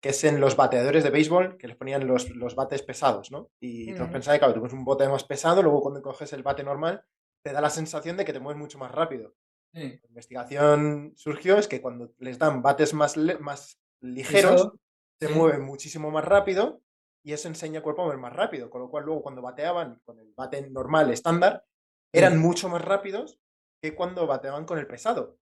que 0.00 0.08
es 0.08 0.24
en 0.24 0.40
los 0.40 0.56
bateadores 0.56 1.04
de 1.04 1.10
béisbol, 1.10 1.56
que 1.58 1.68
les 1.68 1.76
ponían 1.76 2.06
los, 2.06 2.30
los 2.30 2.54
bates 2.54 2.82
pesados, 2.82 3.30
¿no? 3.30 3.50
Y 3.60 3.94
tú 3.94 4.08
pensabas, 4.10 4.38
claro, 4.38 4.54
tú 4.54 4.60
pones 4.60 4.74
un 4.74 4.84
bote 4.84 5.08
más 5.08 5.24
pesado, 5.24 5.62
luego 5.62 5.82
cuando 5.82 6.02
coges 6.02 6.32
el 6.32 6.42
bate 6.42 6.62
normal, 6.62 7.04
te 7.44 7.52
da 7.52 7.60
la 7.60 7.70
sensación 7.70 8.16
de 8.16 8.24
que 8.24 8.32
te 8.32 8.40
mueves 8.40 8.60
mucho 8.60 8.78
más 8.78 8.92
rápido. 8.92 9.34
La 9.72 10.08
investigación 10.08 11.12
surgió 11.16 11.56
es 11.58 11.68
que 11.68 11.80
cuando 11.80 12.12
les 12.18 12.38
dan 12.38 12.62
bates 12.62 12.92
más, 12.94 13.16
más 13.40 13.78
ligeros, 14.00 14.72
se 15.20 15.28
mueven 15.28 15.62
muchísimo 15.62 16.10
más 16.10 16.24
rápido 16.24 16.82
y 17.24 17.32
eso 17.32 17.48
enseña 17.48 17.78
al 17.78 17.82
cuerpo 17.82 18.02
a 18.02 18.04
mover 18.06 18.18
más 18.18 18.32
rápido. 18.32 18.68
Con 18.68 18.82
lo 18.82 18.90
cual, 18.90 19.04
luego 19.04 19.22
cuando 19.22 19.42
bateaban 19.42 20.00
con 20.04 20.18
el 20.18 20.32
bate 20.36 20.68
normal, 20.68 21.10
estándar, 21.10 21.64
eran 22.12 22.38
mucho 22.38 22.68
más 22.68 22.84
rápidos 22.84 23.38
que 23.80 23.94
cuando 23.94 24.26
bateaban 24.26 24.64
con 24.64 24.78
el 24.78 24.86
pesado. 24.86 25.38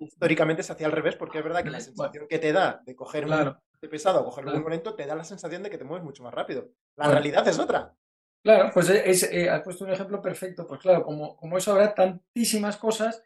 Históricamente 0.00 0.62
se 0.62 0.72
hacía 0.72 0.86
al 0.86 0.92
revés 0.92 1.16
porque 1.16 1.38
es 1.38 1.44
verdad 1.44 1.62
que 1.62 1.70
la 1.70 1.80
sensación 1.80 2.26
que 2.28 2.38
te 2.38 2.52
da 2.52 2.80
de 2.86 2.96
coger 2.96 3.24
un 3.24 3.30
bate 3.30 3.88
pesado 3.90 4.22
o 4.22 4.24
coger 4.24 4.46
un 4.46 4.70
lento 4.70 4.94
te 4.94 5.04
da 5.04 5.14
la 5.14 5.24
sensación 5.24 5.62
de 5.62 5.68
que 5.68 5.76
te 5.76 5.84
mueves 5.84 6.04
mucho 6.04 6.22
más 6.22 6.32
rápido. 6.32 6.70
La 6.96 7.10
realidad 7.10 7.46
es 7.46 7.58
otra. 7.58 7.94
Claro, 8.46 8.70
pues 8.72 8.88
es, 8.90 9.24
eh, 9.24 9.50
has 9.50 9.62
puesto 9.62 9.84
un 9.84 9.90
ejemplo 9.90 10.22
perfecto. 10.22 10.68
Pues 10.68 10.80
claro, 10.80 11.02
como, 11.02 11.36
como 11.36 11.58
eso 11.58 11.72
habrá 11.72 11.92
tantísimas 11.92 12.76
cosas 12.76 13.20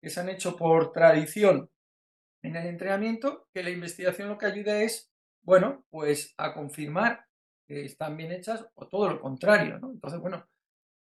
que 0.00 0.08
se 0.08 0.18
han 0.18 0.30
hecho 0.30 0.56
por 0.56 0.92
tradición 0.92 1.68
en 2.42 2.56
el 2.56 2.66
entrenamiento, 2.68 3.48
que 3.54 3.62
la 3.62 3.70
investigación 3.70 4.28
lo 4.30 4.38
que 4.38 4.46
ayuda 4.46 4.82
es, 4.82 5.10
bueno, 5.42 5.84
pues 5.90 6.34
a 6.38 6.54
confirmar 6.54 7.26
que 7.68 7.84
están 7.84 8.16
bien 8.16 8.32
hechas 8.32 8.66
o 8.74 8.88
todo 8.88 9.10
lo 9.10 9.20
contrario. 9.20 9.80
Entonces, 9.82 10.20
bueno, 10.20 10.48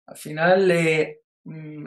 al 0.07 0.17
final 0.17 0.71
eh, 0.71 1.23
mm, 1.45 1.87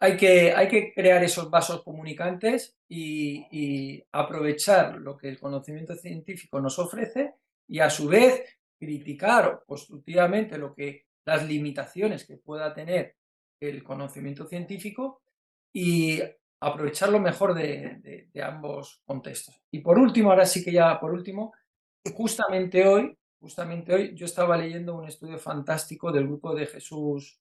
hay, 0.00 0.16
que, 0.16 0.52
hay 0.54 0.68
que 0.68 0.94
crear 0.94 1.24
esos 1.24 1.50
vasos 1.50 1.82
comunicantes 1.84 2.76
y 2.88 4.04
aprovechar 4.12 4.98
lo 4.98 5.16
que 5.16 5.28
el 5.28 5.40
conocimiento 5.40 5.94
científico 5.96 6.60
nos 6.60 6.78
ofrece 6.78 7.34
y 7.68 7.80
a 7.80 7.90
su 7.90 8.08
vez 8.08 8.44
criticar 8.78 9.64
constructivamente 9.66 10.58
lo 10.58 10.74
que 10.74 11.07
las 11.28 11.46
limitaciones 11.46 12.26
que 12.26 12.38
pueda 12.38 12.72
tener 12.72 13.14
el 13.60 13.84
conocimiento 13.84 14.46
científico 14.46 15.20
y 15.74 16.22
aprovechar 16.58 17.10
lo 17.10 17.20
mejor 17.20 17.52
de, 17.52 18.30
ambos 18.42 19.02
contextos. 19.04 19.54
Y 19.70 19.80
por 19.80 19.98
último, 19.98 20.30
ahora 20.30 20.46
sí 20.46 20.64
que 20.64 20.72
ya 20.72 20.98
por 20.98 21.12
último, 21.12 21.52
justamente 22.14 22.88
hoy, 22.88 23.14
justamente 23.38 23.94
hoy 23.94 24.14
yo 24.14 24.24
estaba 24.24 24.56
leyendo 24.56 24.96
un 24.96 25.06
estudio 25.06 25.38
fantástico 25.38 26.10
del 26.10 26.26
grupo 26.26 26.54
de 26.54 26.64
Jesús 26.64 27.38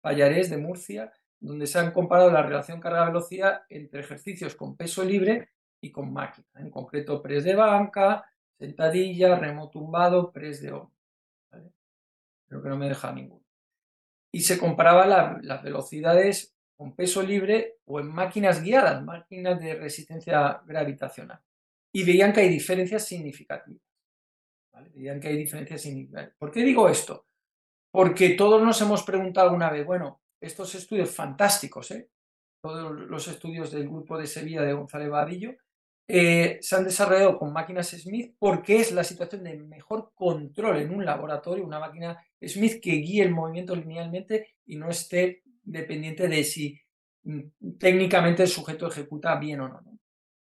Pallarés 0.00 0.50
de 0.50 0.56
Murcia, 0.56 1.12
donde 1.38 1.68
se 1.68 1.78
han 1.78 1.92
comparado 1.92 2.32
la 2.32 2.42
relación 2.42 2.80
carga-velocidad 2.80 3.62
entre 3.68 4.00
ejercicios 4.00 4.56
con 4.56 4.76
peso 4.76 5.04
libre 5.04 5.50
y 5.80 5.92
con 5.92 6.12
máquina, 6.12 6.48
en 6.56 6.70
concreto 6.70 7.22
press 7.22 7.44
de 7.44 7.54
banca, 7.54 8.24
sentadilla, 8.58 9.38
remo 9.38 9.70
tumbado, 9.70 10.32
press 10.32 10.60
de 10.60 10.72
hombro 10.72 10.97
creo 12.48 12.62
que 12.62 12.68
no 12.68 12.76
me 12.76 12.88
deja 12.88 13.12
ninguno. 13.12 13.44
Y 14.32 14.40
se 14.40 14.58
comparaba 14.58 15.06
las 15.40 15.62
velocidades 15.62 16.54
con 16.76 16.94
peso 16.94 17.22
libre 17.22 17.78
o 17.86 18.00
en 18.00 18.08
máquinas 18.08 18.62
guiadas, 18.62 19.02
máquinas 19.02 19.60
de 19.60 19.74
resistencia 19.74 20.62
gravitacional. 20.64 21.40
Y 21.92 22.04
veían 22.04 22.32
que 22.32 22.40
hay 22.40 22.48
diferencias 22.48 23.04
significativas. 23.04 23.82
Veían 24.94 25.18
que 25.20 25.28
hay 25.28 25.36
diferencias 25.36 25.80
significativas. 25.82 26.36
¿Por 26.38 26.52
qué 26.52 26.62
digo 26.62 26.88
esto? 26.88 27.26
Porque 27.90 28.30
todos 28.30 28.62
nos 28.62 28.80
hemos 28.80 29.02
preguntado 29.02 29.52
una 29.52 29.70
vez, 29.70 29.84
bueno, 29.84 30.20
estos 30.40 30.74
estudios 30.74 31.10
fantásticos, 31.10 31.90
¿eh? 31.90 32.10
todos 32.62 32.92
los 32.92 33.26
estudios 33.28 33.72
del 33.72 33.88
grupo 33.88 34.18
de 34.18 34.26
Sevilla 34.26 34.62
de 34.62 34.72
González 34.72 35.10
Vadillo, 35.10 35.56
eh, 36.10 36.58
se 36.62 36.74
han 36.74 36.84
desarrollado 36.84 37.38
con 37.38 37.52
máquinas 37.52 37.90
Smith 37.90 38.34
porque 38.38 38.76
es 38.76 38.92
la 38.92 39.04
situación 39.04 39.44
de 39.44 39.58
mejor 39.58 40.12
control 40.14 40.78
en 40.78 40.94
un 40.94 41.04
laboratorio, 41.04 41.66
una 41.66 41.78
máquina 41.78 42.24
Smith 42.42 42.80
que 42.82 42.92
guíe 42.92 43.22
el 43.22 43.30
movimiento 43.30 43.76
linealmente 43.76 44.56
y 44.64 44.76
no 44.76 44.88
esté 44.88 45.42
dependiente 45.62 46.26
de 46.26 46.44
si 46.44 46.80
mm, 47.24 47.76
técnicamente 47.78 48.42
el 48.42 48.48
sujeto 48.48 48.88
ejecuta 48.88 49.36
bien 49.36 49.60
o 49.60 49.68
no. 49.68 49.82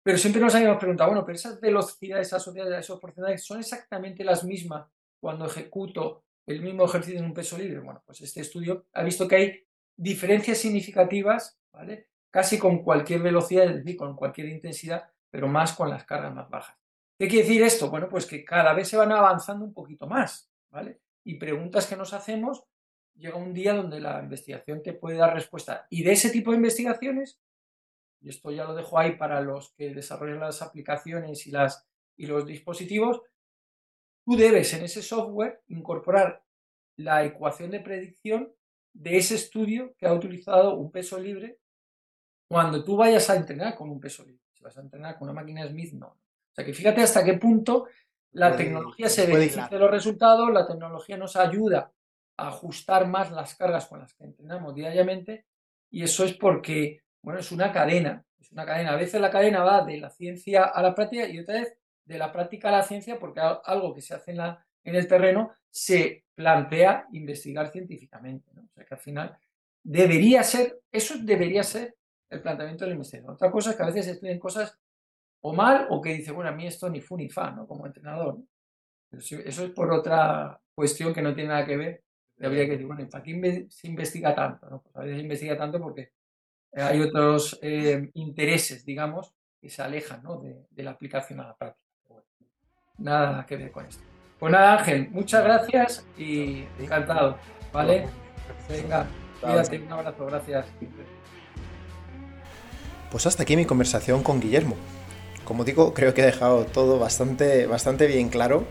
Pero 0.01 0.17
siempre 0.17 0.41
nos 0.41 0.55
habíamos 0.55 0.79
preguntado, 0.79 1.09
bueno, 1.09 1.25
pero 1.25 1.35
esas 1.35 1.59
velocidades 1.59 2.31
asociadas 2.31 2.73
a 2.73 2.79
esos 2.79 2.99
porcentajes 2.99 3.43
son 3.43 3.59
exactamente 3.59 4.23
las 4.23 4.45
mismas 4.45 4.87
cuando 5.19 5.45
ejecuto 5.45 6.23
el 6.47 6.61
mismo 6.61 6.85
ejercicio 6.85 7.19
en 7.19 7.25
un 7.25 7.33
peso 7.33 7.57
libre. 7.57 7.81
Bueno, 7.81 8.01
pues 8.05 8.21
este 8.21 8.39
estudio 8.39 8.87
ha 8.93 9.03
visto 9.03 9.27
que 9.27 9.35
hay 9.35 9.63
diferencias 9.97 10.57
significativas, 10.57 11.59
¿vale? 11.73 12.07
Casi 12.31 12.57
con 12.57 12.81
cualquier 12.81 13.21
velocidad, 13.21 13.65
es 13.65 13.75
decir, 13.75 13.97
con 13.97 14.15
cualquier 14.15 14.47
intensidad 14.47 15.03
pero 15.29 15.47
más 15.47 15.73
con 15.73 15.89
las 15.89 16.05
cargas 16.05 16.33
más 16.33 16.49
bajas. 16.49 16.77
¿Qué 17.17 17.27
quiere 17.27 17.45
decir 17.45 17.63
esto? 17.63 17.89
Bueno, 17.89 18.07
pues 18.07 18.25
que 18.25 18.45
cada 18.45 18.73
vez 18.73 18.87
se 18.87 18.97
van 18.97 19.11
avanzando 19.11 19.65
un 19.65 19.73
poquito 19.73 20.07
más, 20.07 20.49
¿vale? 20.71 21.01
Y 21.25 21.35
preguntas 21.35 21.85
que 21.85 21.97
nos 21.97 22.13
hacemos, 22.13 22.63
llega 23.15 23.35
un 23.35 23.53
día 23.53 23.73
donde 23.73 23.99
la 23.99 24.21
investigación 24.21 24.81
te 24.81 24.93
puede 24.93 25.17
dar 25.17 25.33
respuesta. 25.33 25.85
Y 25.89 26.03
de 26.03 26.13
ese 26.13 26.29
tipo 26.29 26.51
de 26.51 26.57
investigaciones, 26.57 27.39
y 28.21 28.29
esto 28.29 28.51
ya 28.51 28.63
lo 28.63 28.73
dejo 28.73 28.97
ahí 28.97 29.17
para 29.17 29.41
los 29.41 29.73
que 29.73 29.93
desarrollan 29.93 30.39
las 30.39 30.61
aplicaciones 30.61 31.45
y, 31.45 31.51
las, 31.51 31.85
y 32.17 32.25
los 32.25 32.45
dispositivos, 32.45 33.21
tú 34.25 34.37
debes 34.37 34.73
en 34.73 34.83
ese 34.83 35.01
software 35.01 35.61
incorporar 35.67 36.43
la 36.95 37.23
ecuación 37.23 37.71
de 37.71 37.79
predicción 37.79 38.53
de 38.93 39.17
ese 39.17 39.35
estudio 39.35 39.93
que 39.97 40.07
ha 40.07 40.13
utilizado 40.13 40.75
un 40.75 40.91
peso 40.91 41.19
libre 41.19 41.59
cuando 42.49 42.83
tú 42.83 42.97
vayas 42.97 43.29
a 43.29 43.35
entrenar 43.35 43.75
con 43.75 43.89
un 43.89 43.99
peso 43.99 44.25
libre. 44.25 44.43
Si 44.59 44.65
vas 44.65 44.77
a 44.77 44.81
entrenar 44.81 45.17
con 45.17 45.29
una 45.29 45.41
máquina 45.41 45.65
Smith, 45.65 45.93
no. 45.93 46.07
O 46.07 46.53
sea 46.53 46.65
que 46.65 46.73
fíjate 46.73 47.01
hasta 47.01 47.23
qué 47.23 47.35
punto 47.35 47.87
la 48.31 48.57
tecnología 48.57 49.07
se 49.07 49.25
beneficia 49.25 49.69
de 49.69 49.79
los 49.79 49.89
resultados, 49.89 50.51
la 50.51 50.67
tecnología 50.67 51.15
nos 51.15 51.37
ayuda 51.37 51.93
a 52.35 52.47
ajustar 52.49 53.07
más 53.07 53.31
las 53.31 53.55
cargas 53.55 53.87
con 53.87 53.99
las 53.99 54.13
que 54.13 54.25
entrenamos 54.25 54.75
diariamente 54.75 55.45
y 55.89 56.03
eso 56.03 56.25
es 56.25 56.33
porque, 56.33 57.01
bueno, 57.21 57.39
es 57.39 57.53
una 57.53 57.71
cadena, 57.71 58.25
es 58.37 58.51
una 58.51 58.65
cadena. 58.65 58.91
A 58.91 58.97
veces 58.97 59.21
la 59.21 59.31
cadena 59.31 59.63
va 59.63 59.85
de 59.85 59.97
la 59.97 60.09
ciencia 60.09 60.65
a 60.65 60.81
la 60.81 60.93
práctica 60.93 61.25
y 61.27 61.39
otra 61.39 61.55
vez 61.55 61.73
de 62.03 62.17
la 62.17 62.31
práctica 62.31 62.67
a 62.67 62.73
la 62.73 62.83
ciencia 62.83 63.17
porque 63.17 63.39
algo 63.39 63.93
que 63.93 64.01
se 64.01 64.13
hace 64.13 64.31
en, 64.31 64.37
la, 64.37 64.65
en 64.83 64.95
el 64.95 65.07
terreno 65.07 65.53
se 65.69 66.25
plantea 66.35 67.07
investigar 67.13 67.71
científicamente. 67.71 68.51
O 68.51 68.67
sea 68.73 68.83
que 68.83 68.93
al 68.93 68.99
final 68.99 69.37
debería 69.81 70.43
ser, 70.43 70.81
eso 70.91 71.15
debería 71.17 71.63
ser 71.63 71.95
el 72.29 72.41
planteamiento 72.41 72.85
del 72.85 72.93
investigador. 72.93 73.33
Otra 73.33 73.51
cosa 73.51 73.71
es 73.71 73.75
que 73.75 73.83
a 73.83 73.87
veces 73.87 74.07
estudian 74.07 74.39
cosas 74.39 74.77
o 75.41 75.53
mal 75.53 75.87
o 75.89 76.01
que 76.01 76.13
dice, 76.13 76.31
bueno, 76.31 76.49
a 76.49 76.53
mí 76.53 76.67
esto 76.67 76.89
ni 76.89 77.01
fu 77.01 77.17
ni 77.17 77.29
fa, 77.29 77.51
¿no? 77.51 77.67
Como 77.67 77.85
entrenador. 77.85 78.39
Eso 79.11 79.39
es 79.39 79.71
por 79.71 79.91
otra 79.91 80.59
cuestión 80.73 81.13
que 81.13 81.21
no 81.21 81.33
tiene 81.33 81.49
nada 81.49 81.65
que 81.65 81.77
ver. 81.77 82.03
Habría 82.41 82.65
que 82.65 82.71
decir, 82.71 82.85
bueno, 82.85 83.07
¿para 83.09 83.23
qué 83.23 83.67
se 83.69 83.87
investiga 83.87 84.33
tanto? 84.33 84.69
¿no? 84.69 84.81
Pues 84.81 84.95
a 84.95 84.99
veces 85.01 85.17
se 85.17 85.23
investiga 85.23 85.57
tanto 85.57 85.79
porque 85.81 86.11
hay 86.73 87.01
otros 87.01 87.59
eh, 87.61 88.09
intereses, 88.13 88.85
digamos, 88.85 89.33
que 89.59 89.69
se 89.69 89.81
alejan 89.81 90.23
¿no? 90.23 90.37
de, 90.37 90.83
la 90.83 90.91
aplicación 90.91 91.39
a 91.41 91.47
la 91.47 91.57
práctica. 91.57 91.85
nada 92.97 93.45
que 93.45 93.57
ver 93.57 93.71
con 93.71 93.85
esto. 93.85 94.03
Pues 94.39 94.53
nada, 94.53 94.77
Ángel, 94.77 95.09
muchas 95.09 95.43
gracias 95.43 96.07
y 96.17 96.63
encantado, 96.79 97.37
¿vale? 97.73 98.07
Venga, 98.69 99.05
cuídate, 99.41 99.79
un 99.79 99.91
abrazo, 99.91 100.25
gracias. 100.27 100.65
Pues 103.11 103.25
hasta 103.25 103.43
aquí 103.43 103.55
mi 103.55 103.65
conversación 103.65 104.23
con 104.23 104.39
Guillermo. 104.39 104.75
Como 105.43 105.63
digo, 105.63 105.93
creo 105.93 106.13
que 106.13 106.21
he 106.21 106.25
dejado 106.25 106.65
todo 106.65 106.99
bastante, 106.99 107.65
bastante 107.65 108.05
bien 108.05 108.29
claro, 108.29 108.65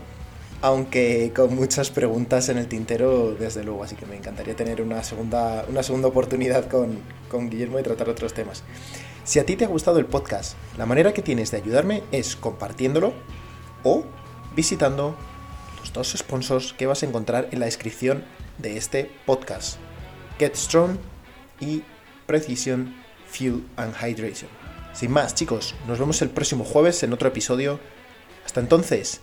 aunque 0.61 1.33
con 1.35 1.53
muchas 1.53 1.89
preguntas 1.89 2.47
en 2.47 2.57
el 2.57 2.67
tintero, 2.67 3.35
desde 3.35 3.63
luego, 3.65 3.83
así 3.83 3.95
que 3.95 4.05
me 4.05 4.15
encantaría 4.15 4.55
tener 4.55 4.81
una 4.81 5.03
segunda, 5.03 5.65
una 5.67 5.83
segunda 5.83 6.07
oportunidad 6.07 6.69
con, 6.69 6.99
con 7.29 7.49
Guillermo 7.49 7.79
y 7.79 7.83
tratar 7.83 8.07
otros 8.07 8.33
temas. 8.33 8.63
Si 9.25 9.39
a 9.39 9.45
ti 9.45 9.57
te 9.57 9.65
ha 9.65 9.67
gustado 9.67 9.99
el 9.99 10.05
podcast, 10.05 10.55
la 10.77 10.85
manera 10.85 11.13
que 11.13 11.21
tienes 11.21 11.51
de 11.51 11.57
ayudarme 11.57 12.03
es 12.11 12.37
compartiéndolo 12.37 13.13
o 13.83 14.05
visitando 14.55 15.15
los 15.81 15.93
dos 15.93 16.13
sponsors 16.17 16.73
que 16.73 16.87
vas 16.87 17.03
a 17.03 17.05
encontrar 17.05 17.49
en 17.51 17.59
la 17.59 17.65
descripción 17.65 18.23
de 18.57 18.77
este 18.77 19.11
podcast. 19.25 19.77
Get 20.39 20.55
Strong 20.55 20.97
y 21.59 21.83
Precision 22.25 22.95
Fuel 23.29 23.63
and 23.77 23.93
Hydration. 23.95 24.49
Sin 24.93 25.11
más, 25.11 25.35
chicos, 25.35 25.75
nos 25.87 25.99
vemos 25.99 26.21
el 26.21 26.29
próximo 26.29 26.63
jueves 26.63 27.03
en 27.03 27.13
otro 27.13 27.29
episodio. 27.29 27.79
Hasta 28.45 28.59
entonces, 28.59 29.21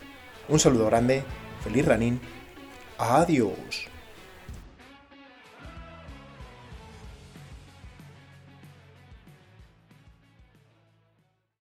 un 0.48 0.58
saludo 0.60 0.86
grande, 0.86 1.24
feliz 1.62 1.84
running, 1.86 2.20
adiós. 2.98 3.88